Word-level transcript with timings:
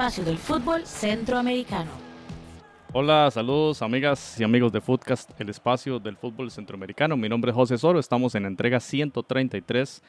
espacio 0.00 0.24
del 0.24 0.38
fútbol 0.38 0.86
centroamericano. 0.86 1.90
Hola, 2.94 3.30
saludos 3.30 3.82
amigas 3.82 4.40
y 4.40 4.44
amigos 4.44 4.72
de 4.72 4.80
Footcast, 4.80 5.38
el 5.38 5.50
espacio 5.50 5.98
del 5.98 6.16
fútbol 6.16 6.50
centroamericano. 6.50 7.18
Mi 7.18 7.28
nombre 7.28 7.50
es 7.50 7.54
José 7.54 7.76
Soro, 7.76 7.98
estamos 7.98 8.34
en 8.34 8.44
la 8.44 8.48
entrega 8.48 8.80
133 8.80 10.02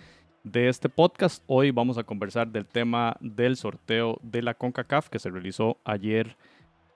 de 0.46 0.70
este 0.70 0.88
podcast. 0.88 1.44
Hoy 1.46 1.72
vamos 1.72 1.98
a 1.98 2.06
conversar 2.06 2.48
del 2.48 2.66
tema 2.68 3.18
del 3.20 3.58
sorteo 3.58 4.18
de 4.24 4.42
la 4.42 4.54
CONCACAF 4.54 5.10
que 5.10 5.20
se 5.20 5.30
realizó 5.30 5.76
ayer 5.84 6.38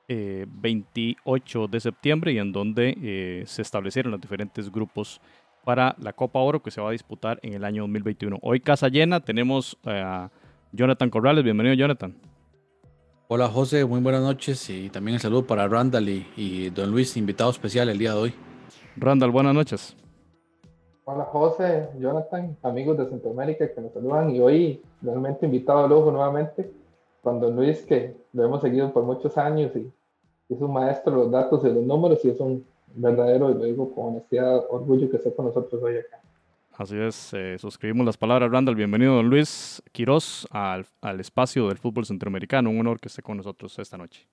28 0.08 1.64
eh, 1.66 1.68
de 1.70 1.80
septiembre 1.82 2.32
y 2.32 2.38
en 2.38 2.54
donde 2.54 2.96
eh, 3.04 3.44
se 3.46 3.62
establecieron 3.62 4.14
los 4.14 4.22
diferentes 4.22 4.72
grupos 4.72 5.20
para 5.66 5.98
la 6.00 6.14
Copa 6.14 6.40
Oro 6.40 6.64
que 6.64 6.72
se 6.72 6.80
va 6.80 6.88
a 6.88 6.94
disputar 6.94 7.42
en 7.44 7.56
el 7.56 7.66
año 7.66 7.82
2021. 7.82 8.40
Hoy 8.42 8.62
casa 8.62 8.88
llena, 8.88 9.20
tenemos 9.20 9.78
a 9.84 10.30
Jonathan 10.72 11.10
Corrales. 11.10 11.44
Bienvenido, 11.44 11.76
Jonathan. 11.76 12.16
Hola, 13.28 13.48
José. 13.48 13.84
Muy 13.86 14.02
buenas 14.02 14.22
noches 14.22 14.70
y 14.70 14.88
también 14.92 15.16
el 15.16 15.20
saludo 15.20 15.48
para 15.48 15.68
Randall 15.68 16.08
y, 16.08 16.70
Don 16.70 16.92
Luis, 16.92 17.18
invitado 17.18 17.50
especial 17.50 17.90
el 17.90 17.98
día 17.98 18.14
de 18.14 18.20
hoy. 18.20 18.36
Randall, 18.98 19.32
buenas 19.32 19.56
noches. 19.56 19.98
Hola, 21.06 21.24
José, 21.24 21.90
Jonathan, 21.98 22.56
amigos 22.62 23.00
de 23.00 23.10
Centroamérica 23.10 23.74
que 23.74 23.82
nos 23.82 23.94
saludan 23.94 24.30
y 24.30 24.40
hoy 24.40 24.84
realmente 25.02 25.48
invitado 25.48 25.86
al 25.86 25.92
ojo 25.92 26.12
nuevamente 26.12 26.72
con 27.24 27.40
Don 27.40 27.56
Luis, 27.56 27.82
que 27.82 28.16
lo 28.34 28.46
hemos 28.46 28.62
seguido 28.62 28.94
por 28.94 29.04
muchos 29.04 29.36
años 29.40 29.76
y 29.76 29.92
es 30.48 30.62
un 30.62 30.74
maestro 30.74 31.12
de 31.14 31.18
los 31.18 31.32
datos 31.32 31.64
y 31.64 31.70
de 31.70 31.74
los 31.74 31.84
números 31.84 32.24
y 32.24 32.30
es 32.30 32.40
un 32.40 32.64
verdadero, 32.94 33.50
y 33.50 33.56
lo 33.56 33.64
digo 33.64 33.92
con 33.96 34.10
honestidad, 34.10 34.66
orgullo 34.70 35.10
que 35.10 35.18
esté 35.18 35.34
con 35.34 35.46
nosotros 35.46 35.82
hoy 35.82 35.98
acá. 35.98 36.22
Así 36.78 36.98
es, 36.98 37.30
eh, 37.32 37.58
suscribimos 37.58 38.06
las 38.06 38.18
palabras, 38.18 38.52
Randall. 38.52 38.76
Bienvenido, 38.76 39.16
don 39.16 39.30
Luis 39.30 39.82
Quiroz, 39.94 40.46
al, 40.52 40.86
al, 41.00 41.22
espacio 41.22 41.70
del 41.70 41.78
fútbol 41.78 42.06
centroamericano. 42.06 42.70
Un 42.70 42.82
honor 42.82 43.00
que 43.00 43.08
esté 43.08 43.22
con 43.22 43.38
nosotros 43.38 43.80
esta 43.80 43.98
noche. 43.98 44.28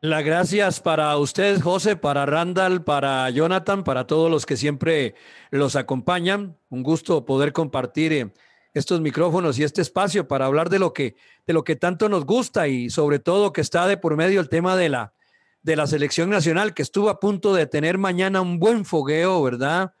Las 0.00 0.24
gracias 0.24 0.80
para 0.80 1.16
ustedes, 1.16 1.62
José, 1.62 1.94
para 1.94 2.26
Randall, 2.26 2.82
para 2.82 3.30
Jonathan, 3.30 3.84
para 3.84 4.08
todos 4.08 4.28
los 4.28 4.44
que 4.44 4.56
siempre 4.56 5.14
los 5.50 5.76
acompañan. 5.76 6.56
Un 6.68 6.82
gusto 6.82 7.24
poder 7.24 7.52
compartir 7.52 8.12
eh, 8.12 8.32
estos 8.74 9.00
micrófonos 9.00 9.56
y 9.60 9.62
este 9.62 9.80
espacio 9.80 10.26
para 10.26 10.46
hablar 10.46 10.70
de 10.70 10.80
lo 10.80 10.92
que, 10.92 11.14
de 11.46 11.52
lo 11.52 11.62
que 11.62 11.76
tanto 11.76 12.08
nos 12.08 12.24
gusta 12.24 12.66
y 12.66 12.90
sobre 12.90 13.20
todo 13.20 13.52
que 13.52 13.60
está 13.60 13.86
de 13.86 13.96
por 13.96 14.16
medio 14.16 14.40
el 14.40 14.48
tema 14.48 14.76
de 14.76 14.88
la, 14.88 15.14
de 15.62 15.76
la 15.76 15.86
selección 15.86 16.28
nacional, 16.28 16.74
que 16.74 16.82
estuvo 16.82 17.08
a 17.08 17.20
punto 17.20 17.54
de 17.54 17.66
tener 17.66 17.98
mañana 17.98 18.40
un 18.40 18.58
buen 18.58 18.84
fogueo, 18.84 19.40
¿verdad? 19.44 19.94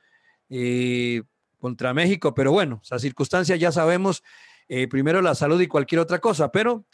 Eh, 0.50 1.22
contra 1.58 1.94
México, 1.94 2.34
pero 2.34 2.52
bueno, 2.52 2.80
esa 2.82 2.98
circunstancia 2.98 3.56
ya 3.56 3.72
sabemos, 3.72 4.22
eh, 4.68 4.88
primero 4.88 5.22
la 5.22 5.34
salud 5.34 5.60
y 5.60 5.66
cualquier 5.66 6.00
otra 6.00 6.18
cosa, 6.18 6.50
pero 6.50 6.84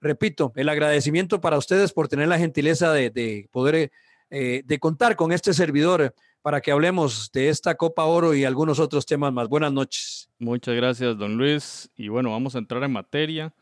repito, 0.00 0.52
el 0.56 0.68
agradecimiento 0.68 1.40
para 1.40 1.58
ustedes 1.58 1.92
por 1.92 2.08
tener 2.08 2.28
la 2.28 2.38
gentileza 2.38 2.92
de, 2.92 3.48
poder, 3.50 3.90
eh, 4.30 4.62
de 4.64 4.78
contar 4.78 5.16
con 5.16 5.32
este 5.32 5.52
servidor 5.52 6.14
para 6.42 6.60
que 6.60 6.72
hablemos 6.72 7.30
de 7.32 7.48
esta 7.48 7.74
Copa 7.74 8.04
Oro 8.04 8.34
y 8.34 8.44
algunos 8.44 8.78
otros 8.78 9.04
temas 9.04 9.32
más. 9.32 9.48
Buenas 9.48 9.72
noches. 9.72 10.30
Muchas 10.38 10.74
gracias, 10.74 11.18
don 11.18 11.36
Luis. 11.36 11.90
Y 11.96 12.08
bueno, 12.08 12.30
vamos 12.30 12.54
a 12.54 12.58
entrar 12.58 12.82
en 12.82 12.92
materia 12.92 13.54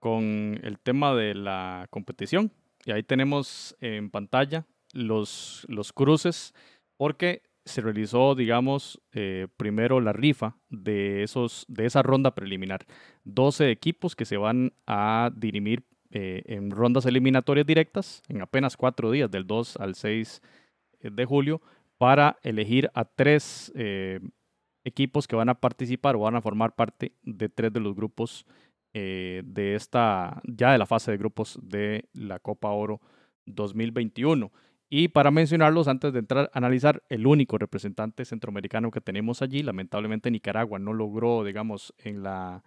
con 0.00 0.60
el 0.62 0.78
tema 0.82 1.14
de 1.14 1.34
la 1.34 1.86
competición. 1.90 2.52
Y 2.84 2.92
ahí 2.92 3.02
tenemos 3.02 3.76
en 3.80 4.10
pantalla 4.10 4.66
los, 4.92 5.64
los 5.68 5.92
cruces, 5.92 6.54
porque 6.96 7.42
se 7.66 7.80
realizó, 7.80 8.36
digamos, 8.36 9.02
eh, 9.12 9.48
primero 9.56 10.00
la 10.00 10.12
rifa 10.12 10.56
de, 10.70 11.24
esos, 11.24 11.66
de 11.68 11.84
esa 11.84 12.00
ronda 12.02 12.34
preliminar. 12.34 12.86
12 13.24 13.72
equipos 13.72 14.14
que 14.14 14.24
se 14.24 14.36
van 14.36 14.72
a 14.86 15.32
dirimir 15.34 15.84
eh, 16.10 16.44
en 16.46 16.70
rondas 16.70 17.06
eliminatorias 17.06 17.66
directas 17.66 18.22
en 18.28 18.40
apenas 18.40 18.76
cuatro 18.76 19.10
días, 19.10 19.30
del 19.32 19.48
2 19.48 19.78
al 19.78 19.96
6 19.96 20.42
eh, 21.00 21.10
de 21.10 21.24
julio, 21.24 21.60
para 21.98 22.38
elegir 22.42 22.88
a 22.94 23.04
tres 23.04 23.72
equipos 24.84 25.26
que 25.26 25.34
van 25.34 25.48
a 25.48 25.58
participar 25.58 26.14
o 26.14 26.20
van 26.20 26.36
a 26.36 26.42
formar 26.42 26.74
parte 26.74 27.12
de 27.22 27.48
tres 27.48 27.72
de 27.72 27.80
los 27.80 27.94
grupos 27.94 28.46
de 28.92 29.74
esta, 29.74 30.42
ya 30.44 30.72
de 30.72 30.78
la 30.78 30.84
fase 30.84 31.10
de 31.10 31.16
grupos 31.16 31.58
de 31.62 32.04
la 32.12 32.38
Copa 32.38 32.68
Oro 32.68 33.00
2021. 33.46 34.52
Y 34.88 35.08
para 35.08 35.30
mencionarlos, 35.32 35.88
antes 35.88 36.12
de 36.12 36.20
entrar 36.20 36.50
a 36.52 36.58
analizar, 36.58 37.02
el 37.08 37.26
único 37.26 37.58
representante 37.58 38.24
centroamericano 38.24 38.90
que 38.90 39.00
tenemos 39.00 39.42
allí, 39.42 39.62
lamentablemente 39.62 40.30
Nicaragua 40.30 40.78
no 40.78 40.92
logró, 40.92 41.42
digamos, 41.42 41.92
en 41.98 42.22
la, 42.22 42.62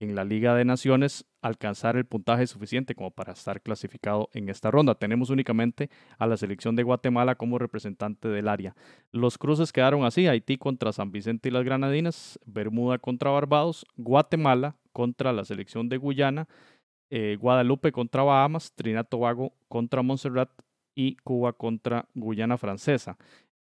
en 0.00 0.14
la 0.14 0.24
Liga 0.24 0.54
de 0.54 0.64
Naciones 0.64 1.26
alcanzar 1.42 1.96
el 1.96 2.06
puntaje 2.06 2.46
suficiente 2.46 2.94
como 2.94 3.10
para 3.10 3.34
estar 3.34 3.60
clasificado 3.60 4.30
en 4.32 4.48
esta 4.48 4.70
ronda. 4.70 4.94
Tenemos 4.94 5.28
únicamente 5.28 5.90
a 6.18 6.26
la 6.26 6.38
selección 6.38 6.76
de 6.76 6.82
Guatemala 6.82 7.34
como 7.34 7.58
representante 7.58 8.28
del 8.28 8.48
área. 8.48 8.74
Los 9.12 9.36
cruces 9.36 9.70
quedaron 9.70 10.04
así, 10.04 10.26
Haití 10.26 10.56
contra 10.56 10.92
San 10.92 11.12
Vicente 11.12 11.50
y 11.50 11.52
las 11.52 11.64
Granadinas, 11.64 12.38
Bermuda 12.46 12.98
contra 12.98 13.30
Barbados, 13.30 13.84
Guatemala 13.96 14.76
contra 14.92 15.34
la 15.34 15.44
selección 15.44 15.90
de 15.90 15.98
Guyana, 15.98 16.48
eh, 17.10 17.36
Guadalupe 17.38 17.92
contra 17.92 18.22
Bahamas, 18.22 18.72
Trinidad 18.74 19.06
Tobago 19.06 19.52
contra 19.68 20.02
Montserrat, 20.02 20.50
y 20.94 21.16
Cuba 21.16 21.52
contra 21.52 22.08
Guyana 22.14 22.58
Francesa. 22.58 23.16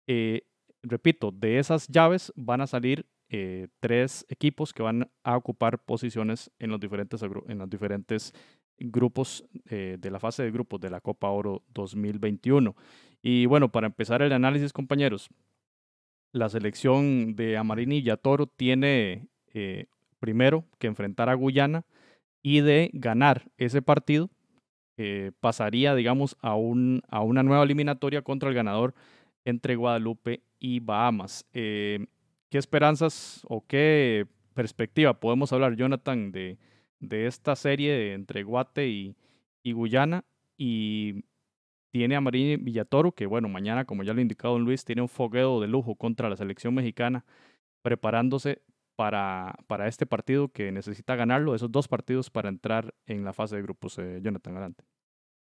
Eh, 0.08 0.44
repito, 0.82 1.32
de 1.32 1.60
esas 1.60 1.88
llaves 1.88 2.34
van 2.36 2.62
a 2.62 2.68
salir 2.68 3.06
eh, 3.30 3.68
tres 3.80 4.26
equipos 4.30 4.74
que 4.74 4.82
van 4.82 5.10
a 5.24 5.38
ocupar 5.38 5.80
posiciones 5.80 6.52
en 6.60 6.72
los 6.72 6.80
diferentes, 6.80 7.22
en 7.22 7.58
los 7.58 7.70
diferentes 7.70 8.34
grupos 8.78 9.46
eh, 9.66 9.98
de 10.00 10.12
la 10.12 10.20
fase 10.20 10.44
de 10.44 10.52
grupos 10.52 10.80
de 10.80 10.90
la 10.90 11.02
Copa 11.02 11.30
Oro 11.30 11.64
2021. 11.74 12.76
Y 13.22 13.46
bueno, 13.46 13.72
para 13.72 13.88
empezar 13.88 14.22
el 14.22 14.32
análisis, 14.32 14.74
compañeros, 14.74 15.30
la 16.32 16.50
selección 16.50 17.36
de 17.36 17.58
Amarini 17.58 18.04
Toro 18.22 18.48
tiene 18.48 19.28
primero 20.20 20.64
que 20.78 20.88
enfrentar 20.88 21.28
a 21.28 21.34
Guyana 21.34 21.86
y 22.42 22.62
de 22.62 22.92
ganar 22.94 23.50
ese 23.58 23.82
partido 23.82 24.30
eh, 25.02 25.32
pasaría, 25.40 25.96
digamos, 25.96 26.36
a, 26.42 26.56
un, 26.56 27.04
a 27.08 27.22
una 27.22 27.42
nueva 27.42 27.64
eliminatoria 27.64 28.22
contra 28.22 28.50
el 28.50 28.56
ganador 28.56 28.94
entre 29.46 29.78
Guadalupe 29.78 30.42
y 30.60 30.82
Bahamas. 30.82 31.46
Eh, 31.54 32.06
¿Qué 32.50 32.58
esperanzas 32.58 33.46
o 33.48 33.66
qué 33.66 34.28
perspectiva 34.54 35.18
podemos 35.18 35.54
hablar, 35.54 35.78
Jonathan, 35.78 36.34
de, 36.34 36.58
de 37.00 37.28
esta 37.28 37.56
serie 37.56 38.12
entre 38.12 38.44
Guate 38.44 38.90
y, 38.90 39.16
y, 39.64 39.72
Guyana? 39.72 40.26
Y 40.58 41.24
tiene 41.92 42.18
a 42.18 42.22
Marín 42.22 42.66
Villatoro, 42.66 43.14
que 43.14 43.26
bueno, 43.26 43.48
mañana, 43.48 43.86
como 43.86 44.04
ya 44.04 44.12
lo 44.12 44.20
ha 44.20 44.22
indicado 44.22 44.56
don 44.56 44.66
Luis, 44.66 44.84
tiene 44.84 45.02
un 45.02 45.08
fogueo 45.08 45.62
de 45.62 45.70
lujo 45.70 45.96
contra 45.96 46.30
la 46.30 46.36
selección 46.36 46.74
mexicana, 46.74 47.24
preparándose 47.82 48.64
para, 49.00 49.56
para 49.68 49.88
este 49.88 50.06
partido 50.06 50.52
que 50.52 50.74
necesita 50.74 51.16
ganarlo, 51.16 51.56
esos 51.56 51.72
dos 51.72 51.88
partidos 51.88 52.30
para 52.30 52.50
entrar 52.50 52.94
en 53.06 53.24
la 53.24 53.32
fase 53.32 53.56
de 53.56 53.62
grupos. 53.62 53.98
Eh, 53.98 54.20
Jonathan, 54.22 54.58
adelante. 54.58 54.84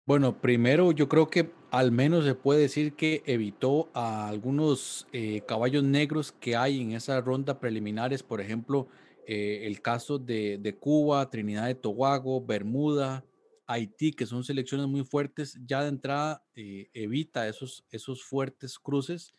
Bueno, 0.06 0.40
primero 0.40 0.92
yo 0.92 1.08
creo 1.08 1.26
que 1.28 1.50
al 1.72 1.90
menos 1.90 2.24
se 2.24 2.36
puede 2.36 2.60
decir 2.60 2.94
que 2.94 3.24
evitó 3.26 3.90
a 3.94 4.28
algunos 4.28 5.08
eh, 5.12 5.40
caballos 5.40 5.82
negros 5.82 6.30
que 6.30 6.54
hay 6.54 6.80
en 6.80 6.92
esa 6.92 7.20
ronda 7.20 7.58
preliminares, 7.58 8.22
por 8.22 8.40
ejemplo, 8.40 8.86
eh, 9.26 9.62
el 9.64 9.82
caso 9.82 10.20
de, 10.20 10.58
de, 10.58 10.76
Cuba, 10.76 11.28
Trinidad 11.28 11.66
de 11.66 11.74
Tobago, 11.74 12.40
Bermuda, 12.46 13.24
Haití, 13.66 14.12
que 14.12 14.24
son 14.24 14.44
selecciones 14.44 14.86
muy 14.86 15.02
fuertes, 15.02 15.58
ya 15.66 15.82
de 15.82 15.88
entrada 15.88 16.44
evita 16.54 17.48
esos, 17.48 17.84
esos 17.90 18.22
fuertes 18.22 18.78
cruces 18.78 19.34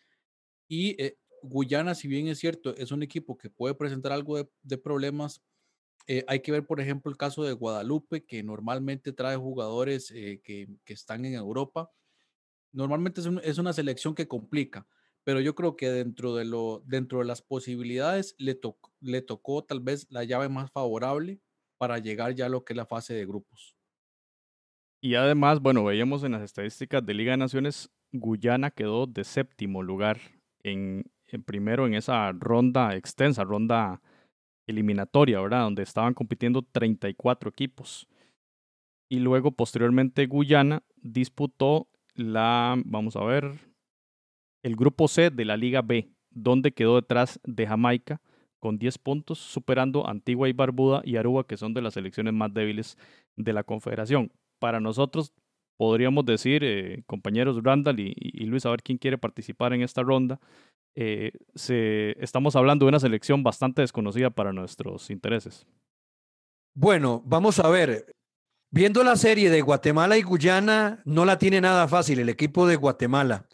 y 0.68 0.98
Guyana, 1.44 1.94
si 1.94 2.08
bien 2.08 2.28
es 2.28 2.40
cierto, 2.40 2.76
es 2.78 2.92
un 2.92 3.04
equipo 3.04 3.38
que 3.38 3.50
puede 3.50 3.76
presentar 3.76 4.12
algo 4.12 4.50
de, 4.62 4.78
problemas, 4.78 5.44
eh, 6.08 6.24
hay 6.28 6.42
que 6.42 6.52
ver, 6.52 6.66
por 6.66 6.80
ejemplo, 6.80 7.12
el 7.12 7.18
caso 7.18 7.44
de 7.44 7.54
Guadalupe, 7.54 8.26
que 8.26 8.44
normalmente 8.44 9.12
trae 9.12 9.36
jugadores 9.36 10.12
eh, 10.12 10.42
que, 10.44 10.68
están 10.86 11.26
en 11.26 11.34
Europa. 11.34 11.92
Normalmente 12.72 13.22
es, 13.44 13.58
una 13.58 13.74
selección 13.74 14.16
que 14.16 14.28
complica, 14.28 14.88
pero 15.24 15.40
yo 15.42 15.54
creo 15.54 15.76
que 15.76 15.90
dentro 15.90 16.36
de, 16.36 16.46
lo, 16.46 16.82
dentro 16.86 17.20
de 17.20 17.26
las 17.26 17.42
posibilidades 17.42 18.36
le, 18.38 18.60
le 19.02 19.22
tocó 19.22 19.64
tal 19.64 19.80
vez 19.80 20.08
la 20.10 20.24
llave 20.24 20.50
más 20.50 20.72
favorable 20.72 21.40
para 21.78 22.00
llegar 22.00 22.34
ya 22.34 22.48
a 22.48 22.50
lo 22.50 22.64
que 22.64 22.74
es 22.74 22.78
la 22.78 22.86
fase 22.86 23.14
de 23.14 23.26
grupos. 23.26 23.76
Y 25.02 25.16
además, 25.16 25.60
bueno, 25.60 25.84
veíamos 25.84 26.24
en 26.24 26.32
las 26.32 26.42
estadísticas 26.42 27.06
de 27.06 27.14
Liga 27.14 27.32
de 27.32 27.38
Naciones, 27.38 27.92
Guyana 28.14 28.72
quedó 28.72 29.06
de 29.06 29.26
séptimo 29.26 29.84
lugar 29.84 30.20
en, 30.64 31.04
primero 31.40 31.88
en 31.88 31.94
esa 31.94 32.32
ronda 32.32 32.96
extensa, 32.96 33.44
ronda 33.44 34.02
eliminatoria, 34.68 35.42
¿verdad? 35.42 35.64
Donde 35.64 35.84
estaban 35.84 36.14
compitiendo 36.14 36.62
34 36.62 37.50
equipos. 37.50 38.08
Y 39.10 39.20
luego, 39.20 39.52
posteriormente, 39.52 40.26
Guyana 40.26 40.84
disputó 40.98 41.88
la, 42.16 42.76
vamos 42.86 43.16
a 43.16 43.24
ver, 43.24 43.60
el 44.64 44.76
grupo 44.76 45.08
C 45.08 45.30
de 45.30 45.46
la 45.46 45.58
Liga 45.58 45.82
B, 45.82 46.10
donde 46.32 46.72
quedó 46.72 46.96
detrás 46.96 47.40
de 47.44 47.68
Jamaica 47.68 48.22
con 48.60 48.78
10 48.78 48.98
puntos, 49.00 49.40
superando 49.40 50.08
Antigua 50.08 50.48
y 50.48 50.54
Barbuda 50.54 51.02
y 51.04 51.18
Aruba, 51.18 51.46
que 51.46 51.58
son 51.58 51.74
de 51.74 51.82
las 51.82 51.96
selecciones 51.96 52.34
más 52.34 52.54
débiles 52.54 52.98
de 53.36 53.52
la 53.52 53.64
Confederación. 53.64 54.32
Para 54.58 54.80
nosotros, 54.80 55.34
podríamos 55.78 56.26
decir, 56.26 56.64
eh, 56.64 57.04
compañeros 57.06 57.62
Randall 57.62 58.00
y, 58.00 58.46
Luis, 58.46 58.66
a 58.66 58.70
ver 58.70 58.82
quién 58.82 58.98
quiere 58.98 59.18
participar 59.18 59.74
en 59.74 59.82
esta 59.82 60.02
ronda. 60.02 60.40
Eh, 60.96 61.32
se, 61.56 62.12
estamos 62.24 62.56
hablando 62.56 62.86
de 62.86 62.90
una 62.90 63.00
selección 63.00 63.44
bastante 63.44 63.82
desconocida 63.82 64.30
para 64.30 64.54
nuestros 64.54 65.10
intereses. 65.10 65.66
Bueno, 66.74 67.22
vamos 67.26 67.60
a 67.60 67.70
ver. 67.70 68.16
Viendo 68.70 69.04
la 69.04 69.16
serie 69.16 69.52
de 69.52 69.62
Guatemala 69.62 70.18
y 70.18 70.24
Guyana, 70.24 71.02
no 71.06 71.26
la 71.26 71.38
tiene 71.38 71.62
nada 71.62 71.88
fácil 71.88 72.20
el 72.20 72.30
equipo 72.30 72.66
de 72.66 72.76
Guatemala. 72.76 73.48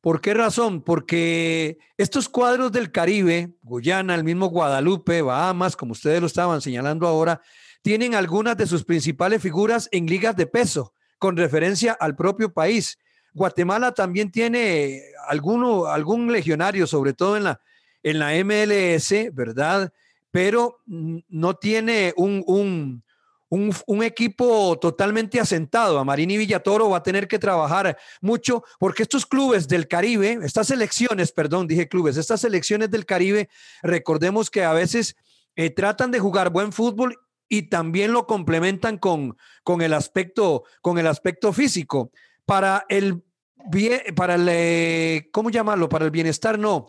¿Por 0.00 0.20
qué 0.20 0.34
razón? 0.34 0.82
Porque 0.82 1.78
estos 1.96 2.28
cuadros 2.28 2.72
del 2.72 2.92
Caribe, 2.92 3.56
Guyana, 3.62 4.14
el 4.14 4.24
mismo 4.24 4.46
Guadalupe, 4.48 5.22
Bahamas, 5.22 5.76
como 5.76 5.92
ustedes 5.92 6.20
lo 6.20 6.26
estaban 6.26 6.60
señalando 6.60 7.06
ahora, 7.06 7.40
tienen 7.82 8.14
algunas 8.14 8.56
de 8.56 8.66
sus 8.66 8.84
principales 8.84 9.42
figuras 9.42 9.88
en 9.92 10.06
ligas 10.06 10.36
de 10.36 10.46
peso, 10.46 10.92
con 11.18 11.36
referencia 11.36 11.92
al 11.92 12.16
propio 12.16 12.52
país. 12.52 12.98
Guatemala 13.36 13.92
también 13.92 14.32
tiene 14.32 15.02
alguno, 15.28 15.86
algún 15.86 16.32
legionario, 16.32 16.86
sobre 16.86 17.12
todo 17.12 17.36
en 17.36 17.44
la, 17.44 17.60
en 18.02 18.18
la 18.18 18.32
MLS, 18.42 19.34
¿verdad? 19.34 19.92
Pero 20.30 20.78
no 20.86 21.54
tiene 21.54 22.14
un, 22.16 22.42
un 22.46 23.04
un, 23.48 24.02
equipo 24.02 24.78
totalmente 24.80 25.38
asentado. 25.40 25.98
A 25.98 26.04
Marini 26.04 26.36
Villatoro 26.36 26.90
va 26.90 26.98
a 26.98 27.02
tener 27.02 27.28
que 27.28 27.38
trabajar 27.38 27.96
mucho 28.20 28.64
porque 28.78 29.02
estos 29.02 29.26
clubes 29.26 29.68
del 29.68 29.88
Caribe, 29.88 30.38
estas 30.42 30.68
selecciones, 30.68 31.32
perdón, 31.32 31.66
dije 31.66 31.88
clubes, 31.88 32.16
estas 32.16 32.40
selecciones 32.40 32.90
del 32.90 33.06
Caribe, 33.06 33.48
recordemos 33.82 34.50
que 34.50 34.64
a 34.64 34.72
veces 34.72 35.16
eh, 35.54 35.70
tratan 35.70 36.10
de 36.10 36.18
jugar 36.18 36.50
buen 36.50 36.72
fútbol 36.72 37.18
y 37.48 37.68
también 37.68 38.12
lo 38.12 38.26
complementan 38.26 38.98
con, 38.98 39.36
con, 39.62 39.80
el, 39.80 39.94
aspecto, 39.94 40.64
con 40.82 40.98
el 40.98 41.06
aspecto 41.06 41.52
físico. 41.52 42.10
Para 42.44 42.84
el 42.88 43.22
bien, 43.70 44.00
para 44.14 44.34
el, 44.34 44.48
eh, 44.50 45.28
¿cómo 45.32 45.50
llamarlo? 45.50 45.88
Para 45.88 46.04
el 46.04 46.10
bienestar, 46.10 46.58
no. 46.58 46.88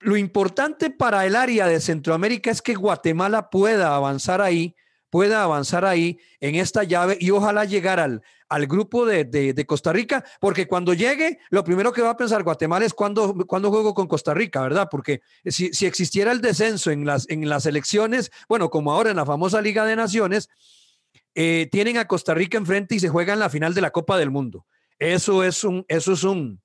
Lo 0.00 0.16
importante 0.16 0.90
para 0.90 1.26
el 1.26 1.34
área 1.34 1.66
de 1.66 1.80
Centroamérica 1.80 2.50
es 2.50 2.62
que 2.62 2.74
Guatemala 2.74 3.50
pueda 3.50 3.94
avanzar 3.94 4.40
ahí 4.40 4.76
pueda 5.10 5.42
avanzar 5.42 5.84
ahí 5.84 6.18
en 6.40 6.54
esta 6.54 6.84
llave 6.84 7.16
y 7.20 7.30
ojalá 7.30 7.64
llegar 7.64 8.00
al, 8.00 8.22
al 8.48 8.66
grupo 8.66 9.06
de, 9.06 9.64
Costa 9.66 9.92
Rica, 9.92 10.24
porque 10.40 10.66
cuando 10.66 10.94
llegue, 10.94 11.38
lo 11.50 11.64
primero 11.64 11.92
que 11.92 12.02
va 12.02 12.10
a 12.10 12.16
pensar 12.16 12.42
Guatemala 12.42 12.84
es 12.84 12.94
cuando, 12.94 13.34
cuando 13.46 13.70
juego 13.70 13.94
con 13.94 14.06
Costa 14.06 14.34
Rica, 14.34 14.62
¿verdad? 14.62 14.88
Porque 14.90 15.20
si, 15.44 15.70
existiera 15.86 16.32
el 16.32 16.40
descenso 16.40 16.90
en 16.90 17.04
las, 17.04 17.28
en 17.28 17.48
las 17.48 17.66
elecciones, 17.66 18.30
bueno, 18.48 18.70
como 18.70 18.92
ahora 18.92 19.10
en 19.10 19.16
la 19.16 19.26
famosa 19.26 19.60
Liga 19.60 19.84
de 19.84 19.96
Naciones, 19.96 20.48
eh, 21.34 21.68
tienen 21.70 21.98
a 21.98 22.06
Costa 22.06 22.34
Rica 22.34 22.58
enfrente 22.58 22.94
y 22.94 23.00
se 23.00 23.08
juegan 23.08 23.38
la 23.38 23.50
final 23.50 23.74
de 23.74 23.80
la 23.80 23.90
Copa 23.90 24.18
del 24.18 24.30
Mundo. 24.30 24.66
Eso 24.98 25.44
es 25.44 25.64
un, 25.64 25.84
eso 25.88 26.12
es 26.12 26.24
un, 26.24 26.60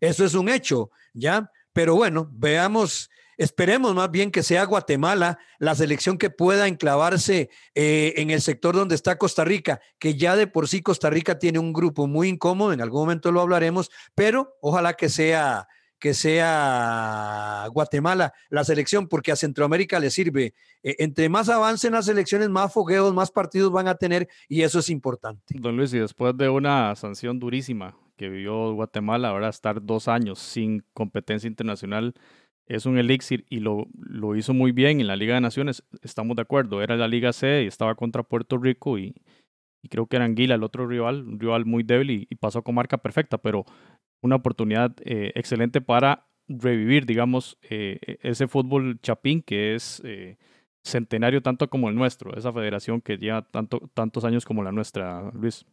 eso 0.00 0.24
es 0.24 0.34
un 0.34 0.48
hecho, 0.48 0.90
¿ya? 1.12 1.50
Pero 1.72 1.94
bueno, 1.96 2.28
veamos 2.32 3.10
Esperemos 3.36 3.94
más 3.94 4.10
bien 4.10 4.30
que 4.30 4.42
sea 4.42 4.64
Guatemala 4.64 5.38
la 5.58 5.74
selección 5.74 6.18
que 6.18 6.30
pueda 6.30 6.68
enclavarse 6.68 7.50
eh, 7.74 8.14
en 8.16 8.30
el 8.30 8.40
sector 8.40 8.76
donde 8.76 8.94
está 8.94 9.18
Costa 9.18 9.44
Rica, 9.44 9.80
que 9.98 10.16
ya 10.16 10.36
de 10.36 10.46
por 10.46 10.68
sí 10.68 10.82
Costa 10.82 11.10
Rica 11.10 11.38
tiene 11.38 11.58
un 11.58 11.72
grupo 11.72 12.06
muy 12.06 12.28
incómodo, 12.28 12.72
en 12.72 12.80
algún 12.80 13.02
momento 13.02 13.32
lo 13.32 13.40
hablaremos, 13.40 13.90
pero 14.14 14.56
ojalá 14.60 14.94
que 14.94 15.08
sea 15.08 15.66
que 16.04 16.12
sea 16.12 17.66
Guatemala 17.72 18.34
la 18.50 18.62
selección, 18.62 19.08
porque 19.08 19.32
a 19.32 19.36
Centroamérica 19.36 19.98
le 19.98 20.10
sirve. 20.10 20.52
Eh, 20.82 20.96
entre 20.98 21.30
más 21.30 21.48
avancen 21.48 21.94
las 21.94 22.08
elecciones, 22.08 22.50
más 22.50 22.74
fogueos, 22.74 23.14
más 23.14 23.30
partidos 23.30 23.72
van 23.72 23.88
a 23.88 23.94
tener 23.94 24.28
y 24.46 24.60
eso 24.60 24.80
es 24.80 24.90
importante. 24.90 25.54
Don 25.58 25.78
Luis, 25.78 25.94
y 25.94 25.98
después 25.98 26.36
de 26.36 26.50
una 26.50 26.94
sanción 26.94 27.38
durísima 27.38 27.96
que 28.18 28.28
vivió 28.28 28.74
Guatemala, 28.74 29.30
ahora 29.30 29.48
estar 29.48 29.82
dos 29.82 30.06
años 30.06 30.40
sin 30.40 30.84
competencia 30.92 31.48
internacional, 31.48 32.12
es 32.66 32.84
un 32.84 32.98
elixir 32.98 33.46
y 33.48 33.60
lo, 33.60 33.86
lo, 33.98 34.36
hizo 34.36 34.52
muy 34.52 34.72
bien 34.72 35.00
en 35.00 35.06
la 35.06 35.16
Liga 35.16 35.36
de 35.36 35.40
Naciones, 35.40 35.84
estamos 36.02 36.36
de 36.36 36.42
acuerdo, 36.42 36.82
era 36.82 36.98
la 36.98 37.08
Liga 37.08 37.32
C 37.32 37.62
y 37.62 37.66
estaba 37.66 37.94
contra 37.94 38.22
Puerto 38.22 38.58
Rico 38.58 38.98
y, 38.98 39.14
creo 39.88 40.06
que 40.06 40.16
era 40.16 40.26
Anguila 40.26 40.54
el 40.54 40.64
otro 40.64 40.86
rival, 40.86 41.26
un 41.26 41.40
rival 41.40 41.64
muy 41.64 41.82
débil 41.82 42.26
y, 42.28 42.34
pasó 42.34 42.62
con 42.62 42.74
marca 42.74 42.98
perfecta, 42.98 43.38
pero 43.38 43.64
una 44.24 44.36
oportunidad 44.36 44.92
eh, 45.04 45.32
excelente 45.34 45.82
para 45.82 46.26
revivir, 46.48 47.04
digamos, 47.04 47.58
eh, 47.68 47.98
e, 48.06 48.18
ese 48.22 48.48
fútbol 48.48 48.98
chapín 49.02 49.42
que 49.42 49.74
es 49.74 50.00
eh, 50.02 50.38
centenario 50.82 51.42
tanto 51.42 51.68
como 51.68 51.90
el 51.90 51.94
nuestro, 51.94 52.34
esa 52.34 52.50
federación 52.50 53.02
que 53.02 53.18
lleva 53.18 53.42
tanto, 53.42 53.80
tantos 53.92 54.24
años 54.24 54.46
como 54.46 54.62
la 54.62 54.72
nuestra, 54.72 55.30
Luis. 55.34 55.66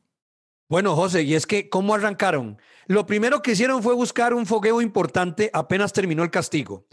Bueno, 0.67 0.95
José, 0.95 1.23
y 1.23 1.33
es 1.33 1.47
que, 1.47 1.69
¿cómo 1.69 1.93
arrancaron? 1.93 2.57
Lo 2.87 3.05
primero 3.05 3.41
que 3.41 3.51
hicieron 3.51 3.81
fue 3.81 3.93
buscar 3.95 4.33
un 4.33 4.45
fogueo 4.45 4.81
importante 4.81 5.49
apenas 5.53 5.93
terminó 5.93 6.23
el 6.23 6.29
castigo. 6.29 6.85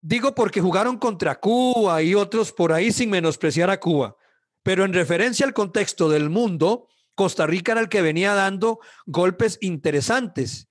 Digo 0.00 0.34
porque 0.34 0.60
jugaron 0.60 0.98
contra 0.98 1.38
Cuba 1.38 2.02
y 2.02 2.14
otros 2.16 2.52
por 2.52 2.72
ahí 2.72 2.90
sin 2.90 3.10
menospreciar 3.10 3.70
a 3.70 3.78
Cuba. 3.78 4.16
Pero 4.64 4.84
en 4.84 4.92
referencia 4.92 5.46
al 5.46 5.54
contexto 5.54 6.08
del 6.08 6.28
mundo, 6.28 6.88
Costa 7.20 7.46
Rica 7.46 7.72
era 7.72 7.82
el 7.82 7.90
que 7.90 8.00
venía 8.00 8.32
dando 8.32 8.80
golpes 9.04 9.58
interesantes. 9.60 10.70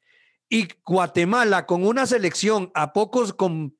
Y 0.50 0.68
Guatemala, 0.84 1.68
con 1.68 1.86
una 1.86 2.08
selección 2.08 2.72
a 2.74 2.92
pocos, 2.92 3.34
con 3.34 3.78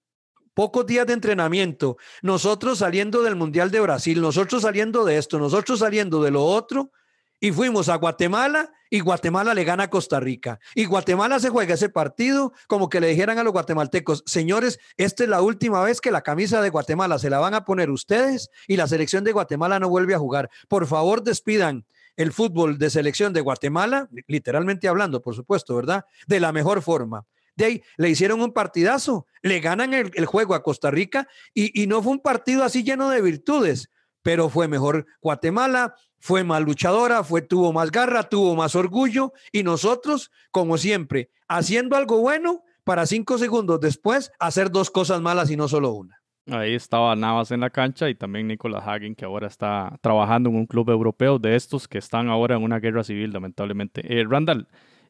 pocos 0.54 0.86
días 0.86 1.08
de 1.08 1.14
entrenamiento, 1.14 1.98
nosotros 2.22 2.78
saliendo 2.78 3.24
del 3.24 3.36
Mundial 3.36 3.72
de 3.72 3.80
Brasil, 3.80 4.22
nosotros 4.22 4.62
saliendo 4.62 5.04
de 5.04 5.18
esto, 5.18 5.40
nosotros 5.40 5.80
saliendo 5.80 6.22
de 6.22 6.30
lo 6.30 6.46
otro, 6.46 6.92
y 7.40 7.52
fuimos 7.52 7.90
a 7.90 7.96
Guatemala 7.96 8.72
y 8.92 9.00
Guatemala 9.00 9.56
le 9.56 9.64
gana 9.64 9.86
a 9.86 9.90
Costa 9.90 10.20
Rica. 10.20 10.60
Y 10.76 10.86
Guatemala 10.86 11.40
se 11.40 11.50
juega 11.50 11.74
ese 11.74 11.90
partido 11.90 12.54
como 12.68 12.88
que 12.88 13.00
le 13.00 13.08
dijeran 13.08 13.40
a 13.40 13.44
los 13.44 13.52
guatemaltecos, 13.52 14.22
señores, 14.28 14.78
esta 14.96 15.24
es 15.24 15.30
la 15.30 15.42
última 15.42 15.82
vez 15.82 16.02
que 16.02 16.12
la 16.12 16.22
camisa 16.22 16.62
de 16.62 16.70
Guatemala 16.70 17.18
se 17.18 17.32
la 17.32 17.40
van 17.40 17.56
a 17.56 17.66
poner 17.66 17.90
ustedes 17.90 18.52
y 18.68 18.78
la 18.78 18.88
selección 18.88 19.24
de 19.24 19.32
Guatemala 19.32 19.80
no 19.80 19.90
vuelve 19.90 20.14
a 20.14 20.20
jugar. 20.20 20.52
Por 20.68 20.86
favor, 20.86 21.24
despidan 21.24 21.88
el 22.20 22.34
fútbol 22.34 22.78
de 22.78 22.90
selección 22.90 23.32
de 23.32 23.40
Guatemala, 23.40 24.10
literalmente 24.28 24.90
hablando, 24.90 25.22
por 25.22 25.36
supuesto, 25.36 25.74
¿verdad? 25.74 26.04
De 26.28 26.42
la 26.42 26.52
mejor 26.52 26.82
forma. 26.82 27.26
De 27.56 27.64
ahí 27.64 27.84
le 27.96 28.10
hicieron 28.10 28.42
un 28.42 28.52
partidazo, 28.52 29.26
le 29.42 29.62
ganan 29.62 29.94
el, 29.94 30.26
juego 30.26 30.54
a 30.54 30.62
Costa 30.62 30.92
Rica 30.92 31.30
y, 31.54 31.82
y 31.82 31.88
no 31.88 32.04
fue 32.04 32.12
un 32.12 32.20
partido 32.20 32.66
así 32.66 32.84
lleno 32.84 33.10
de 33.10 33.22
virtudes, 33.22 33.90
pero 34.22 34.50
fue 34.50 34.68
mejor 34.68 35.06
Guatemala, 35.22 35.96
fue 36.20 36.44
más 36.44 36.62
luchadora, 36.62 37.24
fue, 37.24 37.42
tuvo 37.42 37.72
más 37.72 37.90
garra, 37.90 38.28
tuvo 38.28 38.54
más 38.54 38.76
orgullo 38.76 39.32
y 39.54 39.64
nosotros, 39.64 40.30
como 40.52 40.78
siempre, 40.78 41.30
haciendo 41.48 41.96
algo 41.96 42.18
bueno 42.20 42.64
para 42.84 43.06
cinco 43.06 43.38
segundos 43.38 43.80
después 43.80 44.34
hacer 44.40 44.72
dos 44.72 44.92
cosas 44.92 45.22
malas 45.22 45.50
y 45.52 45.56
no 45.56 45.70
solo 45.70 45.92
una. 45.92 46.19
Ahí 46.52 46.74
estaba 46.74 47.16
Navas 47.16 47.52
en 47.52 47.60
la 47.60 47.70
cancha 47.70 48.10
y 48.10 48.16
también 48.16 48.48
Nicolás 48.48 48.88
Hagen, 48.88 49.14
que 49.14 49.26
ahora 49.26 49.48
está 49.48 49.98
trabajando 50.02 50.50
en 50.50 50.56
un 50.56 50.66
club 50.66 50.90
europeo 50.90 51.38
de 51.38 51.56
estos 51.56 51.88
que 51.88 52.00
están 52.00 52.28
ahora 52.28 52.56
en 52.56 52.64
una 52.64 52.80
guerra 52.80 53.04
civil, 53.04 53.32
lamentablemente. 53.32 54.02
Eh, 54.04 54.26
Randall, 54.28 54.68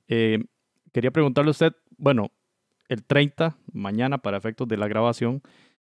eh, 0.10 0.44
quería 0.92 1.12
preguntarle 1.12 1.50
a 1.50 1.52
usted, 1.52 1.74
bueno, 1.98 2.32
el 2.90 3.06
30, 3.06 3.56
mañana 3.72 4.18
para 4.18 4.38
efectos 4.38 4.68
de 4.68 4.78
la 4.78 4.88
grabación, 4.88 5.42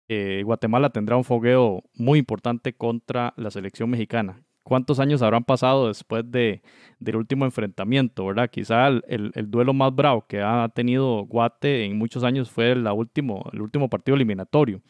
eh, 0.08 0.42
Guatemala 0.44 0.90
tendrá 0.90 1.16
un 1.16 1.24
fogueo 1.24 1.82
muy 1.94 2.18
importante 2.20 2.74
contra 2.74 3.34
la 3.36 3.50
selección 3.50 3.90
mexicana 3.90 4.44
cuántos 4.62 5.00
años 5.00 5.22
habrán 5.22 5.42
pasado 5.44 5.88
después 5.88 6.22
de, 6.30 6.62
del 7.00 7.16
último 7.16 7.44
enfrentamiento, 7.44 8.24
¿verdad? 8.26 8.48
Quizá 8.48 8.86
el, 8.88 9.32
el, 9.34 9.50
duelo 9.50 9.72
más 9.74 9.94
bravo 9.94 10.24
que 10.26 10.40
ha 10.40 10.68
tenido 10.68 11.24
Guate 11.26 11.84
en 11.84 11.98
muchos 11.98 12.22
años 12.22 12.48
fue 12.48 12.76
la 12.76 12.92
último, 12.92 13.44
el 13.52 13.60
último 13.60 13.90
partido 13.90 14.14
eliminatorio 14.14 14.80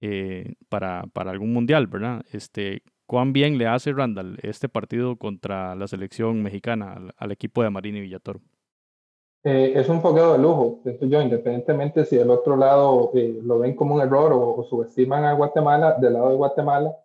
eh, 0.00 0.54
para, 0.68 1.04
para, 1.12 1.30
algún 1.30 1.52
mundial, 1.52 1.86
¿verdad? 1.86 2.22
Este, 2.32 2.82
¿Cuán 3.06 3.32
bien 3.32 3.58
le 3.58 3.66
hace 3.66 3.92
Randall 3.92 4.38
este 4.42 4.68
partido 4.68 5.16
contra 5.16 5.74
la 5.74 5.86
selección 5.86 6.42
mexicana 6.42 7.12
al, 7.16 7.32
equipo 7.32 7.62
de 7.62 7.70
Marini 7.70 8.00
Villatoro? 8.00 8.40
Eh, 9.44 9.74
es 9.76 9.88
un 9.88 10.02
fogueo 10.02 10.32
de 10.32 10.38
lujo, 10.38 10.80
pienso 10.82 11.06
yo, 11.06 11.22
independientemente 11.22 12.04
si 12.04 12.16
del 12.16 12.30
otro 12.30 12.56
lado 12.56 13.12
eh, 13.14 13.38
lo 13.42 13.60
ven 13.60 13.76
como 13.76 13.94
un 13.94 14.00
error 14.00 14.32
o, 14.32 14.56
o 14.56 14.64
subestiman 14.64 15.24
a 15.24 15.34
Guatemala, 15.34 15.96
del 16.00 16.14
lado 16.14 16.30
de 16.30 16.36
Guatemala, 16.36 16.96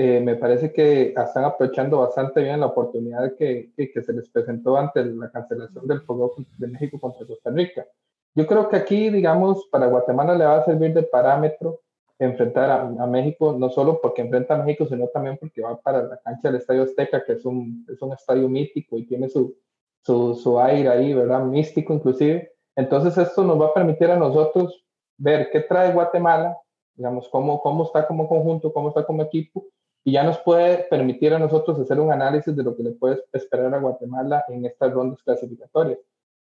eh, 0.00 0.20
me 0.20 0.36
parece 0.36 0.72
que 0.72 1.12
están 1.16 1.44
aprovechando 1.44 1.98
bastante 1.98 2.40
bien 2.40 2.60
la 2.60 2.66
oportunidad 2.66 3.34
que, 3.34 3.72
que, 3.76 4.00
se 4.00 4.12
les 4.12 4.28
presentó 4.28 4.76
ante 4.76 5.04
la 5.04 5.28
cancelación 5.28 5.88
del 5.88 6.02
Fuego 6.02 6.36
de 6.56 6.68
México 6.68 7.00
contra 7.00 7.26
Costa 7.26 7.50
Rica. 7.50 7.84
Yo 8.32 8.46
creo 8.46 8.68
que 8.68 8.76
aquí, 8.76 9.10
digamos, 9.10 9.66
para 9.72 9.88
Guatemala 9.88 10.36
le 10.36 10.44
va 10.44 10.58
a 10.58 10.64
servir 10.64 10.94
de 10.94 11.02
parámetro 11.02 11.80
enfrentar 12.18 12.70
a, 12.70 13.06
México, 13.06 13.54
no 13.58 13.70
solo 13.70 14.00
porque 14.00 14.22
enfrenta 14.22 14.54
a 14.54 14.62
México, 14.64 14.86
sino 14.86 15.06
también 15.08 15.38
porque 15.38 15.62
va 15.62 15.80
para 15.80 16.02
la 16.02 16.16
cancha 16.18 16.48
del 16.48 16.56
Estadio 16.56 16.82
Azteca, 16.82 17.24
que 17.24 17.34
es 17.34 17.44
un, 17.44 17.86
es 17.88 18.00
un 18.02 18.12
estadio 18.12 18.48
mítico 18.48 18.98
y 18.98 19.06
tiene 19.06 19.28
su, 19.28 19.56
su, 20.04 20.34
su 20.34 20.58
aire 20.58 20.88
ahí, 20.88 21.14
¿verdad? 21.14 21.44
Místico 21.44 21.92
inclusive. 21.92 22.52
Entonces 22.74 23.16
esto 23.18 23.44
nos 23.44 23.60
va 23.60 23.66
a 23.66 23.74
permitir 23.74 24.10
a 24.10 24.16
nosotros 24.16 24.84
ver 25.16 25.50
qué 25.50 25.60
trae 25.60 25.92
Guatemala 25.92 26.56
digamos, 26.98 27.28
cómo, 27.28 27.62
cómo 27.62 27.84
está 27.84 28.06
como 28.06 28.28
conjunto, 28.28 28.72
cómo 28.72 28.88
está 28.88 29.06
como 29.06 29.22
equipo, 29.22 29.64
y 30.04 30.12
ya 30.12 30.24
nos 30.24 30.38
puede 30.38 30.78
permitir 30.90 31.32
a 31.32 31.38
nosotros 31.38 31.78
hacer 31.78 32.00
un 32.00 32.12
análisis 32.12 32.54
de 32.54 32.62
lo 32.62 32.76
que 32.76 32.82
le 32.82 32.90
puede 32.90 33.22
esperar 33.32 33.72
a 33.72 33.78
Guatemala 33.78 34.44
en 34.48 34.66
estas 34.66 34.92
rondas 34.92 35.22
clasificatorias. 35.22 35.98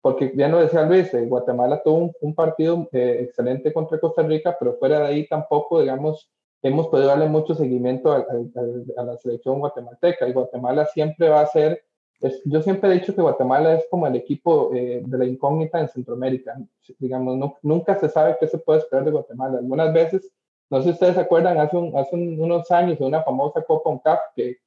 Porque 0.03 0.31
ya 0.35 0.47
lo 0.49 0.59
decía 0.59 0.83
Luis, 0.83 1.11
eh, 1.15 1.25
Guatemala 1.25 1.81
tuvo 1.83 2.11
un, 2.21 2.35
partido 2.35 2.87
eh, 2.91 3.21
excelente 3.21 3.73
contra 3.73 3.99
Costa 3.99 4.21
Rica, 4.21 4.55
pero 4.59 4.75
fuera 4.75 4.99
de 4.99 5.07
ahí 5.07 5.27
tampoco, 5.27 5.81
digamos, 5.81 6.29
hemos 6.61 6.89
podido 6.89 7.07
darle 7.07 7.27
mucho 7.27 7.55
seguimiento 7.55 8.11
a, 8.11 8.23
a 8.97 9.03
la 9.03 9.17
selección 9.17 9.59
guatemalteca. 9.59 10.27
Y 10.27 10.33
Guatemala 10.33 10.85
siempre 10.85 11.29
va 11.29 11.41
a 11.41 11.47
ser 11.47 11.81
yo 12.45 12.61
siempre 12.61 12.89
he 12.89 12.93
dicho 12.93 13.13
que 13.13 13.21
Guatemala 13.21 13.75
es 13.75 13.85
como 13.89 14.07
el 14.07 14.15
equipo 14.15 14.71
eh, 14.73 15.01
de 15.05 15.17
la 15.17 15.25
incógnita 15.25 15.79
en 15.79 15.89
Centroamérica. 15.89 16.57
Digamos, 16.99 17.37
no, 17.37 17.57
nunca 17.61 17.95
se 17.95 18.09
sabe 18.09 18.37
qué 18.39 18.47
se 18.47 18.57
puede 18.57 18.79
esperar 18.79 19.05
de 19.05 19.11
Guatemala. 19.11 19.57
Algunas 19.59 19.93
veces, 19.93 20.31
no 20.69 20.77
sé 20.77 20.83
si 20.85 20.89
ustedes 20.91 21.15
se 21.15 21.21
acuerdan, 21.21 21.57
hace, 21.57 21.77
hace 21.95 22.15
unos 22.15 22.71
años 22.71 22.99
de 22.99 23.05
una 23.05 23.23
famosa 23.23 23.61
Copa 23.63 23.89
UNCAP 23.89 24.19
que 24.35 24.57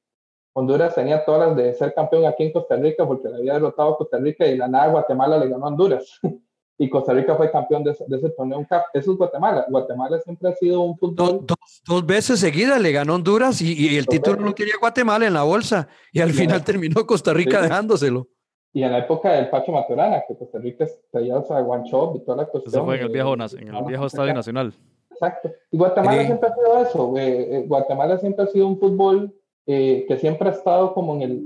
Honduras 0.57 0.95
tenía 0.95 1.23
todas 1.23 1.49
las 1.49 1.55
de 1.55 1.71
ser 1.75 1.93
campeón 1.93 2.25
aquí 2.25 2.41
en 2.41 2.51
Costa 2.51 2.75
Rica 2.77 3.05
porque 3.05 3.29
le 3.29 3.35
había 3.35 3.53
derrotado 3.53 3.93
a 3.93 3.97
Costa 3.99 4.17
Rica 4.17 4.43
y 4.47 4.57
la 4.57 4.67
nada 4.67 4.87
Guatemala 4.87 5.37
le 5.37 5.49
ganó 5.49 5.65
a 5.65 5.67
Honduras. 5.67 6.19
y 6.79 6.89
Costa 6.89 7.13
Rica 7.13 7.35
fue 7.35 7.51
campeón 7.51 7.83
de, 7.83 7.91
ese 7.91 8.29
torneo 8.31 8.65
CAP. 8.67 8.85
Eso 8.91 9.11
es 9.11 9.17
Guatemala. 9.19 9.67
Guatemala 9.69 10.19
siempre 10.19 10.49
ha 10.49 10.55
sido 10.55 10.81
un 10.81 10.97
fútbol. 10.97 11.45
Dos, 11.85 12.05
veces 12.07 12.39
seguidas 12.39 12.81
le 12.81 12.91
ganó 12.91 13.13
Honduras 13.13 13.61
y, 13.61 13.95
el 13.99 14.07
título 14.07 14.41
no 14.41 14.55
quería 14.55 14.73
Guatemala 14.79 15.27
en 15.27 15.35
la 15.35 15.43
bolsa 15.43 15.89
y 16.11 16.21
al 16.21 16.31
final 16.31 16.63
terminó 16.63 17.05
Costa 17.05 17.33
Rica 17.33 17.61
dejándoselo. 17.61 18.27
Y 18.73 18.81
en 18.81 18.93
la 18.93 18.97
época 18.97 19.33
del 19.33 19.51
Pacho 19.51 19.71
Maturana, 19.71 20.23
que 20.27 20.35
Costa 20.35 20.57
Rica 20.57 20.87
traía 21.11 21.35
a 21.35 21.61
Guancho 21.61 22.13
y 22.15 22.25
toda 22.25 22.37
la 22.37 22.45
cuestión. 22.45 22.73
Eso 22.73 22.83
fue 22.83 22.95
en 22.95 23.03
el 23.03 23.09
viejo, 23.09 23.35
en 23.35 23.75
el 23.75 23.85
viejo 23.85 24.07
Estadio 24.07 24.33
Nacional. 24.33 24.73
Exacto. 25.11 25.51
Y 25.69 25.77
Guatemala 25.77 26.25
siempre 26.25 26.49
ha 26.49 26.55
sido 26.55 26.79
eso. 26.79 27.13
Eh, 27.15 27.63
Guatemala 27.67 28.17
siempre 28.17 28.43
ha 28.43 28.47
sido 28.47 28.67
un 28.67 28.79
fútbol 28.79 29.35
eh, 29.67 30.05
que 30.07 30.17
siempre 30.17 30.49
ha 30.49 30.53
estado 30.53 30.93
como 30.93 31.15
en 31.15 31.21
el, 31.21 31.43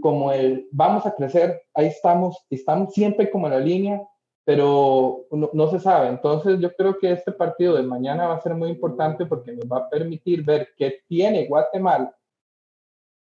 como 0.00 0.32
el, 0.32 0.68
vamos 0.70 1.04
a 1.06 1.14
crecer, 1.14 1.62
ahí 1.74 1.86
estamos, 1.86 2.44
estamos 2.50 2.94
siempre 2.94 3.30
como 3.30 3.46
en 3.46 3.52
la 3.52 3.60
línea 3.60 4.02
pero 4.44 5.24
no, 5.30 5.70
se 5.70 5.80
sabe. 5.80 6.08
Entonces 6.08 6.60
yo 6.60 6.72
creo 6.74 6.98
que 6.98 7.10
este 7.10 7.32
partido 7.32 7.74
de 7.76 7.82
mañana 7.82 8.28
va 8.28 8.34
a 8.34 8.42
ser 8.42 8.54
muy 8.54 8.68
importante 8.68 9.24
porque 9.24 9.52
nos 9.52 9.64
va 9.64 9.78
a 9.78 9.88
permitir 9.88 10.44
ver 10.44 10.68
qué 10.76 11.00
tiene 11.08 11.46
Guatemala, 11.46 12.14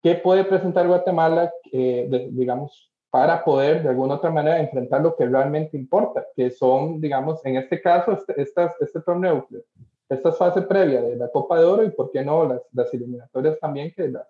qué 0.04 0.16
puede 0.16 0.44
presentar 0.44 0.88
Guatemala, 0.88 1.52
eh, 1.72 2.30
digamos, 2.32 2.94
para 3.10 3.44
poder 3.44 3.82
de 3.82 3.90
alguna 3.90 4.16
otra 4.16 4.30
manera 4.30 4.60
enfrentar 4.60 5.02
lo 5.02 5.16
que 5.16 5.26
realmente 5.26 5.76
importa, 5.76 6.24
que 6.36 6.52
son, 6.52 7.02
digamos, 7.02 7.44
en 7.46 7.58
este 7.58 7.82
caso, 7.82 8.12
este, 8.12 8.64
este 8.80 9.02
torneo, 9.02 9.48
esta 10.08 10.32
fase 10.34 10.62
previa 10.62 11.02
de 11.02 11.16
la 11.16 11.32
Copa 11.32 11.58
de 11.58 11.66
Oro 11.66 11.84
y, 11.84 11.90
¿por 11.90 12.12
qué 12.12 12.24
no?, 12.24 12.46
las, 12.48 12.62
las 12.74 12.94
eliminatorias 12.94 13.60
también 13.60 13.92
que, 13.96 14.08
las, 14.10 14.28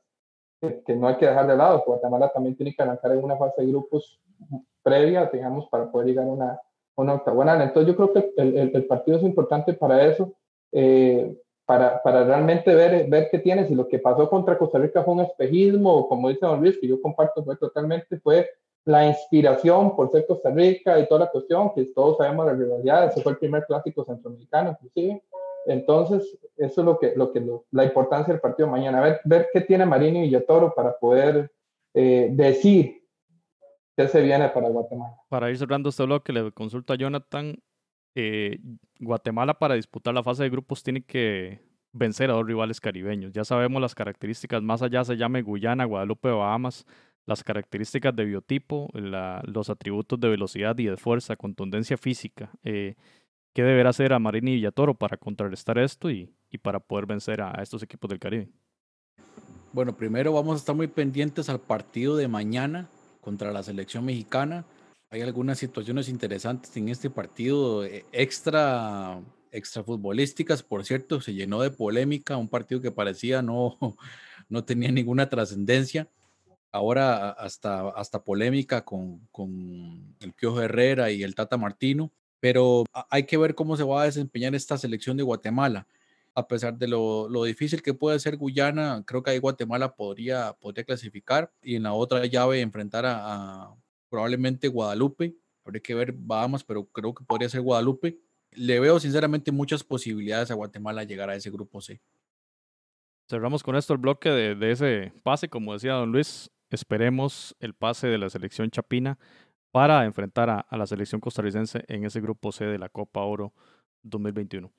que, 0.59 0.95
no 0.95 1.07
hay 1.07 1.15
que 1.17 1.27
dejar 1.27 1.47
de 1.47 1.55
lado. 1.55 1.83
Guatemala 1.85 2.29
también 2.29 2.55
tiene 2.55 2.73
que 2.73 2.81
arrancar 2.81 3.11
en 3.11 3.23
una 3.23 3.37
fase 3.37 3.61
de 3.61 3.67
grupos 3.67 4.19
previa, 4.83 5.29
digamos, 5.31 5.67
para 5.69 5.91
poder 5.91 6.07
llegar 6.07 6.25
a 6.25 6.31
una, 6.31 6.61
una 6.95 7.13
octagonal. 7.15 7.61
Entonces 7.61 7.93
yo 7.93 7.95
creo 7.95 8.13
que 8.13 8.33
el, 8.41 8.71
el, 8.73 8.85
partido 8.85 9.17
es 9.17 9.23
importante 9.23 9.73
para 9.73 10.05
eso, 10.05 10.33
eh, 10.71 11.35
para, 11.65 12.01
para, 12.01 12.23
realmente 12.23 12.73
ver, 12.73 13.09
ver 13.09 13.27
qué 13.29 13.39
tiene, 13.39 13.67
si 13.67 13.75
lo 13.75 13.87
que 13.87 13.99
pasó 13.99 14.29
contra 14.29 14.57
Costa 14.57 14.79
Rica 14.79 15.03
fue 15.03 15.13
un 15.13 15.21
espejismo, 15.21 15.93
o 15.93 16.07
como 16.07 16.29
dice 16.29 16.45
Don 16.45 16.61
Luis, 16.61 16.77
que 16.79 16.87
yo 16.87 17.01
comparto 17.01 17.43
fue 17.43 17.57
totalmente, 17.57 18.17
fue 18.19 18.49
la 18.85 19.05
inspiración 19.05 19.95
por 19.97 20.09
ser 20.09 20.25
Costa 20.25 20.49
Rica 20.49 20.97
y 20.97 21.07
toda 21.07 21.25
la 21.25 21.31
cuestión, 21.31 21.73
que 21.73 21.83
todos 21.93 22.17
sabemos 22.17 22.45
la 22.45 22.53
rivalidad, 22.53 23.07
ese 23.07 23.21
fue 23.21 23.33
el 23.33 23.37
primer 23.37 23.65
clásico 23.65 24.05
centroamericano 24.05 24.71
inclusive. 24.71 25.21
Entonces, 25.67 26.37
eso 26.57 26.81
es 26.81 26.85
lo 26.85 26.97
que, 26.97 27.13
lo 27.15 27.31
que 27.31 27.45
la 27.71 27.85
importancia 27.85 28.33
del 28.33 28.41
partido 28.41 28.67
mañana, 28.67 29.01
ver, 29.01 29.19
ver 29.25 29.47
qué 29.53 29.61
tiene 29.61 29.85
Marini 29.85 30.19
y 30.19 30.21
Villatoro 30.23 30.73
para 30.73 30.97
poder 30.97 31.51
eh, 31.93 32.29
decir 32.31 32.97
¿Qué 33.97 34.07
se 34.07 34.21
viene 34.21 34.47
para 34.49 34.69
Guatemala? 34.69 35.17
Para 35.27 35.49
ir 35.49 35.57
cerrando 35.57 35.89
este 35.89 36.03
bloque, 36.03 36.31
le 36.31 36.51
consulto 36.51 36.93
a 36.93 36.95
Jonathan. 36.95 37.57
Eh, 38.13 38.59
Guatemala 38.99 39.55
para 39.55 39.73
disputar 39.73 40.13
la 40.13 40.21
fase 40.21 40.43
de 40.43 40.51
grupos 40.51 40.83
tiene 40.83 41.03
que 41.03 41.61
vencer 41.93 42.29
a 42.29 42.33
dos 42.33 42.45
rivales 42.45 42.79
caribeños. 42.79 43.33
Ya 43.33 43.43
sabemos 43.43 43.81
las 43.81 43.95
características, 43.95 44.61
más 44.61 44.83
allá 44.83 45.03
se 45.03 45.17
llame 45.17 45.41
Guyana, 45.41 45.85
Guadalupe, 45.85 46.29
Bahamas, 46.29 46.85
las 47.25 47.43
características 47.43 48.15
de 48.15 48.25
biotipo, 48.25 48.87
los 48.93 49.69
atributos 49.71 50.19
de 50.19 50.29
velocidad 50.29 50.77
y 50.77 50.85
de 50.85 50.97
fuerza, 50.97 51.35
contundencia 51.35 51.97
física. 51.97 52.51
Eh, 52.63 52.95
¿Qué 53.57 53.63
deberá 53.63 53.89
hacer 53.89 54.13
a 54.13 54.19
Marini 54.19 54.51
y 54.51 54.55
Villatoro 54.57 54.93
para 54.93 55.17
contrarrestar 55.17 55.79
esto 55.79 56.11
y, 56.11 56.31
para 56.61 56.79
poder 56.79 57.07
vencer 57.07 57.41
a 57.41 57.53
estos 57.63 57.81
equipos 57.81 58.07
del 58.07 58.19
Caribe? 58.19 58.51
Bueno, 59.73 59.97
primero 59.97 60.31
vamos 60.31 60.53
a 60.53 60.57
estar 60.57 60.75
muy 60.75 60.85
pendientes 60.85 61.49
al 61.49 61.59
partido 61.59 62.15
de 62.17 62.27
mañana 62.27 62.87
contra 63.19 63.51
la 63.51 63.63
selección 63.63 64.05
mexicana. 64.05 64.63
Hay 65.09 65.21
algunas 65.21 65.57
situaciones 65.57 66.07
interesantes 66.07 66.77
en 66.77 66.89
este 66.89 67.09
partido 67.09 67.83
eh, 67.83 68.05
extra, 68.11 69.19
extra 69.51 69.83
futbolísticas, 69.83 70.61
por 70.61 70.85
cierto, 70.85 71.19
se 71.19 71.33
llenó 71.33 71.59
de 71.59 71.71
polémica, 71.71 72.37
un 72.37 72.49
partido 72.49 72.79
que 72.79 72.91
parecía 72.91 73.41
no, 73.41 73.75
no 74.49 74.65
tenía 74.65 74.91
ninguna 74.91 75.29
trascendencia. 75.29 76.07
Ahora 76.71 77.31
hasta, 77.31 77.89
hasta 77.89 78.23
polémica 78.23 78.85
con, 78.85 79.27
con 79.31 80.15
el 80.19 80.33
Piojo 80.33 80.61
Herrera 80.61 81.09
y 81.09 81.23
el 81.23 81.33
Tata 81.33 81.57
Martino, 81.57 82.11
pero 82.39 82.85
hay 83.09 83.23
que 83.23 83.37
ver 83.37 83.55
cómo 83.55 83.77
se 83.77 83.83
va 83.83 84.01
a 84.01 84.05
desempeñar 84.05 84.55
esta 84.55 84.77
selección 84.77 85.17
de 85.17 85.23
Guatemala 85.23 85.87
a 86.37 86.47
pesar 86.47 86.77
de 86.77 86.87
lo, 86.87 87.27
lo, 87.27 87.45
difícil 87.45 87.81
que 87.81 87.95
puede 87.95 88.19
ser 88.19 88.37
Guyana, 88.37 89.03
creo 89.07 89.23
que 89.23 89.31
ahí 89.31 89.39
Guatemala 89.39 89.95
podría, 89.95 90.53
podría 90.53 90.83
clasificar 90.83 91.51
y 91.63 91.77
en 91.77 91.81
la 91.81 91.93
otra 91.93 92.23
llave 92.27 92.61
enfrentar 92.61 93.05
a, 93.07 93.73
probablemente 94.07 94.67
Guadalupe. 94.67 95.35
Habría 95.65 95.81
que 95.81 95.95
ver 95.95 96.13
Bahamas, 96.13 96.63
pero 96.63 96.85
creo 96.85 97.15
que 97.15 97.23
podría 97.25 97.49
ser 97.49 97.61
Guadalupe. 97.61 98.19
Le 98.51 98.79
veo 98.79 98.99
sinceramente 98.99 99.51
muchas 99.51 99.83
posibilidades 99.83 100.51
a 100.51 100.53
Guatemala 100.53 101.03
llegar 101.05 101.31
a 101.31 101.35
ese 101.35 101.49
grupo 101.49 101.81
C. 101.81 101.99
Cerramos 103.27 103.63
con 103.63 103.75
esto 103.75 103.93
el 103.93 103.99
bloque 103.99 104.29
de, 104.29 104.53
de 104.53 104.71
ese 104.71 105.13
pase, 105.23 105.49
como 105.49 105.73
decía 105.73 105.93
don 105.93 106.11
Luis. 106.11 106.51
Esperemos 106.69 107.55
el 107.59 107.73
pase 107.73 108.09
de 108.09 108.19
la 108.19 108.29
selección 108.29 108.69
chapina 108.69 109.17
para 109.71 110.05
enfrentar 110.05 110.49
a, 110.49 110.65
la 110.71 110.87
selección 110.87 111.21
costarricense 111.21 111.83
en 111.87 112.05
ese 112.05 112.21
grupo 112.21 112.51
C 112.51 112.65
de 112.65 112.77
la 112.77 112.89
Copa 112.89 113.21
Oro 113.21 113.53
2021. 114.03 114.71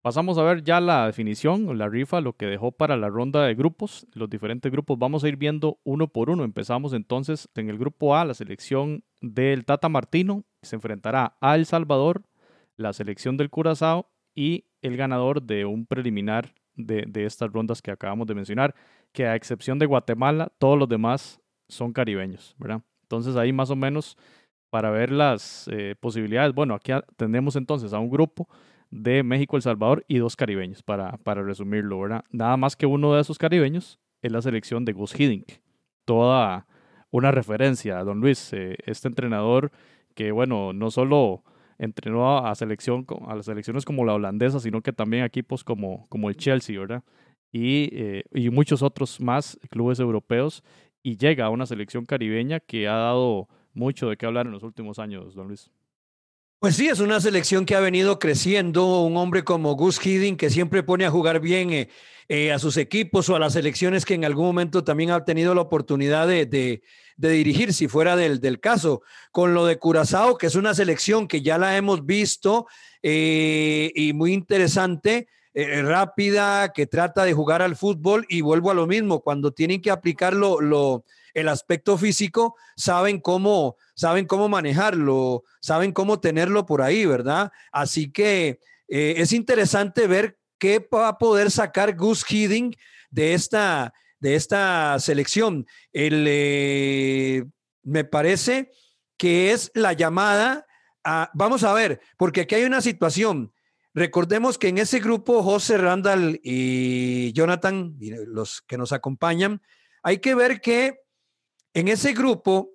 Pasamos 0.00 0.38
a 0.38 0.42
ver 0.42 0.62
ya 0.62 0.80
la 0.80 1.06
definición, 1.06 1.76
la 1.76 1.88
rifa, 1.88 2.20
lo 2.20 2.34
que 2.34 2.46
dejó 2.46 2.72
para 2.72 2.96
la 2.96 3.08
ronda 3.08 3.44
de 3.44 3.54
grupos, 3.54 4.06
los 4.14 4.30
diferentes 4.30 4.70
grupos. 4.70 4.98
Vamos 4.98 5.24
a 5.24 5.28
ir 5.28 5.36
viendo 5.36 5.80
uno 5.82 6.08
por 6.08 6.30
uno. 6.30 6.44
Empezamos 6.44 6.92
entonces 6.92 7.48
en 7.56 7.68
el 7.68 7.78
grupo 7.78 8.16
A, 8.16 8.24
la 8.24 8.34
selección 8.34 9.02
del 9.20 9.64
Tata 9.64 9.88
Martino 9.88 10.44
se 10.62 10.76
enfrentará 10.76 11.36
a 11.40 11.56
El 11.56 11.66
Salvador, 11.66 12.22
la 12.76 12.92
selección 12.92 13.36
del 13.36 13.50
Curazao 13.50 14.08
y 14.34 14.66
el 14.82 14.96
ganador 14.96 15.42
de 15.42 15.64
un 15.64 15.86
preliminar 15.86 16.54
de, 16.74 17.24
estas 17.24 17.52
rondas 17.52 17.82
que 17.82 17.90
acabamos 17.90 18.26
de 18.26 18.34
mencionar, 18.34 18.74
que 19.12 19.26
a 19.26 19.34
excepción 19.34 19.78
de 19.78 19.86
Guatemala, 19.86 20.52
todos 20.58 20.78
los 20.78 20.88
demás 20.88 21.40
son 21.68 21.92
caribeños, 21.92 22.54
¿verdad? 22.58 22.82
Entonces 23.08 23.36
ahí 23.36 23.52
más 23.52 23.70
o 23.70 23.76
menos 23.76 24.18
para 24.70 24.90
ver 24.90 25.10
las 25.10 25.66
eh, 25.72 25.94
posibilidades. 25.98 26.54
Bueno, 26.54 26.74
aquí 26.74 26.92
tenemos 27.16 27.56
entonces 27.56 27.94
a 27.94 27.98
un 27.98 28.10
grupo 28.10 28.46
de 28.90 29.22
México, 29.22 29.56
El 29.56 29.62
Salvador 29.62 30.04
y 30.08 30.18
dos 30.18 30.36
caribeños, 30.36 30.82
para, 30.82 31.16
para 31.18 31.42
resumirlo, 31.42 32.00
¿verdad? 32.00 32.24
Nada 32.30 32.56
más 32.58 32.76
que 32.76 32.86
uno 32.86 33.14
de 33.14 33.22
esos 33.22 33.38
caribeños 33.38 33.98
es 34.22 34.30
la 34.30 34.42
selección 34.42 34.84
de 34.84 34.92
Gus 34.92 35.18
Hiddink. 35.18 35.52
Toda 36.04 36.66
una 37.10 37.30
referencia 37.30 37.98
a 37.98 38.04
Don 38.04 38.20
Luis, 38.20 38.52
eh, 38.52 38.76
este 38.84 39.08
entrenador 39.08 39.72
que, 40.14 40.32
bueno, 40.32 40.74
no 40.74 40.90
solo 40.90 41.42
entrenó 41.78 42.38
a, 42.46 42.54
selección, 42.54 43.06
a 43.26 43.36
las 43.36 43.46
selecciones 43.46 43.84
como 43.84 44.04
la 44.04 44.14
holandesa, 44.14 44.60
sino 44.60 44.82
que 44.82 44.92
también 44.92 45.22
a 45.22 45.26
equipos 45.26 45.64
como, 45.64 46.06
como 46.08 46.28
el 46.28 46.36
Chelsea, 46.36 46.78
¿verdad? 46.78 47.04
Y, 47.52 47.88
eh, 47.92 48.24
y 48.34 48.50
muchos 48.50 48.82
otros 48.82 49.20
más 49.20 49.58
clubes 49.70 50.00
europeos 50.00 50.62
y 51.02 51.16
llega 51.16 51.46
a 51.46 51.50
una 51.50 51.66
selección 51.66 52.04
caribeña 52.04 52.60
que 52.60 52.88
ha 52.88 52.96
dado 52.96 53.48
mucho 53.74 54.08
de 54.08 54.16
qué 54.16 54.26
hablar 54.26 54.46
en 54.46 54.52
los 54.52 54.62
últimos 54.62 54.98
años, 54.98 55.34
don 55.34 55.48
Luis. 55.48 55.70
Pues 56.60 56.74
sí, 56.74 56.88
es 56.88 56.98
una 56.98 57.20
selección 57.20 57.64
que 57.64 57.76
ha 57.76 57.80
venido 57.80 58.18
creciendo. 58.18 59.02
Un 59.02 59.16
hombre 59.16 59.44
como 59.44 59.76
Gus 59.76 60.04
Hiddink 60.04 60.40
que 60.40 60.50
siempre 60.50 60.82
pone 60.82 61.06
a 61.06 61.10
jugar 61.10 61.38
bien 61.38 61.72
eh, 61.72 61.88
eh, 62.28 62.50
a 62.50 62.58
sus 62.58 62.76
equipos 62.76 63.28
o 63.28 63.36
a 63.36 63.38
las 63.38 63.52
selecciones 63.52 64.04
que 64.04 64.14
en 64.14 64.24
algún 64.24 64.46
momento 64.46 64.82
también 64.82 65.12
ha 65.12 65.24
tenido 65.24 65.54
la 65.54 65.60
oportunidad 65.60 66.26
de, 66.26 66.82
dirigir, 67.16 67.72
si 67.72 67.86
fuera 67.86 68.16
del, 68.16 68.58
caso. 68.58 69.02
Con 69.30 69.54
lo 69.54 69.66
de 69.66 69.78
Curazao, 69.78 70.36
que 70.36 70.48
es 70.48 70.56
una 70.56 70.74
selección 70.74 71.28
que 71.28 71.42
ya 71.42 71.58
la 71.58 71.76
hemos 71.76 72.04
visto 72.04 72.66
eh, 73.04 73.92
y 73.94 74.12
muy 74.12 74.32
interesante, 74.32 75.28
rápida, 75.84 76.72
que 76.72 76.86
trata 76.86 77.24
de 77.24 77.32
jugar 77.32 77.62
al 77.62 77.76
fútbol 77.76 78.26
y 78.28 78.42
vuelvo 78.42 78.70
a 78.70 78.74
lo 78.74 78.86
mismo, 78.86 79.20
cuando 79.20 79.52
tienen 79.52 79.80
que 79.80 79.90
aplicarlo 79.90 80.60
lo 80.60 81.04
el 81.34 81.48
aspecto 81.48 81.96
físico, 81.96 82.56
saben 82.76 83.20
cómo, 83.20 83.76
saben 83.94 84.26
cómo 84.26 84.48
manejarlo, 84.48 85.44
saben 85.60 85.92
cómo 85.92 86.20
tenerlo 86.20 86.66
por 86.66 86.82
ahí, 86.82 87.06
¿verdad? 87.06 87.52
Así 87.72 88.10
que 88.10 88.60
eh, 88.88 89.14
es 89.18 89.32
interesante 89.32 90.06
ver 90.06 90.38
qué 90.58 90.86
va 90.92 91.08
a 91.08 91.18
poder 91.18 91.50
sacar 91.50 91.96
Gus 91.96 92.24
Hiddink 92.28 92.76
de 93.10 93.34
esta, 93.34 93.92
de 94.20 94.34
esta 94.34 94.98
selección. 94.98 95.66
El, 95.92 96.24
eh, 96.28 97.44
me 97.82 98.04
parece 98.04 98.70
que 99.16 99.52
es 99.52 99.70
la 99.74 99.92
llamada 99.92 100.66
a, 101.04 101.30
vamos 101.34 101.64
a 101.64 101.72
ver, 101.72 102.00
porque 102.16 102.42
aquí 102.42 102.54
hay 102.56 102.64
una 102.64 102.80
situación. 102.80 103.52
Recordemos 103.98 104.58
que 104.58 104.68
en 104.68 104.78
ese 104.78 105.00
grupo, 105.00 105.42
José 105.42 105.76
Randall 105.76 106.38
y 106.44 107.32
Jonathan, 107.32 107.96
los 108.28 108.62
que 108.62 108.78
nos 108.78 108.92
acompañan, 108.92 109.60
hay 110.04 110.18
que 110.18 110.36
ver 110.36 110.60
que 110.60 111.00
en 111.74 111.88
ese 111.88 112.12
grupo 112.12 112.70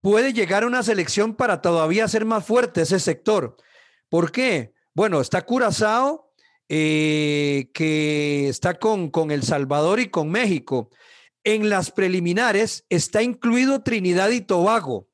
puede 0.00 0.32
llegar 0.32 0.64
una 0.64 0.82
selección 0.82 1.34
para 1.34 1.60
todavía 1.60 2.08
ser 2.08 2.24
más 2.24 2.46
fuerte 2.46 2.80
ese 2.80 2.98
sector. 2.98 3.58
¿Por 4.08 4.32
qué? 4.32 4.72
Bueno, 4.94 5.20
está 5.20 5.42
Curazao, 5.42 6.32
eh, 6.70 7.68
que 7.74 8.48
está 8.48 8.78
con, 8.78 9.10
con 9.10 9.30
El 9.30 9.42
Salvador 9.42 10.00
y 10.00 10.08
con 10.08 10.30
México. 10.30 10.88
En 11.44 11.68
las 11.68 11.90
preliminares 11.90 12.86
está 12.88 13.22
incluido 13.22 13.82
Trinidad 13.82 14.30
y 14.30 14.40
Tobago, 14.40 15.10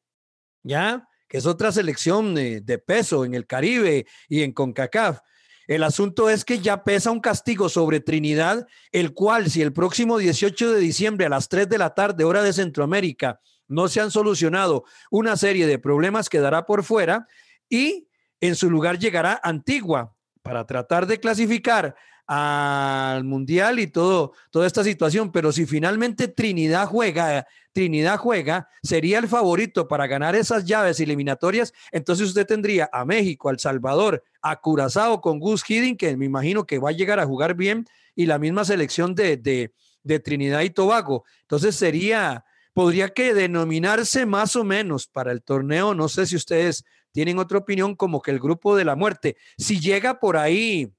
¿ya? 0.62 1.09
Que 1.33 1.39
es 1.39 1.47
otra 1.47 1.73
selección 1.73 2.35
de, 2.35 2.61
de 2.61 2.77
peso 2.77 3.25
en 3.25 3.33
el 3.33 3.47
Caribe 3.47 4.05
y 4.29 4.43
en 4.43 4.53
CONCACAF. 4.53 5.21
El 5.67 5.83
asunto 5.83 6.29
es 6.29 6.45
que 6.45 6.59
ya 6.59 6.85
pesa 6.85 7.11
un 7.11 7.21
castigo 7.21 7.71
sobre 7.71 8.01
Trinidad, 8.01 8.67
el 8.91 9.15
cual 9.15 9.49
si 9.49 9.62
el 9.62 9.73
próximo 9.73 10.19
18 10.19 10.75
de 10.75 10.79
diciembre 10.79 11.25
a 11.25 11.31
las 11.31 11.49
3 11.49 11.71
de 11.71 11.79
la 11.79 11.95
tarde, 11.95 12.25
hora 12.25 12.43
de 12.43 12.53
Centroamérica, 12.53 13.41
no 13.67 13.89
se 13.89 14.03
han 14.03 14.11
solucionado 14.11 14.85
una 15.11 15.39
serie 15.39 15.67
de 15.67 15.79
problemas, 15.79 16.29
quedará 16.29 16.67
por 16.67 16.85
fuera 16.85 17.27
y 17.67 18.11
en 18.43 18.55
su 18.55 18.69
lugar 18.69 18.99
llegará 18.99 19.41
Antigua 19.43 20.15
para 20.43 20.67
tratar 20.67 21.07
de 21.07 21.19
clasificar 21.19 21.97
al 22.35 23.25
Mundial 23.25 23.79
y 23.79 23.89
todo, 23.89 24.33
toda 24.51 24.67
esta 24.67 24.83
situación. 24.83 25.31
Pero 25.33 25.53
si 25.53 25.67
finalmente 25.67 26.29
Trinidad 26.29 26.87
juega, 26.87 27.47
Trinidad 27.73 28.17
juega, 28.17 28.69
sería 28.83 29.19
el 29.19 29.29
favorito 29.29 29.87
para 29.87 30.07
ganar 30.07 30.35
esas 30.35 30.65
llaves 30.65 30.99
eliminatorias. 31.01 31.75
Entonces 31.91 32.29
usted 32.29 32.47
tendría 32.47 32.89
a 32.91 33.05
México, 33.05 33.51
a 33.51 33.53
El 33.53 33.59
Salvador, 33.59 34.25
a 34.41 34.57
Curazao 34.57 35.21
con 35.21 35.41
Gus 35.41 35.62
Hiddink, 35.69 36.01
que 36.01 36.17
me 36.17 36.25
imagino 36.25 36.65
que 36.65 36.79
va 36.79 36.89
a 36.89 36.93
llegar 36.93 37.21
a 37.21 37.27
jugar 37.27 37.55
bien, 37.55 37.87
y 38.15 38.25
la 38.25 38.39
misma 38.39 38.65
selección 38.65 39.15
de, 39.15 39.37
de, 39.37 39.75
de 40.03 40.19
Trinidad 40.19 40.62
y 40.62 40.71
Tobago. 40.71 41.25
Entonces 41.43 41.77
sería, 41.77 42.47
podría 42.73 43.11
que 43.11 43.35
denominarse 43.35 44.25
más 44.25 44.57
o 44.57 44.65
menos 44.65 45.07
para 45.07 45.33
el 45.33 45.43
torneo, 45.43 45.95
no 45.95 46.09
sé 46.09 46.25
si 46.25 46.37
ustedes 46.37 46.83
tienen 47.12 47.39
otra 47.39 47.59
opinión, 47.59 47.95
como 47.95 48.23
que 48.23 48.31
el 48.31 48.41
grupo 48.41 48.75
de 48.75 48.87
la 48.87 48.97
muerte. 48.97 49.37
Si 49.59 49.81
llega 49.81 50.19
por 50.19 50.39
ahí 50.39 50.95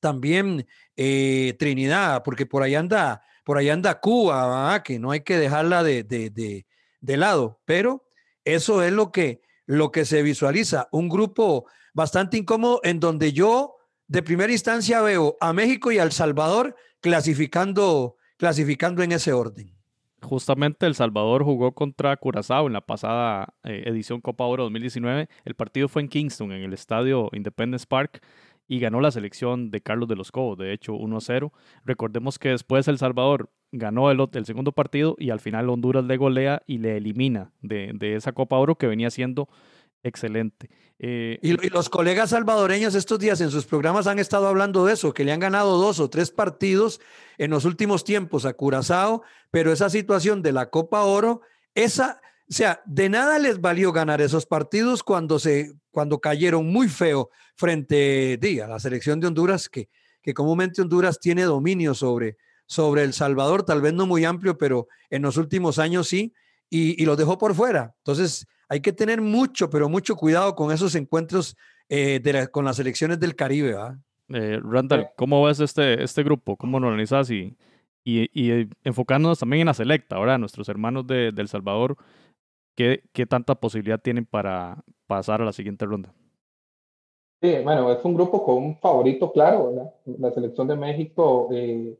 también 0.00 0.66
eh, 0.96 1.54
Trinidad, 1.58 2.22
porque 2.22 2.46
por 2.46 2.62
ahí 2.62 2.74
anda, 2.74 3.22
por 3.44 3.58
ahí 3.58 3.68
anda 3.68 4.00
Cuba, 4.00 4.82
que 4.82 4.98
no 4.98 5.10
hay 5.10 5.20
que 5.20 5.38
dejarla 5.38 5.82
de, 5.82 6.04
de, 6.04 6.66
de, 7.00 7.16
lado, 7.16 7.60
pero 7.64 8.06
eso 8.44 8.82
es 8.82 8.92
lo 8.92 9.12
que, 9.12 9.42
lo 9.66 9.90
que 9.90 10.04
se 10.04 10.22
visualiza, 10.22 10.88
un 10.92 11.08
grupo 11.08 11.66
bastante 11.94 12.36
incómodo 12.36 12.80
en 12.84 13.00
donde 13.00 13.32
yo 13.32 13.76
de 14.06 14.22
primera 14.22 14.52
instancia 14.52 15.00
veo 15.02 15.36
a 15.40 15.52
México 15.52 15.92
y 15.92 15.98
a 15.98 16.02
El 16.02 16.12
Salvador 16.12 16.76
clasificando, 17.00 18.16
clasificando 18.36 19.02
en 19.02 19.12
ese 19.12 19.32
orden. 19.32 19.78
Justamente 20.20 20.86
El 20.86 20.96
Salvador 20.96 21.44
jugó 21.44 21.72
contra 21.72 22.16
Curazao 22.16 22.66
en 22.66 22.72
la 22.72 22.80
pasada 22.80 23.54
eh, 23.62 23.84
edición 23.86 24.20
Copa 24.20 24.44
Oro 24.44 24.64
2019. 24.64 25.28
El 25.44 25.54
partido 25.54 25.88
fue 25.88 26.02
en 26.02 26.08
Kingston, 26.08 26.50
en 26.50 26.62
el 26.62 26.72
estadio 26.72 27.28
Independence 27.32 27.86
Park 27.86 28.20
y 28.68 28.78
ganó 28.80 29.00
la 29.00 29.10
selección 29.10 29.70
de 29.70 29.80
Carlos 29.80 30.08
de 30.08 30.16
los 30.16 30.30
Cobos, 30.30 30.58
de 30.58 30.72
hecho 30.72 30.92
1-0. 30.92 31.50
Recordemos 31.84 32.38
que 32.38 32.50
después 32.50 32.86
El 32.86 32.98
Salvador 32.98 33.50
ganó 33.72 34.10
el, 34.10 34.20
el, 34.32 34.44
segundo 34.46 34.72
partido 34.72 35.16
y 35.18 35.30
al 35.30 35.40
final 35.40 35.68
Honduras 35.70 36.04
le 36.04 36.18
golea 36.18 36.62
y 36.66 36.78
le 36.78 36.98
elimina 36.98 37.50
de, 37.62 37.92
de 37.94 38.14
esa 38.14 38.32
Copa 38.32 38.56
Oro 38.56 38.76
que 38.76 38.86
venía 38.86 39.10
siendo 39.10 39.48
excelente. 40.02 40.70
Eh, 40.98 41.38
y, 41.42 41.50
y, 41.66 41.70
los 41.70 41.88
colegas 41.88 42.30
salvadoreños 42.30 42.94
estos 42.94 43.18
días 43.18 43.40
en 43.40 43.50
sus 43.50 43.64
programas 43.64 44.06
han 44.06 44.18
estado 44.18 44.48
hablando 44.48 44.84
de 44.84 44.94
eso, 44.94 45.14
que 45.14 45.24
le 45.24 45.32
han 45.32 45.40
ganado 45.40 45.78
dos 45.78 45.98
o 46.00 46.10
tres 46.10 46.30
partidos 46.30 47.00
en 47.38 47.50
los 47.50 47.64
últimos 47.64 48.04
tiempos 48.04 48.44
a 48.44 48.52
Curazao, 48.52 49.22
pero 49.50 49.72
esa 49.72 49.90
situación 49.90 50.42
de 50.42 50.52
la 50.52 50.70
Copa 50.70 51.02
Oro, 51.02 51.40
esa, 51.74 52.20
o 52.50 52.52
sea, 52.52 52.82
de 52.84 53.08
nada 53.08 53.38
les 53.38 53.60
valió 53.60 53.92
ganar 53.92 54.20
esos 54.20 54.44
partidos 54.44 55.02
cuando 55.02 55.38
se, 55.38 55.72
cuando 55.90 56.20
cayeron 56.20 56.66
muy 56.66 56.88
feo 56.88 57.30
frente 57.54 58.38
a 58.62 58.68
la 58.68 58.78
selección 58.78 59.20
de 59.20 59.26
Honduras, 59.26 59.68
que, 59.68 59.88
que 60.22 60.34
comúnmente 60.34 60.82
Honduras 60.82 61.18
tiene 61.20 61.42
dominio 61.42 61.94
sobre, 61.94 62.36
sobre 62.66 63.02
El 63.02 63.12
Salvador, 63.12 63.62
tal 63.62 63.80
vez 63.80 63.94
no 63.94 64.06
muy 64.06 64.24
amplio, 64.24 64.58
pero 64.58 64.88
en 65.10 65.22
los 65.22 65.36
últimos 65.36 65.78
años 65.78 66.08
sí, 66.08 66.32
y, 66.70 67.02
y 67.02 67.06
los 67.06 67.16
dejó 67.16 67.38
por 67.38 67.54
fuera. 67.54 67.94
Entonces, 67.98 68.46
hay 68.68 68.80
que 68.80 68.92
tener 68.92 69.20
mucho, 69.20 69.70
pero 69.70 69.88
mucho 69.88 70.14
cuidado 70.16 70.54
con 70.54 70.72
esos 70.72 70.94
encuentros 70.94 71.56
eh, 71.88 72.20
de 72.22 72.32
la, 72.32 72.46
con 72.48 72.64
las 72.64 72.76
selecciones 72.76 73.18
del 73.18 73.34
Caribe. 73.34 73.74
Eh, 74.28 74.60
Randall, 74.62 75.08
¿cómo 75.16 75.42
ves 75.44 75.60
este, 75.60 76.02
este 76.02 76.22
grupo? 76.22 76.56
¿Cómo 76.56 76.78
lo 76.78 76.88
organizas? 76.88 77.30
Y, 77.30 77.56
y, 78.04 78.28
y, 78.34 78.68
enfocándonos 78.84 79.38
también 79.38 79.62
en 79.62 79.66
la 79.68 79.74
selecta, 79.74 80.16
ahora 80.16 80.36
nuestros 80.36 80.68
hermanos 80.68 81.06
de, 81.06 81.32
de 81.32 81.42
El 81.42 81.48
Salvador, 81.48 81.96
¿qué, 82.74 83.04
¿qué 83.12 83.26
tanta 83.26 83.54
posibilidad 83.54 84.00
tienen 84.00 84.26
para 84.26 84.84
pasar 85.08 85.42
a 85.42 85.44
la 85.44 85.52
siguiente 85.52 85.84
ronda? 85.84 86.14
Sí, 87.42 87.56
bueno, 87.64 87.90
es 87.90 88.04
un 88.04 88.14
grupo 88.14 88.44
con 88.44 88.56
un 88.56 88.78
favorito 88.78 89.32
claro, 89.32 89.70
¿verdad? 89.70 89.94
La 90.18 90.30
selección 90.32 90.68
de 90.68 90.76
México 90.76 91.48
eh, 91.52 91.96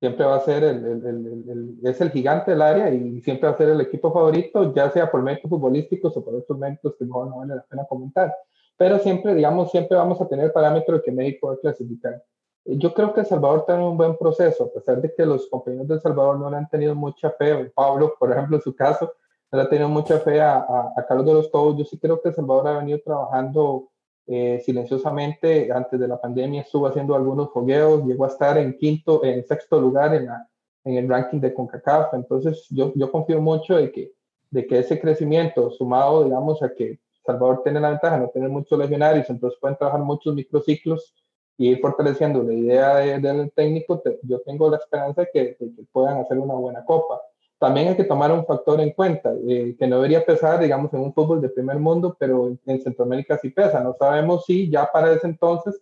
siempre 0.00 0.24
va 0.24 0.36
a 0.36 0.40
ser 0.40 0.64
el, 0.64 0.84
el, 0.84 1.06
el, 1.48 1.78
es 1.84 2.00
el 2.00 2.10
gigante 2.10 2.50
del 2.50 2.62
área 2.62 2.92
y 2.92 3.20
siempre 3.20 3.48
va 3.48 3.54
a 3.54 3.58
ser 3.58 3.68
el 3.68 3.80
equipo 3.80 4.12
favorito, 4.12 4.74
ya 4.74 4.90
sea 4.90 5.10
por 5.10 5.22
méritos 5.22 5.48
futbolísticos 5.48 6.16
o 6.16 6.24
por 6.24 6.34
otros 6.34 6.58
méritos 6.58 6.96
que 6.96 7.04
mejor 7.04 7.28
no 7.28 7.38
vale 7.38 7.54
la 7.54 7.62
pena 7.62 7.86
comentar. 7.88 8.34
Pero 8.76 8.98
siempre, 8.98 9.34
digamos, 9.34 9.70
siempre 9.70 9.96
vamos 9.96 10.20
a 10.20 10.26
tener 10.26 10.52
parámetros 10.52 11.02
que 11.04 11.12
México 11.12 11.48
va 11.48 11.54
a 11.54 11.58
clasificar. 11.58 12.20
Yo 12.64 12.92
creo 12.92 13.12
que 13.14 13.20
El 13.20 13.26
Salvador 13.26 13.64
tiene 13.64 13.86
un 13.86 13.96
buen 13.96 14.16
proceso, 14.16 14.64
a 14.64 14.72
pesar 14.72 15.00
de 15.00 15.14
que 15.14 15.24
los 15.24 15.48
compañeros 15.48 15.86
de 15.86 15.94
El 15.94 16.00
Salvador 16.00 16.38
no 16.38 16.50
le 16.50 16.56
han 16.56 16.68
tenido 16.68 16.94
mucha 16.94 17.30
fe. 17.30 17.70
Pablo, 17.74 18.14
por 18.18 18.32
ejemplo, 18.32 18.56
en 18.56 18.62
su 18.62 18.74
caso, 18.74 19.12
no 19.52 19.58
le 19.58 19.64
ha 19.64 19.68
tenido 19.68 19.88
mucha 19.88 20.18
fe 20.18 20.40
a, 20.40 20.56
a, 20.56 20.92
a 20.96 21.06
Carlos 21.06 21.26
de 21.26 21.34
los 21.34 21.50
Tobos. 21.50 21.76
Yo 21.76 21.84
sí 21.84 21.98
creo 21.98 22.20
que 22.20 22.32
Salvador 22.32 22.68
ha 22.68 22.78
venido 22.78 22.98
trabajando 23.04 23.90
eh, 24.26 24.62
silenciosamente 24.64 25.70
antes 25.70 26.00
de 26.00 26.08
la 26.08 26.18
pandemia 26.20 26.62
estuvo 26.62 26.86
haciendo 26.86 27.14
algunos 27.14 27.52
fogueos, 27.52 28.04
llegó 28.04 28.24
a 28.24 28.28
estar 28.28 28.56
en 28.56 28.78
quinto, 28.78 29.22
en 29.24 29.44
sexto 29.44 29.80
lugar 29.80 30.14
en, 30.14 30.26
la, 30.26 30.48
en 30.84 30.96
el 30.96 31.08
ranking 31.08 31.38
de 31.38 31.52
CONCACAF. 31.52 32.14
Entonces 32.14 32.66
yo, 32.70 32.92
yo 32.94 33.12
confío 33.12 33.40
mucho 33.42 33.76
de 33.76 33.92
que, 33.92 34.12
de 34.50 34.66
que 34.66 34.78
ese 34.78 34.98
crecimiento 34.98 35.70
sumado, 35.70 36.24
digamos, 36.24 36.62
a 36.62 36.72
que 36.74 37.00
Salvador 37.26 37.62
tiene 37.62 37.78
la 37.78 37.90
ventaja 37.90 38.16
de 38.16 38.22
no 38.22 38.28
tener 38.30 38.48
muchos 38.48 38.78
legionarios, 38.78 39.28
entonces 39.28 39.58
pueden 39.60 39.76
trabajar 39.76 40.00
muchos 40.00 40.34
microciclos 40.34 41.14
y 41.58 41.68
ir 41.68 41.80
fortaleciendo 41.80 42.42
la 42.42 42.54
idea 42.54 42.96
de, 42.96 43.18
del 43.18 43.52
técnico, 43.52 44.00
te, 44.00 44.18
yo 44.22 44.40
tengo 44.40 44.70
la 44.70 44.78
esperanza 44.78 45.20
de 45.20 45.28
que, 45.32 45.56
de 45.60 45.74
que 45.74 45.82
puedan 45.92 46.18
hacer 46.18 46.38
una 46.38 46.54
buena 46.54 46.84
copa 46.84 47.20
también 47.62 47.86
hay 47.86 47.96
que 47.96 48.02
tomar 48.02 48.32
un 48.32 48.44
factor 48.44 48.80
en 48.80 48.90
cuenta, 48.90 49.32
eh, 49.48 49.76
que 49.78 49.86
no 49.86 49.94
debería 49.94 50.26
pesar, 50.26 50.58
digamos, 50.58 50.92
en 50.94 50.98
un 50.98 51.14
fútbol 51.14 51.40
de 51.40 51.48
primer 51.48 51.78
mundo, 51.78 52.16
pero 52.18 52.58
en 52.66 52.82
Centroamérica 52.82 53.38
sí 53.38 53.50
pesa. 53.50 53.80
No 53.84 53.94
sabemos 53.94 54.44
si 54.44 54.68
ya 54.68 54.90
para 54.90 55.12
ese 55.12 55.28
entonces 55.28 55.80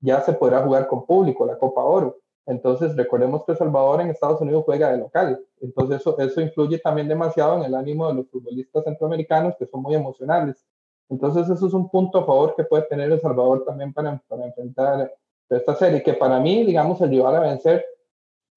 ya 0.00 0.20
se 0.22 0.32
podrá 0.32 0.60
jugar 0.62 0.88
con 0.88 1.06
público 1.06 1.46
la 1.46 1.56
Copa 1.56 1.84
Oro. 1.84 2.18
Entonces, 2.46 2.96
recordemos 2.96 3.44
que 3.44 3.52
El 3.52 3.58
Salvador 3.58 4.00
en 4.00 4.10
Estados 4.10 4.40
Unidos 4.40 4.64
juega 4.66 4.90
de 4.90 4.98
local. 4.98 5.40
Entonces, 5.60 6.00
eso, 6.00 6.18
eso 6.18 6.40
influye 6.40 6.80
también 6.80 7.06
demasiado 7.06 7.58
en 7.58 7.62
el 7.62 7.76
ánimo 7.76 8.08
de 8.08 8.14
los 8.14 8.28
futbolistas 8.28 8.82
centroamericanos, 8.82 9.54
que 9.56 9.66
son 9.66 9.82
muy 9.82 9.94
emocionales. 9.94 10.66
Entonces, 11.08 11.48
eso 11.48 11.64
es 11.64 11.72
un 11.72 11.88
punto 11.88 12.18
a 12.18 12.26
favor 12.26 12.56
que 12.56 12.64
puede 12.64 12.82
tener 12.88 13.12
El 13.12 13.20
Salvador 13.20 13.62
también 13.64 13.92
para, 13.92 14.20
para 14.26 14.46
enfrentar 14.46 15.14
esta 15.48 15.76
serie, 15.76 16.02
que 16.02 16.14
para 16.14 16.40
mí, 16.40 16.64
digamos, 16.64 17.00
el 17.00 17.10
rival 17.10 17.36
a 17.36 17.40
vencer, 17.40 17.86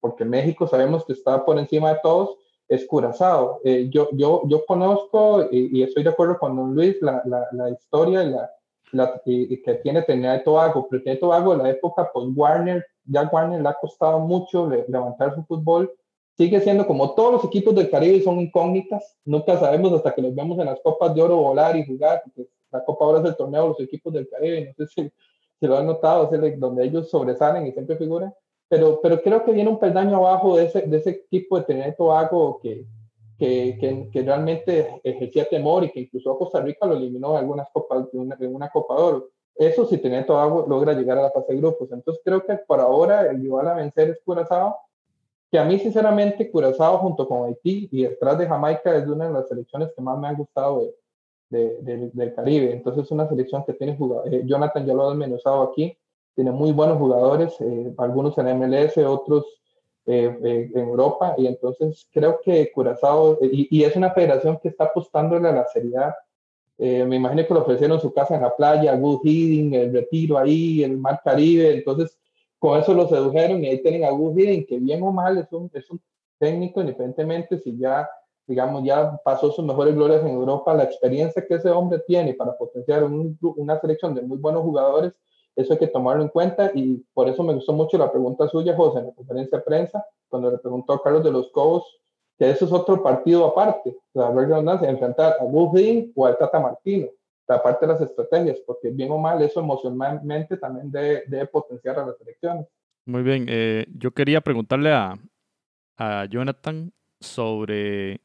porque 0.00 0.24
México 0.24 0.66
sabemos 0.66 1.04
que 1.04 1.12
está 1.12 1.44
por 1.44 1.56
encima 1.56 1.90
de 1.90 2.00
todos, 2.02 2.36
es 2.74 2.86
Curazao. 2.86 3.60
Eh, 3.64 3.88
yo, 3.90 4.08
yo, 4.12 4.42
yo 4.46 4.64
conozco 4.66 5.48
y, 5.50 5.78
y, 5.78 5.82
estoy 5.82 6.02
de 6.02 6.10
acuerdo 6.10 6.38
con 6.38 6.56
don 6.56 6.74
Luis 6.74 6.96
la, 7.00 7.22
la, 7.24 7.46
la 7.52 7.70
historia 7.70 8.22
y 8.24 8.30
la, 8.30 8.50
la 8.92 9.20
y, 9.24 9.60
que 9.62 9.74
tiene 9.74 10.02
Trinidad 10.02 10.40
y 10.40 10.44
Tobago, 10.44 10.86
pero 10.88 11.02
Trinidad 11.02 11.18
y 11.18 11.20
Tobago 11.20 11.52
en 11.52 11.62
la 11.62 11.70
época 11.70 12.10
pues 12.12 12.26
Warner, 12.34 12.84
ya 13.04 13.28
Warner 13.30 13.60
le 13.60 13.68
ha 13.68 13.74
costado 13.74 14.18
mucho 14.20 14.68
levantar 14.88 15.34
su 15.34 15.44
fútbol, 15.44 15.92
sigue 16.36 16.60
siendo 16.60 16.86
como 16.86 17.14
todos 17.14 17.32
los 17.32 17.44
equipos 17.44 17.74
del 17.74 17.90
Caribe 17.90 18.22
son 18.22 18.40
incógnitas, 18.40 19.16
nunca 19.24 19.58
sabemos 19.58 19.92
hasta 19.92 20.14
que 20.14 20.22
los 20.22 20.34
vemos 20.34 20.58
en 20.58 20.66
las 20.66 20.80
Copas 20.80 21.14
de 21.14 21.22
Oro 21.22 21.36
volar 21.36 21.76
y 21.76 21.86
jugar, 21.86 22.22
la 22.70 22.84
Copa 22.84 23.04
Oro 23.04 23.18
es 23.18 23.24
el 23.26 23.36
torneo 23.36 23.62
de 23.62 23.68
los 23.68 23.80
equipos 23.80 24.12
del 24.12 24.28
Caribe, 24.28 24.74
no 24.78 24.86
sé 24.86 24.92
si, 24.92 25.12
si 25.60 25.66
lo 25.66 25.76
han 25.76 25.86
notado, 25.86 26.30
es 26.32 26.60
donde 26.60 26.84
ellos 26.84 27.10
sobresalen 27.10 27.66
y 27.66 27.72
siempre 27.72 27.96
figuran, 27.96 28.32
pero, 28.68 29.00
pero 29.02 29.22
creo 29.22 29.44
que 29.44 29.52
viene 29.52 29.70
un 29.70 29.78
peldaño 29.78 30.16
abajo 30.16 30.56
de 30.56 30.64
ese, 30.64 30.82
de 30.82 30.96
ese 30.96 31.24
tipo 31.30 31.60
de 31.60 31.88
y 31.88 31.96
Tobago 31.96 32.58
que, 32.62 32.86
que, 33.38 33.76
que, 33.78 34.08
que, 34.10 34.22
realmente 34.22 35.00
ejercía 35.02 35.48
temor 35.48 35.84
y 35.84 35.90
que 35.90 36.00
incluso 36.00 36.32
a 36.32 36.38
Costa 36.38 36.60
Rica 36.60 36.86
lo 36.86 36.96
eliminó 36.96 37.32
en 37.32 37.38
algunas 37.38 37.68
copas, 37.72 38.06
en 38.12 38.20
una, 38.20 38.36
en 38.38 38.54
una 38.54 38.70
Copa 38.70 38.94
de 38.96 39.02
Oro. 39.02 39.28
Eso 39.56 39.86
si 39.86 39.96
y 39.96 40.24
Tobago 40.24 40.66
logra 40.68 40.94
llegar 40.94 41.18
a 41.18 41.22
la 41.22 41.30
fase 41.30 41.52
de 41.52 41.60
grupos. 41.60 41.90
Entonces 41.92 42.20
creo 42.24 42.44
que 42.44 42.56
por 42.56 42.80
ahora 42.80 43.30
el 43.30 43.40
rival 43.40 43.68
a 43.68 43.74
vencer 43.74 44.10
es 44.10 44.20
Curazao, 44.24 44.76
que 45.50 45.58
a 45.58 45.64
mí 45.64 45.78
sinceramente 45.78 46.50
Curazao 46.50 46.98
junto 46.98 47.28
con 47.28 47.46
Haití 47.46 47.88
y 47.92 48.02
detrás 48.02 48.38
de 48.38 48.46
Jamaica 48.46 48.96
es 48.96 49.06
una 49.06 49.28
de 49.28 49.32
las 49.32 49.48
selecciones 49.48 49.92
que 49.94 50.02
más 50.02 50.18
me 50.18 50.26
han 50.26 50.36
gustado 50.36 50.82
de, 51.50 52.10
del 52.12 52.34
Caribe. 52.34 52.72
Entonces 52.72 53.04
es 53.04 53.10
una 53.12 53.28
selección 53.28 53.64
que 53.64 53.74
tiene 53.74 53.96
jugadores, 53.96 54.32
eh, 54.32 54.42
Jonathan 54.44 54.84
ya 54.84 54.94
lo 54.94 55.04
ha 55.04 55.10
desmenuzado 55.10 55.62
aquí, 55.62 55.96
tiene 56.34 56.50
muy 56.50 56.72
buenos 56.72 56.98
jugadores, 56.98 57.54
eh, 57.60 57.94
algunos 57.98 58.36
en 58.38 58.58
MLS, 58.58 58.98
otros 58.98 59.44
eh, 60.06 60.70
en 60.74 60.80
Europa, 60.80 61.34
y 61.38 61.46
entonces 61.46 62.08
creo 62.12 62.40
que 62.44 62.70
Curazao, 62.72 63.38
y, 63.40 63.68
y, 63.70 63.84
es 63.84 63.96
una 63.96 64.10
federación 64.10 64.58
que 64.62 64.68
está 64.68 64.84
apostándole 64.84 65.48
a 65.48 65.52
la 65.52 65.66
seriedad 65.66 66.14
eh, 66.76 67.04
me 67.04 67.16
imagino 67.16 67.46
que 67.46 67.54
lo 67.54 67.62
ofrecieron 67.62 68.00
su 68.00 68.12
casa 68.12 68.34
en 68.34 68.42
la 68.42 68.54
playa, 68.54 68.96
Good 68.96 69.20
Heading, 69.24 69.74
el 69.74 69.92
retiro 69.92 70.38
ahí, 70.38 70.82
el 70.82 70.98
mar 70.98 71.20
Caribe. 71.24 71.72
Entonces, 71.72 72.18
con 72.58 72.78
eso 72.78 72.94
lo 72.94 73.08
sedujeron 73.08 73.62
y 73.64 73.68
ahí 73.68 73.82
tienen 73.82 74.04
a 74.04 74.10
Good 74.10 74.38
Heading, 74.38 74.66
que 74.66 74.78
bien 74.78 75.02
o 75.02 75.12
mal 75.12 75.38
es 75.38 75.52
un, 75.52 75.70
es 75.72 75.88
un 75.90 76.00
técnico, 76.38 76.80
independientemente 76.80 77.58
si 77.58 77.76
ya, 77.78 78.08
digamos, 78.46 78.82
ya 78.84 79.16
pasó 79.24 79.52
sus 79.52 79.64
mejores 79.64 79.94
glorias 79.94 80.22
en 80.22 80.30
Europa, 80.30 80.74
la 80.74 80.84
experiencia 80.84 81.46
que 81.46 81.54
ese 81.54 81.70
hombre 81.70 82.00
tiene 82.06 82.34
para 82.34 82.56
potenciar 82.56 83.04
una 83.04 83.80
selección 83.80 84.14
de 84.14 84.22
muy 84.22 84.38
buenos 84.38 84.62
jugadores, 84.62 85.12
eso 85.56 85.72
hay 85.72 85.78
que 85.78 85.86
tomarlo 85.88 86.22
en 86.22 86.28
cuenta 86.28 86.70
y 86.74 87.04
por 87.12 87.28
eso 87.28 87.42
me 87.42 87.54
gustó 87.54 87.72
mucho 87.72 87.96
la 87.98 88.10
pregunta 88.10 88.48
suya, 88.48 88.74
José, 88.76 89.00
en 89.00 89.06
la 89.06 89.12
conferencia 89.12 89.58
de 89.58 89.64
prensa, 89.64 90.04
cuando 90.28 90.50
le 90.50 90.58
preguntó 90.58 90.92
a 90.92 91.02
Carlos 91.02 91.24
de 91.24 91.32
los 91.32 91.50
Cobos 91.50 92.00
que 92.38 92.50
eso 92.50 92.64
es 92.64 92.72
otro 92.72 93.02
partido 93.02 93.46
aparte, 93.46 93.96
la 94.12 94.30
redundancia, 94.32 94.90
enfrentar 94.90 95.36
a 95.40 95.44
Bullring 95.44 96.12
o 96.16 96.26
al 96.26 96.36
Tata 96.36 96.58
Martino, 96.58 97.06
la 97.46 97.62
parte 97.62 97.86
de 97.86 97.92
las 97.92 98.00
estrategias, 98.00 98.58
porque 98.66 98.90
bien 98.90 99.10
o 99.12 99.18
mal 99.18 99.40
eso 99.40 99.60
emocionalmente 99.60 100.56
también 100.56 100.90
debe, 100.90 101.46
potenciar 101.46 101.98
a 101.98 102.06
las 102.06 102.20
elecciones. 102.20 102.66
Muy 103.06 103.22
bien, 103.22 103.46
eh, 103.48 103.86
yo 103.96 104.10
quería 104.10 104.40
preguntarle 104.40 104.90
a, 104.90 105.16
a 105.96 106.24
Jonathan 106.24 106.92
sobre 107.20 108.20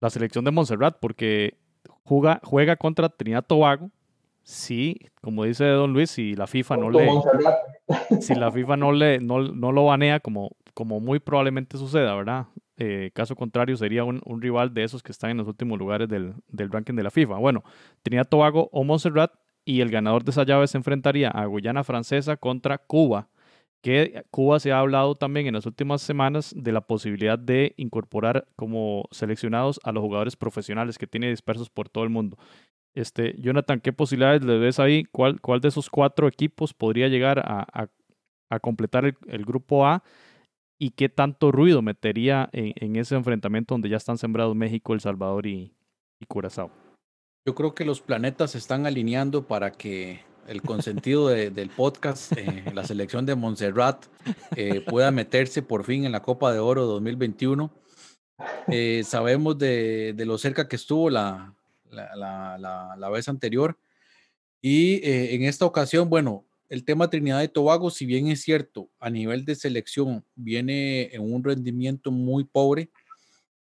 la 0.00 0.10
selección 0.10 0.44
de 0.44 0.50
Montserrat, 0.50 0.96
porque 1.00 1.58
juega, 2.04 2.40
juega 2.44 2.76
contra 2.76 3.08
Trinidad 3.08 3.44
Tobago. 3.44 3.90
Sí, 4.48 4.96
como 5.20 5.44
dice 5.44 5.66
Don 5.66 5.92
Luis, 5.92 6.10
si 6.10 6.34
la 6.34 6.46
FIFA 6.46 6.78
no 6.78 6.88
le, 6.88 7.06
si 8.22 8.34
la 8.34 8.50
FIFA 8.50 8.78
no 8.78 8.92
le 8.92 9.20
no, 9.20 9.42
no 9.42 9.72
lo 9.72 9.84
banea 9.84 10.20
como, 10.20 10.56
como 10.72 11.00
muy 11.00 11.18
probablemente 11.18 11.76
suceda, 11.76 12.14
¿verdad? 12.14 12.46
Eh, 12.78 13.10
caso 13.12 13.36
contrario, 13.36 13.76
sería 13.76 14.04
un, 14.04 14.22
rival 14.40 14.72
de 14.72 14.84
esos 14.84 15.02
que 15.02 15.12
están 15.12 15.32
en 15.32 15.36
los 15.36 15.48
últimos 15.48 15.78
lugares 15.78 16.08
del, 16.08 16.32
ranking 16.48 16.94
de 16.94 17.02
la 17.02 17.10
FIFA. 17.10 17.34
Bueno, 17.34 17.62
Trinidad 18.02 18.26
Tobago 18.26 18.70
o 18.72 18.84
Montserrat 18.84 19.32
y 19.66 19.82
el 19.82 19.90
ganador 19.90 20.24
de 20.24 20.30
esa 20.30 20.44
llave 20.44 20.66
se 20.66 20.78
enfrentaría 20.78 21.28
a 21.28 21.44
Guyana 21.44 21.84
Francesa 21.84 22.38
contra 22.38 22.78
Cuba, 22.78 23.28
que 23.82 24.24
Cuba 24.30 24.60
se 24.60 24.72
ha 24.72 24.78
hablado 24.78 25.14
también 25.14 25.46
en 25.46 25.54
las 25.54 25.66
últimas 25.66 26.00
semanas 26.00 26.54
de 26.56 26.72
la 26.72 26.80
posibilidad 26.80 27.38
de 27.38 27.74
incorporar 27.76 28.46
como 28.56 29.08
seleccionados 29.10 29.78
a 29.84 29.92
los 29.92 30.02
jugadores 30.02 30.36
profesionales 30.36 30.96
que 30.96 31.06
tiene 31.06 31.28
dispersos 31.28 31.68
por 31.68 31.90
todo 31.90 32.04
el 32.04 32.10
mundo. 32.10 32.38
Este, 32.98 33.34
Jonathan, 33.38 33.80
¿qué 33.80 33.92
posibilidades 33.92 34.44
le 34.44 34.58
ves 34.58 34.78
ahí? 34.78 35.04
¿Cuál, 35.04 35.40
cuál 35.40 35.60
de 35.60 35.68
esos 35.68 35.88
cuatro 35.88 36.26
equipos 36.26 36.74
podría 36.74 37.08
llegar 37.08 37.38
a, 37.38 37.88
completar 38.60 39.04
el 39.04 39.44
grupo 39.44 39.86
A? 39.86 40.02
y 40.78 40.90
qué 40.90 41.08
tanto 41.08 41.50
ruido 41.50 41.82
metería 41.82 42.48
en, 42.52 42.96
ese 42.96 43.16
enfrentamiento 43.16 43.74
donde 43.74 43.88
ya 43.88 43.96
están 43.96 44.16
sembrados 44.16 44.54
México, 44.54 44.94
El 44.94 45.00
Salvador 45.00 45.46
y, 45.46 45.74
Curazao. 46.28 46.70
Yo 47.46 47.54
creo 47.54 47.74
que 47.74 47.84
los 47.84 48.00
planetas 48.00 48.52
se 48.52 48.58
están 48.58 48.86
alineando 48.86 49.46
para 49.46 49.72
que 49.72 50.20
el 50.46 50.62
consentido 50.62 51.28
del 51.28 51.70
podcast, 51.70 52.32
eh, 52.36 52.64
la 52.72 52.84
selección 52.84 53.26
de 53.26 53.34
Montserrat, 53.34 54.06
eh, 54.56 54.80
pueda 54.80 55.10
meterse 55.10 55.62
por 55.62 55.84
fin 55.84 56.04
en 56.04 56.12
la 56.12 56.22
Copa 56.22 56.52
de 56.52 56.58
Oro 56.58 56.86
2021. 56.86 57.70
Eh, 58.68 59.02
sabemos 59.04 59.58
de, 59.58 60.14
lo 60.18 60.38
cerca 60.38 60.68
que 60.68 60.76
estuvo 60.76 61.10
la, 61.10 61.54
la, 61.90 62.96
la 62.98 63.08
vez 63.08 63.28
anterior. 63.28 63.78
Y 64.60 65.00
en 65.02 65.44
esta 65.44 65.64
ocasión, 65.64 66.10
bueno, 66.10 66.44
el 66.68 66.84
tema 66.84 67.08
Trinidad 67.08 67.42
y 67.42 67.48
Tobago, 67.48 67.90
si 67.90 68.04
bien 68.04 68.28
es 68.28 68.42
cierto, 68.42 68.90
a 68.98 69.08
nivel 69.08 69.44
de 69.44 69.54
selección 69.54 70.24
viene 70.34 71.14
en 71.14 71.22
un 71.22 71.42
rendimiento 71.42 72.10
muy 72.10 72.44
pobre, 72.44 72.90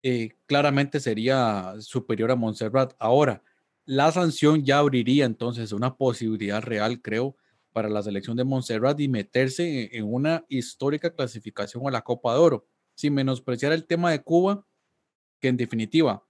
eh, 0.04 0.32
claramente 0.48 1.00
sería 1.00 1.76
superior 1.80 2.32
a 2.32 2.36
Montserrat. 2.36 2.94
Ahora, 2.98 3.44
la 3.86 4.12
sanción 4.12 4.64
ya 4.66 4.80
abriría 4.80 5.26
entonces 5.26 5.72
una 5.72 5.96
posibilidad 5.96 6.62
real, 6.62 7.02
creo, 7.02 7.36
para 7.72 7.88
la 7.88 8.04
selección 8.04 8.36
de 8.36 8.44
Montserrat 8.44 9.00
y 9.00 9.08
meterse 9.08 9.96
en, 9.96 10.12
una 10.12 10.44
histórica 10.50 11.14
clasificación 11.14 11.88
a 11.88 11.92
la 11.92 12.02
Copa 12.02 12.34
de 12.34 12.40
Oro, 12.40 12.68
sin 12.96 13.14
menospreciar 13.14 13.72
el 13.72 13.86
tema 13.86 14.12
de 14.12 14.22
Cuba, 14.22 14.66
que 15.40 15.48
en 15.48 15.58
definitiva, 15.58 16.26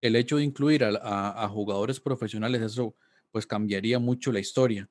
el 0.00 0.16
hecho 0.16 0.36
de 0.36 0.44
incluir 0.44 0.84
a, 0.84 1.48
jugadores 1.48 2.00
profesionales, 2.00 2.62
eso 2.62 2.94
pues 3.30 3.46
cambiaría 3.46 3.98
mucho 3.98 4.32
la 4.32 4.40
historia. 4.40 4.88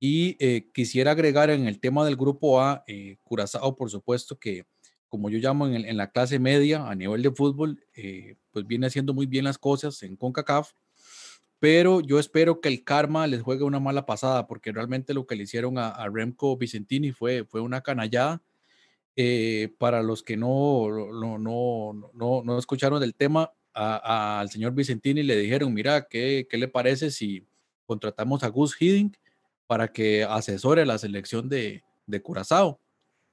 Y 0.00 0.36
eh, 0.38 0.70
quisiera 0.72 1.12
agregar 1.12 1.50
en 1.50 1.66
el 1.66 1.80
tema 1.80 2.04
del 2.04 2.16
grupo 2.16 2.60
A, 2.60 2.84
eh, 2.86 3.16
Curazao, 3.22 3.76
por 3.76 3.90
supuesto, 3.90 4.38
que 4.38 4.66
como 5.08 5.30
yo 5.30 5.38
llamo 5.38 5.68
en, 5.68 5.96
la 5.96 6.10
clase 6.10 6.38
media 6.40 6.88
a 6.88 6.94
nivel 6.94 7.22
de 7.22 7.30
fútbol, 7.30 7.84
eh, 7.94 8.36
pues 8.50 8.66
viene 8.66 8.88
haciendo 8.88 9.14
muy 9.14 9.26
bien 9.26 9.44
las 9.44 9.58
cosas 9.58 10.02
en 10.02 10.16
CONCACAF, 10.16 10.72
pero 11.60 12.00
yo 12.00 12.18
espero 12.18 12.60
que 12.60 12.68
el 12.68 12.82
karma 12.82 13.26
les 13.28 13.40
juegue 13.40 13.62
una 13.62 13.78
mala 13.78 14.06
pasada, 14.06 14.48
porque 14.48 14.72
realmente 14.72 15.14
lo 15.14 15.26
que 15.26 15.36
le 15.36 15.44
hicieron 15.44 15.78
a, 15.78 16.08
Remco 16.12 16.56
Vicentini 16.56 17.12
fue, 17.12 17.44
fue 17.44 17.60
una 17.60 17.80
canallada. 17.80 18.42
para 19.78 20.02
los 20.02 20.24
que 20.24 20.36
no, 20.36 20.88
no, 21.12 21.38
no, 21.38 22.10
no, 22.12 22.42
no 22.42 22.58
escucharon 22.58 23.00
del 23.00 23.14
tema, 23.14 23.52
al 23.74 24.48
señor 24.50 24.72
Vicentini 24.72 25.22
le 25.22 25.36
dijeron, 25.36 25.74
mira, 25.74 26.06
¿qué, 26.08 26.46
¿qué, 26.48 26.56
le 26.56 26.68
parece 26.68 27.10
si 27.10 27.46
contratamos 27.86 28.42
a 28.42 28.48
Gus 28.48 28.80
Hiddink 28.80 29.16
para 29.66 29.92
que 29.92 30.24
asesore 30.24 30.86
la 30.86 30.98
selección 30.98 31.48
de, 31.48 31.82
de 32.06 32.22
Curazao. 32.22 32.80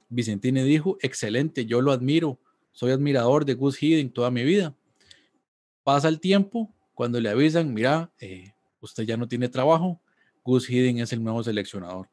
Vicentini 0.09 0.61
dijo, 0.63 0.97
excelente, 1.01 1.65
yo 1.65 1.81
lo 1.81 1.91
admiro, 1.91 2.39
soy 2.71 2.91
admirador 2.91 3.45
de 3.45 3.53
Gus 3.53 3.81
Hiddink 3.81 4.13
toda 4.13 4.31
mi 4.31 4.43
vida. 4.43 4.75
Pasa 5.83 6.07
el 6.07 6.19
tiempo, 6.19 6.73
cuando 6.93 7.19
le 7.19 7.29
avisan, 7.29 7.73
mira, 7.73 8.11
eh, 8.19 8.53
usted 8.81 9.03
ya 9.03 9.17
no 9.17 9.27
tiene 9.27 9.49
trabajo, 9.49 10.01
Gus 10.43 10.69
Hiddink 10.69 10.99
es 10.99 11.13
el 11.13 11.23
nuevo 11.23 11.43
seleccionador. 11.43 12.09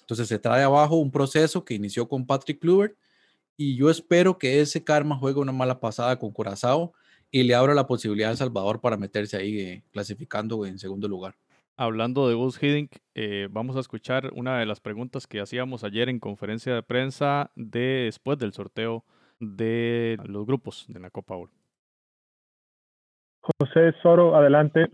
Entonces 0.00 0.28
se 0.28 0.38
trae 0.38 0.62
abajo 0.62 0.96
un 0.96 1.10
proceso 1.10 1.64
que 1.64 1.74
inició 1.74 2.08
con 2.08 2.26
Patrick 2.26 2.60
Kluivert 2.60 2.96
y 3.56 3.76
yo 3.76 3.90
espero 3.90 4.38
que 4.38 4.60
ese 4.60 4.82
karma 4.82 5.16
juegue 5.16 5.40
una 5.40 5.52
mala 5.52 5.80
pasada 5.80 6.18
con 6.18 6.30
Curazao 6.30 6.94
y 7.30 7.42
le 7.42 7.54
abra 7.54 7.74
la 7.74 7.86
posibilidad 7.86 8.30
a 8.30 8.32
El 8.32 8.38
Salvador 8.38 8.80
para 8.80 8.96
meterse 8.96 9.36
ahí 9.36 9.60
eh, 9.60 9.82
clasificando 9.92 10.64
en 10.66 10.78
segundo 10.78 11.08
lugar. 11.08 11.34
Hablando 11.76 12.28
de 12.28 12.34
Gus 12.34 12.60
Hiddink, 12.60 12.96
eh, 13.14 13.48
vamos 13.50 13.76
a 13.76 13.80
escuchar 13.80 14.30
una 14.34 14.58
de 14.58 14.66
las 14.66 14.80
preguntas 14.80 15.26
que 15.26 15.40
hacíamos 15.40 15.84
ayer 15.84 16.08
en 16.08 16.18
conferencia 16.18 16.74
de 16.74 16.82
prensa 16.82 17.52
de, 17.54 18.04
después 18.06 18.38
del 18.38 18.52
sorteo 18.52 19.04
de 19.38 20.18
los 20.24 20.44
grupos 20.44 20.86
de 20.88 20.98
la 20.98 21.10
Copa 21.10 21.36
Oro. 21.36 21.52
José 23.40 23.94
Soro, 24.02 24.34
adelante. 24.34 24.86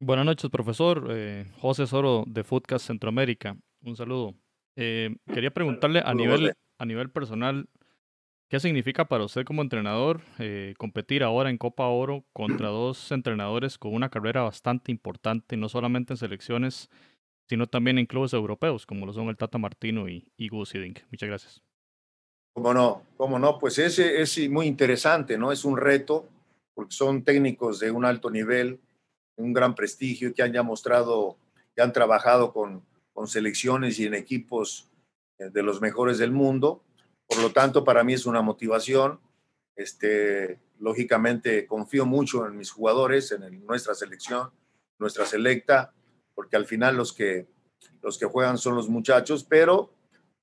Buenas 0.00 0.26
noches, 0.26 0.50
profesor. 0.50 1.06
Eh, 1.10 1.46
José 1.60 1.86
Soro 1.86 2.24
de 2.26 2.44
Foodcast 2.44 2.86
Centroamérica. 2.86 3.56
Un 3.82 3.96
saludo. 3.96 4.34
Eh, 4.76 5.16
quería 5.32 5.50
preguntarle 5.50 6.02
a 6.04 6.14
nivel, 6.14 6.52
a 6.78 6.84
nivel 6.84 7.10
personal, 7.10 7.68
¿Qué 8.48 8.60
significa 8.60 9.04
para 9.04 9.24
usted 9.24 9.44
como 9.44 9.60
entrenador 9.60 10.22
eh, 10.38 10.72
competir 10.78 11.22
ahora 11.22 11.50
en 11.50 11.58
Copa 11.58 11.86
Oro 11.86 12.24
contra 12.32 12.68
dos 12.68 13.12
entrenadores 13.12 13.76
con 13.76 13.92
una 13.92 14.08
carrera 14.08 14.40
bastante 14.40 14.90
importante, 14.90 15.58
no 15.58 15.68
solamente 15.68 16.14
en 16.14 16.16
selecciones, 16.16 16.88
sino 17.46 17.66
también 17.66 17.98
en 17.98 18.06
clubes 18.06 18.32
europeos, 18.32 18.86
como 18.86 19.04
lo 19.04 19.12
son 19.12 19.28
el 19.28 19.36
Tata 19.36 19.58
Martino 19.58 20.08
y, 20.08 20.32
y 20.38 20.48
Gus 20.48 20.72
Muchas 21.10 21.28
gracias. 21.28 21.62
Cómo 22.54 22.72
no, 22.72 23.02
cómo 23.18 23.38
no, 23.38 23.58
pues 23.58 23.78
ese 23.78 24.20
es 24.22 24.48
muy 24.48 24.66
interesante, 24.66 25.36
¿no? 25.36 25.52
Es 25.52 25.66
un 25.66 25.76
reto, 25.76 26.26
porque 26.74 26.94
son 26.94 27.24
técnicos 27.24 27.78
de 27.80 27.90
un 27.90 28.06
alto 28.06 28.30
nivel, 28.30 28.80
un 29.36 29.52
gran 29.52 29.74
prestigio, 29.74 30.32
que 30.32 30.42
han 30.42 30.54
ya 30.54 30.62
mostrado, 30.62 31.36
que 31.76 31.82
han 31.82 31.92
trabajado 31.92 32.54
con, 32.54 32.82
con 33.12 33.28
selecciones 33.28 33.98
y 34.00 34.06
en 34.06 34.14
equipos 34.14 34.88
eh, 35.38 35.50
de 35.50 35.62
los 35.62 35.82
mejores 35.82 36.16
del 36.16 36.32
mundo 36.32 36.82
por 37.28 37.38
lo 37.40 37.52
tanto, 37.52 37.84
para 37.84 38.02
mí 38.02 38.14
es 38.14 38.24
una 38.24 38.40
motivación. 38.40 39.20
Este, 39.76 40.58
lógicamente, 40.80 41.66
confío 41.66 42.06
mucho 42.06 42.46
en 42.46 42.56
mis 42.56 42.70
jugadores, 42.70 43.30
en 43.32 43.64
nuestra 43.66 43.94
selección, 43.94 44.50
nuestra 44.98 45.26
selecta, 45.26 45.92
porque 46.34 46.56
al 46.56 46.66
final 46.66 46.96
los 46.96 47.12
que, 47.12 47.46
los 48.02 48.18
que 48.18 48.26
juegan 48.26 48.56
son 48.56 48.74
los 48.74 48.88
muchachos, 48.88 49.44
pero 49.44 49.92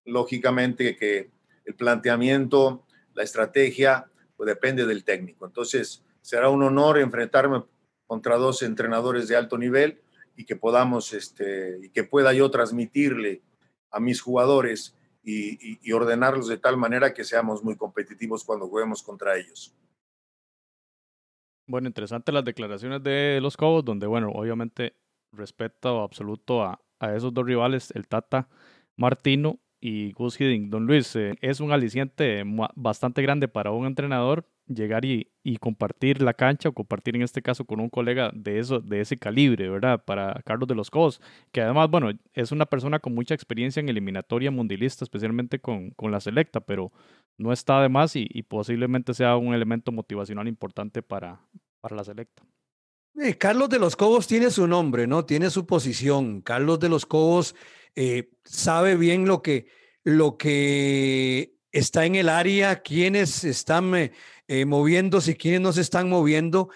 lógicamente 0.06 0.96
que 0.96 1.32
el 1.66 1.74
planteamiento, 1.76 2.86
la 3.14 3.24
estrategia, 3.24 4.10
pues 4.38 4.48
depende 4.48 4.86
del 4.86 5.04
técnico. 5.04 5.48
Entonces, 5.48 6.04
será 6.22 6.50
un 6.50 6.62
honor 6.62 7.00
enfrentarme 7.00 7.64
contra 8.06 8.38
dos 8.38 8.62
entrenadores 8.62 9.28
de 9.28 9.36
alto 9.36 9.58
nivel 9.58 10.02
y 10.36 10.46
que 10.46 10.56
podamos, 10.56 11.14
este, 11.14 11.80
y 11.82 11.90
que 11.90 12.04
pueda 12.04 12.34
yo 12.34 12.52
transmitirle 12.52 13.42
a 13.90 14.00
mis 14.00 14.22
jugadores 14.22 14.96
y, 15.26 15.92
ordenarlos 15.92 16.48
de 16.48 16.58
tal 16.58 16.78
manera 16.78 17.14
que 17.14 17.24
seamos 17.24 17.64
muy 17.64 17.76
competitivos 17.76 18.44
cuando 18.44 18.68
juguemos 18.68 19.02
contra 19.02 19.38
ellos. 19.38 19.74
Bueno, 21.68 21.88
interesante 21.88 22.32
las 22.32 22.46
declaraciones 22.46 23.02
de 23.02 23.40
los 23.42 23.58
Cobos, 23.58 23.84
donde, 23.84 24.06
bueno, 24.06 24.30
obviamente 24.30 24.96
respeto 25.32 26.02
absoluto 26.02 26.64
a, 26.64 26.80
esos 27.16 27.34
dos 27.34 27.46
rivales, 27.46 27.92
el 27.92 28.08
Tata 28.08 28.48
Martino 28.96 29.60
y 29.80 30.12
Gus 30.14 30.40
Hiddink. 30.40 30.70
Don 30.70 30.86
Luis, 30.86 31.16
eh, 31.16 31.36
es 31.42 31.60
un 31.60 31.72
aliciente 31.72 32.44
bastante 32.76 33.22
grande 33.22 33.48
para 33.48 33.72
un 33.72 33.86
entrenador 33.86 34.48
llegar 34.68 35.06
y, 35.06 35.32
y, 35.44 35.58
compartir 35.58 36.22
la 36.22 36.34
cancha 36.34 36.70
o 36.70 36.74
compartir 36.74 37.16
en 37.16 37.22
este 37.22 37.42
caso 37.42 37.66
con 37.66 37.80
un 37.80 37.90
colega 37.90 38.32
de, 38.34 38.60
eso, 38.60 38.80
de 38.80 39.02
ese 39.02 39.18
calibre, 39.18 39.70
¿verdad? 39.70 40.04
Para 40.04 40.42
Carlos 40.46 40.68
de 40.68 40.76
los 40.76 40.90
Cobos, 40.90 41.22
que 41.52 41.62
además, 41.62 41.90
bueno, 41.90 42.12
es 42.34 42.52
una 42.52 42.66
persona 42.66 43.00
con 43.00 43.14
mucha 43.14 43.36
experiencia 43.36 43.80
en 43.80 43.90
eliminatoria 43.90 44.52
mundialista, 44.52 45.06
especialmente 45.06 45.60
con, 45.60 45.92
con 45.92 46.12
la 46.12 46.20
selecta, 46.20 46.60
pero 46.62 46.92
no 47.38 47.54
está 47.54 47.82
de 47.82 47.90
más 47.90 48.16
y, 48.16 48.28
y, 48.30 48.44
posiblemente 48.44 49.14
sea 49.14 49.38
un 49.38 49.54
elemento 49.54 49.92
motivacional 49.92 50.48
importante 50.48 51.02
para, 51.02 51.42
para 51.82 51.96
la 51.96 52.04
selecta. 52.04 52.44
Eh, 53.18 53.38
Carlos 53.38 53.70
de 53.70 53.80
los 53.80 53.96
Cobos 53.96 54.28
tiene 54.28 54.50
su 54.52 54.68
nombre, 54.68 55.08
¿no? 55.08 55.26
Tiene 55.26 55.50
su 55.50 55.66
posición. 55.66 56.42
Carlos 56.42 56.80
de 56.80 56.90
los 56.90 57.06
Cobos 57.06 57.56
eh, 57.96 58.32
sabe 58.44 58.98
bien 58.98 59.26
lo 59.26 59.42
que, 59.42 59.68
lo 60.04 60.38
que 60.38 61.56
está 61.72 62.06
en 62.06 62.16
el 62.16 62.28
área, 62.28 62.82
quiénes 62.82 63.44
están 63.44 63.96
eh, 63.96 64.12
eh, 64.48 64.66
moviéndose 64.66 65.32
y 65.32 65.36
quiénes 65.36 65.62
no 65.62 65.74
se 65.74 65.82
están 65.82 66.10
moviendo. 66.10 66.70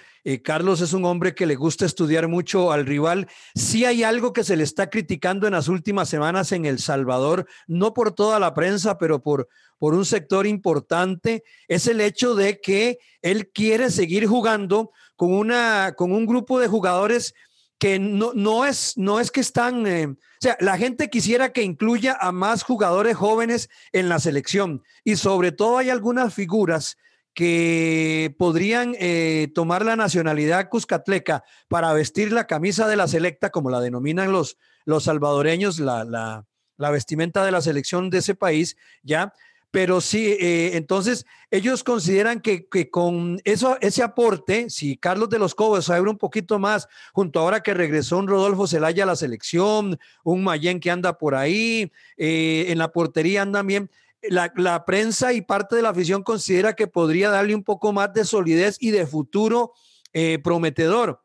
Carlos 0.43 0.81
es 0.81 0.93
un 0.93 1.05
hombre 1.05 1.33
que 1.33 1.47
le 1.47 1.55
gusta 1.55 1.85
estudiar 1.85 2.27
mucho 2.27 2.71
al 2.71 2.85
rival. 2.85 3.27
Sí 3.55 3.85
hay 3.85 4.03
algo 4.03 4.31
que 4.31 4.43
se 4.43 4.55
le 4.55 4.63
está 4.63 4.89
criticando 4.89 5.47
en 5.47 5.53
las 5.53 5.67
últimas 5.67 6.07
semanas 6.07 6.51
en 6.51 6.65
El 6.65 6.77
Salvador, 6.77 7.47
no 7.65 7.95
por 7.95 8.13
toda 8.13 8.39
la 8.39 8.53
prensa, 8.53 8.99
pero 8.99 9.23
por, 9.23 9.47
por 9.79 9.95
un 9.95 10.05
sector 10.05 10.45
importante, 10.45 11.43
es 11.67 11.87
el 11.87 12.01
hecho 12.01 12.35
de 12.35 12.59
que 12.59 12.99
él 13.21 13.49
quiere 13.51 13.89
seguir 13.89 14.27
jugando 14.27 14.91
con, 15.15 15.33
una, 15.33 15.93
con 15.97 16.11
un 16.11 16.25
grupo 16.25 16.59
de 16.59 16.67
jugadores 16.67 17.33
que 17.79 17.97
no, 17.97 18.33
no, 18.35 18.65
es, 18.65 18.97
no 18.97 19.21
es 19.21 19.31
que 19.31 19.39
están, 19.39 19.87
eh, 19.87 20.07
o 20.07 20.17
sea, 20.39 20.57
la 20.59 20.77
gente 20.77 21.09
quisiera 21.09 21.53
que 21.53 21.63
incluya 21.63 22.17
a 22.19 22.33
más 22.33 22.61
jugadores 22.61 23.15
jóvenes 23.15 23.69
en 23.93 24.09
la 24.09 24.19
selección 24.19 24.83
y 25.05 25.15
sobre 25.15 25.53
todo 25.53 25.77
hay 25.77 25.89
algunas 25.89 26.33
figuras 26.33 26.97
que 27.33 28.35
podrían 28.37 28.95
eh, 28.99 29.49
tomar 29.53 29.85
la 29.85 29.95
nacionalidad 29.95 30.69
cuscatleca 30.69 31.43
para 31.67 31.93
vestir 31.93 32.31
la 32.33 32.47
camisa 32.47 32.87
de 32.87 32.95
la 32.95 33.07
selecta, 33.07 33.49
como 33.49 33.69
la 33.69 33.79
denominan 33.79 34.31
los, 34.31 34.57
los 34.85 35.05
salvadoreños, 35.05 35.79
la, 35.79 36.03
la, 36.03 36.45
la 36.77 36.91
vestimenta 36.91 37.45
de 37.45 37.51
la 37.51 37.61
selección 37.61 38.09
de 38.09 38.19
ese 38.19 38.35
país, 38.35 38.77
¿ya? 39.03 39.33
Pero 39.71 40.01
sí, 40.01 40.35
eh, 40.39 40.71
entonces 40.73 41.25
ellos 41.51 41.83
consideran 41.83 42.41
que, 42.41 42.67
con 42.89 43.39
eso, 43.43 43.77
ese 43.81 44.01
aporte, 44.01 44.69
si 44.71 44.97
Carlos 44.97 45.29
de 45.29 45.37
los 45.37 45.53
Cobos 45.53 45.91
abre 45.91 46.09
un 46.09 46.17
poquito 46.17 46.57
más, 46.57 46.87
junto 47.13 47.39
ahora 47.39 47.61
que 47.61 47.75
regresó 47.75 48.17
un 48.17 48.27
Rodolfo 48.27 48.65
Zelaya 48.65 49.03
a 49.03 49.07
la 49.07 49.15
selección, 49.15 49.99
un 50.23 50.43
Mayen 50.43 50.79
que 50.79 50.89
anda 50.89 51.19
por 51.19 51.35
ahí, 51.35 51.91
eh, 52.17 52.65
en 52.69 52.79
la 52.79 52.91
portería 52.91 53.43
andan 53.43 53.67
bien. 53.67 53.91
La, 54.23 54.51
la, 54.55 54.85
prensa 54.85 55.31
y 55.33 55.41
parte 55.41 55.75
de 55.75 55.81
la 55.81 55.89
afición 55.89 56.23
considera 56.23 56.73
que 56.73 56.87
podría 56.87 57.29
darle 57.29 57.55
un 57.55 57.63
poco 57.63 57.93
más 57.93 58.13
de 58.13 58.25
solidez 58.25 58.77
y 58.79 58.91
de 58.91 59.07
futuro 59.07 59.73
eh, 60.13 60.39
prometedor 60.43 61.21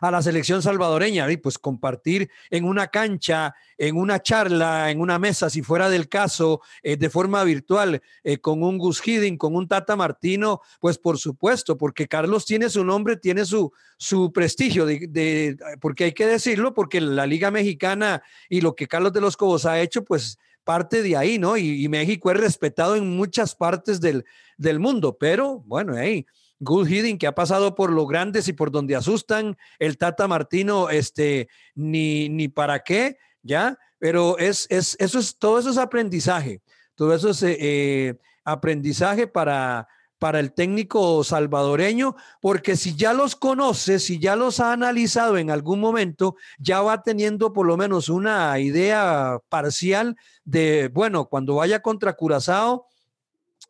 a 0.00 0.10
la 0.10 0.22
selección 0.22 0.62
salvadoreña. 0.62 1.30
Y 1.30 1.36
pues 1.36 1.58
compartir 1.58 2.30
en 2.50 2.64
una 2.64 2.88
cancha, 2.88 3.54
en 3.78 3.96
una 3.96 4.22
charla, 4.22 4.90
en 4.90 5.00
una 5.00 5.18
mesa, 5.18 5.50
si 5.50 5.62
fuera 5.62 5.88
del 5.88 6.08
caso, 6.08 6.60
eh, 6.82 6.96
de 6.96 7.10
forma 7.10 7.42
virtual, 7.44 8.02
eh, 8.22 8.38
con 8.38 8.62
un 8.62 8.78
Gus 8.78 9.06
Hiddink, 9.06 9.38
con 9.38 9.54
un 9.54 9.68
Tata 9.68 9.96
Martino, 9.96 10.60
pues 10.80 10.98
por 10.98 11.18
supuesto, 11.18 11.76
porque 11.76 12.08
Carlos 12.08 12.44
tiene 12.44 12.68
su 12.68 12.84
nombre, 12.84 13.16
tiene 13.16 13.44
su, 13.44 13.72
su 13.96 14.32
prestigio, 14.32 14.86
de, 14.86 15.56
porque 15.80 16.04
hay 16.04 16.12
que 16.12 16.26
decirlo, 16.26 16.74
porque 16.74 17.00
la 17.00 17.26
Liga 17.26 17.50
Mexicana 17.50 18.22
y 18.48 18.60
lo 18.60 18.74
que 18.74 18.86
Carlos 18.86 19.12
de 19.12 19.20
los 19.20 19.36
Cobos 19.36 19.66
ha 19.66 19.80
hecho, 19.80 20.04
pues 20.04 20.38
parte 20.66 21.00
de 21.04 21.16
ahí, 21.16 21.38
¿no? 21.38 21.56
Y, 21.56 21.88
México 21.88 22.28
es 22.32 22.36
respetado 22.38 22.96
en 22.96 23.16
muchas 23.16 23.54
partes 23.54 24.00
del, 24.00 24.24
del 24.58 24.80
mundo, 24.80 25.16
pero 25.16 25.60
bueno, 25.60 25.96
ahí. 25.96 26.26
Good 26.58 26.88
Hitting, 26.88 27.18
que 27.18 27.28
ha 27.28 27.34
pasado 27.34 27.74
por 27.76 27.92
lo 27.92 28.04
grandes 28.06 28.48
y 28.48 28.52
por 28.52 28.72
donde 28.72 28.96
asustan, 28.96 29.56
el 29.78 29.96
Tata 29.96 30.26
Martino, 30.26 30.90
este, 30.90 31.48
ni, 31.74 32.28
ni 32.28 32.48
para 32.48 32.80
qué, 32.80 33.16
¿ya? 33.42 33.78
Pero 33.98 34.38
es, 34.38 34.66
es, 34.68 34.96
eso 34.98 35.20
es, 35.20 35.38
todo 35.38 35.60
eso 35.60 35.70
es 35.70 35.78
aprendizaje, 35.78 36.62
todo 36.96 37.14
eso 37.14 37.30
es 37.30 37.42
eh, 37.44 37.56
eh, 37.60 38.14
aprendizaje 38.44 39.28
para, 39.28 39.86
para 40.18 40.40
el 40.40 40.52
técnico 40.52 41.22
salvadoreño, 41.24 42.16
porque 42.40 42.76
si 42.76 42.96
ya 42.96 43.12
los 43.12 43.36
conoce, 43.36 43.98
si 43.98 44.18
ya 44.18 44.36
los 44.36 44.60
ha 44.60 44.72
analizado 44.72 45.36
en 45.38 45.50
algún 45.50 45.80
momento, 45.80 46.36
ya 46.58 46.80
va 46.80 47.02
teniendo 47.02 47.52
por 47.52 47.66
lo 47.66 47.76
menos 47.76 48.08
una 48.08 48.58
idea 48.58 49.38
parcial 49.48 50.16
de, 50.44 50.90
bueno, 50.92 51.26
cuando 51.26 51.56
vaya 51.56 51.82
contra 51.82 52.14
Curazao, 52.14 52.86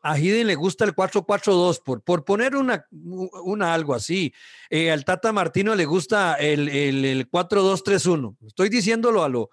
a 0.06 0.18
Hidden 0.18 0.46
le 0.46 0.54
gusta 0.54 0.84
el 0.84 0.94
4-4-2, 0.94 1.82
por, 1.82 2.02
por 2.02 2.24
poner 2.24 2.54
una, 2.54 2.86
una 2.92 3.74
algo 3.74 3.92
así. 3.92 4.32
Eh, 4.70 4.92
al 4.92 5.04
Tata 5.04 5.32
Martino 5.32 5.74
le 5.74 5.84
gusta 5.84 6.34
el, 6.34 6.68
el, 6.68 7.28
4-2-3-1. 7.28 8.36
Estoy 8.46 8.68
diciéndolo 8.68 9.24
a 9.24 9.28
lo, 9.28 9.50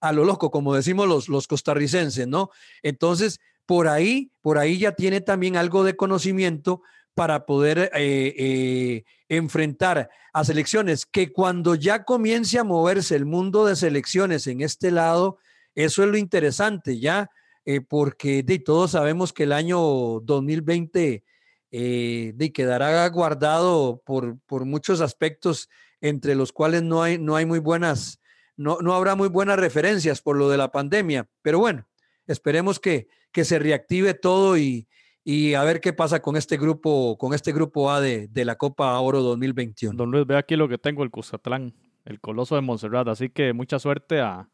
a, 0.00 0.12
lo 0.12 0.24
loco, 0.24 0.50
como 0.50 0.74
decimos 0.74 1.06
los, 1.06 1.28
los 1.28 1.46
costarricenses, 1.46 2.26
¿no? 2.26 2.50
Entonces, 2.82 3.40
por 3.68 3.86
ahí, 3.86 4.32
por 4.40 4.56
ahí 4.56 4.78
ya 4.78 4.92
tiene 4.92 5.20
también 5.20 5.58
algo 5.58 5.84
de 5.84 5.94
conocimiento 5.94 6.80
para 7.12 7.44
poder 7.44 7.90
eh, 7.94 8.34
eh, 8.38 9.04
enfrentar 9.28 10.08
a 10.32 10.42
selecciones 10.42 11.04
que 11.04 11.34
cuando 11.34 11.74
ya 11.74 12.04
comience 12.04 12.58
a 12.58 12.64
moverse 12.64 13.14
el 13.14 13.26
mundo 13.26 13.66
de 13.66 13.76
selecciones 13.76 14.46
en 14.46 14.62
este 14.62 14.90
lado, 14.90 15.36
eso 15.74 16.02
es 16.02 16.08
lo 16.08 16.16
interesante, 16.16 16.98
ya 16.98 17.30
eh, 17.66 17.82
porque 17.82 18.42
de, 18.42 18.58
todos 18.58 18.92
sabemos 18.92 19.34
que 19.34 19.42
el 19.42 19.52
año 19.52 19.78
2020 20.20 21.22
eh, 21.70 22.32
de, 22.34 22.52
quedará 22.54 23.06
guardado 23.10 24.00
por, 24.06 24.38
por 24.46 24.64
muchos 24.64 25.02
aspectos 25.02 25.68
entre 26.00 26.34
los 26.34 26.52
cuales 26.52 26.84
no 26.84 27.02
hay, 27.02 27.18
no 27.18 27.36
hay 27.36 27.44
muy 27.44 27.58
buenas, 27.58 28.18
no, 28.56 28.78
no 28.80 28.94
habrá 28.94 29.14
muy 29.14 29.28
buenas 29.28 29.58
referencias 29.58 30.22
por 30.22 30.38
lo 30.38 30.48
de 30.48 30.56
la 30.56 30.72
pandemia. 30.72 31.28
Pero 31.42 31.58
bueno, 31.58 31.86
esperemos 32.26 32.80
que, 32.80 33.08
que 33.32 33.44
se 33.44 33.58
reactive 33.58 34.14
todo 34.14 34.58
y, 34.58 34.88
y 35.24 35.54
a 35.54 35.64
ver 35.64 35.80
qué 35.80 35.92
pasa 35.92 36.20
con 36.20 36.36
este 36.36 36.56
grupo, 36.56 37.18
con 37.18 37.34
este 37.34 37.52
grupo 37.52 37.90
A 37.90 38.00
de, 38.00 38.28
de 38.28 38.44
la 38.44 38.56
Copa 38.56 38.98
Oro 38.98 39.22
2021. 39.22 39.96
Don 39.96 40.10
Luis, 40.10 40.26
ve 40.26 40.36
aquí 40.36 40.56
lo 40.56 40.68
que 40.68 40.78
tengo, 40.78 41.02
el 41.02 41.10
Cuzatlán, 41.10 41.74
el 42.04 42.20
Coloso 42.20 42.54
de 42.54 42.62
Montserrat. 42.62 43.08
Así 43.08 43.28
que 43.28 43.52
mucha 43.52 43.78
suerte 43.78 44.20
a, 44.20 44.48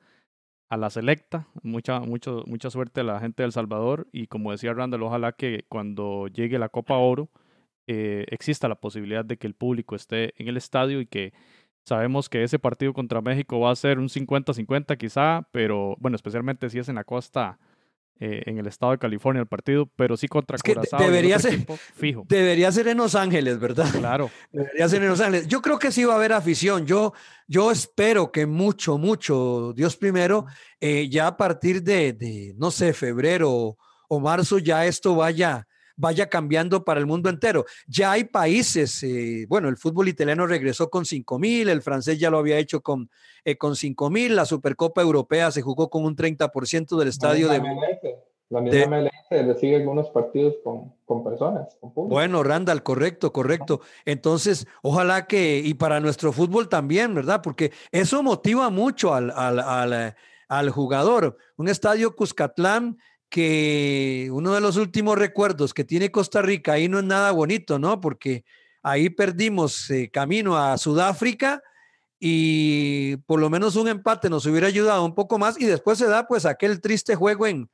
a 0.69 0.77
la 0.77 0.91
selecta, 0.91 1.49
mucha, 1.63 2.01
mucho, 2.01 2.43
mucha 2.47 2.71
suerte 2.71 3.01
a 3.01 3.05
la 3.05 3.21
gente 3.21 3.43
de 3.43 3.47
El 3.47 3.53
Salvador 3.53 4.09
y 4.13 4.27
como 4.27 4.51
decía 4.51 4.73
Randall, 4.73 5.03
ojalá 5.03 5.33
que 5.33 5.65
cuando 5.69 6.27
llegue 6.29 6.59
la 6.59 6.69
Copa 6.69 6.97
Oro 6.97 7.31
eh, 7.87 8.25
exista 8.31 8.69
la 8.69 8.75
posibilidad 8.77 9.25
de 9.25 9.37
que 9.37 9.47
el 9.47 9.55
público 9.55 9.95
esté 9.95 10.35
en 10.41 10.49
el 10.49 10.57
estadio 10.57 11.01
y 11.01 11.07
que 11.07 11.33
sabemos 11.85 12.29
que 12.29 12.43
ese 12.43 12.59
partido 12.59 12.93
contra 12.95 13.21
México 13.21 13.61
va 13.61 13.71
a 13.71 13.77
ser 13.77 13.99
un 13.99 14.09
50-50 14.09 14.97
quizá, 14.97 15.47
pero 15.53 15.97
bueno, 16.01 16.17
especialmente 16.17 16.71
si 16.71 16.79
es 16.79 16.89
en 16.89 16.97
la 16.97 17.05
costa 17.05 17.59
eh, 18.21 18.43
en 18.47 18.59
el 18.59 18.67
estado 18.67 18.93
de 18.93 18.99
California 18.99 19.41
el 19.41 19.49
partido, 19.49 19.91
pero 19.97 20.17
sí 20.17 20.29
contra 20.29 20.57
Curazao. 20.59 21.01
Debería 21.01 21.39
ser, 21.39 21.67
fijo. 21.97 22.25
debería 22.29 22.71
ser 22.71 22.89
en 22.89 22.99
Los 22.99 23.15
Ángeles, 23.15 23.59
¿verdad? 23.59 23.91
Claro. 23.91 24.31
Debería 24.53 24.89
ser 24.89 25.03
en 25.03 25.09
Los 25.09 25.21
Ángeles. 25.21 25.49
Yo 25.49 25.61
creo 25.61 25.79
que 25.79 25.91
sí 25.91 26.05
va 26.05 26.15
a 26.15 26.17
haber 26.17 26.33
afición. 26.33 26.87
Yo, 26.87 27.13
yo 27.49 27.73
espero 27.73 28.31
que 28.31 28.47
mucho, 28.47 28.99
mucho, 28.99 29.73
Dios 29.75 29.97
primero, 29.97 30.47
eh, 30.81 31.09
ya 31.09 31.27
a 31.27 31.37
partir 31.37 31.83
de, 31.83 32.13
de, 32.13 32.55
no 32.57 32.71
sé, 32.71 32.93
febrero 32.93 33.77
o 34.09 34.21
marzo, 34.21 34.59
ya 34.59 34.87
esto 34.87 35.17
vaya 35.17 35.67
vaya 35.97 36.29
cambiando 36.29 36.85
para 36.85 37.01
el 37.01 37.07
mundo 37.07 37.29
entero. 37.29 37.65
Ya 37.87 38.13
hay 38.13 38.25
países, 38.25 39.03
eh, 39.03 39.47
bueno, 39.49 39.69
el 39.69 39.77
fútbol 39.77 40.09
italiano 40.09 40.47
regresó 40.47 40.91
con 40.91 41.05
5 41.05 41.39
mil, 41.39 41.69
el 41.69 41.83
francés 41.83 42.19
ya 42.19 42.31
lo 42.31 42.39
había 42.39 42.59
hecho 42.59 42.81
con, 42.81 43.11
eh, 43.45 43.57
con 43.57 43.77
5 43.77 44.11
mil, 44.11 44.37
la 44.37 44.45
Supercopa 44.45 45.03
Europea 45.03 45.51
se 45.51 45.63
jugó 45.63 45.91
con 45.91 46.05
un 46.05 46.17
30% 46.17 46.99
del 46.99 47.09
estadio 47.09 47.49
la 47.49 47.55
de... 47.55 47.59
la 48.51 48.61
misma 48.61 48.87
MLS 48.87 49.13
le 49.31 49.55
sigue 49.55 49.77
algunos 49.77 50.11
partidos 50.11 50.55
con, 50.63 50.93
con 51.05 51.25
personas. 51.25 51.77
bueno, 51.81 52.43
Randall, 52.43 52.83
correcto, 52.83 53.33
correcto. 53.33 53.81
Entonces, 54.05 54.67
ojalá 54.83 55.27
que, 55.27 55.59
y 55.59 55.75
para 55.75 56.01
nuestro 56.01 56.33
fútbol 56.33 56.69
también, 56.69 57.15
¿verdad? 57.15 57.41
Porque 57.43 57.73
eso 57.91 58.23
motiva 58.23 58.71
mucho 58.71 59.15
al, 59.15 59.31
al, 59.31 59.59
al, 59.59 60.15
al 60.49 60.71
jugador. 60.71 61.37
Un 61.57 61.69
estadio 61.69 62.15
Cuscatlán 62.15 62.99
que 63.35 64.29
uno 64.31 64.55
de 64.55 64.61
los 64.61 64.77
últimos 64.77 65.19
recuerdos 65.19 65.75
que 65.75 65.83
tiene 65.83 66.13
Costa 66.13 66.41
Rica 66.41 66.75
ahí 66.75 66.89
no 66.89 67.01
es 67.01 67.05
nada 67.05 67.33
bonito, 67.33 67.81
¿no? 67.81 68.01
Porque 68.01 68.45
ahí 68.81 69.11
perdimos 69.11 69.91
eh, 69.91 70.09
camino 70.09 70.57
a 70.57 70.79
Sudáfrica 70.79 71.61
y 72.21 73.17
por 73.27 73.41
lo 73.41 73.51
menos 73.51 73.75
un 73.75 73.89
empate 73.89 74.31
nos 74.31 74.47
hubiera 74.47 74.69
ayudado 74.69 75.05
un 75.05 75.17
poco 75.17 75.37
más 75.37 75.61
y 75.61 75.65
después 75.65 75.99
se 75.99 76.07
da 76.07 76.29
pues 76.29 76.47
aquel 76.47 76.81
triste 76.81 77.17
juego 77.17 77.49
en, 77.49 77.69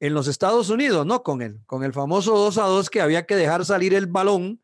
en 0.00 0.14
los 0.14 0.26
Estados 0.26 0.70
Unidos, 0.70 1.04
¿no? 1.04 1.22
Con 1.22 1.42
el, 1.42 1.60
con 1.66 1.84
el 1.84 1.92
famoso 1.92 2.34
2 2.38 2.56
a 2.56 2.64
2 2.64 2.88
que 2.88 3.02
había 3.02 3.26
que 3.26 3.36
dejar 3.36 3.66
salir 3.66 3.92
el 3.92 4.06
balón 4.06 4.62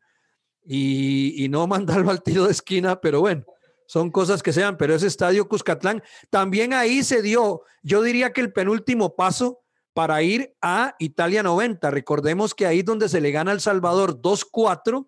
y, 0.65 1.35
y 1.45 1.49
no 1.49 1.67
mandarlo 1.67 2.09
al 2.09 2.23
tiro 2.23 2.45
de 2.45 2.51
esquina, 2.51 2.99
pero 2.99 3.19
bueno, 3.19 3.45
son 3.85 4.09
cosas 4.09 4.41
que 4.41 4.53
sean, 4.53 4.75
pero 4.75 4.95
ese 4.95 5.05
estadio 5.05 5.47
Cuscatlán, 5.47 6.01
también 6.31 6.73
ahí 6.73 7.03
se 7.03 7.21
dio, 7.21 7.61
yo 7.83 8.01
diría 8.01 8.33
que 8.33 8.41
el 8.41 8.51
penúltimo 8.51 9.15
paso 9.15 9.60
para 9.93 10.21
ir 10.21 10.55
a 10.61 10.95
Italia 10.99 11.43
90. 11.43 11.91
Recordemos 11.91 12.55
que 12.55 12.65
ahí 12.65 12.79
es 12.79 12.85
donde 12.85 13.09
se 13.09 13.21
le 13.21 13.31
gana 13.31 13.51
al 13.51 13.61
Salvador 13.61 14.21
2-4 14.21 15.07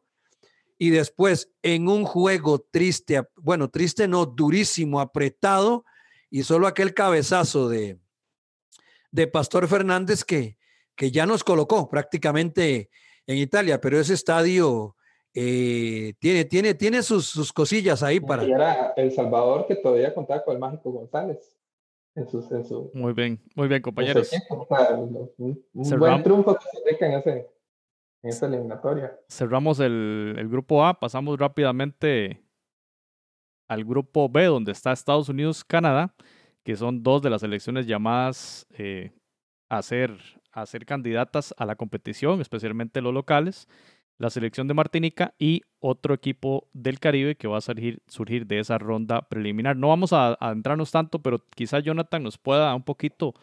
y 0.78 0.90
después 0.90 1.52
en 1.62 1.88
un 1.88 2.04
juego 2.04 2.60
triste, 2.60 3.24
bueno, 3.36 3.70
triste 3.70 4.08
no, 4.08 4.26
durísimo, 4.26 5.00
apretado, 5.00 5.86
y 6.30 6.44
solo 6.44 6.68
aquel 6.68 6.94
cabezazo 6.94 7.70
de, 7.70 8.00
de 9.12 9.28
Pastor 9.28 9.68
Fernández 9.68 10.24
que, 10.24 10.58
que 10.96 11.12
ya 11.12 11.26
nos 11.26 11.44
colocó 11.44 11.90
prácticamente 11.90 12.90
en 13.28 13.38
Italia, 13.38 13.80
pero 13.80 14.00
ese 14.00 14.16
estadio 14.16 14.96
eh, 15.34 16.14
tiene, 16.20 16.46
tiene, 16.46 16.74
tiene 16.74 17.02
sus, 17.04 17.28
sus, 17.28 17.54
cosillas 17.54 18.04
ahí 18.04 18.20
para... 18.20 18.44
Y 18.44 18.52
era 18.52 18.94
El 18.96 19.12
Salvador 19.12 19.66
que 19.68 19.76
todavía 19.76 20.14
contaba 20.14 20.44
con 20.44 20.54
el 20.54 20.60
Mágico 20.60 20.92
González. 20.92 21.56
En 22.16 22.28
su, 22.28 22.48
en 22.52 22.64
su, 22.64 22.92
muy 22.94 23.14
bien, 23.14 23.40
muy 23.56 23.68
bien, 23.68 23.82
compañeros. 23.82 24.32
un, 24.92 25.32
un 25.74 26.00
buen 26.00 26.22
triunfo 26.22 26.56
que 26.56 26.66
se 26.72 26.84
deja 26.86 27.08
en 27.08 27.14
ese, 27.14 27.32
en 28.22 28.30
esa 28.30 28.46
eliminatoria. 28.46 29.18
Cerramos 29.28 29.80
el, 29.80 30.36
el, 30.38 30.48
grupo 30.48 30.86
A, 30.86 31.00
pasamos 31.00 31.40
rápidamente 31.40 32.44
al 33.68 33.84
grupo 33.84 34.30
B, 34.30 34.46
donde 34.46 34.72
está 34.72 34.92
Estados 34.92 35.30
Unidos, 35.30 35.64
Canadá, 35.64 36.14
que 36.64 36.76
son 36.76 37.02
dos 37.02 37.22
de 37.22 37.30
las 37.30 37.44
elecciones 37.44 37.88
llamadas 37.88 38.68
eh, 38.78 39.12
a, 39.70 39.82
ser, 39.82 40.16
a 40.52 40.66
ser 40.66 40.86
candidatas 40.86 41.54
a 41.58 41.66
la 41.66 41.76
competición, 41.76 42.42
especialmente 42.42 43.02
los 43.02 43.14
locales, 43.14 43.68
la 44.18 44.30
selección 44.30 44.68
de 44.68 44.74
Martinica 44.74 45.34
y 45.38 45.62
otro 45.80 46.14
equipo 46.14 46.68
del 46.74 47.00
Caribe 47.00 47.36
que 47.36 47.48
va 47.48 47.58
a 47.58 47.62
surgir, 47.62 48.02
surgir 48.08 48.46
de 48.48 48.60
esa 48.60 48.78
ronda 48.78 49.28
preliminar. 49.28 49.76
No 49.76 49.90
vamos 49.90 50.14
a 50.14 50.34
adentrarnos 50.40 50.92
tanto, 50.92 51.22
pero 51.22 51.40
quizá 51.56 51.80
Jonathan 51.80 52.24
nos 52.24 52.38
pueda 52.38 52.74
un 52.76 52.84
poquito 52.84 53.34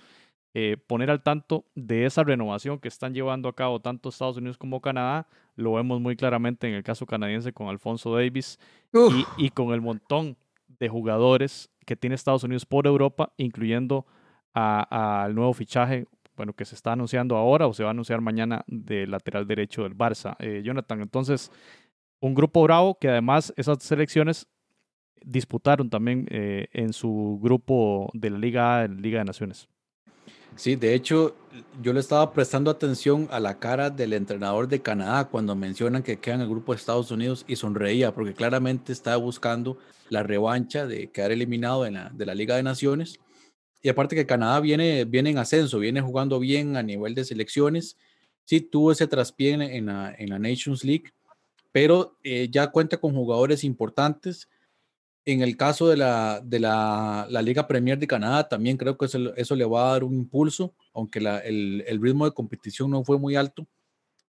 eh, 0.54 0.76
poner 0.86 1.10
al 1.10 1.22
tanto 1.22 1.64
de 1.74 2.06
esa 2.06 2.24
renovación 2.24 2.78
que 2.78 2.88
están 2.88 3.14
llevando 3.14 3.48
a 3.48 3.54
cabo 3.54 3.80
tanto 3.80 4.08
Estados 4.08 4.36
Unidos 4.36 4.58
como 4.58 4.80
Canadá. 4.80 5.28
Lo 5.54 5.74
vemos 5.74 6.00
muy 6.00 6.16
claramente 6.16 6.68
en 6.68 6.74
el 6.74 6.82
caso 6.82 7.06
canadiense 7.06 7.52
con 7.52 7.68
Alfonso 7.68 8.14
Davis 8.14 8.58
y, 8.92 9.44
y, 9.44 9.50
con 9.50 9.72
el 9.72 9.80
montón 9.80 10.36
de 10.66 10.88
jugadores 10.88 11.70
que 11.84 11.94
tiene 11.96 12.16
Estados 12.16 12.44
Unidos 12.44 12.66
por 12.66 12.86
Europa, 12.86 13.32
incluyendo 13.36 14.06
al 14.52 15.34
nuevo 15.34 15.52
fichaje, 15.52 16.06
bueno, 16.40 16.54
que 16.54 16.64
se 16.64 16.74
está 16.74 16.92
anunciando 16.92 17.36
ahora 17.36 17.66
o 17.66 17.74
se 17.74 17.82
va 17.82 17.90
a 17.90 17.92
anunciar 17.92 18.22
mañana 18.22 18.64
de 18.66 19.06
lateral 19.06 19.46
derecho 19.46 19.82
del 19.82 19.94
Barça. 19.94 20.36
Eh, 20.38 20.62
Jonathan, 20.64 21.02
entonces, 21.02 21.52
un 22.18 22.32
grupo 22.32 22.62
bravo 22.62 22.96
que 22.98 23.10
además 23.10 23.52
esas 23.58 23.82
selecciones 23.82 24.46
disputaron 25.22 25.90
también 25.90 26.26
eh, 26.30 26.68
en 26.72 26.94
su 26.94 27.38
grupo 27.42 28.08
de 28.14 28.30
la 28.30 28.38
Liga 28.38 28.80
A, 28.80 28.88
Liga 28.88 29.18
de 29.18 29.26
Naciones. 29.26 29.68
Sí, 30.56 30.76
de 30.76 30.94
hecho, 30.94 31.36
yo 31.82 31.92
le 31.92 32.00
estaba 32.00 32.32
prestando 32.32 32.70
atención 32.70 33.28
a 33.30 33.38
la 33.38 33.58
cara 33.58 33.90
del 33.90 34.14
entrenador 34.14 34.66
de 34.66 34.80
Canadá 34.80 35.26
cuando 35.26 35.54
mencionan 35.54 36.02
que 36.02 36.20
quedan 36.20 36.40
en 36.40 36.44
el 36.44 36.50
grupo 36.50 36.72
de 36.72 36.78
Estados 36.78 37.10
Unidos 37.10 37.44
y 37.48 37.56
sonreía 37.56 38.14
porque 38.14 38.32
claramente 38.32 38.94
estaba 38.94 39.18
buscando 39.18 39.76
la 40.08 40.22
revancha 40.22 40.86
de 40.86 41.10
quedar 41.10 41.32
eliminado 41.32 41.84
en 41.84 41.94
la, 41.94 42.08
de 42.08 42.24
la 42.24 42.34
Liga 42.34 42.56
de 42.56 42.62
Naciones. 42.62 43.20
Y 43.82 43.88
aparte 43.88 44.16
que 44.16 44.26
Canadá 44.26 44.60
viene, 44.60 45.04
viene 45.04 45.30
en 45.30 45.38
ascenso, 45.38 45.78
viene 45.78 46.00
jugando 46.00 46.38
bien 46.38 46.76
a 46.76 46.82
nivel 46.82 47.14
de 47.14 47.24
selecciones. 47.24 47.96
Sí, 48.44 48.60
tuvo 48.60 48.92
ese 48.92 49.06
traspié 49.06 49.52
en, 49.52 49.86
la, 49.86 50.14
en 50.18 50.30
la 50.30 50.38
Nations 50.38 50.84
League, 50.84 51.12
pero 51.72 52.18
eh, 52.22 52.48
ya 52.50 52.70
cuenta 52.70 52.98
con 52.98 53.14
jugadores 53.14 53.64
importantes 53.64 54.48
en 55.24 55.42
el 55.42 55.56
caso 55.56 55.88
de 55.88 55.96
la, 55.96 56.40
de 56.42 56.60
la, 56.60 57.26
la, 57.28 57.42
Liga 57.42 57.66
Premier 57.66 57.98
de 57.98 58.06
Canadá, 58.06 58.48
también 58.48 58.76
creo 58.76 58.96
que 58.96 59.06
eso, 59.06 59.34
eso 59.36 59.54
le 59.54 59.64
va 59.64 59.88
a 59.88 59.92
dar 59.92 60.04
un 60.04 60.14
impulso, 60.14 60.74
aunque 60.94 61.18
el, 61.18 61.84
el, 61.86 62.02
ritmo 62.02 62.24
de 62.24 62.32
competición 62.32 62.90
no 62.90 63.04
fue 63.04 63.18
muy 63.18 63.36
alto, 63.36 63.66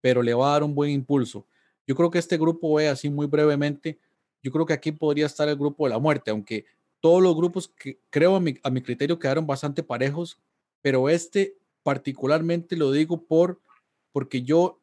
pero 0.01 0.23
le 0.23 0.35
va 0.35 0.49
a 0.49 0.53
dar 0.53 0.63
un 0.63 0.75
buen 0.75 0.91
impulso. 0.91 1.47
Yo 1.87 1.95
creo 1.97 2.11
que 2.11 2.19
este 2.19 2.39
grupo 2.39 2.75
ve 2.75 2.89
así 2.89 3.11
muy 3.11 3.27
brevemente, 3.27 3.99
yo 4.43 4.53
creo 4.53 4.65
que 4.65 4.75
aquí 4.75 4.93
podría 4.93 5.27
estar 5.27 5.49
el 5.49 5.57
grupo 5.57 5.87
de 5.87 5.91
la 5.91 5.99
muerte, 5.99 6.31
aunque 6.31 6.65
todos 7.07 7.23
los 7.23 7.37
grupos 7.37 7.69
que 7.69 8.01
creo 8.11 8.35
a 8.35 8.41
mi, 8.41 8.57
a 8.65 8.69
mi 8.69 8.83
criterio 8.83 9.17
quedaron 9.17 9.47
bastante 9.47 9.85
parejos, 9.85 10.41
pero 10.83 11.09
este 11.09 11.57
particularmente 11.85 12.77
lo 12.77 12.91
digo 12.91 13.23
por 13.23 13.61
porque 14.11 14.43
yo 14.43 14.81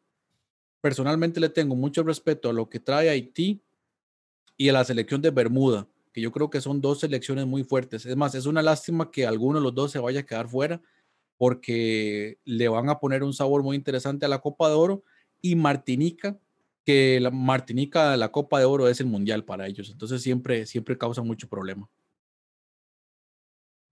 personalmente 0.79 1.41
le 1.41 1.49
tengo 1.49 1.75
mucho 1.75 2.01
respeto 2.01 2.49
a 2.49 2.53
lo 2.53 2.69
que 2.69 2.79
trae 2.79 3.09
Haití 3.09 3.61
y 4.55 4.69
a 4.69 4.71
la 4.71 4.85
selección 4.85 5.21
de 5.21 5.31
Bermuda 5.31 5.85
que 6.13 6.21
yo 6.21 6.31
creo 6.31 6.49
que 6.49 6.61
son 6.61 6.79
dos 6.79 7.01
selecciones 7.01 7.45
muy 7.45 7.65
fuertes. 7.65 8.05
Es 8.05 8.15
más, 8.15 8.35
es 8.35 8.45
una 8.45 8.61
lástima 8.61 9.11
que 9.11 9.27
alguno 9.27 9.59
de 9.59 9.65
los 9.65 9.75
dos 9.75 9.91
se 9.91 9.99
vaya 9.99 10.21
a 10.21 10.25
quedar 10.25 10.47
fuera 10.47 10.81
porque 11.37 12.37
le 12.45 12.69
van 12.69 12.87
a 12.87 12.99
poner 13.01 13.21
un 13.21 13.33
sabor 13.33 13.63
muy 13.63 13.75
interesante 13.75 14.25
a 14.25 14.29
la 14.29 14.39
Copa 14.39 14.69
de 14.69 14.75
Oro 14.75 15.03
y 15.41 15.57
Martinica, 15.57 16.39
que 16.85 17.19
la 17.19 17.31
Martinica, 17.31 18.15
la 18.15 18.31
Copa 18.31 18.59
de 18.59 18.65
Oro 18.65 18.87
es 18.87 19.01
el 19.01 19.07
mundial 19.07 19.43
para 19.43 19.67
ellos, 19.67 19.89
entonces 19.89 20.21
siempre, 20.21 20.65
siempre 20.65 20.97
causa 20.97 21.21
mucho 21.21 21.49
problema. 21.49 21.89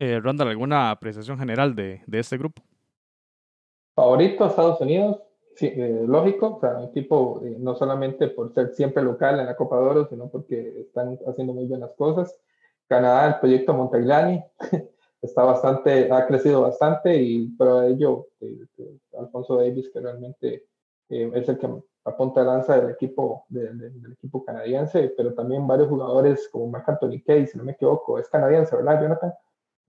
Eh, 0.03 0.19
Randall, 0.19 0.47
¿alguna 0.47 0.89
apreciación 0.89 1.37
general 1.37 1.75
de, 1.75 2.01
de 2.07 2.19
este 2.19 2.35
grupo? 2.35 2.63
Favorito 3.93 4.47
Estados 4.47 4.81
Unidos, 4.81 5.21
Sí, 5.55 5.67
eh, 5.67 6.05
lógico, 6.07 6.55
o 6.55 6.59
sea, 6.59 6.77
un 6.77 6.85
equipo 6.85 7.39
eh, 7.43 7.55
no 7.59 7.75
solamente 7.75 8.29
por 8.29 8.51
ser 8.51 8.73
siempre 8.73 9.03
local 9.03 9.39
en 9.39 9.45
la 9.45 9.55
Copa 9.55 9.77
de 9.77 9.83
Oro, 9.83 10.07
sino 10.07 10.27
porque 10.29 10.79
están 10.79 11.19
haciendo 11.27 11.53
muy 11.53 11.65
buenas 11.65 11.91
cosas. 11.91 12.35
Canadá, 12.87 13.27
el 13.27 13.39
proyecto 13.39 13.73
Montaglani, 13.75 14.43
está 15.21 15.43
bastante, 15.43 16.11
ha 16.11 16.25
crecido 16.25 16.61
bastante 16.61 17.15
y 17.15 17.49
para 17.49 17.85
ello 17.85 18.29
eh, 18.39 18.65
Alfonso 19.19 19.57
Davis, 19.57 19.91
que 19.93 19.99
realmente 19.99 20.65
es 21.09 21.49
el 21.49 21.57
que 21.59 21.69
apunta 22.05 22.41
lanza 22.41 22.79
del 22.79 22.91
equipo, 22.91 23.45
del 23.49 24.13
equipo 24.13 24.43
canadiense, 24.45 25.13
pero 25.15 25.35
también 25.35 25.67
varios 25.67 25.89
jugadores 25.89 26.47
como 26.49 26.67
Marc 26.67 26.89
Anthony 26.89 27.21
Kay, 27.23 27.45
si 27.45 27.57
no 27.57 27.65
me 27.65 27.73
equivoco, 27.73 28.17
es 28.17 28.29
canadiense, 28.29 28.75
¿verdad, 28.75 29.01
Jonathan? 29.01 29.33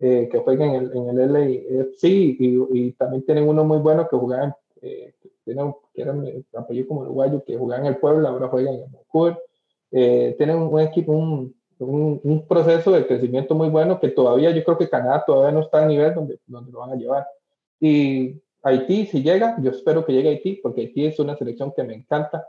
Que 0.03 0.43
juega 0.45 0.67
en 0.67 0.75
el, 0.75 0.97
en 0.97 1.09
el 1.09 1.33
LAFC 1.33 2.05
y, 2.05 2.67
y, 2.73 2.93
también 2.93 3.25
tienen 3.25 3.49
uno 3.49 3.65
muy 3.65 3.79
bueno 3.79 4.09
que 4.09 4.17
jugaba 4.17 4.57
en, 4.81 5.15
tienen, 5.45 5.75
que 5.95 6.03
era 6.03 6.15
apellido 6.57 6.89
como 6.89 7.01
uruguayo, 7.03 7.45
que 7.45 7.57
jugaba 7.57 7.83
en 7.83 7.87
el 7.87 7.99
pueblo, 7.99 8.29
ahora 8.29 8.49
juegan 8.49 8.75
en 8.75 8.93
Vancouver. 8.93 9.39
Eh, 9.91 10.35
tienen 10.39 10.57
un 10.57 10.81
equipo, 10.81 11.13
un, 11.13 11.55
un, 11.79 12.47
proceso 12.47 12.93
de 12.93 13.07
crecimiento 13.07 13.55
muy 13.55 13.69
bueno 13.69 14.01
que 14.01 14.09
todavía 14.09 14.51
yo 14.51 14.65
creo 14.65 14.79
que 14.79 14.89
Canadá 14.89 15.23
todavía 15.27 15.53
no 15.53 15.61
está 15.61 15.83
al 15.83 15.89
nivel 15.89 16.15
donde, 16.15 16.39
donde 16.47 16.73
lo 16.73 16.81
van 16.81 16.93
a 16.93 16.97
llevar. 16.97 17.27
Y 17.79 18.41
Haití, 18.63 19.07
si 19.07 19.23
llega, 19.23 19.57
yo 19.61 19.71
espero 19.71 20.05
que 20.05 20.13
llegue 20.13 20.29
a 20.29 20.33
Haití, 20.33 20.61
porque 20.63 20.83
Haití 20.83 21.07
es 21.07 21.19
una 21.19 21.37
selección 21.37 21.73
que 21.77 21.83
me 21.85 21.95
encanta. 21.95 22.47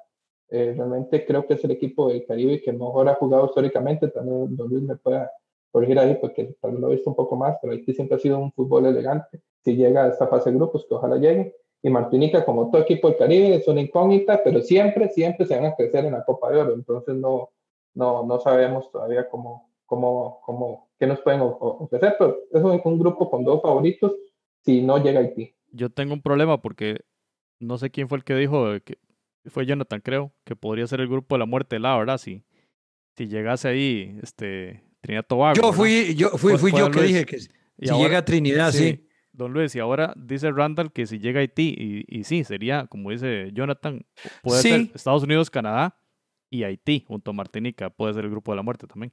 Eh, 0.50 0.74
realmente 0.78 1.26
creo 1.26 1.46
que 1.48 1.56
es 1.56 1.64
el 1.64 1.72
equipo 1.72 2.10
del 2.10 2.26
Caribe 2.26 2.62
que 2.62 2.72
mejor 2.72 3.10
ha 3.10 3.16
jugado 3.16 3.48
históricamente. 3.48 4.08
También 4.10 4.56
Don 4.56 4.70
Luis 4.70 4.84
me 4.84 4.96
pueda 4.96 5.32
corregir 5.74 5.98
ahí, 5.98 6.16
porque 6.22 6.56
vez 6.62 6.80
lo 6.80 6.88
he 6.88 6.96
visto 6.96 7.10
un 7.10 7.16
poco 7.16 7.36
más, 7.36 7.58
pero 7.60 7.74
Haití 7.74 7.94
siempre 7.94 8.16
ha 8.16 8.20
sido 8.20 8.38
un 8.38 8.52
fútbol 8.54 8.86
elegante. 8.86 9.42
Si 9.66 9.76
llega 9.76 10.06
a 10.06 10.10
esta 10.10 10.28
fase 10.28 10.52
de 10.52 10.58
grupos, 10.58 10.86
que 10.88 10.94
ojalá 10.94 11.18
llegue 11.18 11.56
y 11.82 11.90
Martinica, 11.90 12.46
como 12.46 12.70
todo 12.70 12.84
equipo 12.84 13.10
del 13.10 13.18
Caribe, 13.18 13.56
es 13.56 13.68
una 13.68 13.82
incógnita, 13.82 14.42
pero 14.44 14.62
siempre, 14.62 15.10
siempre 15.10 15.46
se 15.48 15.56
van 15.56 15.66
a 15.66 15.76
crecer 15.76 16.06
en 16.06 16.14
la 16.14 16.24
Copa 16.24 16.52
de 16.52 16.60
Oro. 16.60 16.74
Entonces 16.76 17.16
no, 17.16 17.50
no, 17.96 18.24
no 18.24 18.40
sabemos 18.40 18.90
todavía 18.92 19.28
cómo, 19.28 19.72
cómo, 19.86 20.42
cómo, 20.46 20.90
qué 21.00 21.08
nos 21.08 21.20
pueden 21.22 21.42
ofrecer, 21.42 22.16
pero 22.18 22.38
eso 22.52 22.72
es 22.72 22.86
un 22.86 23.00
grupo 23.00 23.30
con 23.30 23.44
dos 23.44 23.62
favoritos 23.62 24.14
si 24.62 24.82
no 24.82 25.04
llega 25.04 25.20
Haití. 25.20 25.56
Yo 25.72 25.90
tengo 25.90 26.14
un 26.14 26.22
problema 26.22 26.62
porque 26.62 27.02
no 27.60 27.80
sé 27.80 27.90
quién 27.90 28.08
fue 28.08 28.20
el 28.20 28.24
que 28.24 28.36
dijo, 28.36 28.66
que 28.86 28.98
fue 29.48 29.66
Jonathan, 29.66 30.02
creo, 30.02 30.32
que 30.46 30.56
podría 30.56 30.88
ser 30.88 31.02
el 31.02 31.10
grupo 31.10 31.36
de 31.36 31.40
la 31.40 31.46
muerte 31.48 31.80
la, 31.80 31.98
¿verdad? 31.98 32.18
Si, 32.18 32.44
si 33.18 33.28
llegase 33.28 33.68
ahí, 33.68 34.20
este, 34.22 34.84
Trinidad 35.04 35.26
Tobago. 35.28 35.62
Yo 35.62 35.74
fui, 35.74 36.16
yo 36.16 36.30
fui, 36.30 36.58
fui 36.58 36.72
yo 36.72 36.90
que 36.90 37.02
dije 37.02 37.26
que 37.26 37.40
si 37.40 37.50
llega 37.78 38.24
Trinidad, 38.24 38.72
sí 38.72 39.06
Don 39.34 39.52
Luis, 39.52 39.76
y 39.76 39.80
ahora 39.80 40.14
dice 40.16 40.52
Randall 40.52 40.94
que 40.94 41.08
si 41.08 41.20
llega 41.20 41.40
a 41.40 41.42
Haití, 41.42 41.76
y, 41.78 42.20
y 42.20 42.24
sí, 42.24 42.44
sería, 42.44 42.86
como 42.86 43.10
dice 43.10 43.50
Jonathan, 43.52 44.06
puede 44.44 44.62
ser 44.62 44.92
Estados 44.94 45.24
Unidos, 45.24 45.50
Canadá 45.50 45.98
y 46.52 46.64
Haití, 46.64 47.04
junto 47.08 47.32
a 47.32 47.34
Martinica, 47.34 47.90
puede 47.90 48.14
ser 48.14 48.26
el 48.26 48.32
grupo 48.32 48.52
de 48.52 48.58
la 48.58 48.62
muerte 48.62 48.86
también. 48.86 49.12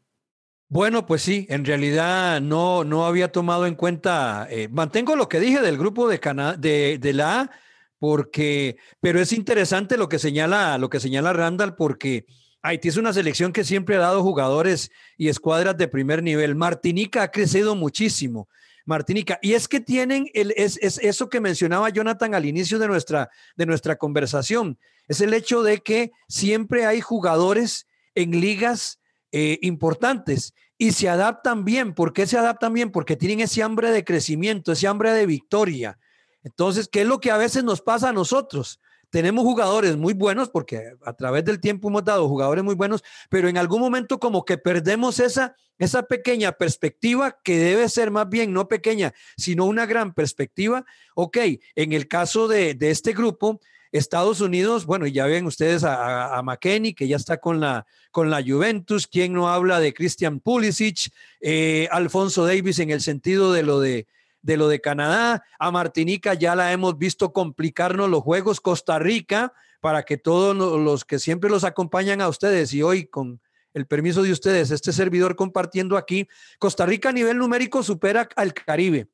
Bueno, 0.69 1.07
pues 1.07 1.23
sí, 1.23 1.47
en 1.49 1.65
realidad 1.65 2.41
no, 2.41 2.85
no 2.85 3.07
había 3.07 3.33
tomado 3.33 3.67
en 3.67 3.75
cuenta, 3.75 4.47
eh, 4.51 4.69
mantengo 4.71 5.17
lo 5.17 5.29
que 5.29 5.41
dije 5.41 5.61
del 5.61 5.79
grupo 5.79 6.07
de, 6.07 6.21
de, 6.59 6.99
de 6.99 7.13
la 7.15 7.41
A, 7.41 7.51
porque, 7.99 8.77
pero 9.01 9.21
es 9.21 9.33
interesante 9.33 9.97
lo 9.97 10.09
que 10.09 10.19
señala, 10.19 10.77
lo 10.77 10.91
que 10.91 11.01
señala 11.01 11.33
Randall, 11.33 11.75
porque 11.75 12.27
Haití 12.63 12.89
es 12.89 12.97
una 12.97 13.13
selección 13.13 13.53
que 13.53 13.65
siempre 13.65 13.97
ha 13.97 14.01
dado 14.01 14.23
jugadores 14.23 14.91
y 15.17 15.29
escuadras 15.29 15.77
de 15.77 15.89
primer 15.89 16.23
nivel. 16.23 16.55
Martinica 16.55 17.23
ha 17.23 17.31
crecido 17.31 17.75
muchísimo. 17.75 18.49
Martinica. 18.85 19.39
Y 19.41 19.55
es 19.55 19.69
que 19.69 19.81
tienen 19.81 20.29
el, 20.35 20.53
es, 20.57 20.79
eso 20.81 21.29
que 21.29 21.41
mencionaba 21.41 21.89
Jonathan 21.91 22.35
al 22.35 22.45
inicio 22.45 22.79
de 22.79 22.89
nuestra, 22.89 23.31
de 23.57 23.67
nuestra 23.67 23.97
conversación. 23.97 24.79
Es 25.09 25.21
el 25.21 25.33
hecho 25.33 25.63
de 25.63 25.79
que 25.79 26.13
siempre 26.29 26.87
hay 26.87 27.01
jugadores 27.01 27.87
en 28.15 28.41
ligas 28.41 29.01
eh, 29.33 29.59
importantes 29.63 30.55
y 30.77 30.93
se 30.93 31.09
adaptan 31.09 31.65
bien. 31.65 31.95
¿Por 31.95 32.13
qué 32.13 32.27
se 32.27 32.37
adaptan 32.37 32.73
bien? 32.73 32.91
Porque 32.91 33.17
tienen 33.17 33.41
ese 33.41 33.63
hambre 33.63 33.91
de 33.91 34.05
crecimiento, 34.05 34.73
ese 34.73 34.87
hambre 34.87 35.13
de 35.13 35.27
victoria. 35.27 35.99
Entonces, 36.43 36.89
¿qué 36.89 37.03
es 37.03 37.07
lo 37.07 37.21
que 37.21 37.31
a 37.31 37.37
veces 37.37 37.65
nos 37.65 37.83
pasa 37.83 38.09
a 38.11 38.13
nosotros? 38.13 38.81
Tenemos 39.11 39.45
jugadores 39.45 39.97
muy 39.97 40.15
buenos, 40.15 40.49
porque 40.49 40.95
a 41.05 41.13
través 41.13 41.45
del 41.45 41.61
tiempo 41.61 41.89
hemos 41.89 42.05
dado 42.05 42.29
jugadores 42.29 42.65
muy 42.65 42.75
buenos, 42.75 43.03
pero 43.29 43.49
en 43.49 43.59
algún 43.59 43.81
momento 43.81 44.19
como 44.19 44.45
que 44.45 44.57
perdemos 44.57 45.19
esa, 45.19 45.57
esa 45.79 46.05
pequeña 46.05 46.53
perspectiva 46.53 47.39
que 47.43 47.59
debe 47.59 47.89
ser 47.89 48.11
más 48.11 48.29
bien 48.29 48.53
no 48.53 48.69
pequeña, 48.69 49.13
sino 49.37 49.65
una 49.65 49.87
gran 49.87 50.15
perspectiva. 50.15 50.85
Ok, 51.15 51.39
en 51.75 51.93
el 51.93 52.07
caso 52.07 52.49
de, 52.49 52.77
este 52.81 53.13
grupo, 53.13 53.61
Estados 53.91 54.41
Unidos, 54.41 54.87
bueno, 54.87 55.07
ya 55.09 55.27
ven 55.27 55.47
ustedes 55.47 55.83
a, 55.83 56.37
a, 56.37 56.43
McKenney, 56.43 56.95
que 56.95 57.09
ya 57.09 57.17
está 57.17 57.39
con 57.39 57.59
la, 57.59 57.87
con 58.13 58.31
la 58.31 58.43
Juventus, 58.43 59.09
quien 59.09 59.33
no 59.33 59.49
habla 59.49 59.81
de 59.81 59.93
Christian 59.93 60.39
Pulisic, 60.39 61.13
eh, 61.41 61.89
Alfonso 61.91 62.47
Davis 62.47 62.79
en 62.79 62.91
el 62.91 63.01
sentido 63.01 63.53
de 63.53 63.65
lo 63.65 63.81
de 63.81 64.07
de 64.43 64.57
lo 64.57 64.69
de 64.69 64.81
Canadá. 64.81 65.45
A 65.59 65.71
Martinica 65.71 66.35
ya 66.35 66.55
la 66.55 66.73
hemos 66.73 66.99
visto 66.99 67.33
complicarnos 67.33 68.09
los 68.09 68.23
juegos. 68.23 68.61
Costa 68.61 68.99
Rica, 68.99 69.53
para 69.81 70.03
que 70.03 70.17
todos 70.17 70.57
los 70.57 71.05
que 71.05 71.19
siempre 71.19 71.51
los 71.51 71.65
acompañan 71.65 72.21
a 72.21 72.29
ustedes 72.29 72.73
y 72.75 72.83
hoy 72.83 73.07
con 73.07 73.41
el 73.75 73.87
permiso 73.87 74.23
de 74.23 74.33
ustedes, 74.33 74.71
este 74.71 74.93
servidor 74.93 75.37
compartiendo 75.37 75.97
aquí, 75.97 76.29
Costa 76.59 76.87
Rica 76.87 77.11
a 77.11 77.13
nivel 77.13 77.39
numérico 77.39 77.83
supera 77.83 78.29
al 78.37 78.53
Caribe, 78.53 79.09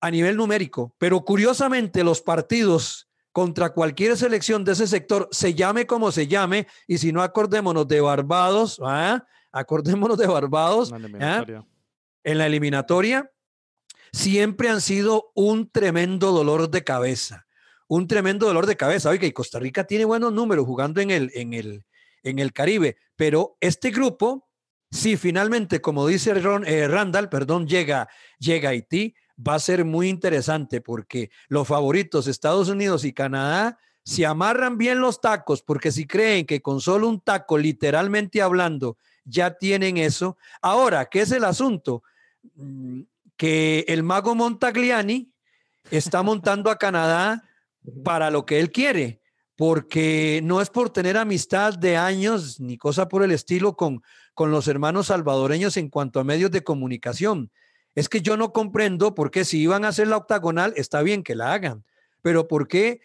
a 0.00 0.10
nivel 0.10 0.36
numérico, 0.36 0.94
pero 0.98 1.20
curiosamente 1.24 2.02
los 2.02 2.20
partidos 2.20 3.08
contra 3.30 3.70
cualquier 3.70 4.16
selección 4.16 4.64
de 4.64 4.72
ese 4.72 4.86
sector, 4.88 5.28
se 5.30 5.54
llame 5.54 5.86
como 5.86 6.10
se 6.10 6.26
llame, 6.26 6.66
y 6.88 6.98
si 6.98 7.12
no 7.12 7.22
acordémonos 7.22 7.86
de 7.86 8.00
Barbados, 8.00 8.80
¿ah? 8.84 9.24
acordémonos 9.52 10.18
de 10.18 10.26
Barbados 10.26 10.92
¿ah? 11.20 11.44
en 12.24 12.38
la 12.38 12.46
eliminatoria, 12.46 13.30
siempre 14.12 14.68
han 14.68 14.80
sido 14.80 15.30
un 15.34 15.70
tremendo 15.70 16.32
dolor 16.32 16.70
de 16.70 16.84
cabeza, 16.84 17.46
un 17.86 18.06
tremendo 18.06 18.46
dolor 18.46 18.66
de 18.66 18.76
cabeza. 18.76 19.10
Oiga, 19.10 19.26
y 19.26 19.32
Costa 19.32 19.58
Rica 19.58 19.84
tiene 19.84 20.04
buenos 20.04 20.32
números 20.32 20.66
jugando 20.66 21.00
en 21.00 21.10
el, 21.10 21.30
en 21.34 21.54
el, 21.54 21.84
en 22.22 22.38
el 22.38 22.52
Caribe, 22.52 22.96
pero 23.16 23.56
este 23.60 23.90
grupo, 23.90 24.48
si 24.90 25.16
finalmente, 25.16 25.80
como 25.80 26.06
dice 26.06 26.32
eh, 26.66 26.88
Randall, 26.88 27.28
perdón, 27.28 27.66
llega, 27.66 28.08
llega 28.38 28.70
a 28.70 28.72
Haití, 28.72 29.14
va 29.38 29.54
a 29.54 29.60
ser 29.60 29.84
muy 29.84 30.08
interesante 30.08 30.80
porque 30.80 31.30
los 31.48 31.68
favoritos, 31.68 32.26
Estados 32.26 32.68
Unidos 32.68 33.04
y 33.04 33.12
Canadá, 33.12 33.78
se 34.04 34.24
amarran 34.24 34.78
bien 34.78 35.00
los 35.00 35.20
tacos, 35.20 35.62
porque 35.62 35.92
si 35.92 36.06
creen 36.06 36.46
que 36.46 36.62
con 36.62 36.80
solo 36.80 37.08
un 37.08 37.20
taco, 37.20 37.58
literalmente 37.58 38.40
hablando, 38.40 38.96
ya 39.24 39.58
tienen 39.58 39.98
eso. 39.98 40.38
Ahora, 40.62 41.06
¿qué 41.06 41.20
es 41.20 41.30
el 41.30 41.44
asunto? 41.44 42.02
Que 43.38 43.86
el 43.88 44.02
mago 44.02 44.34
Montagliani 44.34 45.32
está 45.90 46.22
montando 46.22 46.70
a 46.70 46.76
Canadá 46.76 47.44
para 48.04 48.30
lo 48.30 48.44
que 48.44 48.60
él 48.60 48.70
quiere, 48.70 49.22
porque 49.56 50.40
no 50.44 50.60
es 50.60 50.68
por 50.68 50.90
tener 50.90 51.16
amistad 51.16 51.74
de 51.74 51.96
años 51.96 52.60
ni 52.60 52.76
cosa 52.76 53.08
por 53.08 53.22
el 53.22 53.30
estilo 53.30 53.76
con, 53.76 54.02
con 54.34 54.50
los 54.50 54.68
hermanos 54.68 55.06
salvadoreños 55.06 55.76
en 55.76 55.88
cuanto 55.88 56.20
a 56.20 56.24
medios 56.24 56.50
de 56.50 56.62
comunicación. 56.64 57.50
Es 57.94 58.08
que 58.08 58.20
yo 58.20 58.36
no 58.36 58.52
comprendo 58.52 59.14
por 59.14 59.30
qué 59.30 59.44
si 59.44 59.60
iban 59.60 59.84
a 59.84 59.88
hacer 59.88 60.08
la 60.08 60.16
octagonal, 60.16 60.74
está 60.76 61.00
bien 61.02 61.22
que 61.22 61.34
la 61.34 61.52
hagan, 61.52 61.84
pero 62.22 62.46
por 62.48 62.68
qué 62.68 63.00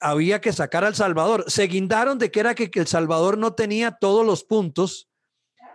había 0.00 0.40
que 0.40 0.52
sacar 0.52 0.84
al 0.84 0.94
Salvador. 0.94 1.44
Se 1.48 1.64
guindaron 1.64 2.18
de 2.18 2.30
que 2.30 2.40
era 2.40 2.54
que 2.54 2.70
El 2.72 2.86
Salvador 2.86 3.36
no 3.36 3.54
tenía 3.54 3.92
todos 3.92 4.24
los 4.24 4.44
puntos, 4.44 5.08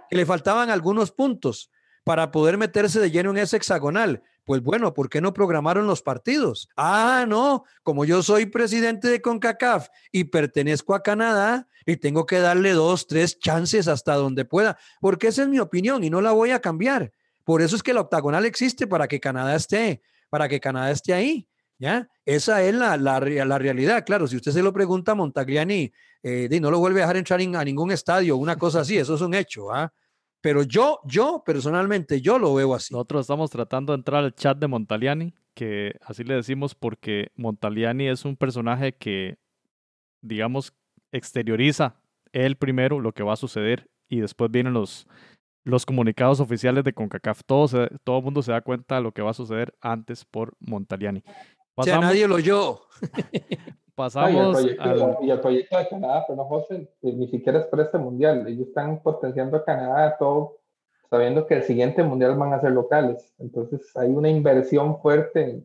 que 0.10 0.16
le 0.16 0.26
faltaban 0.26 0.70
algunos 0.70 1.12
puntos 1.12 1.70
para 2.04 2.32
poder 2.32 2.58
meterse 2.58 3.00
de 3.00 3.12
lleno 3.12 3.32
en 3.32 3.38
ese 3.38 3.58
hexagonal. 3.58 4.24
Pues 4.46 4.62
bueno, 4.62 4.94
¿por 4.94 5.10
qué 5.10 5.22
no 5.22 5.34
programaron 5.34 5.88
los 5.88 6.02
partidos? 6.02 6.68
Ah, 6.76 7.26
no, 7.28 7.64
como 7.82 8.04
yo 8.04 8.22
soy 8.22 8.46
presidente 8.46 9.08
de 9.08 9.22
CONCACAF 9.22 9.88
y 10.12 10.26
pertenezco 10.26 10.96
a 10.96 11.02
Canadá 11.02 11.68
y 11.86 11.96
tengo 11.98 12.26
que 12.26 12.40
darle 12.40 12.72
dos, 12.72 13.08
tres 13.08 13.40
chances 13.40 13.88
hasta 13.88 14.16
donde 14.16 14.44
pueda, 14.44 14.78
porque 15.00 15.28
esa 15.28 15.44
es 15.44 15.48
mi 15.48 15.60
opinión 15.60 16.04
y 16.04 16.10
no 16.10 16.20
la 16.20 16.32
voy 16.32 16.52
a 16.52 16.60
cambiar. 16.60 17.14
Por 17.46 17.62
eso 17.62 17.76
es 17.76 17.84
que 17.84 17.94
la 17.94 18.02
octagonal 18.02 18.46
existe 18.46 18.86
para 18.86 19.08
que 19.08 19.20
Canadá 19.20 19.56
esté, 19.56 20.02
para 20.30 20.50
que 20.50 20.60
Canadá 20.60 20.92
esté 20.92 21.14
ahí. 21.14 21.48
¿Ya? 21.80 22.08
Esa 22.24 22.64
es 22.64 22.74
la, 22.74 22.96
la, 22.96 23.20
la 23.20 23.58
realidad. 23.58 24.06
Claro, 24.06 24.26
si 24.28 24.38
usted 24.38 24.54
se 24.54 24.64
lo 24.64 24.72
pregunta 24.72 25.12
a 25.12 25.16
Montagliani, 25.16 25.92
eh, 26.22 26.60
no 26.62 26.72
lo 26.72 26.80
vuelve 26.80 27.02
a 27.02 27.04
dejar 27.04 27.18
entrar 27.18 27.42
a 27.42 27.66
ningún 27.66 27.92
estadio, 27.92 28.38
una 28.38 28.56
cosa 28.56 28.82
así, 28.82 28.98
eso 28.98 29.16
es 29.16 29.22
un 29.22 29.34
hecho. 29.34 29.74
¿ah? 29.74 29.92
Pero 30.44 30.64
yo, 30.64 31.00
yo 31.06 31.42
personalmente, 31.46 32.20
yo 32.20 32.38
lo 32.38 32.54
veo 32.54 32.76
así. 32.76 32.94
Nosotros 32.94 33.22
estamos 33.22 33.50
tratando 33.50 33.94
de 33.94 34.00
entrar 34.00 34.26
al 34.26 34.36
chat 34.36 34.58
de 34.58 34.68
Montaliani, 34.68 35.34
que 35.54 35.96
así 36.02 36.26
le 36.26 36.36
decimos 36.36 36.76
porque 36.76 37.32
Montaliani 37.38 38.10
es 38.10 38.26
un 38.26 38.36
personaje 38.36 38.94
que, 38.94 39.38
digamos, 40.22 40.74
exterioriza 41.14 41.96
él 42.34 42.58
primero 42.58 43.00
lo 43.00 43.14
que 43.14 43.24
va 43.24 43.34
a 43.34 43.38
suceder 43.38 43.90
y 44.10 44.20
después 44.20 44.52
vienen 44.52 44.74
los, 44.74 45.08
los 45.64 45.86
comunicados 45.86 46.42
oficiales 46.42 46.84
de 46.84 46.92
CONCACAF. 46.92 47.44
Todo, 47.46 47.88
todo 48.04 48.18
el 48.18 48.24
mundo 48.26 48.42
se 48.42 48.52
da 48.52 48.60
cuenta 48.60 48.96
de 48.96 49.02
lo 49.02 49.14
que 49.14 49.22
va 49.22 49.32
a 49.32 49.36
suceder 49.36 49.74
antes 49.80 50.26
por 50.26 50.58
Montaliani. 50.60 51.24
O 51.76 51.84
sea, 51.84 52.00
nadie 52.00 52.28
lo 52.28 52.36
oyó. 52.36 52.82
Pasamos 53.96 54.64
y, 54.66 54.70
el 55.30 55.40
proyecto, 55.40 55.78
de 55.78 55.88
Canadá, 55.88 56.24
pero 56.28 56.38
no, 56.38 56.46
José, 56.46 56.90
eh, 57.04 57.14
ni 57.14 57.28
siquiera 57.28 57.60
es 57.60 57.66
para 57.68 57.84
este 57.84 58.00
mundial. 58.00 58.48
Ellos 58.48 58.68
están 58.68 59.04
potenciando 59.04 59.58
a 59.58 59.64
Canadá 59.64 60.18
todo, 60.18 60.58
sabiendo 61.12 61.46
que 61.46 61.56
el 61.56 61.64
siguiente 61.64 62.02
mundial 62.02 62.36
van 62.36 62.54
a 62.54 62.62
ser 62.62 62.72
locales. 62.72 63.34
Entonces 63.38 63.96
hay 63.96 64.10
una 64.10 64.30
inversión 64.30 65.00
fuerte 65.00 65.64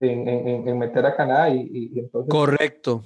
en, 0.00 0.28
en, 0.28 0.68
en 0.68 0.78
meter 0.78 1.06
a 1.06 1.16
Canadá 1.16 1.48
y, 1.48 1.98
entonces... 1.98 2.30
Correcto. 2.30 3.02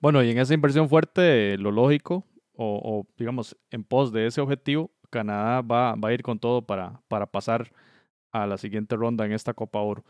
Bueno, 0.00 0.22
y 0.22 0.30
en 0.30 0.38
esa 0.38 0.52
inversión 0.52 0.90
fuerte, 0.90 1.56
lo 1.56 1.70
lógico, 1.70 2.24
o, 2.56 2.80
o, 2.84 3.06
digamos, 3.16 3.56
en 3.70 3.84
pos 3.84 4.12
de 4.12 4.26
ese 4.26 4.42
objetivo, 4.42 4.90
Canadá 5.08 5.62
va, 5.62 5.94
va 5.94 6.10
a 6.10 6.12
ir 6.12 6.22
con 6.22 6.38
todo 6.38 6.60
para, 6.60 7.00
para 7.08 7.24
pasar 7.24 7.72
a 8.32 8.46
la 8.46 8.58
siguiente 8.58 8.96
ronda 8.96 9.24
en 9.24 9.32
esta 9.32 9.54
Copa 9.54 9.80
Oro. 9.80 10.04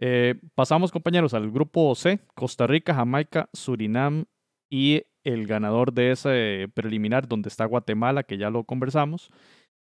Eh, 0.00 0.34
pasamos, 0.54 0.90
compañeros, 0.90 1.34
al 1.34 1.50
grupo 1.50 1.94
C, 1.94 2.20
Costa 2.34 2.66
Rica, 2.66 2.94
Jamaica, 2.94 3.50
Surinam 3.52 4.24
y 4.70 5.02
el 5.24 5.46
ganador 5.46 5.92
de 5.92 6.12
ese 6.12 6.68
preliminar 6.72 7.28
donde 7.28 7.50
está 7.50 7.66
Guatemala, 7.66 8.22
que 8.22 8.38
ya 8.38 8.48
lo 8.48 8.64
conversamos. 8.64 9.30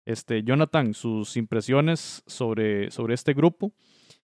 Este, 0.06 0.42
Jonathan, 0.42 0.94
sus 0.94 1.36
impresiones 1.36 2.22
sobre, 2.26 2.90
sobre 2.90 3.14
este 3.14 3.34
grupo, 3.34 3.72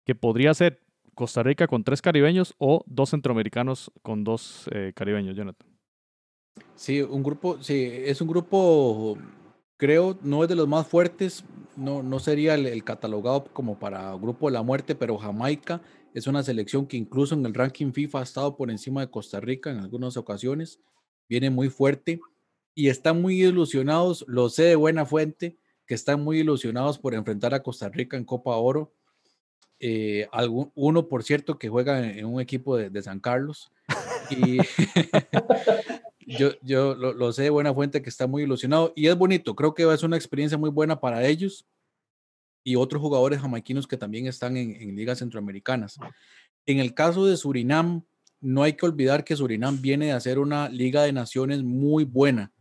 que 0.07 0.15
podría 0.15 0.55
ser 0.55 0.81
Costa 1.15 1.43
Rica 1.43 1.67
con 1.67 1.83
tres 1.83 2.01
caribeños 2.01 2.55
o 2.59 2.85
dos 2.87 3.11
centroamericanos 3.11 3.91
con 4.03 4.23
dos 4.23 4.69
eh, 4.73 4.93
caribeños, 4.95 5.37
Jonathan. 5.37 5.69
Sí, 6.75 7.01
un 7.01 7.23
grupo, 7.23 7.63
sí, 7.63 7.91
es 7.91 8.21
un 8.21 8.29
grupo, 8.29 9.17
creo, 9.83 10.17
no 10.23 10.45
es 10.45 10.49
de 10.49 10.55
los 10.55 10.69
más 10.69 10.87
fuertes, 10.87 11.45
no, 11.75 12.05
no 12.05 12.21
sería 12.21 12.55
el, 12.55 12.85
catalogado 12.85 13.47
como 13.53 13.81
para 13.81 14.15
Grupo 14.15 14.47
de 14.47 14.53
la 14.53 14.63
Muerte, 14.63 14.95
pero 14.95 15.19
Jamaica 15.19 15.83
es 16.15 16.29
una 16.29 16.45
selección 16.45 16.87
que 16.87 16.97
incluso 16.97 17.35
en 17.35 17.45
el 17.45 17.53
ranking 17.53 17.91
FIFA 17.91 18.21
ha 18.21 18.23
estado 18.23 18.57
por 18.57 18.71
encima 18.71 19.01
de 19.01 19.11
Costa 19.11 19.41
Rica 19.41 19.73
en 19.73 19.79
algunas 19.79 20.17
ocasiones. 20.17 20.79
Viene 21.29 21.51
muy 21.51 21.69
fuerte 21.69 22.21
y 22.77 22.91
están 22.91 23.21
muy 23.21 23.43
ilusionados, 23.43 24.25
lo 24.29 24.51
sé 24.51 24.63
de 24.63 24.77
buena 24.77 25.05
fuente, 25.05 25.59
que 25.85 25.95
están 25.95 26.23
muy 26.23 26.39
ilusionados 26.39 27.01
por 27.01 27.15
enfrentar 27.15 27.53
a 27.53 27.65
Costa 27.65 27.89
Rica 27.89 28.17
en 28.17 28.25
Copa 28.25 28.55
Oro. 28.55 28.95
Eh, 29.81 30.29
uno, 30.77 31.09
por 31.09 31.25
cierto, 31.25 31.59
que 31.59 31.69
juega 31.69 32.09
en, 32.09 32.25
un 32.25 32.41
equipo 32.41 32.77
de, 32.77 32.89
de 32.89 33.03
San 33.03 33.19
Carlos. 33.19 33.73
Y 34.31 34.59
yo, 36.27 36.53
yo 36.63 36.95
lo, 36.95 37.33
sé 37.33 37.45
de 37.45 37.51
buena 37.51 37.75
fuente 37.75 38.03
que 38.03 38.09
está 38.09 38.27
muy 38.27 38.43
ilusionado 38.43 38.93
y 38.97 39.07
es 39.07 39.17
bonito. 39.17 39.55
Creo 39.55 39.75
que 39.75 39.91
es 39.93 40.03
una 40.03 40.17
experiencia 40.17 40.59
muy 40.59 40.71
buena 40.71 41.01
para 41.01 41.27
ellos 41.27 41.67
y 42.65 42.77
otros 42.77 43.01
jugadores 43.03 43.41
jamaiquinos 43.41 43.87
que 43.87 43.97
también 43.97 44.27
están 44.27 44.57
en, 44.57 44.95
ligas 44.95 45.19
centroamericanas. 45.19 45.99
En 46.67 46.79
el 46.79 46.95
caso 46.95 47.27
de 47.27 47.37
Surinam, 47.37 48.03
no 48.41 48.63
hay 48.63 48.75
que 48.75 48.87
olvidar 48.87 49.25
que 49.25 49.37
Surinam 49.37 49.81
viene 49.81 50.07
de 50.07 50.13
hacer 50.13 50.39
una 50.39 50.69
liga 50.69 51.03
de 51.03 51.13
naciones 51.13 51.63
muy 51.63 52.05
buena. 52.05 52.53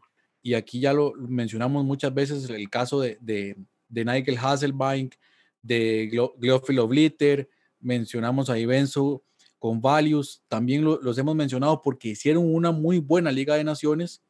Y 0.41 0.55
aquí 0.55 0.79
ya 0.79 0.93
lo 0.93 1.13
mencionamos 1.15 1.85
muchas 1.85 2.13
veces 2.13 2.49
el 2.49 2.69
caso 2.69 2.99
de, 2.99 3.17
de, 3.21 3.57
de 3.89 4.05
Nigel 4.05 4.37
Hasselbank, 4.37 5.13
de 5.61 6.09
Gleofilo 6.37 6.87
Blitter, 6.87 7.47
mencionamos 7.79 8.49
a 8.49 8.57
Ibenzo, 8.57 9.23
con 9.61 9.79
Valius, 9.79 10.41
también 10.47 10.83
los 10.83 11.17
hemos 11.19 11.35
mencionado 11.35 11.83
porque 11.83 12.07
hicieron 12.09 12.51
una 12.51 12.71
muy 12.71 12.97
buena 12.97 13.31
Liga 13.31 13.53
de 13.53 13.63
Naciones 13.63 14.23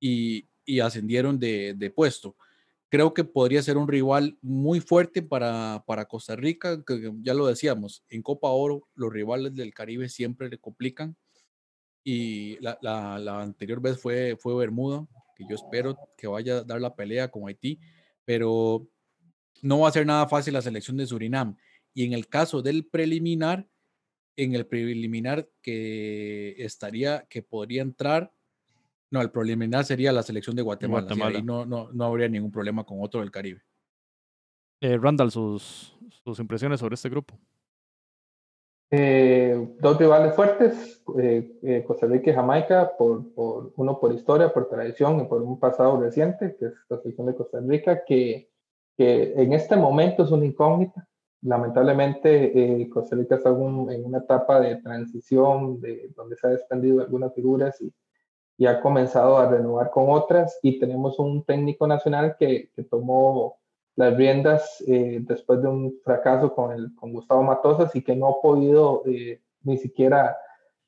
y, 0.00 0.48
y 0.64 0.80
ascendieron 0.80 1.38
de, 1.38 1.74
de 1.76 1.90
puesto. 1.90 2.36
Creo 2.88 3.12
que 3.12 3.22
podría 3.22 3.62
ser 3.62 3.76
un 3.76 3.86
rival 3.86 4.38
muy 4.40 4.80
fuerte 4.80 5.20
para, 5.20 5.84
para 5.86 6.06
Costa 6.06 6.36
Rica, 6.36 6.82
que 6.86 7.12
ya 7.20 7.34
lo 7.34 7.46
decíamos, 7.46 8.02
en 8.08 8.22
Copa 8.22 8.48
Oro 8.48 8.88
los 8.94 9.12
rivales 9.12 9.54
del 9.54 9.74
Caribe 9.74 10.08
siempre 10.08 10.48
le 10.48 10.56
complican 10.56 11.18
y 12.02 12.58
la, 12.62 12.78
la, 12.80 13.18
la 13.18 13.42
anterior 13.42 13.82
vez 13.82 14.00
fue, 14.00 14.38
fue 14.40 14.56
Bermuda, 14.56 15.06
que 15.36 15.44
yo 15.46 15.54
espero 15.54 15.98
que 16.16 16.28
vaya 16.28 16.60
a 16.60 16.64
dar 16.64 16.80
la 16.80 16.96
pelea 16.96 17.30
con 17.30 17.46
Haití, 17.46 17.78
pero 18.24 18.88
no 19.60 19.80
va 19.80 19.90
a 19.90 19.92
ser 19.92 20.06
nada 20.06 20.26
fácil 20.28 20.54
la 20.54 20.62
selección 20.62 20.96
de 20.96 21.06
Surinam. 21.06 21.58
Y 21.92 22.06
en 22.06 22.14
el 22.14 22.26
caso 22.26 22.62
del 22.62 22.86
preliminar, 22.86 23.68
en 24.38 24.54
el 24.54 24.66
preliminar 24.66 25.48
que 25.60 26.54
estaría, 26.58 27.26
que 27.28 27.42
podría 27.42 27.82
entrar, 27.82 28.32
no, 29.10 29.20
el 29.20 29.30
preliminar 29.30 29.84
sería 29.84 30.12
la 30.12 30.22
selección 30.22 30.54
de 30.54 30.62
Guatemala. 30.62 31.02
Guatemala. 31.02 31.38
ahí 31.38 31.42
no, 31.42 31.66
no, 31.66 31.90
no 31.92 32.04
habría 32.04 32.28
ningún 32.28 32.52
problema 32.52 32.84
con 32.84 32.98
otro 33.00 33.20
del 33.20 33.32
Caribe. 33.32 33.60
Eh, 34.80 34.96
Randall, 34.96 35.32
sus, 35.32 35.98
sus 36.24 36.38
impresiones 36.38 36.78
sobre 36.78 36.94
este 36.94 37.08
grupo. 37.08 37.36
Eh, 38.90 39.74
dos 39.80 39.98
rivales 39.98 40.34
fuertes, 40.34 41.02
eh, 41.18 41.58
eh, 41.62 41.84
Costa 41.84 42.06
Rica 42.06 42.30
y 42.30 42.34
Jamaica, 42.34 42.92
por, 42.96 43.34
por, 43.34 43.72
uno 43.76 43.98
por 43.98 44.12
historia, 44.12 44.52
por 44.52 44.68
tradición 44.68 45.20
y 45.20 45.24
por 45.24 45.42
un 45.42 45.58
pasado 45.58 46.00
reciente, 46.00 46.56
que 46.56 46.66
es 46.66 46.74
la 46.88 46.98
selección 46.98 47.26
de 47.26 47.34
Costa 47.34 47.58
Rica, 47.60 48.04
que, 48.06 48.50
que 48.96 49.32
en 49.34 49.52
este 49.52 49.74
momento 49.74 50.22
es 50.22 50.30
una 50.30 50.46
incógnita. 50.46 51.07
Lamentablemente, 51.42 52.82
eh, 52.82 52.88
Costa 52.88 53.14
Rica 53.14 53.36
está 53.36 53.50
en 53.50 54.04
una 54.04 54.18
etapa 54.18 54.60
de 54.60 54.76
transición 54.76 55.80
de, 55.80 56.10
donde 56.16 56.36
se 56.36 56.46
ha 56.46 56.50
desprendido 56.50 57.00
algunas 57.00 57.32
figuras 57.34 57.80
y, 57.80 57.92
ha 58.66 58.80
comenzado 58.80 59.38
a 59.38 59.48
renovar 59.48 59.90
con 59.90 60.10
otras. 60.10 60.58
Y 60.62 60.80
tenemos 60.80 61.18
un 61.20 61.44
técnico 61.44 61.86
nacional 61.86 62.34
que, 62.36 62.70
tomó 62.90 63.56
las 63.94 64.16
riendas 64.16 64.82
eh, 64.88 65.20
después 65.22 65.62
de 65.62 65.68
un 65.68 66.00
fracaso 66.04 66.52
con, 66.54 66.72
el, 66.72 66.94
con 66.96 67.12
Gustavo 67.12 67.42
Matosas 67.44 67.94
y 67.94 68.02
que 68.02 68.16
no 68.16 68.28
ha 68.28 68.40
podido 68.42 69.02
eh, 69.06 69.40
ni 69.62 69.78
siquiera 69.78 70.36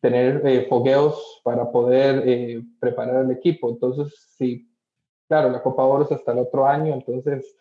tener 0.00 0.66
fogueos 0.68 1.40
para 1.44 1.70
poder 1.70 2.62
preparar 2.80 3.24
el 3.24 3.30
equipo. 3.30 3.68
Entonces, 3.68 4.14
sí, 4.36 4.68
claro, 5.28 5.50
la 5.50 5.62
Copa 5.62 5.84
Oro 5.84 6.04
es 6.04 6.12
hasta 6.12 6.32
el 6.32 6.38
otro 6.38 6.66
año, 6.66 6.92
entonces, 6.92 7.56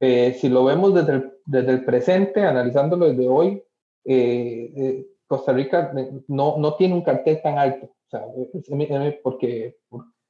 eh, 0.00 0.36
si 0.40 0.48
lo 0.48 0.64
vemos 0.64 0.94
desde 0.94 1.12
el, 1.12 1.32
desde 1.44 1.72
el, 1.72 1.84
presente, 1.84 2.44
analizándolo 2.44 3.06
desde 3.08 3.28
hoy, 3.28 3.62
eh, 4.04 5.06
Costa 5.26 5.52
Rica 5.52 5.92
no, 6.28 6.56
no 6.58 6.74
tiene 6.74 6.94
un 6.94 7.02
cartel 7.02 7.40
tan 7.42 7.58
alto, 7.58 7.86
o 7.86 8.10
sea, 8.10 8.24
porque, 9.22 9.76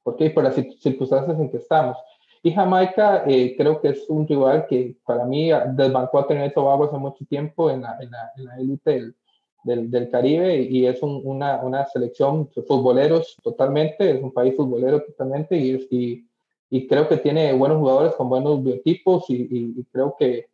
porque 0.03 0.29
por 0.31 0.43
las 0.43 0.55
circunstancias 0.55 1.39
en 1.39 1.49
que 1.49 1.57
estamos. 1.57 1.97
Y 2.41 2.51
Jamaica 2.51 3.23
eh, 3.27 3.55
creo 3.57 3.81
que 3.81 3.89
es 3.89 4.09
un 4.09 4.27
rival 4.27 4.65
que 4.67 4.95
para 5.05 5.25
mí 5.25 5.51
desbancó 5.73 6.19
a 6.19 6.27
Trinidad 6.27 6.47
y 6.47 6.53
Tobago 6.53 6.85
hace 6.85 6.97
mucho 6.97 7.25
tiempo 7.25 7.69
en 7.69 7.81
la, 7.81 7.97
en 7.99 8.11
la, 8.11 8.31
en 8.37 8.45
la 8.45 8.55
élite 8.57 8.91
del, 8.91 9.15
del, 9.63 9.91
del, 9.91 10.09
Caribe 10.09 10.61
y 10.61 10.85
es 10.85 11.03
un, 11.03 11.21
una, 11.25 11.61
una, 11.61 11.85
selección 11.85 12.49
de 12.55 12.61
futboleros 12.63 13.37
totalmente, 13.43 14.11
es 14.11 14.23
un 14.23 14.31
país 14.31 14.55
futbolero 14.55 15.03
totalmente 15.03 15.57
y, 15.57 15.71
es, 15.71 15.87
y, 15.91 16.28
y, 16.69 16.87
creo 16.87 17.07
que 17.07 17.17
tiene 17.17 17.53
buenos 17.53 17.79
jugadores 17.79 18.13
con 18.13 18.29
buenos 18.29 18.63
biotipos 18.63 19.29
y, 19.29 19.35
y, 19.35 19.79
y 19.79 19.83
creo 19.91 20.15
que, 20.17 20.49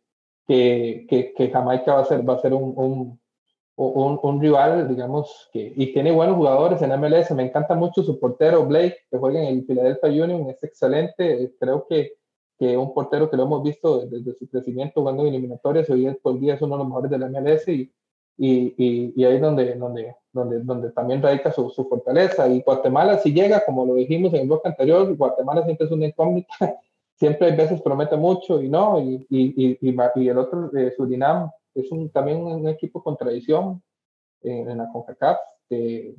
que, 0.46 1.06
que, 1.08 1.32
que, 1.34 1.50
Jamaica 1.50 1.94
va 1.94 2.00
a 2.00 2.04
ser, 2.04 2.28
va 2.28 2.34
a 2.34 2.40
ser 2.40 2.54
un, 2.54 2.72
un, 2.76 3.20
un, 3.76 4.18
un, 4.22 4.40
rival, 4.40 4.88
digamos, 4.88 5.48
que, 5.52 5.72
y 5.76 5.92
tiene 5.92 6.12
buenos 6.12 6.36
jugadores 6.36 6.80
en 6.82 6.98
MLS. 6.98 7.30
Me 7.32 7.44
encanta 7.44 7.74
mucho 7.74 8.02
su 8.02 8.18
portero 8.18 8.64
Blake, 8.66 8.96
que 9.10 9.18
juega 9.18 9.42
en 9.42 9.58
el 9.58 9.64
Philadelphia 9.64 10.24
Union, 10.24 10.48
es 10.48 10.62
excelente. 10.64 11.52
Creo 11.58 11.86
que, 11.88 12.14
que 12.58 12.76
un 12.76 12.94
portero 12.94 13.30
que 13.30 13.36
lo 13.36 13.44
hemos 13.44 13.62
visto 13.62 14.06
desde 14.06 14.34
su 14.34 14.48
crecimiento 14.48 15.00
jugando 15.00 15.22
en 15.22 15.34
eliminatorias, 15.34 15.90
hoy 15.90 16.10
día 16.40 16.54
es 16.54 16.62
uno 16.62 16.76
de 16.76 16.78
los 16.78 16.88
mejores 16.88 17.10
de 17.10 17.18
la 17.18 17.28
MLS 17.28 17.68
y, 17.68 17.92
y, 18.36 18.74
y, 18.76 19.12
y 19.16 19.24
ahí 19.24 19.36
es 19.36 19.40
donde, 19.40 19.74
donde, 19.74 20.14
donde, 20.32 20.60
donde 20.60 20.90
también 20.92 21.22
radica 21.22 21.50
su, 21.50 21.70
su, 21.70 21.88
fortaleza. 21.88 22.46
Y 22.48 22.60
Guatemala, 22.62 23.18
si 23.18 23.32
llega, 23.32 23.64
como 23.64 23.86
lo 23.86 23.94
dijimos 23.94 24.34
en 24.34 24.40
el 24.42 24.46
bloque 24.46 24.68
anterior, 24.68 25.16
Guatemala 25.16 25.64
siempre 25.64 25.86
es 25.86 25.92
una 25.92 26.06
incógnita. 26.06 26.54
siempre 27.16 27.50
a 27.50 27.56
veces 27.56 27.80
promete 27.80 28.16
mucho 28.16 28.60
y 28.62 28.68
no, 28.68 29.00
y, 29.00 29.26
y, 29.30 30.28
el 30.28 30.38
otro, 30.38 30.70
eh, 30.76 30.92
Surinam, 30.96 31.50
es 31.74 31.90
un, 31.90 32.10
también 32.10 32.38
un 32.38 32.68
equipo 32.68 33.02
con 33.02 33.16
tradición 33.16 33.82
en, 34.42 34.70
en 34.70 34.78
la 34.78 34.90
CONCACAF, 34.92 35.38
que 35.68 36.14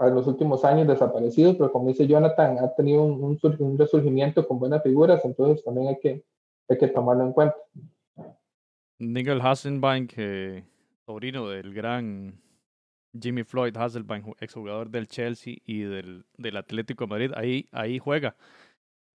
en 0.00 0.14
los 0.14 0.26
últimos 0.26 0.64
años 0.64 0.86
desaparecido, 0.86 1.56
pero 1.56 1.72
como 1.72 1.88
dice 1.88 2.06
Jonathan, 2.06 2.58
ha 2.58 2.74
tenido 2.74 3.02
un, 3.02 3.22
un, 3.22 3.56
un, 3.58 3.78
resurgimiento 3.78 4.46
con 4.46 4.58
buenas 4.58 4.82
figuras, 4.82 5.24
entonces 5.24 5.64
también 5.64 5.88
hay 5.88 5.98
que, 5.98 6.24
hay 6.68 6.78
que 6.78 6.88
tomarlo 6.88 7.24
en 7.24 7.32
cuenta. 7.32 7.56
Nigel 8.98 9.40
Hasselbank, 9.40 10.12
eh, 10.16 10.64
sobrino 11.10 11.48
del 11.48 11.74
gran 11.74 12.40
Jimmy 13.20 13.42
Floyd 13.42 13.76
Hasselbank, 13.76 14.40
exjugador 14.40 14.90
del 14.90 15.08
Chelsea 15.08 15.56
y 15.64 15.80
del, 15.80 16.24
Atlético 16.56 17.04
de 17.04 17.08
Madrid, 17.08 17.32
ahí, 17.34 17.66
ahí 17.72 17.98
juega 17.98 18.36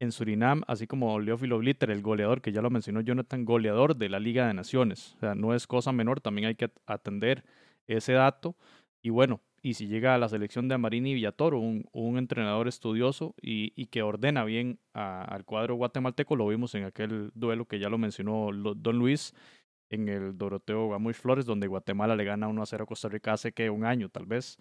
en 0.01 0.11
Surinam, 0.11 0.61
así 0.67 0.87
como 0.87 1.17
Leófilo 1.21 1.57
Blitter, 1.57 1.89
el 1.91 2.01
goleador, 2.01 2.41
que 2.41 2.51
ya 2.51 2.61
lo 2.61 2.69
mencionó 2.69 2.99
Jonathan, 2.99 3.45
goleador 3.45 3.95
de 3.95 4.09
la 4.09 4.19
Liga 4.19 4.45
de 4.45 4.53
Naciones. 4.53 5.13
O 5.15 5.19
sea, 5.21 5.35
no 5.35 5.55
es 5.55 5.67
cosa 5.67 5.93
menor, 5.93 6.19
también 6.19 6.49
hay 6.49 6.55
que 6.55 6.69
atender 6.85 7.45
ese 7.87 8.11
dato. 8.11 8.57
Y 9.01 9.09
bueno, 9.09 9.39
y 9.61 9.75
si 9.75 9.87
llega 9.87 10.15
a 10.15 10.17
la 10.17 10.27
selección 10.27 10.67
de 10.67 10.75
Amarini 10.75 11.13
Villatoro, 11.13 11.59
un, 11.59 12.17
entrenador 12.17 12.67
estudioso 12.67 13.35
y, 13.41 13.85
que 13.85 14.01
ordena 14.01 14.43
bien 14.43 14.79
al 14.91 15.45
cuadro 15.45 15.75
guatemalteco, 15.75 16.35
lo 16.35 16.45
vimos 16.47 16.75
en 16.75 16.83
aquel 16.83 17.31
duelo 17.35 17.63
que 17.65 17.79
ya 17.79 17.87
lo 17.87 17.97
mencionó 17.97 18.49
Don 18.51 18.99
Luis 18.99 19.33
en 19.89 20.09
el 20.09 20.38
Doroteo 20.38 20.89
Gamuy 20.89 21.13
Flores, 21.13 21.45
donde 21.45 21.67
Guatemala 21.67 22.15
le 22.15 22.23
gana 22.23 22.47
1 22.47 22.61
a 22.61 22.65
0 22.65 22.83
a 22.83 22.88
Costa 22.88 23.09
Rica 23.09 23.33
hace 23.33 23.51
que 23.51 23.69
un 23.69 23.86
año 23.86 24.09
tal 24.09 24.25
vez. 24.25 24.57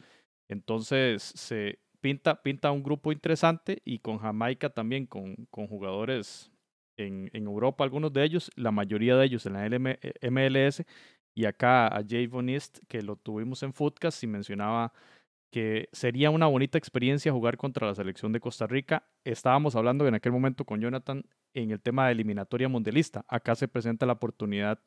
Entonces, 0.49 1.23
se, 1.23 1.79
pinta, 2.05 2.43
pinta 2.43 2.71
un 2.71 2.83
grupo 2.83 3.13
interesante 3.13 3.81
y 3.83 3.99
con 4.01 4.19
Jamaica 4.19 4.69
también, 4.69 5.07
con, 5.07 5.37
con 5.51 5.67
jugadores 5.67 6.53
en, 6.99 7.31
en, 7.33 7.47
Europa, 7.47 7.83
algunos 7.83 8.13
de 8.13 8.25
ellos, 8.25 8.51
la 8.57 8.71
mayoría 8.71 9.17
de 9.17 9.25
ellos 9.25 9.47
en 9.47 9.55
la 9.55 9.67
MLS, 10.31 10.85
y 11.35 11.47
acá 11.47 11.87
a 11.87 12.05
Jay 12.07 12.27
Bonist, 12.27 12.79
que 12.89 13.01
lo 13.01 13.17
tuvimos 13.17 13.63
en 13.63 13.73
Footcast 13.73 14.23
y 14.23 14.27
mencionaba 14.27 14.93
que 15.51 15.89
sería 15.93 16.31
una 16.31 16.47
bonita 16.47 16.77
experiencia 16.77 17.33
jugar 17.33 17.57
contra 17.57 17.87
la 17.87 17.95
selección 17.95 18.33
de 18.33 18.41
Costa 18.41 18.67
Rica. 18.67 19.09
Estábamos 19.25 19.75
hablando 19.75 20.07
en 20.07 20.15
aquel 20.15 20.33
momento 20.33 20.65
con 20.67 20.81
Jonathan 20.81 21.25
en 21.55 21.71
el 21.71 21.81
tema 21.81 22.07
de 22.07 22.13
eliminatoria 22.13 22.69
mundialista. 22.69 23.25
Acá 23.29 23.55
se 23.55 23.67
presenta 23.67 24.05
la 24.05 24.15
oportunidad 24.15 24.81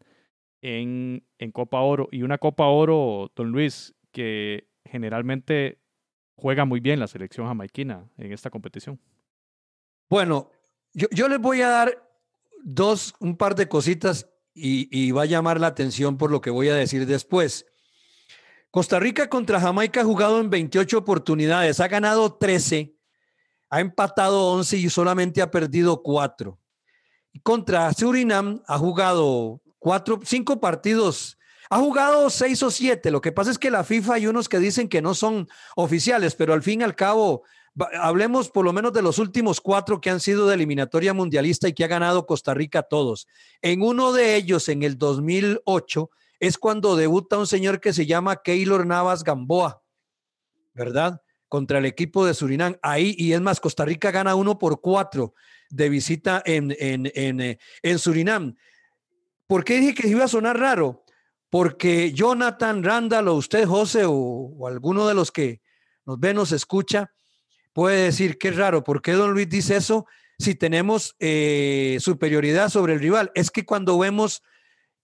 en, 0.62 1.24
Copa 1.54 1.82
Oro 1.82 2.10
y 2.12 2.24
una 2.24 2.38
Copa 2.38 2.66
Oro, 2.68 3.32
don 3.36 3.52
Luis, 3.52 3.96
que 4.12 4.68
generalmente 4.86 5.80
juega 6.36 6.66
muy 6.66 6.80
bien 6.80 7.00
la 7.00 7.08
selección 7.08 7.48
jamaiquina 7.48 8.10
en 8.18 8.32
esta 8.32 8.50
competición. 8.50 9.00
Bueno, 10.10 10.52
yo, 10.94 11.08
yo 11.12 11.28
les 11.28 11.40
voy 11.40 11.62
a 11.62 11.70
dar 11.70 12.10
dos, 12.64 13.14
un 13.20 13.38
par 13.38 13.56
de 13.56 13.68
cositas 13.68 14.30
y, 14.54 14.88
y, 14.92 15.12
va 15.12 15.24
a 15.24 15.28
llamar 15.28 15.60
la 15.60 15.68
atención 15.68 16.18
por 16.18 16.32
lo 16.32 16.42
que 16.42 16.50
voy 16.50 16.70
a 16.70 16.76
decir 16.76 17.06
después. 17.06 17.66
Costa 18.72 19.00
Rica 19.00 19.30
contra 19.30 19.60
Jamaica 19.60 20.02
ha 20.02 20.06
jugado 20.06 20.40
en 20.40 20.50
28 20.50 20.98
oportunidades, 20.98 21.80
ha 21.80 21.88
ganado 21.88 22.36
13, 22.36 22.96
ha 23.70 23.80
empatado 23.82 24.52
11 24.54 24.78
y 24.78 24.90
solamente 24.90 25.42
ha 25.42 25.52
perdido 25.52 26.02
4. 26.02 26.60
Y 27.34 27.40
contra 27.42 27.94
Surinam 27.94 28.64
ha 28.68 28.78
jugado 28.78 29.62
cuatro, 29.88 30.20
cinco 30.26 30.60
partidos 30.60 31.38
ha 31.70 31.78
jugado 31.78 32.30
seis 32.30 32.62
o 32.62 32.70
siete. 32.70 33.10
Lo 33.10 33.22
que 33.22 33.32
pasa 33.32 33.52
es 33.52 33.58
que 33.58 33.72
la 33.72 33.86
FIFA 33.86 34.16
hay 34.16 34.28
unos 34.28 34.50
que 34.50 34.60
dicen 34.60 34.90
que 34.90 35.02
no 35.02 35.14
son 35.14 35.48
oficiales, 35.78 36.36
pero 36.36 36.54
al 36.54 36.62
fin 36.62 36.82
y 36.82 36.84
al 36.84 36.94
cabo, 36.94 37.44
hablemos 37.98 38.50
por 38.50 38.66
lo 38.66 38.74
menos 38.74 38.92
de 38.92 39.02
los 39.02 39.18
últimos 39.18 39.62
cuatro 39.62 40.02
que 40.02 40.10
han 40.10 40.20
sido 40.20 40.46
de 40.46 40.56
eliminatoria 40.56 41.14
mundialista 41.14 41.70
y 41.70 41.74
que 41.74 41.86
ha 41.86 41.88
ganado 41.88 42.26
Costa 42.26 42.54
Rica 42.54 42.84
todos. 42.84 43.30
En 43.62 43.82
uno 43.82 44.12
de 44.12 44.36
ellos, 44.36 44.68
en 44.68 44.84
el 44.84 44.98
2008, 44.98 46.10
es 46.42 46.58
cuando 46.58 46.98
debuta 46.98 47.38
un 47.38 47.48
señor 47.48 47.80
que 47.80 47.94
se 47.94 48.06
llama 48.06 48.42
Keylor 48.44 48.86
Navas 48.86 49.24
Gamboa, 49.24 49.82
¿verdad? 50.74 51.22
Contra 51.48 51.78
el 51.78 51.86
equipo 51.86 52.26
de 52.26 52.34
Surinam. 52.34 52.76
Ahí, 52.82 53.16
y 53.18 53.32
es 53.32 53.40
más, 53.40 53.62
Costa 53.62 53.86
Rica 53.86 54.12
gana 54.12 54.36
uno 54.36 54.60
por 54.60 54.82
cuatro 54.82 55.34
de 55.70 55.88
visita 55.88 56.44
en, 56.46 56.76
en, 56.78 57.10
en, 57.16 57.58
en 57.84 58.00
Surinam. 58.00 58.54
¿Por 59.48 59.64
qué 59.64 59.80
dije 59.80 59.94
que 59.94 60.08
iba 60.08 60.26
a 60.26 60.28
sonar 60.28 60.60
raro? 60.60 61.06
porque 61.50 62.12
Jonathan, 62.14 62.84
Randall 62.84 63.28
o 63.30 63.36
usted, 63.36 63.66
José, 63.66 64.04
o, 64.06 64.68
alguno 64.68 65.08
de 65.08 65.14
los 65.14 65.32
que 65.32 65.62
nos 66.06 66.20
ve, 66.20 66.34
nos 66.34 66.52
escucha, 66.52 67.14
puede 67.74 68.04
decir 68.04 68.38
que 68.38 68.50
es 68.50 68.56
raro, 68.56 68.84
¿por 68.84 69.02
qué 69.02 69.14
don 69.14 69.32
Luis 69.32 69.50
dice 69.50 69.78
eso 69.78 70.06
si 70.40 70.56
tenemos 70.56 71.16
eh, 71.20 71.98
superioridad 72.00 72.70
sobre 72.70 72.94
el 72.94 73.00
rival? 73.00 73.32
Es 73.36 73.52
que 73.52 73.66
cuando 73.66 73.98
vemos 73.98 74.44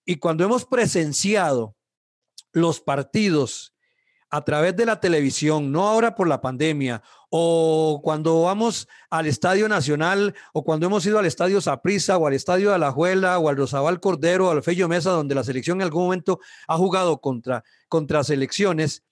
y 0.06 0.18
cuando 0.18 0.44
hemos 0.44 0.66
presenciado 0.66 1.76
los 2.52 2.82
partidos 2.82 3.73
a 4.34 4.44
través 4.44 4.76
de 4.76 4.88
la 4.88 5.00
televisión, 5.00 5.72
no 5.72 5.88
ahora 5.88 6.16
por 6.16 6.28
la 6.28 6.42
pandemia, 6.42 7.04
o 7.30 8.02
cuando 8.04 8.42
vamos 8.42 8.88
al 9.12 9.28
Estadio 9.28 9.70
Nacional, 9.70 10.34
o 10.54 10.64
cuando 10.64 10.88
hemos 10.88 11.06
ido 11.06 11.20
al 11.20 11.28
Estadio 11.28 11.62
Saprissa, 11.62 12.18
o 12.18 12.26
al 12.26 12.34
Estadio 12.34 12.70
de 12.70 12.76
Alajuela, 12.76 13.38
o 13.38 13.48
al 13.48 13.58
Rosabal 13.58 14.00
Cordero, 14.00 14.48
o 14.48 14.50
al 14.52 14.64
Fello 14.64 14.88
Mesa, 14.88 15.12
donde 15.12 15.36
la 15.36 15.44
selección 15.44 15.78
en 15.78 15.84
algún 15.84 16.06
momento 16.06 16.40
ha 16.68 16.78
jugado 16.78 17.22
contra, 17.22 17.64
contra 17.88 18.24
selecciones, 18.24 19.04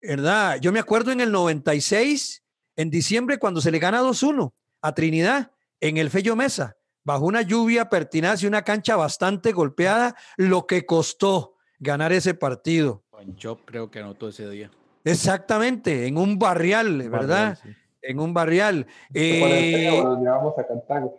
¿verdad? 0.00 0.58
Yo 0.60 0.72
me 0.72 0.80
acuerdo 0.80 1.12
en 1.12 1.20
el 1.20 1.30
96, 1.30 2.42
en 2.74 2.90
diciembre, 2.90 3.38
cuando 3.38 3.60
se 3.60 3.70
le 3.70 3.78
gana 3.78 4.02
2-1 4.02 4.52
a 4.80 4.92
Trinidad 4.92 5.52
en 5.78 5.98
el 5.98 6.10
Fello 6.10 6.34
Mesa, 6.34 6.76
bajo 7.04 7.26
una 7.26 7.42
lluvia 7.42 7.88
pertinaz 7.88 8.42
y 8.42 8.48
una 8.48 8.62
cancha 8.62 8.96
bastante 8.96 9.52
golpeada, 9.52 10.16
lo 10.36 10.66
que 10.66 10.84
costó 10.84 11.58
ganar 11.78 12.12
ese 12.12 12.34
partido. 12.34 13.04
Yo 13.36 13.58
creo 13.64 13.90
que 13.90 14.00
anotó 14.00 14.28
ese 14.28 14.48
día. 14.48 14.70
Exactamente, 15.04 16.06
en 16.06 16.16
un 16.16 16.38
barrial, 16.38 17.08
¿verdad? 17.10 17.58
En 18.00 18.20
un 18.20 18.32
barrial. 18.32 18.86
Eh, 19.12 20.00
a 20.00 20.66
cantar. 20.66 21.10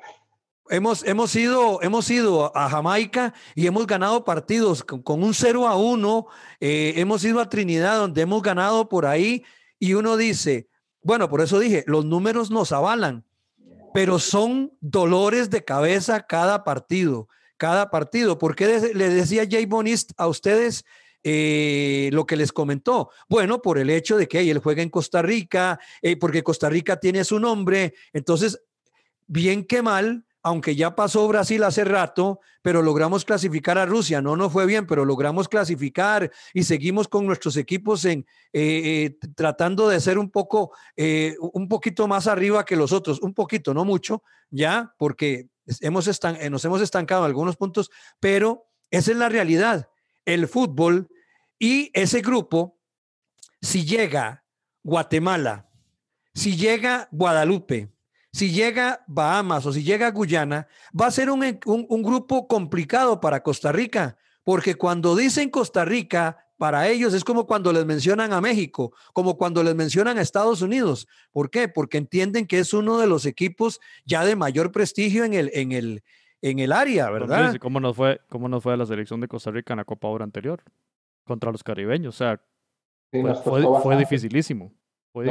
Hemos, 0.70 1.06
hemos, 1.06 1.36
ido, 1.36 1.82
hemos 1.82 2.10
ido 2.10 2.56
a 2.56 2.70
Jamaica 2.70 3.34
y 3.54 3.68
hemos 3.68 3.86
ganado 3.86 4.24
partidos 4.24 4.84
con, 4.84 5.24
un 5.24 5.34
0 5.34 5.68
a 5.68 5.76
1. 5.76 6.26
Eh, 6.62 6.94
hemos 6.96 7.24
ido 7.26 7.42
a 7.42 7.50
Trinidad 7.50 7.98
donde 7.98 8.22
hemos 8.22 8.42
ganado 8.42 8.88
por 8.88 9.06
ahí 9.06 9.44
y 9.78 9.94
uno 9.94 10.16
dice, 10.16 10.70
bueno, 11.02 11.30
por 11.30 11.42
eso 11.42 11.60
dije, 11.60 11.84
los 11.86 12.06
números 12.06 12.50
nos 12.50 12.72
avalan, 12.72 13.26
pero 13.94 14.20
son 14.20 14.72
dolores 14.80 15.50
de 15.50 15.66
cabeza 15.66 16.26
cada 16.26 16.64
partido, 16.64 17.28
cada 17.58 17.92
partido. 17.92 18.38
¿Por 18.38 18.56
qué 18.56 18.94
le 18.94 19.10
decía 19.10 19.46
Jay 19.50 19.66
Bonist 19.66 20.14
a 20.16 20.28
ustedes 20.28 20.86
eh, 21.24 22.10
lo 22.12 22.26
que 22.26 22.36
les 22.36 22.52
comentó? 22.52 23.10
Bueno, 23.30 23.62
por 23.62 23.78
el 23.78 23.90
hecho 23.90 24.18
de 24.18 24.28
que 24.28 24.50
él 24.50 24.60
juega 24.60 24.82
en 24.82 24.90
Costa 24.90 25.22
Rica, 25.22 25.80
eh, 26.02 26.18
porque 26.18 26.44
Costa 26.44 26.70
Rica 26.70 27.00
tiene 27.00 27.24
su 27.24 27.40
nombre. 27.40 27.94
Entonces, 28.12 28.62
bien 29.28 29.66
que 29.66 29.82
mal, 29.82 30.26
aunque 30.42 30.76
ya 30.76 30.96
pasó 30.96 31.26
Brasil 31.28 31.64
hace 31.64 31.86
rato, 31.86 32.42
pero 32.62 32.82
logramos 32.82 33.24
clasificar 33.24 33.78
a 33.78 33.86
Rusia. 33.86 34.22
No 34.22 34.36
nos 34.36 34.52
fue 34.52 34.66
bien, 34.66 34.86
pero 34.86 35.06
logramos 35.06 35.48
clasificar 35.48 36.30
y 36.54 36.64
seguimos 36.64 37.08
con 37.08 37.26
nuestros 37.26 37.56
equipos 37.56 38.04
en 38.04 38.26
eh, 38.52 39.18
tratando 39.36 39.88
de 39.88 40.02
ser 40.02 40.18
un 40.18 40.30
poco, 40.30 40.74
un 41.54 41.70
poquito 41.70 42.08
más 42.08 42.28
arriba 42.28 42.66
que 42.66 42.76
los 42.76 42.92
otros, 42.92 43.22
un 43.22 43.34
poquito, 43.34 43.74
no 43.74 43.86
mucho, 43.86 44.24
ya, 44.50 44.94
porque 44.98 45.48
hemos 45.80 46.10
nos 46.50 46.66
hemos 46.66 46.82
estancado 46.82 47.22
en 47.22 47.28
algunos 47.28 47.56
puntos, 47.56 47.90
pero 48.20 48.66
esa 48.92 49.12
es 49.12 49.18
la 49.18 49.30
realidad. 49.30 49.90
El 50.26 50.48
fútbol 50.48 51.10
y 51.60 51.92
ese 51.94 52.22
grupo, 52.22 52.78
si 53.62 53.86
llega 53.86 54.44
Guatemala, 54.84 55.70
si 56.34 56.58
llega 56.58 57.08
Guadalupe, 57.12 57.94
si 58.32 58.52
llega 58.52 59.04
Bahamas 59.08 59.66
o 59.66 59.72
si 59.72 59.84
llega 59.84 60.10
Guyana, 60.10 60.68
va 61.00 61.08
a 61.08 61.12
ser 61.12 61.30
un, 61.30 62.04
grupo 62.04 62.48
complicado 62.48 63.22
para 63.22 63.44
Costa 63.44 63.72
Rica, 63.72 64.18
porque 64.44 64.76
cuando 64.76 65.16
dicen 65.16 65.50
Costa 65.50 65.86
Rica, 65.86 66.40
para 66.58 66.88
ellos 66.88 67.14
es 67.14 67.24
como 67.24 67.46
cuando 67.46 67.72
les 67.72 67.86
mencionan 67.86 68.34
a 68.34 68.42
México, 68.42 68.94
como 69.14 69.38
cuando 69.38 69.64
les 69.64 69.76
mencionan 69.76 70.18
a 70.18 70.22
Estados 70.22 70.62
Unidos. 70.62 71.08
¿Por 71.32 71.50
qué? 71.50 71.68
Porque 71.68 71.98
entienden 71.98 72.48
que 72.48 72.60
es 72.60 72.74
uno 72.74 72.98
de 72.98 73.08
los 73.08 73.26
equipos 73.26 73.80
ya 74.06 74.26
de 74.26 74.36
mayor 74.36 74.72
prestigio 74.72 75.26
en 75.26 75.34
el, 75.34 75.52
en 75.54 75.72
el, 75.72 76.04
en 76.42 76.60
el 76.60 76.72
área, 76.72 77.10
¿verdad? 77.10 77.56
¿Cómo 77.60 77.80
nos 77.80 77.96
fue, 77.96 78.20
cómo 78.30 78.50
nos 78.50 78.64
fue 78.64 78.74
a 78.74 78.78
la 78.78 78.86
selección 78.86 79.20
de 79.22 79.28
Costa 79.28 79.52
Rica 79.52 79.74
en 79.74 79.78
la 79.78 79.86
Copa 79.86 80.08
Oro 80.08 80.24
anterior? 80.24 80.64
Contra 81.24 81.52
los 81.52 81.64
caribeños. 81.64 82.16
O 82.16 82.18
sea, 82.18 82.42
fue, 83.82 83.98
dificilísimo. 83.98 84.72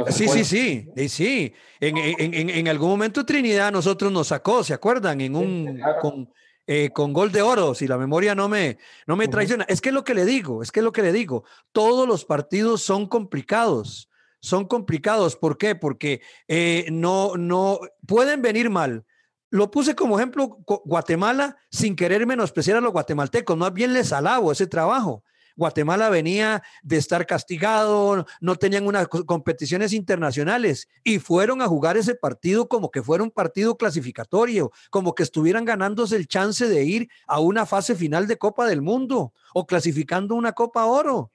Sí, 0.09 0.27
sí, 0.29 0.45
sí, 0.45 1.09
sí. 1.09 1.53
En, 1.79 1.97
en, 1.97 2.49
en, 2.49 2.67
algún 2.69 2.89
momento 2.89 3.25
Trinidad 3.25 3.71
nosotros 3.71 4.11
nos 4.11 4.27
sacó, 4.27 4.63
¿se 4.63 4.73
acuerdan? 4.73 5.19
En 5.19 5.35
un 5.35 5.81
con, 6.01 6.31
eh, 6.65 6.91
con 6.91 7.11
gol 7.11 7.33
de 7.33 7.41
oro, 7.41 7.75
si 7.75 7.87
la 7.87 7.97
memoria 7.97 8.33
no 8.33 8.47
me, 8.47 8.77
no 9.05 9.17
me 9.17 9.27
traiciona. 9.27 9.65
Es 9.67 9.81
que 9.81 9.89
es 9.89 9.95
lo 9.95 10.05
que 10.05 10.13
le 10.13 10.23
digo, 10.23 10.63
es 10.63 10.71
que 10.71 10.79
es 10.79 10.83
lo 10.85 10.93
que 10.93 11.01
le 11.01 11.11
digo. 11.11 11.43
Todos 11.73 12.07
los 12.07 12.23
partidos 12.23 12.81
son 12.81 13.07
complicados, 13.07 14.09
son 14.39 14.65
complicados. 14.65 15.35
¿Por 15.35 15.57
qué? 15.57 15.75
Porque 15.75 16.21
eh, 16.47 16.85
no, 16.89 17.35
no 17.35 17.79
pueden 18.07 18.41
venir 18.41 18.69
mal. 18.69 19.03
Lo 19.49 19.69
puse 19.69 19.95
como 19.95 20.17
ejemplo 20.17 20.59
Guatemala 20.85 21.57
sin 21.69 21.97
querer 21.97 22.25
menospreciar 22.25 22.77
a 22.77 22.81
los 22.81 22.93
guatemaltecos, 22.93 23.57
más 23.57 23.73
bien 23.73 23.91
les 23.91 24.13
alabo 24.13 24.51
ese 24.51 24.65
trabajo 24.65 25.23
Guatemala 25.55 26.09
venía 26.09 26.63
de 26.81 26.97
estar 26.97 27.25
castigado, 27.25 28.25
no 28.41 28.55
tenían 28.55 28.87
unas 28.87 29.07
competiciones 29.07 29.93
internacionales 29.93 30.87
y 31.03 31.19
fueron 31.19 31.61
a 31.61 31.67
jugar 31.67 31.97
ese 31.97 32.15
partido 32.15 32.67
como 32.67 32.91
que 32.91 33.03
fuera 33.03 33.23
un 33.23 33.31
partido 33.31 33.77
clasificatorio, 33.77 34.71
como 34.89 35.15
que 35.15 35.23
estuvieran 35.23 35.65
ganándose 35.65 36.15
el 36.15 36.27
chance 36.27 36.67
de 36.67 36.83
ir 36.83 37.09
a 37.27 37.39
una 37.39 37.65
fase 37.65 37.95
final 37.95 38.27
de 38.27 38.37
Copa 38.37 38.67
del 38.67 38.81
Mundo 38.81 39.33
o 39.53 39.65
clasificando 39.65 40.35
una 40.35 40.53
Copa 40.53 40.85
Oro. 40.85 41.31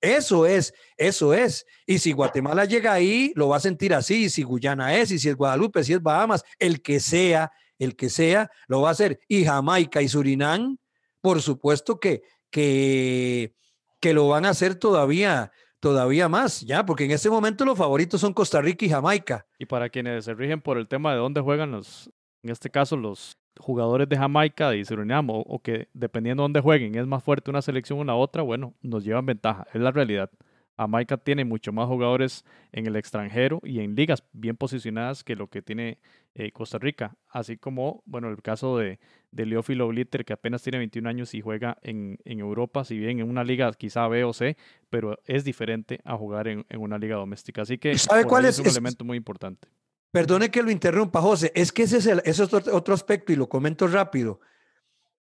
Eso 0.00 0.44
es, 0.44 0.74
eso 0.98 1.32
es. 1.32 1.64
Y 1.86 1.98
si 1.98 2.12
Guatemala 2.12 2.66
llega 2.66 2.92
ahí, 2.92 3.32
lo 3.36 3.48
va 3.48 3.56
a 3.56 3.60
sentir 3.60 3.94
así. 3.94 4.24
Y 4.24 4.28
si 4.28 4.42
Guyana 4.42 4.94
es, 4.96 5.10
y 5.10 5.18
si 5.18 5.30
es 5.30 5.34
Guadalupe, 5.34 5.82
si 5.82 5.94
es 5.94 6.02
Bahamas, 6.02 6.44
el 6.58 6.82
que 6.82 7.00
sea, 7.00 7.52
el 7.78 7.96
que 7.96 8.10
sea, 8.10 8.50
lo 8.66 8.82
va 8.82 8.90
a 8.90 8.92
hacer. 8.92 9.18
Y 9.28 9.46
Jamaica 9.46 10.02
y 10.02 10.08
Surinam, 10.08 10.76
por 11.22 11.40
supuesto 11.40 11.98
que 12.00 12.22
que, 12.54 13.52
que 14.00 14.14
lo 14.14 14.28
van 14.28 14.44
a 14.46 14.50
hacer 14.50 14.76
todavía, 14.76 15.50
todavía 15.80 16.28
más, 16.28 16.60
ya, 16.60 16.86
porque 16.86 17.04
en 17.04 17.10
este 17.10 17.28
momento 17.28 17.64
los 17.64 17.76
favoritos 17.76 18.20
son 18.20 18.32
Costa 18.32 18.62
Rica 18.62 18.86
y 18.86 18.90
Jamaica. 18.90 19.44
Y 19.58 19.66
para 19.66 19.88
quienes 19.88 20.24
se 20.24 20.34
rigen 20.34 20.60
por 20.60 20.78
el 20.78 20.86
tema 20.86 21.10
de 21.12 21.18
dónde 21.18 21.40
juegan 21.40 21.72
los, 21.72 22.12
en 22.44 22.50
este 22.50 22.70
caso, 22.70 22.96
los 22.96 23.36
jugadores 23.58 24.08
de 24.08 24.16
Jamaica 24.16 24.72
y 24.76 24.84
Surinam, 24.84 25.30
o, 25.30 25.40
o 25.40 25.58
que 25.60 25.88
dependiendo 25.94 26.42
de 26.42 26.44
dónde 26.44 26.60
jueguen 26.60 26.94
es 26.94 27.08
más 27.08 27.24
fuerte 27.24 27.50
una 27.50 27.60
selección 27.60 27.98
o 27.98 28.04
la 28.04 28.14
otra, 28.14 28.42
bueno, 28.42 28.74
nos 28.82 29.02
llevan 29.02 29.26
ventaja, 29.26 29.66
es 29.74 29.80
la 29.80 29.90
realidad. 29.90 30.30
Jamaica 30.76 31.16
tiene 31.16 31.44
mucho 31.44 31.72
más 31.72 31.86
jugadores 31.86 32.44
en 32.72 32.86
el 32.86 32.96
extranjero 32.96 33.60
y 33.62 33.80
en 33.80 33.94
ligas 33.94 34.24
bien 34.32 34.56
posicionadas 34.56 35.22
que 35.22 35.36
lo 35.36 35.48
que 35.48 35.62
tiene 35.62 35.98
eh, 36.34 36.50
Costa 36.50 36.78
Rica. 36.78 37.16
Así 37.28 37.56
como, 37.56 38.02
bueno, 38.06 38.28
el 38.28 38.42
caso 38.42 38.76
de, 38.78 38.98
de 39.30 39.46
Leófilo 39.46 39.86
Blitter, 39.88 40.24
que 40.24 40.32
apenas 40.32 40.62
tiene 40.62 40.78
21 40.78 41.08
años 41.08 41.34
y 41.34 41.40
juega 41.40 41.78
en, 41.82 42.18
en, 42.24 42.40
Europa, 42.40 42.84
si 42.84 42.98
bien 42.98 43.20
en 43.20 43.30
una 43.30 43.44
liga 43.44 43.72
quizá 43.72 44.08
B 44.08 44.24
o 44.24 44.32
C, 44.32 44.56
pero 44.90 45.18
es 45.26 45.44
diferente 45.44 46.00
a 46.04 46.16
jugar 46.16 46.48
en, 46.48 46.66
en 46.68 46.80
una 46.80 46.98
liga 46.98 47.16
doméstica. 47.16 47.62
Así 47.62 47.78
que 47.78 47.96
¿Sabe 47.96 48.24
cuál 48.24 48.44
es, 48.46 48.58
un 48.58 48.66
elemento 48.66 49.04
muy 49.04 49.16
importante. 49.16 49.68
Perdone 50.10 50.50
que 50.50 50.62
lo 50.62 50.70
interrumpa, 50.70 51.20
José. 51.20 51.52
Es 51.54 51.72
que 51.72 51.84
ese 51.84 51.98
es, 51.98 52.06
el, 52.06 52.18
ese 52.20 52.44
es 52.44 52.52
otro, 52.52 52.74
otro 52.74 52.94
aspecto 52.94 53.32
y 53.32 53.36
lo 53.36 53.48
comento 53.48 53.86
rápido. 53.86 54.40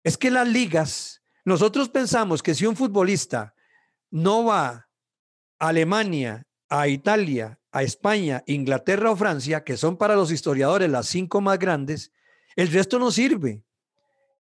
Es 0.03 0.17
que 0.17 0.31
las 0.31 0.47
ligas, 0.47 1.21
nosotros 1.45 1.89
pensamos 1.89 2.43
que 2.43 2.53
si 2.53 2.65
un 2.65 2.75
futbolista 2.75 3.53
no 4.11 4.45
va 4.45 4.86
Alemania, 5.59 6.45
a 6.69 6.87
Italia, 6.87 7.59
a 7.71 7.83
España, 7.83 8.43
Inglaterra 8.47 9.11
o 9.11 9.15
Francia, 9.15 9.63
que 9.63 9.77
son 9.77 9.97
para 9.97 10.15
los 10.15 10.31
historiadores 10.31 10.89
las 10.89 11.07
cinco 11.07 11.41
más 11.41 11.59
grandes, 11.59 12.11
el 12.55 12.71
resto 12.71 12.99
no 12.99 13.11
sirve. 13.11 13.63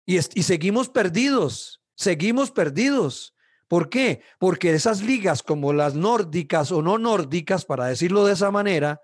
Y, 0.05 0.17
y 0.17 0.43
seguimos 0.43 0.89
perdidos, 0.89 1.81
seguimos 1.95 2.51
perdidos. 2.51 3.35
¿Por 3.69 3.89
qué? 3.89 4.23
Porque 4.39 4.73
esas 4.73 5.03
ligas 5.03 5.43
como 5.43 5.73
las 5.73 5.95
nórdicas 5.95 6.73
o 6.73 6.83
no 6.83 6.99
nórdicas, 6.99 7.65
para 7.65 7.87
decirlo 7.87 8.27
de 8.27 8.35
esa 8.35 8.51
manera, 8.51 9.01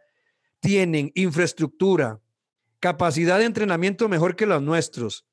tienen 0.61 1.11
infraestructura, 1.15 2.21
capacidad 2.81 3.39
de 3.39 3.45
entrenamiento 3.45 4.09
mejor 4.09 4.37
que 4.37 4.47
los 4.47 4.63
nuestros, 4.63 5.25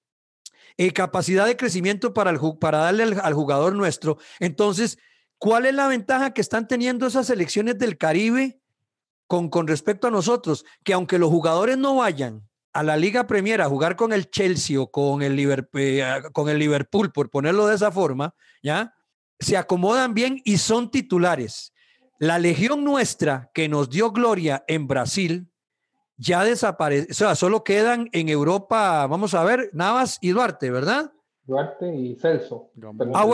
eh, 0.77 0.91
capacidad 0.91 1.45
de 1.45 1.57
crecimiento 1.57 2.13
para, 2.13 2.31
el, 2.31 2.39
para 2.59 2.79
darle 2.79 3.03
al 3.03 3.33
jugador 3.33 3.73
nuestro. 3.75 4.17
Entonces, 4.39 4.97
¿Cuál 5.37 5.65
es 5.65 5.73
la 5.73 5.87
ventaja 5.87 6.33
que 6.33 6.41
están 6.41 6.67
teniendo 6.67 7.07
esas 7.07 7.27
selecciones 7.27 7.77
del 7.77 7.97
Caribe 7.97 8.59
con, 9.27 9.49
con 9.49 9.67
respecto 9.67 10.07
a 10.07 10.11
nosotros? 10.11 10.65
Que 10.83 10.93
aunque 10.93 11.19
los 11.19 11.29
jugadores 11.29 11.77
no 11.77 11.95
vayan 11.95 12.47
a 12.75 12.83
la 12.83 12.97
Liga 12.97 13.25
Premier 13.25 13.61
a 13.61 13.69
jugar 13.69 13.95
con 13.95 14.11
el 14.11 14.29
Chelsea 14.29 14.79
o 14.79 14.91
con 14.91 15.21
el, 15.21 15.37
Liverpool, 15.37 15.81
eh, 15.81 16.21
con 16.33 16.49
el 16.49 16.59
Liverpool, 16.59 17.09
por 17.13 17.29
ponerlo 17.29 17.67
de 17.67 17.75
esa 17.75 17.89
forma, 17.89 18.35
¿ya? 18.61 18.93
Se 19.39 19.55
acomodan 19.55 20.13
bien 20.13 20.41
y 20.43 20.57
son 20.57 20.91
titulares. 20.91 21.73
La 22.19 22.37
legión 22.37 22.83
nuestra 22.83 23.49
que 23.53 23.69
nos 23.69 23.89
dio 23.89 24.11
gloria 24.11 24.65
en 24.67 24.87
Brasil 24.87 25.49
ya 26.17 26.43
desaparece, 26.43 27.07
o 27.11 27.13
sea, 27.13 27.35
solo 27.35 27.63
quedan 27.63 28.09
en 28.11 28.27
Europa, 28.27 29.07
vamos 29.07 29.33
a 29.33 29.43
ver, 29.45 29.69
Navas 29.71 30.17
y 30.19 30.31
Duarte, 30.31 30.69
¿verdad? 30.69 31.13
Duarte 31.45 31.93
y 31.93 32.15
Celso. 32.15 32.71
Ah, 33.13 33.25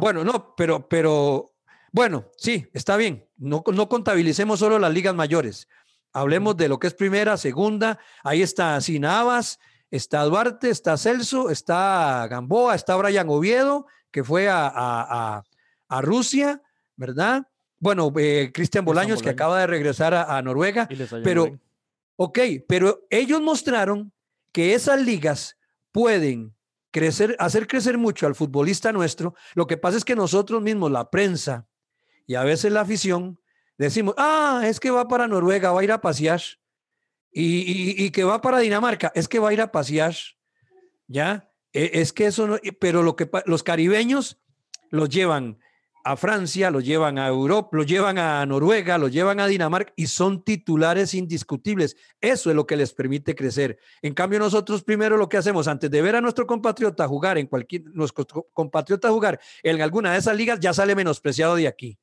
bueno, 0.00 0.24
no, 0.24 0.54
pero, 0.56 0.88
pero, 0.88 1.52
bueno, 1.92 2.26
sí, 2.36 2.66
está 2.72 2.96
bien. 2.96 3.26
No, 3.36 3.62
no 3.72 3.88
contabilicemos 3.88 4.60
solo 4.60 4.78
las 4.78 4.92
ligas 4.92 5.14
mayores. 5.14 5.68
Hablemos 6.12 6.56
de 6.56 6.68
lo 6.68 6.78
que 6.78 6.86
es 6.86 6.94
primera, 6.94 7.36
segunda. 7.36 7.98
Ahí 8.22 8.42
está 8.42 8.80
Sinabas, 8.80 9.58
está 9.90 10.22
Duarte, 10.24 10.70
está 10.70 10.96
Celso, 10.96 11.50
está 11.50 12.26
Gamboa, 12.28 12.74
está 12.74 12.96
Brian 12.96 13.28
Oviedo, 13.28 13.86
que 14.10 14.24
fue 14.24 14.48
a, 14.48 14.66
a, 14.66 15.42
a, 15.88 16.02
Rusia, 16.02 16.62
¿verdad? 16.96 17.46
bueno, 17.78 18.12
eh, 18.16 18.50
Cristian 18.52 18.84
Bolaños, 18.84 19.22
que 19.22 19.30
acaba 19.30 19.60
de 19.60 19.66
regresar 19.66 20.14
a, 20.14 20.40
Noruega, 20.42 20.88
pero, 21.22 21.58
ok, 22.16 22.38
pero 22.66 23.06
ellos 23.10 23.40
mostraron 23.40 24.12
que 24.52 24.74
esas 24.74 25.00
ligas 25.00 25.56
pueden 25.92 26.55
crecer, 26.96 27.36
hacer 27.38 27.66
crecer 27.66 27.98
mucho 27.98 28.26
al 28.26 28.34
futbolista 28.34 28.90
nuestro. 28.90 29.34
Lo 29.54 29.66
que 29.66 29.76
pasa 29.76 29.98
es 29.98 30.04
que 30.06 30.16
nosotros 30.16 30.62
mismos, 30.62 30.90
la 30.90 31.10
prensa 31.10 31.68
y 32.26 32.36
a 32.36 32.42
veces 32.42 32.72
la 32.72 32.80
afición, 32.80 33.38
decimos, 33.76 34.14
ah, 34.16 34.62
es 34.64 34.80
que 34.80 34.90
va 34.90 35.06
para 35.06 35.28
Noruega, 35.28 35.72
va 35.72 35.80
a 35.82 35.84
ir 35.84 35.92
a 35.92 36.00
pasear. 36.00 36.40
Y, 37.30 38.10
que 38.12 38.24
va 38.24 38.40
para 38.40 38.60
Dinamarca, 38.60 39.12
es 39.14 39.28
que 39.28 39.38
va 39.38 39.50
a 39.50 39.52
ir 39.52 39.60
a 39.60 39.70
pasear. 39.70 40.14
¿Ya? 41.06 41.52
E, 41.74 42.00
es 42.00 42.14
que 42.14 42.28
eso 42.28 42.46
no, 42.46 42.56
pero 42.80 43.02
lo 43.02 43.14
que 43.14 43.28
los 43.44 43.62
caribeños 43.62 44.40
los 44.88 45.10
llevan 45.10 45.58
a 46.06 46.16
Francia, 46.16 46.70
los 46.70 46.84
llevan 46.84 47.18
a 47.18 47.26
Europa, 47.26 47.70
los 47.72 47.84
llevan 47.84 48.16
a 48.16 48.46
Noruega, 48.46 48.96
los 48.96 49.10
llevan 49.10 49.40
a 49.40 49.48
Dinamarca 49.48 49.92
y 49.96 50.06
son 50.06 50.44
titulares 50.44 51.14
indiscutibles. 51.14 51.96
Eso 52.20 52.48
es 52.48 52.54
lo 52.54 52.64
que 52.64 52.76
les 52.76 52.92
permite 52.92 53.34
crecer. 53.34 53.80
En 54.02 54.14
cambio, 54.14 54.38
nosotros 54.38 54.84
primero 54.84 55.16
lo 55.16 55.28
que 55.28 55.36
hacemos 55.36 55.66
antes 55.66 55.90
de 55.90 56.00
ver 56.02 56.14
a 56.14 56.20
nuestro 56.20 56.46
compatriota 56.46 57.08
jugar 57.08 57.38
en 57.38 57.48
cualquier, 57.48 57.86
nuestro 57.86 58.24
compatriota 58.52 59.10
jugar 59.10 59.40
en 59.64 59.82
alguna 59.82 60.12
de 60.12 60.18
esas 60.18 60.36
ligas, 60.36 60.60
ya 60.60 60.72
sale 60.72 60.94
menospreciado 60.94 61.56
de 61.56 61.66
aquí. 61.66 61.98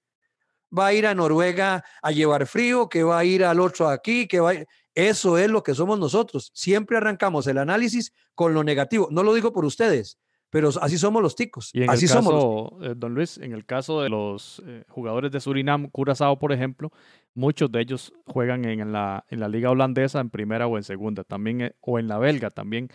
Va 0.78 0.88
a 0.88 0.94
ir 0.94 1.08
a 1.08 1.16
Noruega 1.16 1.86
a 2.02 2.12
llevar 2.12 2.46
frío, 2.46 2.90
que 2.90 3.04
va 3.04 3.20
a 3.20 3.24
ir 3.24 3.46
al 3.46 3.62
otro 3.62 3.88
aquí, 3.88 4.28
que 4.28 4.42
va 4.42 4.52
Eso 4.94 5.38
es 5.38 5.50
lo 5.50 5.64
que 5.64 5.76
somos 5.76 5.98
nosotros. 5.98 6.52
Siempre 6.54 6.98
arrancamos 6.98 7.48
el 7.48 7.58
análisis 7.58 8.12
con 8.36 8.54
lo 8.54 8.66
negativo. 8.66 9.08
No 9.12 9.24
lo 9.24 9.34
digo 9.34 9.54
por 9.54 9.64
ustedes, 9.64 10.20
pero 10.54 10.70
así 10.82 11.00
somos 11.00 11.24
los 11.24 11.36
ticos. 11.36 11.72
Y 11.74 11.82
en 11.82 11.90
así 11.90 12.06
el 12.06 12.12
caso, 12.12 12.22
somos. 12.22 12.74
Eh, 12.84 12.94
don 12.96 13.16
Luis, 13.16 13.40
en 13.40 13.54
el 13.54 13.66
caso 13.66 14.04
de 14.04 14.10
los 14.10 14.62
eh, 14.68 14.84
jugadores 14.88 15.32
de 15.32 15.40
Surinam, 15.40 15.90
Curazao, 15.90 16.38
por 16.38 16.52
ejemplo, 16.52 16.92
muchos 17.34 17.72
de 17.72 17.82
ellos 17.82 18.14
juegan 18.28 18.64
en 18.66 18.92
la, 18.94 19.26
en 19.32 19.40
la 19.40 19.48
liga 19.48 19.72
holandesa 19.72 20.20
en 20.20 20.30
primera 20.30 20.68
o 20.68 20.78
en 20.78 20.84
segunda, 20.84 21.24
también, 21.24 21.62
eh, 21.62 21.74
o 21.82 21.98
en 21.98 22.08
la 22.08 22.20
belga 22.20 22.52
también, 22.52 22.90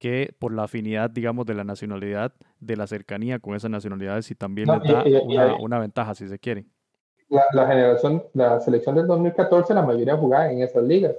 que 0.00 0.34
por 0.40 0.52
la 0.52 0.64
afinidad, 0.64 1.08
digamos, 1.08 1.46
de 1.46 1.54
la 1.54 1.62
nacionalidad, 1.62 2.32
de 2.58 2.76
la 2.76 2.88
cercanía 2.88 3.38
con 3.38 3.54
esas 3.54 3.70
nacionalidades 3.70 4.28
y 4.32 4.34
también 4.34 4.66
les 4.66 4.82
da 4.82 5.04
una, 5.04 5.54
una, 5.60 5.78
ventaja, 5.78 6.16
si 6.16 6.26
se 6.26 6.40
quiere. 6.40 6.64
La, 7.28 7.44
la, 7.52 7.68
generación, 7.68 8.24
la 8.32 8.58
selección 8.58 8.96
del 8.96 9.06
2014, 9.06 9.72
la 9.72 9.82
mayoría 9.82 10.16
jugaba 10.16 10.50
en 10.50 10.62
esas 10.62 10.82
ligas. 10.82 11.14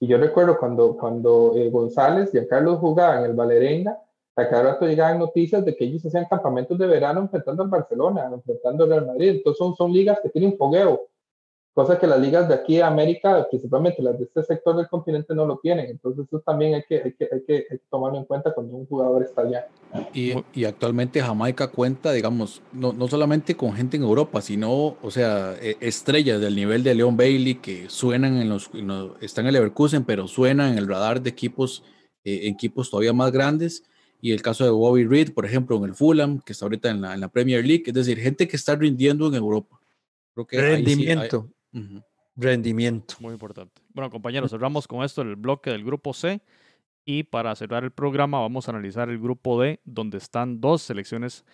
Y 0.00 0.08
yo 0.08 0.18
recuerdo 0.18 0.58
cuando, 0.58 0.96
cuando 0.96 1.54
González 1.70 2.34
y 2.34 2.44
Carlos 2.48 2.80
jugaban 2.80 3.20
en 3.20 3.30
el 3.30 3.36
Valerenga, 3.36 4.00
a 4.36 4.48
cada 4.48 4.62
rato 4.62 4.86
llegaban 4.86 5.18
noticias 5.18 5.64
de 5.64 5.74
que 5.74 5.84
ellos 5.86 6.04
hacían 6.04 6.26
campamentos 6.26 6.78
de 6.78 6.86
verano 6.86 7.20
enfrentando 7.20 7.62
al 7.62 7.70
Barcelona, 7.70 8.30
enfrentando 8.32 8.84
al 8.84 8.90
Real 8.90 9.06
Madrid. 9.06 9.30
Entonces 9.30 9.58
son, 9.58 9.74
son 9.74 9.92
ligas 9.92 10.20
que 10.22 10.28
tienen 10.28 10.58
fogueo, 10.58 11.08
cosa 11.72 11.98
que 11.98 12.06
las 12.06 12.20
ligas 12.20 12.46
de 12.46 12.54
aquí 12.54 12.76
de 12.76 12.82
América, 12.82 13.46
principalmente 13.48 14.02
las 14.02 14.18
de 14.18 14.24
este 14.24 14.42
sector 14.42 14.76
del 14.76 14.88
continente, 14.88 15.34
no 15.34 15.46
lo 15.46 15.58
tienen. 15.58 15.86
Entonces 15.86 16.26
eso 16.26 16.40
también 16.40 16.74
hay 16.74 16.82
que, 16.86 16.96
hay 17.02 17.12
que, 17.14 17.28
hay 17.32 17.44
que, 17.46 17.80
tomarlo 17.88 18.18
en 18.18 18.26
cuenta 18.26 18.52
cuando 18.52 18.76
un 18.76 18.86
jugador 18.86 19.22
está 19.22 19.40
allá. 19.40 19.68
Y, 20.12 20.34
y 20.52 20.66
actualmente 20.66 21.22
Jamaica 21.22 21.68
cuenta, 21.68 22.12
digamos, 22.12 22.60
no, 22.74 22.92
no, 22.92 23.08
solamente 23.08 23.56
con 23.56 23.72
gente 23.72 23.96
en 23.96 24.02
Europa, 24.02 24.42
sino, 24.42 24.96
o 25.02 25.10
sea, 25.10 25.54
e, 25.62 25.78
estrellas 25.80 26.42
del 26.42 26.56
nivel 26.56 26.82
de 26.82 26.94
Leon 26.94 27.16
Bailey 27.16 27.54
que 27.54 27.88
suenan 27.88 28.36
en 28.36 28.50
los, 28.50 28.70
están 29.22 29.46
en 29.46 29.48
el 29.48 29.54
Leverkusen, 29.54 30.04
pero 30.04 30.28
suenan 30.28 30.72
en 30.72 30.78
el 30.78 30.86
radar 30.86 31.22
de 31.22 31.30
equipos, 31.30 31.82
eh, 32.22 32.48
equipos 32.48 32.90
todavía 32.90 33.14
más 33.14 33.32
grandes 33.32 33.82
y 34.26 34.32
el 34.32 34.42
caso 34.42 34.64
de 34.64 34.70
Bobby 34.70 35.04
Reed, 35.04 35.32
por 35.34 35.46
ejemplo, 35.46 35.76
en 35.76 35.84
el 35.84 35.94
Fulham, 35.94 36.40
que 36.40 36.52
está 36.52 36.64
ahorita 36.64 36.90
en 36.90 37.00
la, 37.00 37.14
en 37.14 37.20
la 37.20 37.28
Premier 37.28 37.64
League, 37.64 37.84
es 37.86 37.94
decir, 37.94 38.18
gente 38.18 38.48
que 38.48 38.56
está 38.56 38.74
rindiendo 38.74 39.28
en 39.28 39.34
Europa. 39.34 39.78
Creo 40.34 40.46
que 40.48 40.60
rendimiento. 40.60 41.48
Rendimiento. 42.34 43.14
Muy 43.20 43.34
importante. 43.34 43.80
Bueno, 43.94 44.10
compañeros, 44.10 44.50
cerramos 44.50 44.88
con 44.88 45.04
esto 45.04 45.22
el 45.22 45.36
bloque 45.36 45.70
del 45.70 45.84
grupo 45.84 46.12
C. 46.12 46.40
Y 47.04 47.22
para 47.22 47.54
cerrar 47.54 47.84
el 47.84 47.92
programa, 47.92 48.40
vamos 48.40 48.66
a 48.66 48.72
analizar 48.72 49.08
el 49.10 49.20
grupo 49.20 49.62
D, 49.62 49.78
donde 49.84 50.18
están 50.18 50.60
dos 50.60 50.82
selecciones 50.82 51.44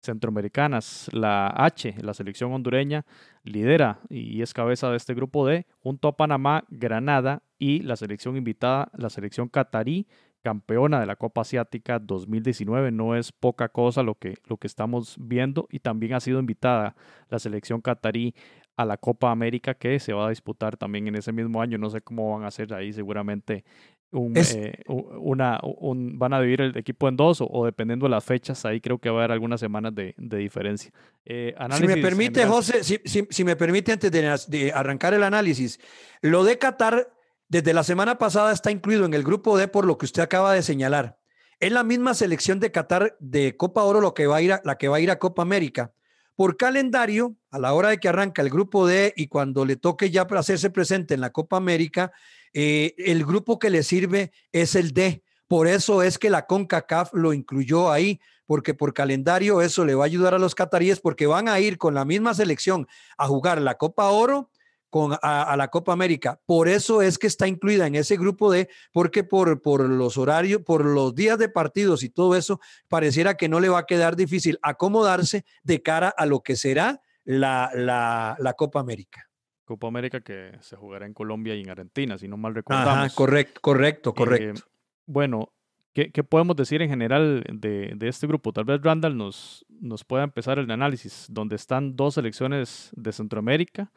centroamericanas. 0.00 1.10
La 1.12 1.48
H, 1.48 1.96
la 2.00 2.14
selección 2.14 2.52
hondureña, 2.52 3.04
lidera 3.42 4.02
y 4.08 4.40
es 4.40 4.54
cabeza 4.54 4.88
de 4.88 4.98
este 4.98 5.14
grupo 5.14 5.48
D, 5.48 5.66
junto 5.80 6.06
a 6.06 6.16
Panamá, 6.16 6.64
Granada 6.68 7.42
y 7.58 7.80
la 7.80 7.96
selección 7.96 8.36
invitada, 8.36 8.88
la 8.96 9.10
selección 9.10 9.48
catarí, 9.48 10.06
campeona 10.42 11.00
de 11.00 11.06
la 11.06 11.16
Copa 11.16 11.42
Asiática 11.42 11.98
2019. 11.98 12.90
No 12.90 13.16
es 13.16 13.32
poca 13.32 13.68
cosa 13.68 14.02
lo 14.02 14.14
que, 14.14 14.38
lo 14.46 14.56
que 14.56 14.66
estamos 14.66 15.16
viendo 15.18 15.66
y 15.70 15.80
también 15.80 16.14
ha 16.14 16.20
sido 16.20 16.40
invitada 16.40 16.96
la 17.28 17.38
selección 17.38 17.80
catarí 17.80 18.34
a 18.76 18.84
la 18.84 18.96
Copa 18.96 19.30
América 19.30 19.74
que 19.74 19.98
se 20.00 20.12
va 20.12 20.26
a 20.26 20.30
disputar 20.30 20.76
también 20.76 21.06
en 21.08 21.16
ese 21.16 21.32
mismo 21.32 21.60
año. 21.60 21.78
No 21.78 21.90
sé 21.90 22.00
cómo 22.00 22.32
van 22.32 22.44
a 22.44 22.48
hacer 22.48 22.72
ahí, 22.72 22.92
seguramente 22.92 23.64
un, 24.12 24.32
eh, 24.36 24.82
una, 24.86 25.60
un, 25.62 26.18
van 26.18 26.32
a 26.32 26.40
dividir 26.40 26.62
el 26.62 26.76
equipo 26.76 27.08
en 27.08 27.16
dos 27.16 27.38
o, 27.40 27.64
dependiendo 27.64 28.06
de 28.06 28.10
las 28.10 28.24
fechas, 28.24 28.64
ahí 28.64 28.80
creo 28.80 28.98
que 28.98 29.08
va 29.08 29.16
a 29.16 29.18
haber 29.20 29.32
algunas 29.32 29.60
semanas 29.60 29.94
de, 29.94 30.14
de 30.16 30.36
diferencia. 30.38 30.90
Eh, 31.24 31.54
si 31.76 31.86
me 31.86 31.96
permite, 31.98 32.44
José, 32.46 32.82
si, 32.82 33.00
si, 33.04 33.26
si, 33.30 33.44
me 33.44 33.54
permite 33.54 33.92
antes 33.92 34.10
de, 34.10 34.36
de 34.48 34.72
arrancar 34.72 35.14
el 35.14 35.22
análisis, 35.22 35.78
lo 36.22 36.42
de 36.42 36.58
Qatar 36.58 37.08
desde 37.50 37.74
la 37.74 37.82
semana 37.82 38.16
pasada 38.16 38.52
está 38.52 38.70
incluido 38.70 39.04
en 39.04 39.12
el 39.12 39.24
grupo 39.24 39.58
D 39.58 39.66
por 39.66 39.84
lo 39.84 39.98
que 39.98 40.06
usted 40.06 40.22
acaba 40.22 40.54
de 40.54 40.62
señalar. 40.62 41.18
Es 41.58 41.72
la 41.72 41.82
misma 41.82 42.14
selección 42.14 42.60
de 42.60 42.70
Qatar 42.70 43.16
de 43.18 43.56
Copa 43.56 43.82
Oro 43.82 44.00
lo 44.00 44.14
que 44.14 44.28
va 44.28 44.36
a 44.36 44.40
ir 44.40 44.52
a, 44.52 44.62
la 44.64 44.78
que 44.78 44.86
va 44.86 44.98
a 44.98 45.00
ir 45.00 45.10
a 45.10 45.18
Copa 45.18 45.42
América. 45.42 45.92
Por 46.36 46.56
calendario, 46.56 47.34
a 47.50 47.58
la 47.58 47.74
hora 47.74 47.88
de 47.88 47.98
que 47.98 48.08
arranca 48.08 48.40
el 48.40 48.50
grupo 48.50 48.86
D 48.86 49.12
y 49.16 49.26
cuando 49.26 49.64
le 49.64 49.74
toque 49.74 50.10
ya 50.10 50.22
hacerse 50.22 50.70
presente 50.70 51.12
en 51.12 51.20
la 51.20 51.30
Copa 51.30 51.56
América, 51.56 52.12
eh, 52.54 52.94
el 52.96 53.26
grupo 53.26 53.58
que 53.58 53.68
le 53.68 53.82
sirve 53.82 54.30
es 54.52 54.76
el 54.76 54.92
D. 54.92 55.24
Por 55.48 55.66
eso 55.66 56.04
es 56.04 56.18
que 56.18 56.30
la 56.30 56.46
CONCACAF 56.46 57.12
lo 57.14 57.32
incluyó 57.32 57.90
ahí, 57.90 58.20
porque 58.46 58.74
por 58.74 58.94
calendario 58.94 59.60
eso 59.60 59.84
le 59.84 59.96
va 59.96 60.04
a 60.04 60.06
ayudar 60.06 60.34
a 60.34 60.38
los 60.38 60.54
cataríes 60.54 61.00
porque 61.00 61.26
van 61.26 61.48
a 61.48 61.58
ir 61.58 61.78
con 61.78 61.94
la 61.94 62.04
misma 62.04 62.32
selección 62.32 62.86
a 63.18 63.26
jugar 63.26 63.60
la 63.60 63.74
Copa 63.74 64.08
Oro 64.10 64.50
con, 64.90 65.16
a, 65.22 65.56
la 65.56 65.68
Copa 65.68 65.92
América. 65.92 66.40
Por 66.44 66.68
eso 66.68 67.00
es 67.00 67.18
que 67.18 67.28
está 67.28 67.48
incluida 67.48 67.86
en 67.86 67.94
ese 67.94 68.16
grupo 68.16 68.50
D, 68.50 68.68
porque 68.92 69.24
por, 69.24 69.62
por 69.62 69.88
los 69.88 70.18
horarios, 70.18 70.62
por 70.62 70.84
los 70.84 71.14
días 71.14 71.38
de 71.38 71.48
partidos 71.48 72.02
y 72.02 72.10
todo 72.10 72.36
eso, 72.36 72.60
pareciera 72.88 73.36
que 73.36 73.48
no 73.48 73.60
le 73.60 73.68
va 73.68 73.78
a 73.78 73.86
quedar 73.86 74.16
difícil 74.16 74.58
acomodarse 74.62 75.44
de 75.62 75.80
cara 75.80 76.08
a 76.08 76.26
lo 76.26 76.40
que 76.40 76.56
será 76.56 77.00
la, 77.24 77.70
la, 77.74 78.54
Copa 78.54 78.80
América. 78.80 79.28
Copa 79.64 79.86
América 79.86 80.20
que 80.20 80.52
se 80.60 80.76
jugará 80.76 81.06
en 81.06 81.14
Colombia 81.14 81.54
y 81.54 81.60
en 81.60 81.70
Argentina, 81.70 82.18
si 82.18 82.26
no 82.26 82.36
mal 82.36 82.54
recordamos. 82.54 83.14
correcto, 83.14 83.60
correcto, 83.60 84.14
correcto. 84.14 84.60
Eh, 84.60 84.70
bueno, 85.06 85.52
¿qué, 85.92 86.10
¿qué, 86.10 86.24
podemos 86.24 86.56
decir 86.56 86.82
en 86.82 86.90
general 86.90 87.44
de, 87.48 87.92
de, 87.94 88.08
este 88.08 88.26
grupo? 88.26 88.52
Tal 88.52 88.64
vez 88.64 88.80
Randall 88.82 89.16
nos, 89.16 89.64
nos 89.68 90.04
pueda 90.04 90.24
empezar 90.24 90.58
el 90.58 90.70
análisis, 90.70 91.26
donde 91.30 91.54
están 91.54 91.94
dos 91.94 92.14
selecciones 92.14 92.90
de 92.96 93.12
Centroamérica 93.12 93.92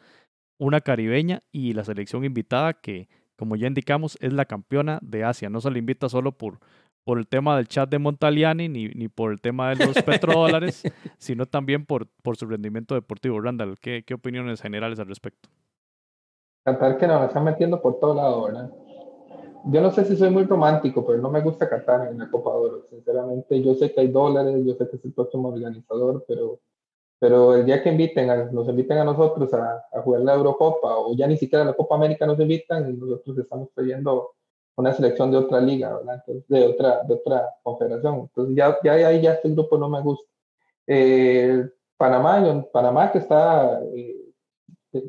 una 0.57 0.81
caribeña 0.81 1.41
y 1.51 1.73
la 1.73 1.83
selección 1.83 2.23
invitada 2.25 2.73
que, 2.73 3.09
como 3.35 3.55
ya 3.55 3.67
indicamos, 3.67 4.17
es 4.21 4.33
la 4.33 4.45
campeona 4.45 4.99
de 5.01 5.23
Asia. 5.23 5.49
No 5.49 5.61
se 5.61 5.71
le 5.71 5.79
invita 5.79 6.09
solo 6.09 6.31
por, 6.31 6.59
por 7.03 7.17
el 7.17 7.27
tema 7.27 7.55
del 7.57 7.67
chat 7.67 7.89
de 7.89 7.99
Montaliani 7.99 8.69
ni, 8.69 8.87
ni 8.89 9.07
por 9.07 9.31
el 9.31 9.41
tema 9.41 9.73
de 9.73 9.85
los 9.85 10.01
petrodólares, 10.03 10.83
sino 11.17 11.45
también 11.45 11.85
por, 11.85 12.07
por 12.21 12.37
su 12.37 12.45
rendimiento 12.45 12.95
deportivo. 12.95 13.41
Randall, 13.41 13.79
¿qué, 13.79 14.03
¿qué 14.05 14.13
opiniones 14.13 14.61
generales 14.61 14.99
al 14.99 15.07
respecto? 15.07 15.49
Qatar 16.63 16.97
que 16.97 17.07
nos 17.07 17.27
están 17.27 17.43
metiendo 17.43 17.81
por 17.81 17.99
todo 17.99 18.15
lado, 18.15 18.45
¿verdad? 18.45 18.71
Yo 19.65 19.81
no 19.81 19.91
sé 19.91 20.03
si 20.05 20.17
soy 20.17 20.29
muy 20.29 20.43
romántico, 20.43 21.05
pero 21.05 21.19
no 21.19 21.29
me 21.29 21.41
gusta 21.41 21.69
Qatar 21.69 22.09
en 22.09 22.19
la 22.19 22.29
Copa 22.29 22.51
de 22.51 22.57
Oro. 22.57 22.83
Sinceramente, 22.89 23.61
yo 23.61 23.73
sé 23.75 23.93
que 23.93 24.01
hay 24.01 24.07
dólares, 24.09 24.61
yo 24.65 24.73
sé 24.75 24.89
que 24.89 24.97
es 24.97 25.05
el 25.05 25.13
próximo 25.13 25.49
organizador, 25.49 26.25
pero 26.27 26.59
pero 27.23 27.55
el 27.55 27.65
día 27.65 27.81
que 27.81 27.89
inviten 27.89 28.27
nos 28.51 28.67
inviten 28.67 28.97
a 28.97 29.05
nosotros 29.05 29.53
a, 29.53 29.81
a, 29.93 30.01
jugar 30.01 30.23
la 30.23 30.33
Eurocopa 30.33 30.97
o 30.97 31.15
ya 31.15 31.25
ni 31.25 31.37
siquiera 31.37 31.63
la 31.63 31.71
Copa 31.71 31.95
América 31.95 32.25
nos 32.25 32.37
invitan 32.37 32.89
y 32.89 32.97
nosotros 32.97 33.37
estamos 33.37 33.69
trayendo 33.73 34.33
una 34.75 34.91
selección 34.91 35.31
de 35.31 35.37
otra 35.37 35.61
liga, 35.61 35.95
¿verdad? 35.95 36.15
Entonces, 36.15 36.45
de 36.49 36.67
otra, 36.67 37.01
de 37.03 37.13
otra 37.13 37.49
confederación. 37.63 38.15
Entonces 38.23 38.55
ya, 38.57 38.77
ya 38.83 39.07
ahí 39.07 39.21
ya 39.21 39.35
este 39.35 39.49
grupo 39.51 39.77
no 39.77 39.87
me 39.87 40.01
gusta. 40.01 40.29
Eh, 40.85 41.65
Panamá, 41.95 42.67
Panamá 42.73 43.09
que 43.09 43.19
está 43.19 43.79
eh, 43.95 44.33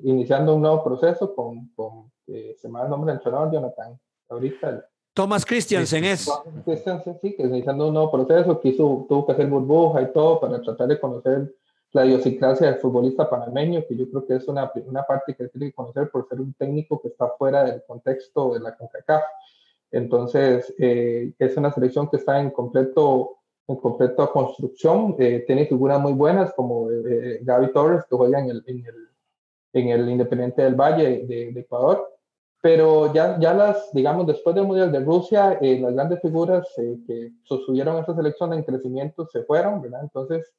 iniciando 0.05 0.55
un 0.55 0.63
nuevo 0.63 0.85
proceso 0.85 1.35
con, 1.35 1.69
con 1.75 2.13
eh, 2.29 2.55
se 2.57 2.69
me 2.69 2.79
da 2.79 2.85
el 2.85 2.91
nombre 2.91 3.11
del 3.11 3.19
entrenador, 3.19 3.53
Jonathan, 3.53 3.99
ahorita. 4.29 4.89
Thomas 5.15 5.45
Christiansen 5.45 6.05
es. 6.05 6.31
Christiansen, 6.65 7.19
sí, 7.21 7.35
que 7.35 7.43
está 7.43 7.57
iniciando 7.57 7.89
un 7.89 7.95
nuevo 7.95 8.13
proceso, 8.13 8.61
que 8.61 8.69
hizo, 8.69 9.05
tuvo 9.09 9.27
que 9.27 9.33
hacer 9.33 9.49
burbuja 9.49 10.01
y 10.01 10.13
todo 10.13 10.39
para 10.39 10.63
tratar 10.63 10.87
de 10.87 11.01
conocer 11.01 11.53
la 11.95 12.05
idiosincrasia 12.05 12.67
del 12.67 12.81
futbolista 12.81 13.31
panameño, 13.31 13.85
que 13.89 13.97
yo 13.97 14.09
creo 14.11 14.27
que 14.27 14.37
es 14.37 14.47
una, 14.47 14.71
una 14.87 15.03
parte 15.05 15.35
que 15.35 15.49
tiene 15.49 15.69
que 15.69 15.75
conocer 15.75 16.11
por 16.11 16.29
ser 16.29 16.41
un 16.41 16.53
técnico 16.53 17.01
que 17.01 17.09
está 17.09 17.29
fuera 17.39 17.65
del 17.65 17.83
contexto 17.87 18.53
de 18.53 18.61
la 18.61 18.77
CONCACAF. 18.77 19.23
Entonces, 19.93 20.75
eh, 20.79 21.33
es 21.39 21.57
una 21.57 21.73
selección 21.73 22.11
que 22.11 22.19
está 22.19 22.39
en 22.39 22.51
completo 22.51 23.39
en 23.67 23.77
completa 23.77 24.27
construcción, 24.27 25.17
eh, 25.19 25.45
tiene 25.47 25.67
figuras 25.67 25.99
muy 26.01 26.13
buenas 26.13 26.53
como 26.53 26.91
eh, 26.91 27.39
Gaby 27.43 27.73
Torres, 27.73 28.05
que 28.09 28.17
juega 28.17 28.41
en 28.41 28.51
el, 28.51 28.65
en 28.67 28.85
el, 28.85 29.09
en 29.73 29.89
el 29.89 30.09
Independiente 30.11 30.63
del 30.63 30.75
Valle 30.75 31.25
de, 31.27 31.49
Ecuador. 31.61 32.11
Pero 32.61 33.13
ya, 33.13 33.39
ya 33.39 33.53
las, 33.53 33.93
digamos, 33.93 34.27
después 34.27 34.55
del 34.55 34.67
Mundial 34.67 34.91
de 34.91 35.01
Rusia, 35.01 35.59
eh, 35.61 35.79
las 35.81 35.93
grandes 35.93 36.21
figuras 36.21 36.67
eh, 36.79 36.99
que 37.07 37.33
sostuvieron 37.43 37.99
esa 37.99 38.15
selección 38.15 38.53
en 38.55 38.63
crecimiento 38.63 39.27
se 39.27 39.43
fueron, 39.45 39.83
¿verdad? 39.83 40.01
Entonces, 40.03 40.51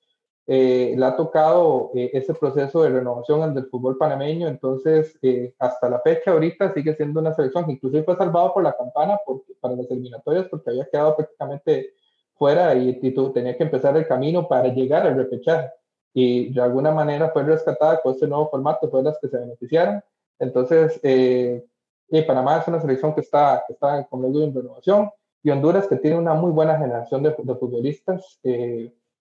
eh, 0.47 0.93
le 0.97 1.05
ha 1.05 1.15
tocado 1.15 1.91
ese 1.93 2.33
proceso 2.35 2.83
de 2.83 2.89
renovación 2.89 3.53
del 3.55 3.65
fútbol 3.65 3.97
panameño, 3.97 4.47
entonces 4.47 5.17
hasta 5.57 5.89
la 5.89 5.99
fecha 6.01 6.31
ahorita 6.31 6.73
sigue 6.73 6.95
siendo 6.95 7.19
una 7.19 7.33
selección 7.33 7.65
que 7.65 7.73
inclusive 7.73 8.03
fue 8.03 8.15
salvado 8.15 8.53
por 8.53 8.63
la 8.63 8.75
campana 8.75 9.19
para 9.59 9.75
las 9.75 9.89
eliminatorias 9.89 10.47
porque 10.49 10.69
había 10.69 10.85
quedado 10.85 11.15
prácticamente 11.15 11.93
fuera 12.35 12.75
y, 12.75 12.99
y 13.01 13.31
tenía 13.33 13.57
que 13.57 13.63
empezar 13.63 13.97
el 13.97 14.07
camino 14.07 14.47
para 14.47 14.67
llegar 14.67 15.07
al 15.07 15.15
repechaje 15.15 15.69
y 16.17 16.53
de 16.53 16.61
alguna 16.61 16.91
manera 16.91 17.29
fue 17.29 17.43
rescatada 17.43 17.99
con 18.01 18.13
este 18.13 18.25
nuevo 18.25 18.49
formato, 18.49 18.89
fue 18.89 19.03
las 19.03 19.19
que 19.19 19.27
se 19.27 19.37
beneficiaron. 19.37 20.01
Entonces, 20.39 20.97
eh, 21.03 21.65
y 22.07 22.21
Panamá 22.21 22.59
es 22.59 22.67
una 22.69 22.79
selección 22.79 23.13
que 23.13 23.19
está, 23.19 23.65
que 23.67 23.73
está 23.73 24.05
con 24.05 24.21
medio 24.21 24.41
en 24.43 24.55
renovación 24.55 25.09
y 25.43 25.49
Honduras 25.49 25.87
que 25.87 25.97
tiene 25.97 26.17
una 26.17 26.33
muy 26.33 26.51
buena 26.51 26.77
generación 26.77 27.21
de, 27.21 27.35
de 27.37 27.55
futbolistas. 27.55 28.39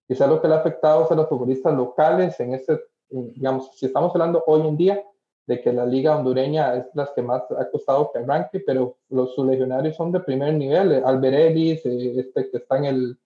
Eh, 0.07 0.13
quizá 0.13 0.27
lo 0.27 0.41
que 0.41 0.47
le 0.47 0.53
ha 0.53 0.57
afectado 0.57 1.07
a 1.09 1.15
los 1.15 1.29
futbolistas 1.29 1.73
locales 1.73 2.39
en 2.39 2.53
este, 2.53 2.79
digamos, 3.09 3.71
si 3.75 3.87
estamos 3.87 4.11
hablando 4.13 4.43
hoy 4.47 4.67
en 4.67 4.77
día 4.77 5.03
de 5.47 5.61
que 5.61 5.71
la 5.71 5.85
liga 5.85 6.17
hondureña 6.17 6.75
es 6.75 6.85
las 6.95 7.11
que 7.11 7.21
más 7.21 7.43
ha 7.51 7.69
costado 7.69 8.11
que 8.11 8.19
arranque, 8.19 8.59
pero 8.59 8.97
los 9.09 9.37
legionarios 9.37 9.95
son 9.95 10.11
de 10.11 10.19
primer 10.19 10.53
nivel. 10.55 11.03
Alberelis, 11.05 11.85
eh, 11.85 12.13
este 12.19 12.49
que 12.49 12.57
está 12.57 12.77
en 12.77 12.85
el, 12.85 13.17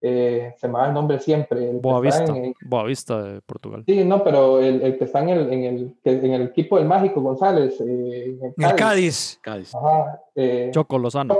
eh, 0.00 0.54
se 0.56 0.66
me 0.66 0.74
va 0.74 0.88
el 0.88 0.94
nombre 0.94 1.20
siempre. 1.20 1.70
El 1.70 1.78
Boavista, 1.78 2.34
Boavista 2.62 3.22
de 3.22 3.40
Portugal. 3.42 3.84
Sí, 3.86 4.04
no, 4.04 4.24
pero 4.24 4.60
el, 4.60 4.82
el 4.82 4.98
que 4.98 5.04
está 5.04 5.20
en 5.20 5.28
el, 5.28 5.52
en 5.52 5.64
el, 5.64 5.96
en 6.04 6.32
el 6.32 6.42
equipo 6.42 6.78
del 6.78 6.86
Mágico 6.86 7.20
González. 7.20 7.80
Eh, 7.80 8.38
el 8.56 8.74
Cádiz. 8.74 9.38
Cádiz. 9.40 9.72
Ajá, 9.74 10.20
eh, 10.34 10.70
Choco 10.72 10.98
Lozano. 10.98 11.38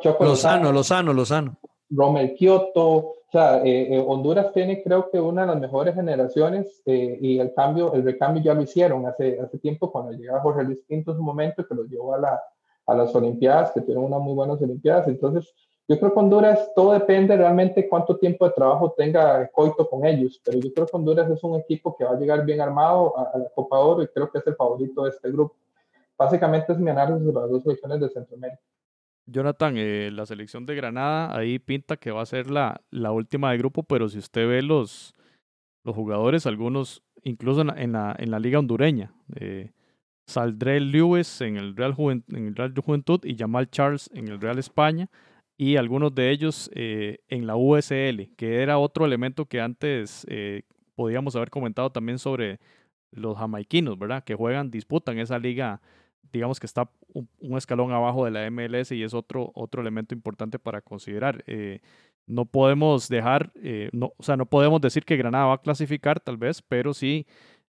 Choco, 0.00 0.24
Lozano, 0.24 0.72
Lozano, 0.72 1.12
Lozano. 1.12 1.56
Romel 1.90 2.34
Kioto. 2.34 3.15
O 3.28 3.32
sea, 3.32 3.60
eh, 3.64 4.02
Honduras 4.06 4.52
tiene 4.52 4.82
creo 4.82 5.10
que 5.10 5.20
una 5.20 5.42
de 5.42 5.48
las 5.48 5.60
mejores 5.60 5.94
generaciones 5.94 6.80
y 6.86 7.38
el 7.38 7.52
cambio, 7.54 7.92
el 7.92 8.04
recambio 8.04 8.42
ya 8.42 8.54
lo 8.54 8.62
hicieron 8.62 9.04
hace, 9.04 9.40
hace 9.40 9.58
tiempo 9.58 9.90
cuando 9.90 10.12
llegaba 10.12 10.40
Jorge 10.40 10.62
Luis 10.62 10.82
Pinto 10.86 11.10
en 11.10 11.16
su 11.16 11.22
momento 11.22 11.66
que 11.66 11.74
lo 11.74 11.84
llevó 11.84 12.14
a, 12.14 12.18
la, 12.18 12.40
a 12.86 12.94
las 12.94 13.14
Olimpiadas, 13.14 13.72
que 13.72 13.80
tuvieron 13.80 14.04
unas 14.04 14.20
muy 14.20 14.34
buenas 14.34 14.62
Olimpiadas. 14.62 15.08
Entonces, 15.08 15.52
yo 15.88 16.00
creo 16.00 16.12
que 16.12 16.18
Honduras, 16.18 16.72
todo 16.74 16.92
depende 16.92 17.36
realmente 17.36 17.88
cuánto 17.88 18.18
tiempo 18.18 18.44
de 18.44 18.52
trabajo 18.52 18.92
tenga 18.96 19.46
Coito 19.48 19.88
con 19.88 20.04
ellos, 20.04 20.40
pero 20.44 20.58
yo 20.58 20.72
creo 20.72 20.86
que 20.86 20.96
Honduras 20.96 21.30
es 21.30 21.42
un 21.44 21.60
equipo 21.60 21.96
que 21.96 22.04
va 22.04 22.12
a 22.12 22.18
llegar 22.18 22.44
bien 22.44 22.60
armado 22.60 23.16
a, 23.16 23.38
la 23.38 23.48
Copa 23.54 23.78
Oro 23.78 24.02
y 24.02 24.08
creo 24.08 24.28
que 24.30 24.38
es 24.38 24.46
el 24.48 24.56
favorito 24.56 25.04
de 25.04 25.10
este 25.10 25.30
grupo. 25.30 25.54
Básicamente 26.18 26.72
es 26.72 26.78
mi 26.78 26.90
análisis 26.90 27.24
de 27.24 27.32
las 27.32 27.48
dos 27.48 27.62
selecciones 27.62 28.00
de 28.00 28.08
Centroamérica. 28.08 28.62
Jonathan, 29.26 29.74
eh, 29.76 30.10
la 30.12 30.24
selección 30.24 30.66
de 30.66 30.74
Granada 30.74 31.36
ahí 31.36 31.58
pinta 31.58 31.96
que 31.96 32.10
va 32.10 32.22
a 32.22 32.26
ser 32.26 32.50
la, 32.50 32.80
la 32.90 33.12
última 33.12 33.50
de 33.50 33.58
grupo, 33.58 33.82
pero 33.82 34.08
si 34.08 34.18
usted 34.18 34.48
ve 34.48 34.62
los, 34.62 35.14
los 35.84 35.94
jugadores, 35.94 36.46
algunos 36.46 37.02
incluso 37.22 37.62
en 37.62 37.92
la, 37.92 38.14
en 38.18 38.30
la, 38.30 38.38
liga 38.38 38.60
hondureña, 38.60 39.12
eh, 39.34 39.72
Saldrell 40.28 40.92
Lewis 40.92 41.40
en 41.40 41.56
el, 41.56 41.76
Real 41.76 41.94
en 41.98 42.46
el 42.46 42.54
Real 42.54 42.72
Juventud 42.76 43.20
y 43.24 43.36
Jamal 43.36 43.68
Charles 43.70 44.10
en 44.14 44.28
el 44.28 44.40
Real 44.40 44.58
España 44.58 45.08
y 45.56 45.76
algunos 45.76 46.14
de 46.14 46.30
ellos 46.30 46.70
eh, 46.74 47.18
en 47.28 47.46
la 47.46 47.56
USL, 47.56 48.34
que 48.36 48.62
era 48.62 48.78
otro 48.78 49.06
elemento 49.06 49.46
que 49.46 49.60
antes 49.60 50.26
podíamos 50.94 51.34
haber 51.34 51.50
comentado 51.50 51.90
también 51.90 52.18
sobre 52.18 52.60
los 53.10 53.36
jamaiquinos, 53.36 53.98
¿verdad? 53.98 54.24
Que 54.24 54.34
juegan, 54.34 54.70
disputan 54.70 55.18
esa 55.18 55.38
liga, 55.38 55.80
digamos 56.32 56.60
que 56.60 56.66
está 56.66 56.90
un, 57.12 57.28
escalón 57.56 57.92
abajo 57.92 58.24
de 58.24 58.30
la 58.30 58.50
MLS 58.50 58.92
y 58.92 59.02
es 59.02 59.14
otro, 59.14 59.52
otro 59.54 59.80
elemento 59.82 60.14
importante 60.14 60.58
para 60.58 60.80
considerar. 60.80 61.42
Eh, 61.46 61.80
no 62.26 62.44
podemos 62.44 63.08
dejar, 63.08 63.52
no, 63.92 64.12
o 64.16 64.22
sea, 64.22 64.36
no 64.36 64.46
podemos 64.46 64.80
decir 64.80 65.04
que 65.04 65.16
Granada 65.16 65.44
va 65.46 65.54
a 65.54 65.62
clasificar 65.62 66.18
tal 66.18 66.36
vez, 66.36 66.60
pero 66.60 66.92
sí 66.92 67.24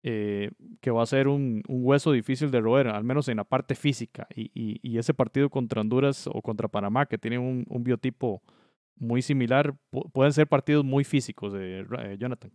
eh, 0.04 0.50
que 0.80 0.90
va 0.90 1.04
a 1.04 1.06
ser 1.06 1.28
un, 1.28 1.62
hueso 1.68 2.10
difícil 2.10 2.50
de 2.50 2.60
roer, 2.60 2.88
al 2.88 3.04
menos 3.04 3.28
en 3.28 3.36
la 3.36 3.44
parte 3.44 3.76
física. 3.76 4.26
Y, 4.34 4.98
ese 4.98 5.14
partido 5.14 5.48
contra 5.48 5.80
Honduras 5.80 6.26
o 6.26 6.42
contra 6.42 6.68
Panamá, 6.68 7.06
que 7.06 7.18
tiene 7.18 7.38
un, 7.38 7.64
biotipo 7.84 8.42
muy 8.96 9.22
similar, 9.22 9.76
pueden 10.12 10.32
ser 10.32 10.48
partidos 10.48 10.84
muy 10.84 11.04
físicos, 11.04 11.54
eh, 11.56 11.84
Jonathan. 12.18 12.50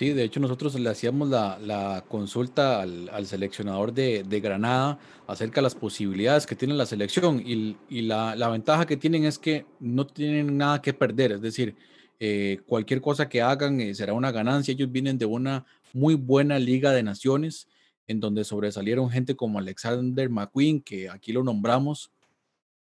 Sí, 0.00 0.14
de 0.14 0.24
hecho 0.24 0.40
nosotros 0.40 0.80
le 0.80 0.88
hacíamos 0.88 1.28
la, 1.28 2.02
consulta 2.08 2.80
al, 2.80 3.26
seleccionador 3.26 3.92
de, 3.92 4.40
Granada 4.42 4.98
acerca 5.26 5.56
de 5.56 5.64
las 5.64 5.74
posibilidades 5.74 6.46
que 6.46 6.56
tiene 6.56 6.72
la 6.72 6.86
selección 6.86 7.42
y, 7.44 8.00
la, 8.00 8.48
ventaja 8.48 8.86
que 8.86 8.96
tienen 8.96 9.26
es 9.26 9.38
que 9.38 9.66
no 9.78 10.06
tienen 10.06 10.56
nada 10.56 10.80
que 10.80 10.94
perder, 10.94 11.32
es 11.32 11.42
decir, 11.42 11.76
eh, 12.18 12.60
cualquier 12.64 13.02
cosa 13.02 13.28
que 13.28 13.42
hagan 13.42 13.94
será 13.94 14.14
una 14.14 14.32
ganancia, 14.32 14.72
ellos 14.72 14.90
vienen 14.90 15.18
de 15.18 15.26
una 15.26 15.66
muy 15.92 16.14
buena 16.14 16.58
Liga 16.58 16.92
de 16.92 17.02
Naciones, 17.02 17.68
en 18.06 18.20
donde 18.20 18.44
sobresalieron 18.44 19.10
gente 19.10 19.36
como 19.36 19.58
Alexander 19.58 20.30
McQueen, 20.30 20.80
que 20.80 21.10
aquí 21.10 21.30
lo 21.30 21.44
nombramos, 21.44 22.10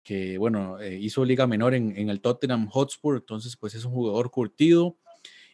que 0.04 0.38
bueno, 0.38 0.78
eh, 0.78 0.96
hizo 1.00 1.24
Liga 1.24 1.48
Menor 1.48 1.74
en, 1.74 2.08
el 2.08 2.20
Tottenham 2.20 2.68
Hotspur, 2.68 3.16
entonces 3.16 3.56
pues 3.56 3.74
es 3.74 3.84
un 3.84 3.90
jugador 3.90 4.30
curtido. 4.30 4.96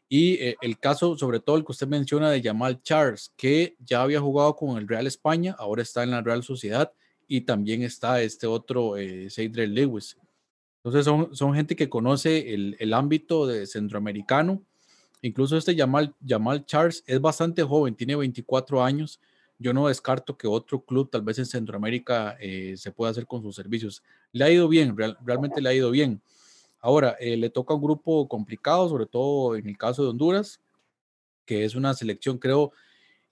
Y 0.09 0.35
eh, 0.35 0.57
el 0.61 0.79
caso, 0.79 1.17
sobre 1.17 1.41
todo 1.41 1.57
el 1.57 1.65
que 1.65 1.73
usted 1.73 1.89
menciona 1.89 2.31
de 2.31 2.43
Jamal 2.43 2.83
Charles, 2.83 3.33
que 3.37 3.77
ya 3.85 4.03
había 4.03 4.21
jugado 4.21 4.55
con 4.55 4.79
el 4.79 4.87
Real 4.87 5.07
España, 5.07 5.57
ahora 5.59 5.83
está 5.83 6.03
en 6.03 6.13
la 6.13 6.23
Real 6.23 6.43
Sociedad 6.43 6.93
y 7.27 7.41
también 7.43 7.83
está 7.83 8.23
este 8.23 8.47
otro, 8.47 8.97
eh, 8.97 9.29
Lewis. 9.37 10.17
Entonces 10.85 11.05
son, 11.05 11.35
son 11.35 11.55
gente 11.55 11.75
que 11.75 11.89
conoce 11.89 12.55
el, 12.55 12.77
el 12.79 12.95
ámbito 12.95 13.47
de 13.47 13.67
centroamericano 13.67 14.63
Incluso 15.23 15.57
este 15.57 15.77
Jamal, 15.77 16.15
Jamal 16.27 16.65
Charles 16.67 17.03
es 17.07 17.21
bastante 17.21 17.63
joven, 17.63 17.95
tiene 17.95 18.17
24 18.17 18.83
años. 18.85 19.21
Yo 19.59 19.73
no 19.73 19.89
descarto 19.89 20.37
que 20.37 20.47
otro 20.47 20.81
club, 20.85 21.11
tal 21.11 21.23
vez 21.23 21.39
en 21.39 21.47
Centroamérica, 21.47 22.37
eh, 22.39 22.75
se 22.77 22.93
pueda 22.93 23.11
hacer 23.11 23.27
con 23.27 23.43
sus 23.43 23.57
servicios. 23.57 24.03
Le 24.33 24.45
ha 24.45 24.51
ido 24.51 24.69
bien, 24.69 24.97
realmente 24.97 25.61
le 25.61 25.69
ha 25.69 25.75
ido 25.75 25.91
bien. 25.91 26.21
Ahora, 26.87 27.17
eh, 27.19 27.37
le 27.37 27.51
toca 27.51 27.75
un 27.75 27.83
grupo 27.83 28.29
complicado, 28.29 28.89
sobre 28.89 29.07
todo 29.07 29.57
en 29.57 29.67
el 29.69 29.77
caso 29.77 30.05
de 30.05 30.11
Honduras, 30.11 30.61
que 31.45 31.65
es 31.65 31.75
una 31.75 31.95
selección, 31.95 32.39
creo, 32.39 32.71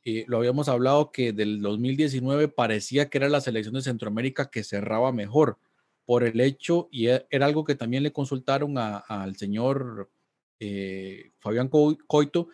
eh, 0.04 0.24
lo 0.26 0.38
habíamos 0.38 0.68
hablado, 0.68 1.12
que 1.12 1.32
del 1.32 1.62
2019 1.62 2.48
parecía 2.48 3.08
que 3.08 3.18
era 3.18 3.28
la 3.28 3.40
selección 3.40 3.74
de 3.74 3.82
Centroamérica 3.82 4.50
que 4.50 4.64
cerraba 4.64 5.12
mejor 5.12 5.58
por 6.04 6.24
el 6.24 6.40
hecho, 6.40 6.88
y 6.90 7.06
e, 7.10 7.28
era 7.30 7.46
algo 7.46 7.62
que 7.62 7.76
también 7.76 8.02
le 8.02 8.12
consultaron 8.12 8.76
al 8.76 9.36
señor 9.36 10.10
eh, 10.58 11.30
Fabián 11.38 11.68
Coito, 11.68 12.48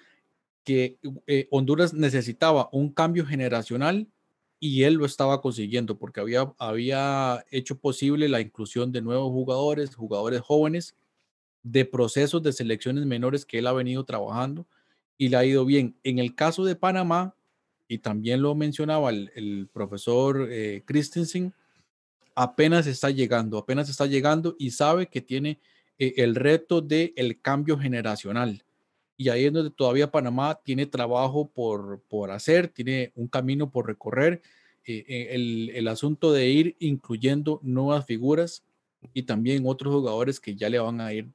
que 0.65 0.99
eh, 1.27 1.49
Honduras 1.51 1.95
necesitaba 1.95 2.69
un 2.73 2.93
cambio 2.93 3.25
generacional 3.25 4.07
y 4.61 4.83
él 4.83 4.95
lo 4.95 5.07
estaba 5.07 5.41
consiguiendo 5.41 5.99
porque 5.99 6.21
había, 6.21 6.53
había 6.59 7.45
hecho 7.51 7.79
posible 7.79 8.29
la 8.29 8.43
inclusión 8.43 8.93
de 8.93 9.01
nuevos 9.01 9.31
jugadores, 9.31 9.95
jugadores 9.95 10.43
jóvenes, 10.43 10.95
de 11.63 11.87
procesos 11.87 12.43
de 12.43 12.53
selecciones 12.53 13.07
menores 13.07 13.47
que 13.47 13.59
él 13.59 13.67
ha 13.67 13.73
venido 13.73 14.05
trabajando 14.05 14.67
y 15.17 15.31
le 15.31 15.37
ha 15.39 15.45
ido 15.47 15.65
bien. 15.65 15.97
En 16.05 16.19
el 16.19 16.35
caso 16.35 16.65
de 16.65 16.77
Panamá, 16.77 17.35
y 17.89 17.99
también 17.99 18.43
lo 18.43 18.55
mencionaba 18.55 19.11
el, 19.11 19.69
profesor 19.73 20.47
eh, 20.51 20.83
Christensen, 20.85 21.55
apenas 22.35 22.87
está 22.87 23.11
llegando, 23.11 23.59
apenas 23.59 23.89
está 23.89 24.07
llegando 24.07 24.57
y 24.59 24.71
sabe 24.71 25.09
que 25.09 25.23
tiene 25.23 25.59
eh, 25.99 26.15
el 26.19 26.35
reto 26.35 26.83
del 26.83 27.13
el 27.17 27.41
cambio 27.41 27.79
generacional. 27.79 28.63
Y 29.21 29.29
ahí 29.29 29.45
es 29.45 29.53
donde 29.53 29.71
todavía 29.71 30.11
Panamá 30.11 30.59
tiene 30.65 30.87
trabajo 30.87 31.47
por, 31.47 32.01
por 32.09 32.31
hacer, 32.31 32.69
tiene 32.69 33.13
un 33.15 33.29
camino 33.29 33.71
por 33.71 33.87
recorrer. 33.87 34.41
Eh, 34.87 35.05
eh, 35.07 35.29
el, 35.33 35.71
el, 35.75 35.89
asunto 35.89 36.33
de 36.33 36.49
ir 36.49 36.77
incluyendo 36.79 37.61
nuevas 37.63 38.07
figuras 38.07 38.65
y 39.13 39.25
también 39.25 39.65
otros 39.67 39.93
jugadores 39.93 40.41
que 40.41 40.57
ya 40.57 40.71
le 40.71 40.79
van 40.79 41.03
a 41.03 41.13
ir 41.13 41.29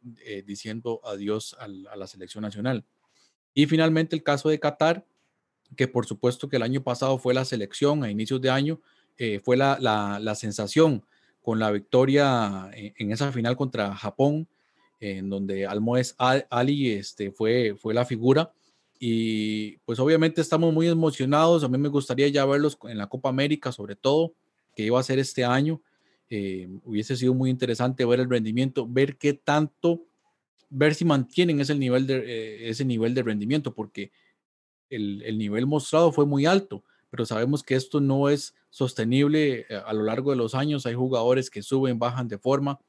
diciendo 0.48 1.00
adiós 1.04 1.56
a 1.60 1.68
la 1.68 2.08
selección 2.08 2.42
nacional. 2.42 2.84
Y 3.54 3.68
finalmente 3.68 4.16
el 4.16 4.24
caso 4.24 4.50
de 4.50 4.60
Qatar, 4.60 5.06
que 5.76 5.88
por 5.88 6.08
supuesto 6.08 6.50
que 6.50 6.56
el 6.56 6.64
año 6.64 6.82
pasado 6.82 7.20
fue 7.20 7.36
la 7.36 7.46
selección 7.46 8.04
a 8.04 8.10
inicios 8.10 8.42
de 8.42 8.50
año, 8.50 8.82
fue 9.44 9.58
la, 9.58 9.78
la, 9.80 10.18
la, 10.20 10.34
sensación 10.34 11.06
con 11.44 11.60
la 11.60 11.70
victoria 11.70 12.68
en, 12.74 13.12
esa 13.12 13.32
final 13.32 13.56
contra 13.56 13.94
Japón, 13.94 14.48
en 15.00 15.30
donde 15.30 15.66
Almoez 15.66 16.16
Ali 16.18 16.92
este, 16.92 17.32
fue, 17.32 17.76
fue 17.78 17.94
la 17.94 18.06
figura. 18.06 18.52
Y 19.00 19.78
pues 19.80 20.00
obviamente 20.00 20.42
estamos 20.42 20.74
muy 20.74 20.88
emocionados. 20.88 21.64
A 21.64 21.68
mí 21.68 21.78
me 21.78 21.90
gustaría 21.90 22.28
ya 22.30 22.46
verlos 22.46 22.78
en 22.84 22.98
la 22.98 23.08
Copa 23.08 23.30
América, 23.30 23.72
sobre 23.72 23.96
todo, 23.96 24.34
que 24.76 24.84
iba 24.84 25.00
a 25.00 25.04
ser 25.04 25.20
este 25.20 25.44
año. 25.44 25.82
Eh, 26.30 26.68
hubiese 26.84 27.16
sido 27.16 27.34
muy 27.34 27.50
interesante 27.50 28.06
ver 28.06 28.20
el 28.20 28.30
rendimiento, 28.30 28.88
ver 28.88 29.18
qué 29.18 29.34
tanto, 29.34 30.02
ver 30.70 30.96
si 30.96 31.06
mantienen 31.06 31.60
ese 31.60 31.76
nivel 31.76 32.08
de, 32.08 32.18
eh, 32.18 32.70
ese 32.70 32.84
nivel 32.84 33.14
de 33.14 33.22
rendimiento, 33.22 33.76
porque 33.76 34.12
el, 34.90 35.22
el, 35.22 35.38
nivel 35.38 35.68
mostrado 35.68 36.12
fue 36.12 36.26
muy 36.26 36.48
alto, 36.48 36.84
pero 37.12 37.26
sabemos 37.26 37.62
que 37.62 37.76
esto 37.76 38.02
no 38.02 38.30
es 38.30 38.56
sostenible 38.72 39.68
eh, 39.70 39.82
a 39.86 39.94
lo 39.94 40.04
largo 40.04 40.32
de 40.32 40.38
los 40.38 40.56
años. 40.56 40.86
Hay 40.86 40.96
jugadores 40.96 41.50
que 41.50 41.62
suben, 41.62 42.00
bajan 42.00 42.28
de 42.28 42.40
forma. 42.40 42.80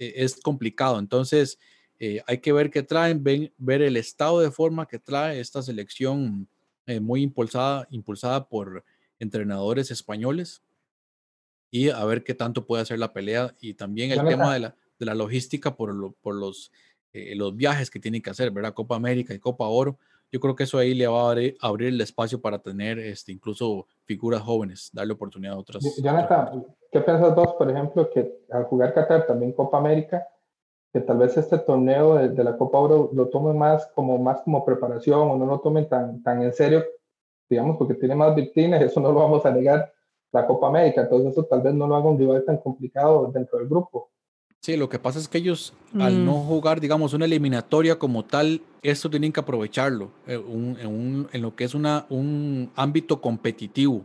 Eh, 0.00 0.14
es 0.16 0.40
complicado. 0.40 0.98
Entonces, 0.98 1.60
eh, 2.00 2.20
hay 2.26 2.38
que 2.38 2.52
ver 2.52 2.70
qué 2.70 2.82
traen, 2.82 3.22
ver 3.22 3.82
el 3.82 3.96
estado 3.96 4.40
de 4.40 4.50
forma 4.50 4.88
que 4.88 4.98
trae 4.98 5.38
esta 5.38 5.62
selección 5.62 6.48
muy 7.02 7.22
impulsada, 7.22 7.86
impulsada 7.90 8.48
por 8.48 8.84
entrenadores 9.20 9.92
españoles 9.92 10.60
y 11.70 11.90
a 11.90 12.04
ver 12.04 12.24
qué 12.24 12.34
tanto 12.34 12.66
puede 12.66 12.82
hacer 12.82 12.98
la 12.98 13.12
pelea 13.12 13.54
y 13.60 13.74
también 13.74 14.10
el 14.10 14.24
tema 14.26 14.52
de 14.54 14.58
la, 14.58 14.76
de 14.98 15.06
la 15.06 15.14
logística 15.14 15.76
por, 15.76 16.14
por 16.14 16.34
los, 16.34 16.72
los 17.12 17.54
viajes 17.54 17.90
que 17.90 18.00
tienen 18.00 18.22
que 18.22 18.30
hacer, 18.30 18.50
¿verdad? 18.50 18.74
Copa 18.74 18.96
América 18.96 19.32
y 19.32 19.38
Copa 19.38 19.66
Oro 19.66 20.00
yo 20.32 20.40
creo 20.40 20.54
que 20.54 20.64
eso 20.64 20.78
ahí 20.78 20.94
le 20.94 21.06
va 21.06 21.28
a 21.28 21.36
abrir, 21.60 21.88
el 21.88 22.00
espacio 22.00 22.40
para 22.40 22.58
tener 22.58 22.98
este, 22.98 23.32
incluso 23.32 23.86
figuras 24.04 24.42
jóvenes, 24.42 24.90
darle 24.92 25.14
oportunidad 25.14 25.54
a 25.54 25.58
otras. 25.58 25.84
Jonathan, 26.02 26.64
¿qué 26.90 27.00
piensas 27.00 27.34
vos, 27.34 27.54
por 27.54 27.70
ejemplo, 27.70 28.08
que 28.10 28.44
al 28.50 28.64
jugar 28.64 28.94
Qatar 28.94 29.26
también 29.26 29.52
Copa 29.52 29.78
América, 29.78 30.26
que 30.92 31.00
tal 31.00 31.18
vez 31.18 31.36
este 31.36 31.58
torneo 31.58 32.14
de, 32.16 32.44
la 32.44 32.56
Copa 32.56 32.78
Oro 32.78 33.10
lo 33.12 33.28
tomen 33.28 33.56
más 33.56 33.86
como, 33.94 34.18
más 34.18 34.40
como 34.42 34.64
preparación 34.64 35.30
o 35.30 35.36
no 35.36 35.46
lo 35.46 35.60
tomen 35.60 35.88
tan, 35.88 36.22
tan 36.22 36.42
en 36.42 36.52
serio, 36.52 36.84
digamos, 37.48 37.76
porque 37.76 37.94
tiene 37.94 38.14
más 38.14 38.34
victimas, 38.34 38.80
eso 38.82 39.00
no 39.00 39.12
lo 39.12 39.20
vamos 39.20 39.44
a 39.46 39.50
negar, 39.50 39.92
la 40.32 40.46
Copa 40.46 40.68
América, 40.68 41.02
entonces 41.02 41.32
eso 41.32 41.44
tal 41.44 41.60
vez 41.60 41.74
no 41.74 41.88
lo 41.88 41.96
haga 41.96 42.08
un 42.08 42.18
rival 42.18 42.44
tan 42.44 42.58
complicado 42.58 43.30
dentro 43.32 43.58
del 43.58 43.68
grupo. 43.68 44.10
Sí, 44.60 44.76
lo 44.76 44.90
que 44.90 44.98
pasa 44.98 45.18
es 45.18 45.26
que 45.26 45.38
ellos, 45.38 45.72
al 45.98 46.22
no 46.26 46.36
mm. 46.36 46.46
jugar, 46.46 46.80
digamos, 46.80 47.14
una 47.14 47.24
eliminatoria 47.24 47.98
como 47.98 48.26
tal, 48.26 48.60
esto 48.82 49.08
tienen 49.08 49.32
que 49.32 49.40
aprovecharlo 49.40 50.12
eh, 50.26 50.38
en, 50.38 51.40
lo 51.40 51.56
que 51.56 51.64
es 51.64 51.74
una, 51.74 52.04
un 52.10 52.70
ámbito 52.76 53.22
competitivo. 53.22 54.04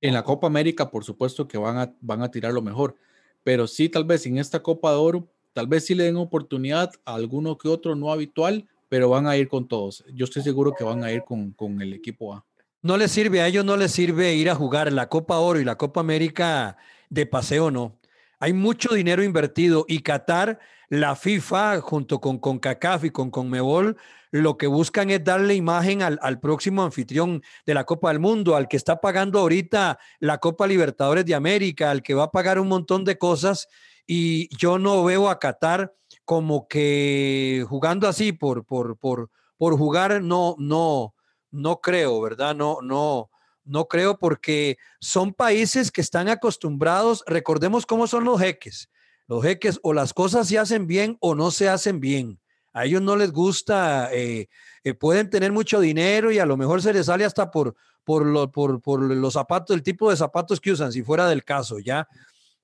En 0.00 0.12
la 0.12 0.24
Copa 0.24 0.48
América, 0.48 0.90
por 0.90 1.04
supuesto 1.04 1.46
que 1.46 1.58
van 1.58 1.78
a, 1.78 1.94
van 2.00 2.22
a 2.22 2.30
tirar 2.30 2.52
lo 2.52 2.60
mejor, 2.60 2.96
pero 3.44 3.68
sí, 3.68 3.88
tal 3.88 4.04
vez 4.04 4.26
en 4.26 4.38
esta 4.38 4.60
Copa 4.60 4.90
de 4.90 4.96
Oro, 4.96 5.28
tal 5.52 5.68
vez 5.68 5.86
sí 5.86 5.94
le 5.94 6.04
den 6.04 6.16
oportunidad 6.16 6.92
a 7.04 7.14
alguno 7.14 7.56
que 7.56 7.68
otro 7.68 7.94
no 7.94 8.10
habitual, 8.10 8.66
pero 8.88 9.08
van 9.10 9.28
a 9.28 9.36
ir 9.36 9.46
con 9.46 9.68
todos. 9.68 10.04
Yo 10.12 10.24
estoy 10.24 10.42
seguro 10.42 10.74
que 10.76 10.82
van 10.82 11.04
a 11.04 11.12
ir 11.12 11.22
con, 11.22 11.52
con 11.52 11.80
el 11.80 11.92
equipo 11.92 12.34
A. 12.34 12.44
No 12.82 12.96
les 12.96 13.12
sirve, 13.12 13.40
a 13.40 13.46
ellos 13.46 13.64
no 13.64 13.76
les 13.76 13.92
sirve 13.92 14.34
ir 14.34 14.50
a 14.50 14.56
jugar 14.56 14.92
la 14.92 15.08
Copa 15.08 15.38
Oro 15.38 15.60
y 15.60 15.64
la 15.64 15.78
Copa 15.78 16.00
América 16.00 16.78
de 17.10 17.26
paseo, 17.26 17.70
no 17.70 17.96
hay 18.44 18.52
mucho 18.52 18.92
dinero 18.92 19.24
invertido 19.24 19.86
y 19.88 20.00
Qatar, 20.00 20.58
la 20.90 21.16
FIFA, 21.16 21.80
junto 21.80 22.20
con 22.20 22.38
CONCACAF 22.38 23.04
y 23.04 23.10
con 23.10 23.30
CONMEBOL, 23.30 23.96
lo 24.32 24.58
que 24.58 24.66
buscan 24.66 25.08
es 25.08 25.24
darle 25.24 25.54
imagen 25.54 26.02
al, 26.02 26.40
próximo 26.40 26.82
anfitrión 26.82 27.42
de 27.64 27.72
la 27.72 27.84
Copa 27.84 28.10
del 28.10 28.20
Mundo, 28.20 28.54
al 28.54 28.68
que 28.68 28.76
está 28.76 29.00
pagando 29.00 29.38
ahorita 29.38 29.98
la 30.20 30.36
Copa 30.40 30.66
Libertadores 30.66 31.24
de 31.24 31.34
América, 31.34 31.90
al 31.90 32.02
que 32.02 32.12
va 32.12 32.24
a 32.24 32.30
pagar 32.30 32.58
un 32.58 32.68
montón 32.68 33.02
de 33.06 33.16
cosas. 33.16 33.66
Y 34.06 34.54
yo 34.54 34.78
no 34.78 35.02
veo 35.04 35.30
a 35.30 35.38
Qatar 35.38 35.94
como 36.26 36.68
que 36.68 37.64
jugando 37.66 38.06
así 38.08 38.32
por, 38.32 38.66
por, 38.66 38.98
por, 38.98 39.30
por 39.56 39.78
jugar, 39.78 40.20
no, 40.20 40.54
no, 40.58 41.14
no 41.50 41.80
creo, 41.80 42.20
¿verdad? 42.20 42.54
No, 42.54 42.82
no, 42.82 43.30
no 43.64 43.86
creo 43.86 44.18
porque 44.18 44.78
son 45.00 45.32
países 45.32 45.90
que 45.90 46.00
están 46.00 46.28
acostumbrados, 46.28 47.24
recordemos 47.26 47.86
cómo 47.86 48.06
son 48.06 48.24
los 48.24 48.40
jeques. 48.40 48.90
Los 49.26 49.42
jeques 49.42 49.80
o 49.82 49.92
las 49.92 50.12
cosas 50.12 50.48
se 50.48 50.58
hacen 50.58 50.86
bien 50.86 51.16
o 51.20 51.34
no 51.34 51.50
se 51.50 51.68
hacen 51.68 52.00
bien. 52.00 52.38
A 52.72 52.84
ellos 52.84 53.00
no 53.00 53.16
les 53.16 53.32
gusta, 53.32 54.12
eh, 54.12 54.48
eh, 54.82 54.94
pueden 54.94 55.30
tener 55.30 55.52
mucho 55.52 55.80
dinero 55.80 56.32
y 56.32 56.38
a 56.38 56.46
lo 56.46 56.56
mejor 56.56 56.82
se 56.82 56.92
les 56.92 57.06
sale 57.06 57.24
hasta 57.24 57.50
por, 57.50 57.74
por, 58.02 58.50
por, 58.82 59.00
los 59.00 59.32
zapatos, 59.32 59.74
el 59.74 59.82
tipo 59.82 60.10
de 60.10 60.16
zapatos 60.16 60.60
que 60.60 60.72
usan, 60.72 60.92
si 60.92 61.02
fuera 61.02 61.28
del 61.28 61.44
caso, 61.44 61.78
¿ya? 61.78 62.08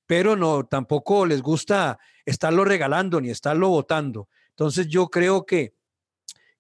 Pero 0.07 0.34
no, 0.36 0.66
tampoco 0.66 1.24
les 1.24 1.40
gusta 1.40 1.98
estarlo 2.26 2.64
regalando 2.64 3.20
ni 3.20 3.30
estarlo 3.30 3.68
votando. 3.68 4.28
Entonces 4.51 4.88
yo 4.88 5.09
creo 5.09 5.46
que, 5.46 5.74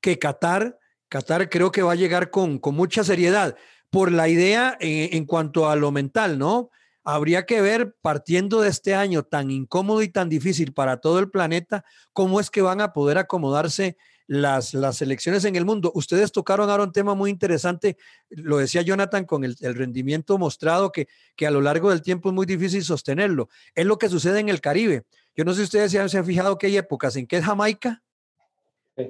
que 0.00 0.18
Qatar, 0.18 0.78
Qatar 1.08 1.50
creo 1.50 1.72
que 1.72 1.82
va 1.82 1.92
a 1.92 1.96
llegar 1.96 2.30
con, 2.30 2.58
con 2.58 2.76
mucha 2.76 3.02
seriedad 3.02 3.56
por 3.90 4.12
la 4.12 4.28
idea 4.28 4.76
eh, 4.80 5.10
en, 5.12 5.26
cuanto 5.26 5.68
a 5.68 5.76
lo 5.76 5.90
mental, 5.90 6.38
¿no? 6.38 6.70
Habría 7.02 7.44
que 7.44 7.60
ver, 7.60 7.96
partiendo 8.00 8.60
de 8.60 8.68
este 8.68 8.94
año 8.94 9.24
tan 9.24 9.50
incómodo 9.50 10.02
y 10.02 10.08
tan 10.08 10.28
difícil 10.28 10.72
para 10.72 10.98
todo 10.98 11.18
el 11.18 11.30
planeta, 11.30 11.84
cómo 12.12 12.40
es 12.40 12.50
que 12.50 12.62
van 12.62 12.80
a 12.80 12.92
poder 12.92 13.18
acomodarse 13.18 13.96
las, 14.26 14.74
las 14.74 15.02
elecciones 15.02 15.44
en 15.44 15.56
el 15.56 15.64
mundo. 15.64 15.90
Ustedes 15.94 16.30
tocaron 16.30 16.70
ahora 16.70 16.84
un 16.84 16.92
tema 16.92 17.14
muy 17.14 17.30
interesante, 17.30 17.96
lo 18.28 18.58
decía 18.58 18.82
Jonathan, 18.82 19.24
con 19.24 19.44
el, 19.44 19.56
rendimiento 19.58 20.38
mostrado 20.38 20.92
que, 20.92 21.08
que, 21.34 21.46
a 21.46 21.50
lo 21.50 21.60
largo 21.60 21.90
del 21.90 22.02
tiempo 22.02 22.28
es 22.28 22.34
muy 22.34 22.46
difícil 22.46 22.84
sostenerlo. 22.84 23.48
Es 23.74 23.86
lo 23.86 23.98
que 23.98 24.08
sucede 24.08 24.38
en 24.38 24.48
el 24.48 24.60
Caribe. 24.60 25.04
Yo 25.34 25.44
no 25.44 25.52
sé 25.52 25.58
si 25.58 25.64
ustedes 25.64 25.90
se 25.90 25.98
han, 25.98 26.08
se 26.08 26.18
han 26.18 26.26
fijado 26.26 26.58
que 26.58 26.68
hay 26.68 26.76
épocas 26.76 27.16
en 27.16 27.26
que 27.26 27.38
es 27.38 27.44
Jamaica, 27.44 28.02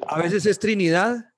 a 0.07 0.18
veces 0.18 0.47
es 0.47 0.59
Trinidad, 0.59 1.33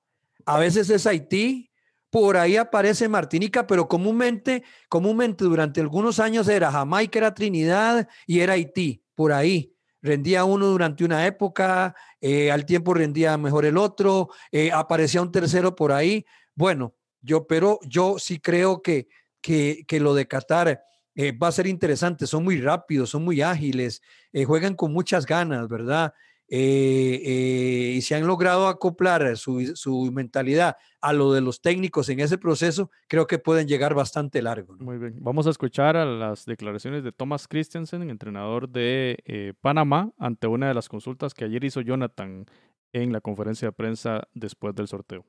a 0.45 0.59
veces 0.59 0.89
es 0.89 1.07
Haití, 1.07 1.71
por 2.13 2.37
ahí 2.37 2.57
aparece 2.57 3.09
Martinica, 3.09 3.65
pero 3.65 3.87
comúnmente, 3.87 4.61
comúnmente 4.87 5.45
durante 5.45 5.81
algunos 5.81 6.19
años 6.19 6.47
era 6.47 6.71
Jamaica, 6.71 7.17
era 7.17 7.33
Trinidad 7.33 8.07
y 8.27 8.41
era 8.41 8.53
Haití, 8.53 9.03
por 9.15 9.33
ahí. 9.33 9.73
Rendía 9.99 10.43
uno 10.43 10.67
durante 10.67 11.03
una 11.03 11.25
época, 11.25 11.95
eh, 12.21 12.51
al 12.51 12.67
tiempo 12.67 12.93
rendía 12.93 13.35
mejor 13.39 13.65
el 13.65 13.77
otro, 13.77 14.29
eh, 14.51 14.71
aparecía 14.71 15.23
un 15.23 15.31
tercero 15.31 15.75
por 15.75 15.91
ahí. 15.91 16.23
Bueno, 16.53 16.93
yo, 17.19 17.47
pero 17.47 17.79
yo 17.81 18.19
sí 18.19 18.37
creo 18.39 18.83
que, 18.83 19.07
que, 19.41 19.83
que 19.87 19.99
lo 19.99 20.13
de 20.13 20.27
Qatar 20.27 20.83
eh, 21.15 21.31
va 21.31 21.47
a 21.47 21.51
ser 21.51 21.65
interesante. 21.65 22.27
Son 22.27 22.43
muy 22.43 22.61
rápidos, 22.61 23.09
son 23.09 23.23
muy 23.23 23.41
ágiles, 23.41 24.03
juegan 24.45 24.75
con 24.75 24.93
muchas 24.93 25.25
ganas, 25.25 25.67
¿verdad? 25.67 26.13
Eh, 26.49 27.21
eh, 27.23 27.93
y 27.95 28.01
se 28.01 28.15
han 28.15 28.27
logrado 28.27 28.67
acoplar 28.67 29.37
su, 29.37 30.11
mentalidad 30.13 30.75
a 31.01 31.13
lo 31.13 31.33
de 31.33 31.41
los 31.41 31.61
técnicos 31.61 32.09
en 32.09 32.19
ese 32.19 32.37
proceso, 32.37 32.91
creo 33.07 33.27
que 33.27 33.39
pueden 33.39 33.67
llegar 33.67 33.93
bastante 33.93 34.41
largo. 34.41 34.75
Muy 34.79 34.97
bien, 34.97 35.15
vamos 35.19 35.47
a 35.47 35.49
escuchar 35.49 35.95
a 35.97 36.05
las 36.05 36.45
declaraciones 36.45 37.03
de 37.03 37.11
Thomas 37.11 37.47
Christensen, 37.47 38.09
entrenador 38.09 38.69
de 38.69 39.17
eh, 39.25 39.53
Panamá, 39.61 40.11
ante 40.17 40.47
una 40.47 40.67
de 40.67 40.73
las 40.73 40.89
consultas 40.89 41.33
que 41.33 41.45
ayer 41.45 41.63
hizo 41.63 41.81
Jonathan 41.81 42.45
en 42.91 43.11
la 43.11 43.21
conferencia 43.21 43.69
de 43.69 43.71
prensa 43.71 44.27
después 44.33 44.75
del 44.75 44.87
sorteo. 44.87 45.25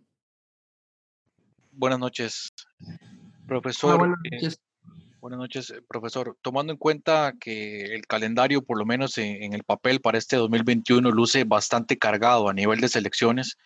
Buenas 1.72 1.98
noches, 1.98 2.52
profesor. 3.46 3.98
buenas 3.98 4.18
noches. 4.30 4.60
Buenas 5.24 5.38
noches, 5.38 5.70
eh, 5.70 5.80
profesor. 5.80 6.36
Tomando 6.42 6.74
en 6.74 6.78
cuenta 6.78 7.32
que 7.40 7.94
el 7.94 8.06
calendario, 8.06 8.60
por 8.60 8.78
lo 8.78 8.84
menos 8.84 9.16
en, 9.16 9.54
el 9.54 9.64
papel 9.64 10.02
para 10.02 10.18
este 10.18 10.36
2021, 10.36 11.10
luce 11.10 11.44
bastante 11.44 11.96
cargado 11.96 12.46
a 12.46 12.52
nivel 12.52 12.78
de 12.78 12.88
selecciones, 12.88 13.56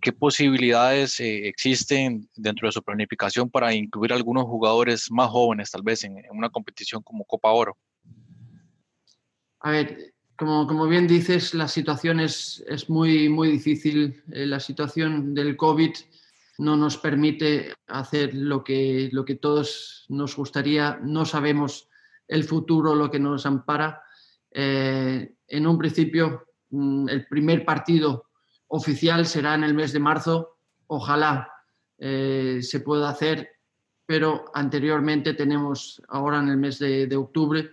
¿qué 0.00 0.12
posibilidades 0.12 1.20
eh, 1.20 1.46
existen 1.46 2.28
dentro 2.34 2.66
de 2.66 2.72
su 2.72 2.82
planificación 2.82 3.48
para 3.48 3.72
incluir 3.72 4.12
algunos 4.12 4.46
jugadores 4.46 5.08
más 5.12 5.28
jóvenes, 5.30 5.70
tal 5.70 5.82
vez, 5.82 6.02
en, 6.02 6.24
una 6.32 6.50
competición 6.50 7.04
como 7.04 7.24
Copa 7.24 7.52
Oro? 7.52 7.76
A 9.60 9.70
ver, 9.70 10.12
como, 10.34 10.66
como 10.66 10.88
bien 10.88 11.06
dices, 11.06 11.54
la 11.54 11.68
situación 11.68 12.18
es, 12.18 12.64
es 12.66 12.90
muy, 12.90 13.28
muy 13.28 13.52
difícil. 13.52 14.24
Eh, 14.32 14.44
la 14.44 14.58
situación 14.58 15.34
del 15.34 15.56
COVID 15.56 15.92
no 16.58 16.76
nos 16.76 16.96
permite 16.96 17.74
hacer 17.86 18.34
lo 18.34 18.64
que, 18.64 19.10
lo 19.12 19.24
que 19.24 19.34
todos 19.34 20.06
nos 20.08 20.36
gustaría, 20.36 20.98
no 21.02 21.24
sabemos 21.24 21.88
el 22.26 22.44
futuro, 22.44 22.94
lo 22.94 23.10
que 23.10 23.18
nos 23.18 23.46
ampara. 23.46 24.02
Eh, 24.50 25.34
en 25.48 25.66
un 25.66 25.78
principio, 25.78 26.48
mm, 26.70 27.08
el 27.08 27.26
primer 27.26 27.64
partido 27.64 28.26
oficial 28.68 29.26
será 29.26 29.54
en 29.54 29.64
el 29.64 29.74
mes 29.74 29.92
de 29.92 30.00
marzo, 30.00 30.58
ojalá 30.86 31.48
eh, 31.98 32.60
se 32.62 32.80
pueda 32.80 33.10
hacer, 33.10 33.50
pero 34.06 34.46
anteriormente 34.54 35.34
tenemos, 35.34 36.02
ahora 36.08 36.40
en 36.40 36.48
el 36.48 36.56
mes 36.56 36.78
de, 36.78 37.16
octubre, 37.16 37.70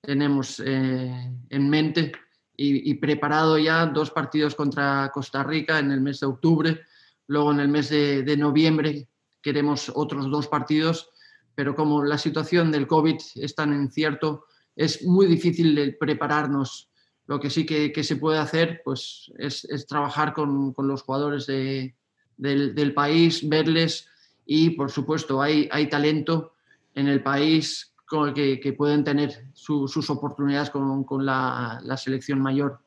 tenemos 0.00 0.60
eh, 0.64 1.32
en 1.48 1.70
mente 1.70 2.12
y, 2.56 2.90
y 2.90 2.94
preparado 2.94 3.58
ya 3.58 3.86
dos 3.86 4.10
partidos 4.10 4.54
contra 4.54 5.10
Costa 5.12 5.42
Rica 5.42 5.78
en 5.78 5.92
el 5.92 6.00
mes 6.00 6.20
de 6.20 6.26
octubre 6.26 6.84
Luego 7.28 7.52
en 7.52 7.60
el 7.60 7.68
mes 7.68 7.90
de, 7.90 8.36
noviembre 8.36 9.06
queremos 9.42 9.92
otros 9.94 10.30
dos 10.30 10.48
partidos, 10.48 11.10
pero 11.54 11.74
como 11.74 12.02
la 12.02 12.18
situación 12.18 12.72
del 12.72 12.86
COVID 12.86 13.16
es 13.36 13.54
tan 13.54 13.72
incierto, 13.74 14.46
es 14.74 15.04
muy 15.04 15.26
difícil 15.26 15.96
prepararnos. 16.00 16.90
Lo 17.26 17.38
que 17.38 17.50
sí 17.50 17.66
que, 17.66 18.02
se 18.02 18.16
puede 18.16 18.38
hacer 18.38 18.80
pues, 18.82 19.30
es, 19.36 19.86
trabajar 19.86 20.32
con, 20.32 20.74
los 20.78 21.02
jugadores 21.02 21.46
del, 21.46 22.94
país, 22.94 23.46
verles 23.46 24.08
y, 24.46 24.70
por 24.70 24.90
supuesto, 24.90 25.42
hay, 25.42 25.68
talento 25.90 26.54
en 26.94 27.08
el 27.08 27.22
país 27.22 27.94
con 28.06 28.30
el 28.30 28.60
que, 28.60 28.72
pueden 28.72 29.04
tener 29.04 29.48
sus 29.52 30.08
oportunidades 30.08 30.70
con, 30.70 31.26
la, 31.26 31.96
selección 31.98 32.40
mayor. 32.40 32.80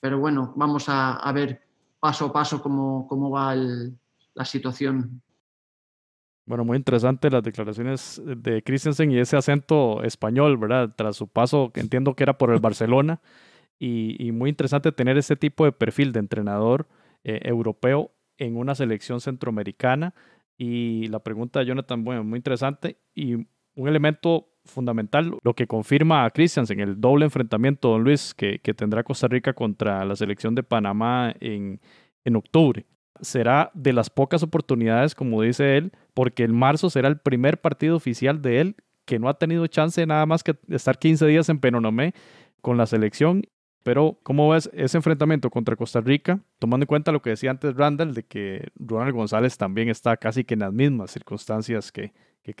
Pero 0.00 0.18
bueno, 0.18 0.54
vamos 0.56 0.84
a 0.88 1.30
ver 1.34 1.63
paso 2.04 2.26
a 2.26 2.32
paso 2.34 2.60
cómo, 2.60 3.06
cómo 3.08 3.30
va 3.30 3.54
la 3.54 4.44
situación 4.44 5.22
Bueno, 6.44 6.62
muy 6.62 6.76
interesante 6.76 7.30
las 7.30 7.42
declaraciones 7.42 8.20
de 8.22 8.62
Christensen 8.62 9.10
y 9.10 9.18
ese 9.18 9.38
acento 9.38 10.02
español, 10.02 10.58
¿verdad? 10.58 10.92
Tras 10.94 11.16
su 11.16 11.28
paso, 11.28 11.70
que 11.72 11.80
entiendo 11.80 12.14
que 12.14 12.24
era 12.24 12.36
por 12.36 12.52
el 12.52 12.60
Barcelona. 12.60 13.22
Y, 13.78 14.32
muy 14.32 14.50
interesante 14.50 14.92
tener 14.92 15.16
ese 15.16 15.34
tipo 15.34 15.64
de 15.64 15.72
perfil 15.72 16.12
de 16.12 16.20
entrenador 16.20 16.86
eh, 17.24 17.40
europeo 17.44 18.10
en 18.36 18.58
una 18.58 18.74
selección 18.74 19.22
centroamericana. 19.22 20.12
Y 20.58 21.06
la 21.08 21.20
pregunta 21.20 21.60
de 21.60 21.66
Jonathan, 21.66 22.04
bueno, 22.04 22.22
muy 22.22 22.36
interesante. 22.36 22.98
Y 23.14 23.34
un 23.34 23.88
elemento 23.88 24.53
fundamental, 24.64 25.36
lo 25.42 25.54
que 25.54 25.66
confirma 25.66 26.24
a 26.24 26.30
Christensen, 26.30 26.80
el 26.80 27.00
doble 27.00 27.24
enfrentamiento, 27.26 27.90
don 27.90 28.04
Luis, 28.04 28.34
que, 28.34 28.58
que 28.60 28.74
tendrá 28.74 29.02
Costa 29.02 29.28
Rica 29.28 29.52
contra 29.52 30.04
la 30.04 30.16
selección 30.16 30.54
de 30.54 30.62
Panamá 30.62 31.34
en, 31.40 31.80
en 32.24 32.36
octubre 32.36 32.86
será 33.20 33.70
de 33.74 33.92
las 33.92 34.10
pocas 34.10 34.42
oportunidades, 34.42 35.14
como 35.14 35.42
dice 35.42 35.76
él, 35.76 35.92
porque 36.14 36.44
en 36.44 36.54
marzo 36.54 36.90
será 36.90 37.08
el 37.08 37.18
primer 37.18 37.60
partido 37.60 37.96
oficial 37.96 38.42
de 38.42 38.60
él 38.60 38.76
que 39.04 39.18
no 39.18 39.28
ha 39.28 39.38
tenido 39.38 39.66
chance 39.66 40.04
nada 40.06 40.26
más 40.26 40.42
que 40.42 40.56
estar 40.68 40.98
15 40.98 41.26
días 41.26 41.48
en 41.48 41.58
Penonomé 41.58 42.14
con 42.60 42.76
la 42.76 42.86
selección. 42.86 43.42
Pero, 43.82 44.18
¿cómo 44.22 44.48
ves 44.48 44.70
ese 44.72 44.96
enfrentamiento 44.96 45.50
contra 45.50 45.76
Costa 45.76 46.00
Rica? 46.00 46.40
Tomando 46.58 46.84
en 46.84 46.88
cuenta 46.88 47.12
lo 47.12 47.20
que 47.20 47.30
decía 47.30 47.50
antes 47.50 47.76
Randall, 47.76 48.14
de 48.14 48.22
que 48.22 48.68
Ronald 48.76 49.14
González 49.14 49.58
también 49.58 49.90
está 49.90 50.16
casi 50.16 50.42
que 50.42 50.54
en 50.54 50.60
las 50.60 50.72
mismas 50.72 51.10
circunstancias 51.10 51.92
que, 51.92 52.14
que. 52.42 52.54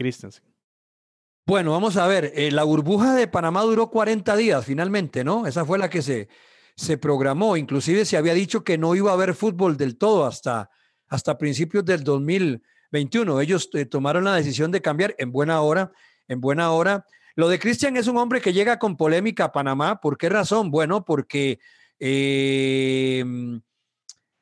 Bueno, 1.46 1.72
vamos 1.72 1.98
a 1.98 2.06
ver, 2.06 2.32
eh, 2.34 2.50
la 2.50 2.64
burbuja 2.64 3.14
de 3.14 3.28
Panamá 3.28 3.60
duró 3.62 3.90
40 3.90 4.34
días 4.34 4.64
finalmente, 4.64 5.24
¿no? 5.24 5.46
Esa 5.46 5.66
fue 5.66 5.78
la 5.78 5.90
que 5.90 6.00
se, 6.00 6.28
se 6.74 6.96
programó, 6.96 7.58
inclusive 7.58 8.06
se 8.06 8.16
había 8.16 8.32
dicho 8.32 8.64
que 8.64 8.78
no 8.78 8.94
iba 8.94 9.10
a 9.10 9.14
haber 9.14 9.34
fútbol 9.34 9.76
del 9.76 9.98
todo 9.98 10.24
hasta, 10.24 10.70
hasta 11.06 11.36
principios 11.36 11.84
del 11.84 12.02
2021. 12.02 13.42
Ellos 13.42 13.68
eh, 13.74 13.84
tomaron 13.84 14.24
la 14.24 14.36
decisión 14.36 14.70
de 14.70 14.80
cambiar 14.80 15.14
en 15.18 15.32
buena 15.32 15.60
hora, 15.60 15.92
en 16.28 16.40
buena 16.40 16.70
hora. 16.72 17.04
Lo 17.34 17.48
de 17.48 17.58
Cristian 17.58 17.98
es 17.98 18.06
un 18.06 18.16
hombre 18.16 18.40
que 18.40 18.54
llega 18.54 18.78
con 18.78 18.96
polémica 18.96 19.44
a 19.44 19.52
Panamá. 19.52 20.00
¿Por 20.00 20.16
qué 20.16 20.30
razón? 20.30 20.70
Bueno, 20.70 21.04
porque 21.04 21.58
em, 21.98 23.60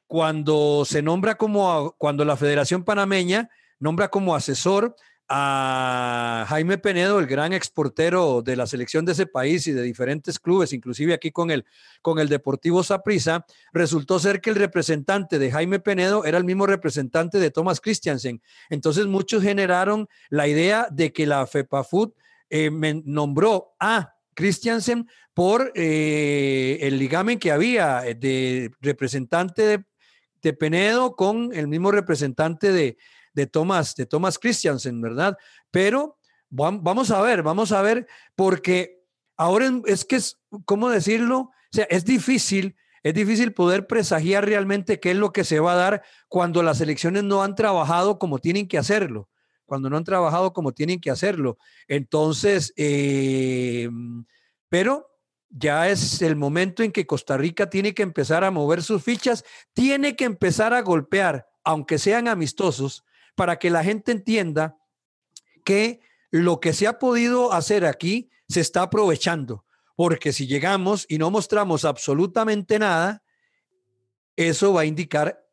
cuando 0.07 0.85
se 0.85 1.03
nombra 1.03 1.35
como, 1.35 1.97
cuando 1.99 2.25
la 2.25 2.37
Federación 2.37 2.85
Panameña 2.85 3.51
nombra 3.81 4.09
como 4.09 4.37
asesor 4.37 4.95
a 5.29 6.45
Jaime 6.49 6.79
Penedo, 6.79 7.19
el 7.19 7.27
gran 7.27 7.53
exportero 7.53 8.43
de 8.43 8.57
la 8.57 8.67
selección 8.67 9.05
de 9.05 9.13
ese 9.13 9.27
país 9.27 9.67
y 9.67 9.73
de 9.73 9.83
diferentes 9.83 10.39
clubes, 10.39 10.73
inclusive 10.73 11.15
aquí 11.15 11.31
con 11.31 11.51
el, 11.51 11.65
con 12.03 12.19
el 12.19 12.29
Deportivo 12.29 12.83
Saprissa, 12.83 13.47
resultó 13.73 14.19
ser 14.19 14.41
que 14.41 14.51
el 14.51 14.57
representante 14.57 15.39
de 15.39 15.51
Jaime 15.51 15.81
Penedo 15.81 16.25
era 16.25 16.39
el 16.39 16.45
mismo 16.45 16.67
representante 16.67 17.39
de 17.39 17.51
Thomas 17.51 17.81
Christiansen. 17.81 18.43
Entonces 18.69 19.07
muchos 19.07 19.43
generaron 19.43 20.09
la 20.29 20.49
idea 20.49 20.89
de 20.91 21.13
que 21.13 21.27
la 21.27 21.47
FEPAFUT 21.47 22.15
eh, 22.51 22.71
nombró 23.05 23.75
a 23.81 24.15
Christiansen 24.35 25.09
por 25.35 25.73
eh, 25.75 26.79
el 26.83 26.99
ligamen 26.99 27.39
que 27.39 27.53
había 27.53 28.01
de 28.01 28.71
representante 28.81 29.63
de, 29.63 29.85
de 30.43 30.53
Penedo 30.53 31.17
con 31.17 31.51
el 31.55 31.69
mismo 31.69 31.91
representante 31.91 32.73
de, 32.73 32.99
de 33.33 33.47
Thomas, 33.47 33.95
de 33.95 34.07
Thomas 34.07 34.39
Christiansen, 34.39 35.01
¿verdad? 35.01 35.37
Pero 35.71 36.19
vamos 36.51 37.11
a 37.11 37.21
ver, 37.23 37.43
vamos 37.43 37.73
a 37.73 37.83
ver, 37.83 38.07
porque 38.37 39.03
ahora 39.37 39.71
es 39.87 40.05
que 40.05 40.17
es, 40.17 40.39
¿cómo 40.65 40.91
decirlo? 40.91 41.39
O 41.39 41.53
sea, 41.71 41.85
es 41.85 42.05
difícil, 42.05 42.77
es 43.03 43.15
difícil 43.15 43.53
poder 43.53 43.87
presagiar 43.87 44.45
realmente 44.45 45.01
qué 45.01 45.13
es 45.13 45.17
lo 45.17 45.33
que 45.33 45.45
se 45.45 45.61
va 45.61 45.73
a 45.73 45.77
dar 45.77 46.03
cuando 46.29 46.63
las 46.63 46.81
elecciones 46.81 47.25
no 47.25 47.43
han 47.43 47.55
trabajado 47.55 48.19
como 48.19 48.39
tienen 48.39 48.69
que 48.69 48.79
hacerlo, 48.79 49.29
cuando 49.65 49.89
no 49.89 49.97
han 49.97 50.05
trabajado 50.05 50.53
como 50.53 50.73
tienen 50.73 51.01
que 51.01 51.11
hacerlo. 51.11 51.57
Entonces, 51.89 52.75
eh, 52.77 53.89
pero 54.69 55.09
ya 55.49 55.89
es 55.89 56.23
el 56.23 56.37
momento 56.37 56.83
en 56.83 56.93
que 56.93 57.07
Costa 57.07 57.37
Rica 57.37 57.69
tiene 57.69 57.95
que 57.95 58.03
empezar 58.03 58.45
a 58.45 58.51
mover 58.51 58.83
sus 58.83 59.03
fichas, 59.03 59.45
tiene 59.73 60.17
que 60.17 60.25
empezar 60.25 60.73
a 60.75 60.83
golpear, 60.83 61.47
aunque 61.65 61.99
sean 61.99 62.29
amistosos, 62.29 63.05
para 63.35 63.59
que 63.59 63.71
la 63.71 63.85
gente 63.85 64.13
entienda 64.13 64.77
que 65.65 66.01
lo 66.31 66.61
que 66.61 66.73
se 66.73 66.87
ha 66.87 66.99
podido 66.99 67.53
hacer 67.53 67.85
aquí 67.85 68.31
se 68.49 68.61
está 68.61 68.83
aprovechando, 68.83 69.65
porque 69.97 70.33
si 70.33 70.47
llegamos 70.47 71.07
y 71.09 71.19
no 71.19 71.31
mostramos 71.31 71.85
absolutamente 71.85 72.79
nada, 72.79 73.23
eso 74.37 74.73
va 74.73 74.83
a 74.83 74.87
indicar, 74.87 75.47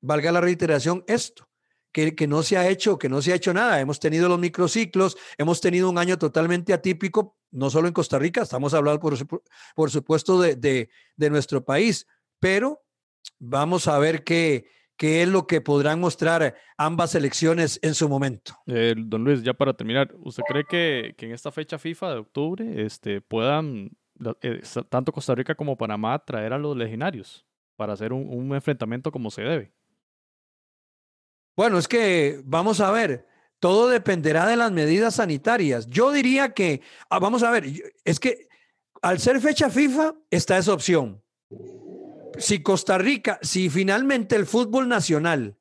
valga 0.00 0.32
la 0.32 0.40
reiteración, 0.40 1.04
esto, 1.06 1.48
que, 1.92 2.14
que, 2.14 2.26
no 2.26 2.42
se 2.42 2.58
ha 2.58 2.68
hecho, 2.68 2.98
que 2.98 3.08
no 3.08 3.22
se 3.22 3.32
ha 3.32 3.36
hecho 3.36 3.54
nada. 3.54 3.80
Hemos 3.80 3.98
tenido 3.98 4.28
los 4.28 4.38
microciclos, 4.38 5.16
hemos 5.38 5.62
tenido 5.62 5.88
un 5.88 5.96
año 5.96 6.18
totalmente 6.18 6.74
atípico, 6.74 7.38
no 7.50 7.70
solo 7.70 7.88
en 7.88 7.94
Costa 7.94 8.18
Rica, 8.18 8.42
estamos 8.42 8.74
hablando 8.74 9.00
por, 9.00 9.16
por 9.74 9.90
supuesto 9.90 10.40
de, 10.40 10.56
de, 10.56 10.90
de 11.16 11.30
nuestro 11.30 11.64
país, 11.64 12.06
pero 12.38 12.82
vamos 13.38 13.88
a 13.88 13.98
ver 13.98 14.24
qué, 14.24 14.66
qué 14.96 15.22
es 15.22 15.28
lo 15.28 15.46
que 15.46 15.60
podrán 15.60 16.00
mostrar 16.00 16.56
ambas 16.76 17.14
elecciones 17.14 17.78
en 17.82 17.94
su 17.94 18.08
momento. 18.08 18.54
Eh, 18.66 18.94
don 18.96 19.24
Luis, 19.24 19.42
ya 19.42 19.54
para 19.54 19.74
terminar, 19.74 20.14
¿usted 20.20 20.42
cree 20.48 20.64
que, 20.64 21.14
en 21.26 21.32
esta 21.32 21.52
fecha 21.52 21.78
FIFA 21.78 22.12
de 22.12 22.18
octubre 22.18 22.84
este, 22.84 23.20
puedan 23.20 23.90
eh, 24.42 24.62
tanto 24.88 25.12
Costa 25.12 25.34
Rica 25.34 25.54
como 25.54 25.76
Panamá 25.76 26.18
traer 26.18 26.52
a 26.52 26.58
los 26.58 26.76
legionarios 26.76 27.46
para 27.76 27.92
hacer 27.92 28.12
un, 28.12 28.54
enfrentamiento 28.54 29.12
como 29.12 29.30
se 29.30 29.42
debe? 29.42 29.72
Bueno, 31.56 31.78
es 31.78 31.88
que 31.88 32.40
vamos 32.44 32.80
a 32.80 32.90
ver, 32.90 33.26
todo 33.60 33.88
dependerá 33.88 34.46
de 34.46 34.56
las 34.56 34.72
medidas 34.72 35.16
sanitarias. 35.16 35.86
Yo 35.86 36.12
diría 36.12 36.52
que, 36.52 36.82
ah, 37.08 37.18
vamos 37.18 37.42
a 37.42 37.50
ver, 37.50 37.64
es 38.04 38.20
que 38.20 38.48
al 39.02 39.18
ser 39.18 39.40
fecha 39.40 39.70
FIFA 39.70 40.14
está 40.30 40.58
esa 40.58 40.72
opción 40.72 41.22
si 42.38 42.62
Costa 42.62 42.98
Rica, 42.98 43.38
si 43.42 43.70
finalmente 43.70 44.36
el 44.36 44.46
fútbol 44.46 44.88
nacional 44.88 45.56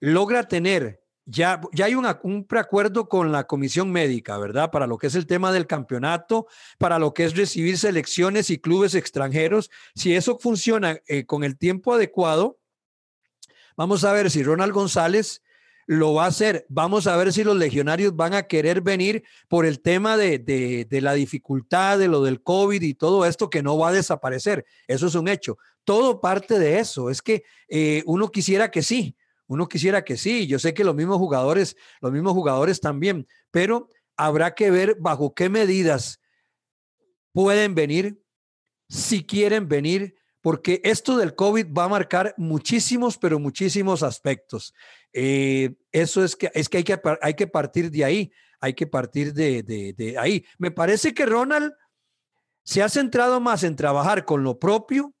logra 0.00 0.48
tener, 0.48 1.02
ya, 1.24 1.60
ya 1.72 1.84
hay 1.84 1.94
un 1.94 2.46
preacuerdo 2.46 3.08
con 3.08 3.32
la 3.32 3.46
comisión 3.46 3.90
médica, 3.90 4.38
¿verdad? 4.38 4.70
Para 4.70 4.86
lo 4.86 4.96
que 4.96 5.08
es 5.08 5.14
el 5.14 5.26
tema 5.26 5.52
del 5.52 5.66
campeonato, 5.66 6.46
para 6.78 6.98
lo 6.98 7.12
que 7.12 7.24
es 7.24 7.36
recibir 7.36 7.76
selecciones 7.76 8.50
y 8.50 8.58
clubes 8.58 8.94
extranjeros, 8.94 9.70
si 9.94 10.14
eso 10.14 10.38
funciona 10.38 10.98
eh, 11.06 11.26
con 11.26 11.44
el 11.44 11.58
tiempo 11.58 11.92
adecuado, 11.92 12.58
vamos 13.76 14.04
a 14.04 14.12
ver 14.12 14.30
si 14.30 14.42
Ronald 14.42 14.72
González 14.72 15.42
lo 15.88 16.12
va 16.12 16.26
a 16.26 16.28
hacer. 16.28 16.66
Vamos 16.68 17.06
a 17.06 17.16
ver 17.16 17.32
si 17.32 17.42
los 17.42 17.56
legionarios 17.56 18.14
van 18.14 18.34
a 18.34 18.42
querer 18.42 18.82
venir 18.82 19.24
por 19.48 19.64
el 19.64 19.80
tema 19.80 20.18
de, 20.18 20.38
de, 20.38 21.00
la 21.00 21.14
dificultad, 21.14 21.98
de 21.98 22.08
lo 22.08 22.22
del 22.22 22.42
COVID 22.42 22.82
y 22.82 22.92
todo 22.92 23.24
esto 23.24 23.48
que 23.48 23.62
no 23.62 23.78
va 23.78 23.88
a 23.88 23.92
desaparecer. 23.92 24.66
Eso 24.86 25.06
es 25.06 25.14
un 25.14 25.28
hecho 25.28 25.56
todo 25.88 26.20
parte 26.20 26.58
de 26.58 26.78
eso. 26.80 27.08
Es 27.08 27.22
que 27.22 27.44
eh, 27.66 28.02
uno 28.04 28.30
quisiera 28.30 28.70
que 28.70 28.82
sí, 28.82 29.16
uno 29.46 29.66
quisiera 29.66 30.04
que 30.04 30.18
sí. 30.18 30.46
Yo 30.46 30.58
sé 30.58 30.74
que 30.74 30.84
los 30.84 30.94
mismos 30.94 31.16
jugadores, 31.16 31.78
los 32.02 32.12
mismos 32.12 32.34
jugadores 32.34 32.78
también, 32.82 33.26
pero 33.50 33.88
habrá 34.14 34.54
que 34.54 34.70
ver 34.70 34.96
bajo 35.00 35.32
qué 35.32 35.48
medidas 35.48 36.20
pueden 37.32 37.74
venir, 37.74 38.22
si 38.90 39.24
quieren 39.24 39.66
venir, 39.66 40.14
porque 40.42 40.82
esto 40.84 41.16
del 41.16 41.34
COVID 41.34 41.72
va 41.72 41.84
a 41.84 41.88
marcar 41.88 42.34
muchísimos, 42.36 43.16
pero 43.16 43.38
muchísimos 43.38 44.02
aspectos. 44.02 44.74
Eh, 45.14 45.74
eso 45.90 46.22
es 46.22 46.36
que, 46.36 46.50
es 46.52 46.68
que, 46.68 46.76
hay 46.76 46.84
que 46.84 47.00
hay 47.22 47.32
que 47.32 47.46
partir 47.46 47.90
de 47.90 48.04
ahí, 48.04 48.32
hay 48.60 48.74
que 48.74 48.86
partir 48.86 49.32
de, 49.32 49.62
de, 49.62 49.94
de 49.94 50.18
ahí. 50.18 50.44
Me 50.58 50.70
parece 50.70 51.14
que 51.14 51.24
Ronald 51.24 51.72
se 52.62 52.82
ha 52.82 52.90
centrado 52.90 53.40
más 53.40 53.62
en 53.62 53.74
trabajar 53.74 54.26
con 54.26 54.44
lo 54.44 54.58
propio, 54.58 55.14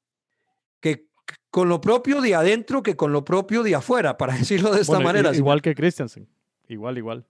con 1.50 1.68
lo 1.68 1.80
propio 1.80 2.20
de 2.20 2.34
adentro 2.34 2.82
que 2.82 2.96
con 2.96 3.12
lo 3.12 3.24
propio 3.24 3.62
de 3.62 3.74
afuera, 3.74 4.16
para 4.16 4.34
decirlo 4.38 4.72
de 4.72 4.82
esta 4.82 5.00
manera. 5.00 5.34
Igual 5.34 5.62
que 5.62 5.74
Christensen, 5.74 6.28
igual, 6.68 6.98
igual. 6.98 7.26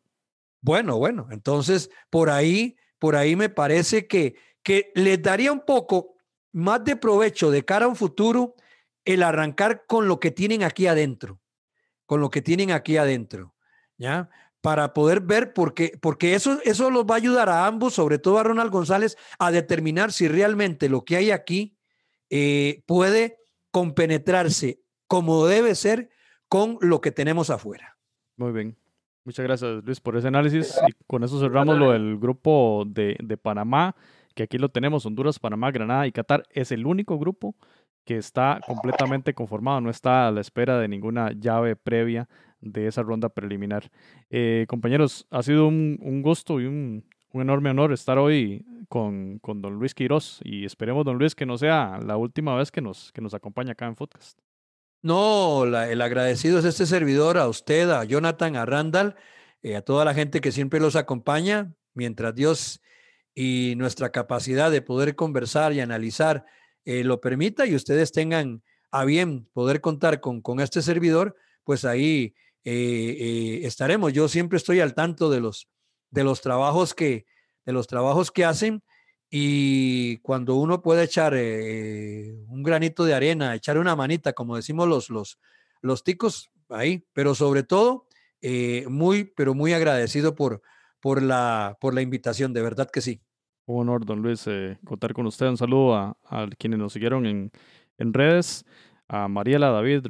Bueno, 0.61 0.99
bueno, 0.99 1.29
entonces 1.31 1.91
por 2.11 2.31
ahí, 2.31 2.77
por 2.99 3.17
ahí 3.17 3.37
me 3.37 3.49
parece 3.49 4.07
que, 4.07 4.35
que 4.63 4.91
les 4.95 5.23
daría 5.23 5.53
un 5.53 5.65
poco 5.65 6.17
más 6.53 6.85
de 6.85 6.97
provecho 6.97 7.51
de 7.51 7.65
cara 7.65 7.85
a 7.85 7.89
un 7.89 7.97
futuro 7.97 8.55
el 9.05 9.23
arrancar 9.23 9.87
con 9.87 10.09
lo 10.09 10.21
que 10.21 10.31
tienen 10.31 10.63
aquí 10.63 10.87
adentro, 10.87 11.41
con 12.05 12.21
lo 12.21 12.31
que 12.31 12.43
tienen 12.43 12.73
aquí 12.73 12.97
adentro, 12.97 13.55
¿ya? 13.97 14.29
Para 14.61 14.93
poder 14.93 15.21
ver, 15.21 15.53
porque, 15.53 15.97
porque 16.03 16.35
eso, 16.35 16.59
eso 16.65 16.91
los 16.91 17.05
va 17.05 17.15
a 17.15 17.19
ayudar 17.19 17.49
a 17.49 17.67
ambos, 17.67 17.95
sobre 17.95 18.19
todo 18.19 18.39
a 18.39 18.43
Ronald 18.43 18.73
González, 18.73 19.17
a 19.39 19.53
determinar 19.53 20.13
si 20.13 20.27
realmente 20.27 20.89
lo 20.89 21.05
que 21.05 21.17
hay 21.17 21.31
aquí 21.31 21.79
eh, 22.29 22.83
puede 22.87 23.39
compenetrarse 23.71 24.81
como 25.07 25.47
debe 25.47 25.75
ser 25.75 26.11
con 26.49 26.79
lo 26.81 27.01
que 27.01 27.13
tenemos 27.13 27.51
afuera. 27.51 27.97
Muy 28.37 28.53
bien. 28.53 28.77
Muchas 29.25 29.45
gracias, 29.45 29.85
Luis, 29.85 30.01
por 30.01 30.17
ese 30.17 30.29
análisis. 30.29 30.79
Y 30.87 30.93
con 31.07 31.23
eso 31.23 31.39
cerramos 31.39 31.79
lo 31.79 31.93
del 31.93 32.19
grupo 32.19 32.85
de, 32.87 33.17
de 33.23 33.37
Panamá, 33.37 33.95
que 34.35 34.45
aquí 34.45 34.57
lo 34.57 34.71
tenemos, 34.71 35.05
Honduras, 35.05 35.39
Panamá, 35.39 35.71
Granada 35.71 36.07
y 36.07 36.13
Qatar. 36.13 36.45
Es 36.51 36.73
el 36.73 36.87
único 36.87 37.19
grupo 37.19 37.55
que 38.09 38.17
está 38.17 38.59
completamente 38.67 39.35
conformado, 39.35 39.83
no 39.83 39.91
está 39.91 40.29
a 40.29 40.31
la 40.31 40.41
espera 40.41 40.79
de 40.79 40.89
ninguna 40.89 41.33
llave 41.33 41.77
previa 41.77 42.27
de 42.63 42.87
esa 42.87 43.03
ronda 43.03 43.29
preliminar. 43.29 43.91
Eh, 44.31 44.65
compañeros, 44.67 45.27
ha 45.31 45.43
sido 45.43 45.69
un, 45.69 46.23
gusto 46.23 46.59
y 46.59 46.65
un, 46.65 47.05
enorme 47.35 47.71
honor 47.71 47.93
estar 47.93 48.19
hoy 48.19 48.65
con, 48.89 49.39
con, 49.39 49.61
don 49.61 49.75
Luis 49.75 49.95
Quiroz 49.95 50.41
y 50.43 50.65
esperemos, 50.65 51.05
don 51.05 51.19
Luis, 51.19 51.35
que 51.35 51.47
no 51.47 51.59
sea 51.59 51.99
la 52.05 52.17
última 52.17 52.57
vez 52.57 52.71
que 52.71 52.81
nos, 52.81 53.13
que 53.13 53.21
nos 53.21 53.35
acompaña 53.35 53.73
acá 53.73 53.87
en 53.87 53.97
Footcast. 53.97 54.39
No, 55.01 55.65
el 55.65 56.03
agradecido 56.03 56.59
es 56.59 56.65
este 56.65 56.85
servidor, 56.85 57.39
a 57.39 57.49
usted, 57.49 57.89
a 57.91 58.03
Jonathan, 58.05 58.57
a 58.57 58.67
Randall, 58.67 59.15
eh, 59.63 59.77
a 59.77 59.83
toda 59.83 60.05
la 60.05 60.15
gente 60.15 60.41
que 60.41 60.51
siempre 60.51 60.81
los 60.81 60.97
acompaña, 60.97 61.73
mientras 61.95 62.35
Dios 62.35 62.81
y 63.35 63.75
nuestra 63.77 64.11
capacidad 64.11 64.71
de 64.71 64.83
poder 64.83 65.15
conversar 65.15 65.73
y 65.73 65.81
analizar 65.81 66.47
eh, 66.85 67.05
lo 67.05 67.21
permita 67.21 67.67
y 67.67 67.77
ustedes 67.77 68.11
tengan 68.11 68.63
a 68.91 69.05
bien 69.05 69.49
poder 69.53 69.81
contar 69.81 70.21
con, 70.21 70.41
con 70.41 70.59
este 70.59 70.83
servidor, 70.83 71.37
pues 71.63 71.85
ahí 71.85 72.35
eh, 72.65 73.61
estaremos. 73.63 74.13
Yo 74.13 74.27
siempre 74.27 74.57
estoy 74.57 74.81
al 74.81 74.95
tanto 74.95 75.31
de 75.31 75.41
los, 75.41 75.69
de 76.11 76.25
los 76.25 76.41
trabajos 76.41 76.95
que, 76.95 77.27
de 77.65 77.73
los 77.73 77.87
trabajos 77.87 78.31
que 78.31 78.45
hacen 78.45 78.83
y 79.31 80.19
cuando 80.19 80.55
uno 80.55 80.81
puede 80.81 81.05
echar 81.05 81.35
eh, 81.37 82.35
un 82.49 82.63
granito 82.63 83.05
de 83.05 83.15
arena, 83.15 83.55
echar 83.55 83.79
una 83.79 83.95
manita, 83.95 84.33
como 84.33 84.57
decimos 84.57 84.89
los, 84.89 85.11
los, 85.11 85.39
los 85.83 86.03
ticos, 86.03 86.51
ahí, 86.71 87.05
pero 87.13 87.35
sobre 87.35 87.63
todo, 87.63 88.07
eh, 88.41 88.87
muy, 88.89 89.25
pero 89.25 89.55
muy 89.55 89.73
agradecido 89.75 90.35
por, 90.35 90.63
por, 91.01 91.23
la, 91.23 91.77
por 91.81 91.95
la 91.95 92.01
invitación, 92.01 92.55
de 92.55 92.63
verdad 92.63 92.89
que 92.91 93.03
sí. 93.03 93.21
Un 93.67 93.83
honor, 93.83 94.07
don 94.07 94.23
Luis, 94.23 94.47
eh, 94.47 94.79
contar 94.85 95.13
con 95.13 95.27
usted. 95.27 95.47
Un 95.47 95.59
saludo 95.59 95.95
a, 95.95 96.17
quienes 96.59 96.79
nos 96.79 96.95
siguieron 96.95 97.27
en, 97.27 97.51
en 97.99 98.15
redes, 98.15 98.65
a 99.09 99.29
Mariela, 99.29 99.69
David, 99.69 100.07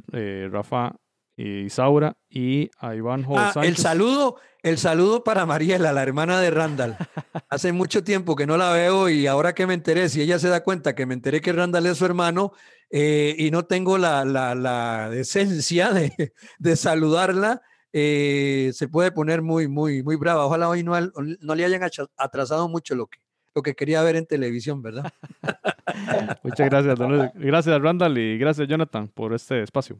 Rafa 0.49 0.95
Isaura 1.39 2.17
y 2.29 2.69
a 2.79 2.95
Iván 2.95 3.25
ah, 3.35 3.53
El 3.63 3.77
saludo, 3.77 4.37
el 4.61 4.77
saludo 4.77 5.23
para 5.23 5.45
Mariela, 5.45 5.93
la 5.93 6.03
hermana 6.03 6.39
de 6.41 6.51
Randall. 6.51 6.97
Hace 7.49 7.71
mucho 7.71 8.03
tiempo 8.03 8.35
que 8.35 8.45
no 8.45 8.57
la 8.57 8.71
veo 8.71 9.09
y 9.09 9.25
ahora 9.27 9.53
que 9.53 9.65
me 9.65 9.73
enteré, 9.73 10.09
si 10.09 10.21
ella 10.21 10.37
se 10.39 10.49
da 10.49 10.63
cuenta 10.63 10.95
que 10.95 11.05
me 11.05 11.13
enteré 11.13 11.41
que 11.41 11.53
Randall 11.53 11.85
es 11.85 11.97
su 11.97 12.05
hermano 12.05 12.51
eh, 12.89 13.35
y 13.37 13.51
no 13.51 13.63
tengo 13.63 13.97
la, 13.97 14.25
la, 14.25 14.53
la 14.55 15.09
decencia 15.09 15.91
de, 15.93 16.33
de 16.59 16.75
saludarla, 16.75 17.61
eh, 17.93 18.71
se 18.73 18.87
puede 18.87 19.11
poner 19.11 19.41
muy, 19.41 19.67
muy, 19.67 20.03
muy 20.03 20.15
brava. 20.15 20.45
Ojalá 20.45 20.69
hoy 20.69 20.83
no, 20.83 20.93
no 20.99 21.55
le 21.55 21.65
hayan 21.65 21.81
atrasado 22.17 22.67
mucho 22.67 22.95
lo 22.95 23.07
que, 23.07 23.19
lo 23.55 23.63
que 23.63 23.75
quería 23.75 24.03
ver 24.03 24.15
en 24.15 24.25
televisión, 24.25 24.81
¿verdad? 24.81 25.11
Muchas 26.43 26.69
gracias, 26.69 26.99
Gracias, 27.35 27.81
Randall, 27.81 28.17
y 28.17 28.37
gracias, 28.37 28.67
Jonathan, 28.67 29.07
por 29.07 29.33
este 29.33 29.63
espacio. 29.63 29.99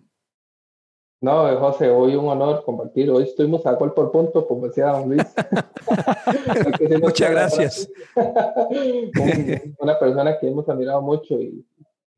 No, 1.21 1.53
José, 1.59 1.89
hoy 1.89 2.15
un 2.15 2.29
honor 2.29 2.63
compartir. 2.63 3.11
Hoy 3.11 3.23
estuvimos 3.23 3.65
a 3.65 3.73
gol 3.73 3.93
por 3.93 4.09
punto, 4.11 4.47
como 4.47 4.67
decía 4.67 4.87
don 4.87 5.09
Luis. 5.09 5.23
Muchas 7.01 7.31
gracias. 7.31 7.91
una 9.79 9.99
persona 9.99 10.39
que 10.39 10.47
hemos 10.47 10.69
admirado 10.69 11.01
mucho 11.01 11.35
y, 11.41 11.65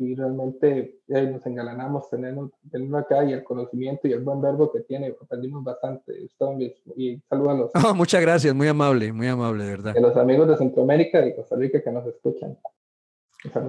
y 0.01 0.15
realmente 0.15 0.99
eh, 1.07 1.21
nos 1.23 1.45
engalanamos 1.45 2.09
teniendo, 2.09 2.51
acá 2.97 3.23
y 3.23 3.33
el 3.33 3.43
conocimiento 3.43 4.07
y 4.07 4.13
el 4.13 4.19
buen 4.19 4.41
verbo 4.41 4.71
que 4.71 4.81
tiene. 4.81 5.15
Aprendimos 5.19 5.63
bastante. 5.63 6.13
Y 6.95 7.19
saludos 7.27 7.71
muchas 7.95 8.21
gracias, 8.21 8.53
muy 8.53 8.67
amable, 8.67 9.13
muy 9.13 9.27
amable, 9.27 9.63
de 9.63 9.69
verdad. 9.69 9.93
De 9.93 10.01
los 10.01 10.17
amigos 10.17 10.47
de 10.47 10.57
Centroamérica 10.57 11.25
y 11.25 11.35
Costa 11.35 11.55
Rica 11.55 11.81
que 11.81 11.91
nos 11.91 12.05
escuchan. 12.07 12.57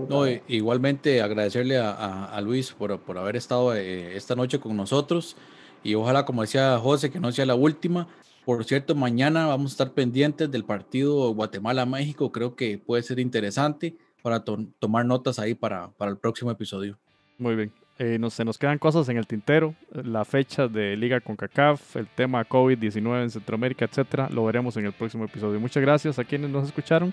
No, 0.08 0.26
igualmente 0.48 1.22
agradecerle 1.22 1.78
a, 1.78 2.26
a, 2.26 2.40
Luis 2.42 2.72
por, 2.72 3.00
por, 3.00 3.16
haber 3.16 3.36
estado 3.36 3.74
eh, 3.74 4.16
esta 4.16 4.34
noche 4.34 4.60
con 4.60 4.76
nosotros 4.76 5.36
y 5.82 5.94
ojalá, 5.94 6.24
como 6.24 6.42
decía 6.42 6.78
José, 6.78 7.10
que 7.10 7.18
no 7.18 7.32
sea 7.32 7.46
la 7.46 7.54
última. 7.54 8.06
Por 8.44 8.64
cierto, 8.64 8.94
mañana 8.94 9.46
vamos 9.46 9.72
a 9.72 9.74
estar 9.74 9.92
pendientes 9.92 10.50
del 10.50 10.64
partido 10.64 11.32
Guatemala-México. 11.34 12.32
Creo 12.32 12.54
que 12.54 12.76
puede 12.76 13.02
ser 13.02 13.18
interesante 13.18 13.96
para 14.22 14.44
tomar 14.44 15.06
notas 15.06 15.38
ahí 15.38 15.54
para, 15.54 15.90
para 15.92 16.10
el 16.10 16.18
próximo 16.18 16.50
episodio. 16.50 16.98
Muy 17.38 17.56
bien. 17.56 17.72
Eh, 17.98 18.18
nos, 18.18 18.34
se 18.34 18.44
nos 18.44 18.58
quedan 18.58 18.78
cosas 18.78 19.08
en 19.08 19.16
el 19.16 19.26
tintero, 19.26 19.74
la 19.90 20.24
fecha 20.24 20.66
de 20.66 20.96
Liga 20.96 21.20
con 21.20 21.36
CACAF, 21.36 21.96
el 21.96 22.08
tema 22.08 22.46
COVID-19 22.46 23.22
en 23.22 23.30
Centroamérica, 23.30 23.84
etcétera. 23.84 24.28
Lo 24.30 24.44
veremos 24.44 24.76
en 24.76 24.86
el 24.86 24.92
próximo 24.92 25.24
episodio. 25.24 25.60
Muchas 25.60 25.82
gracias 25.82 26.18
a 26.18 26.24
quienes 26.24 26.50
nos 26.50 26.66
escucharon 26.66 27.12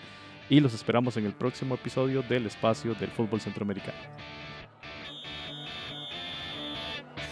y 0.49 0.59
los 0.59 0.73
esperamos 0.73 1.15
en 1.17 1.25
el 1.25 1.33
próximo 1.33 1.75
episodio 1.75 2.23
del 2.23 2.47
espacio 2.47 2.95
del 2.95 3.09
fútbol 3.11 3.39
centroamericano. 3.39 3.97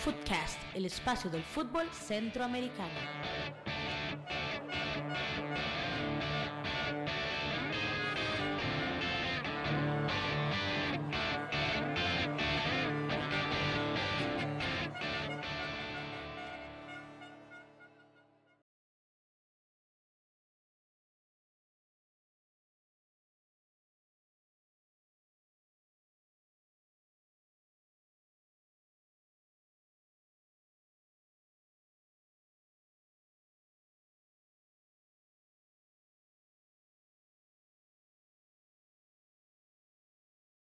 Footcast, 0.04 0.60
el 0.76 0.86
espacio 0.86 1.30
del 1.30 1.42
fútbol 1.42 1.88
centroamericano. 1.92 2.94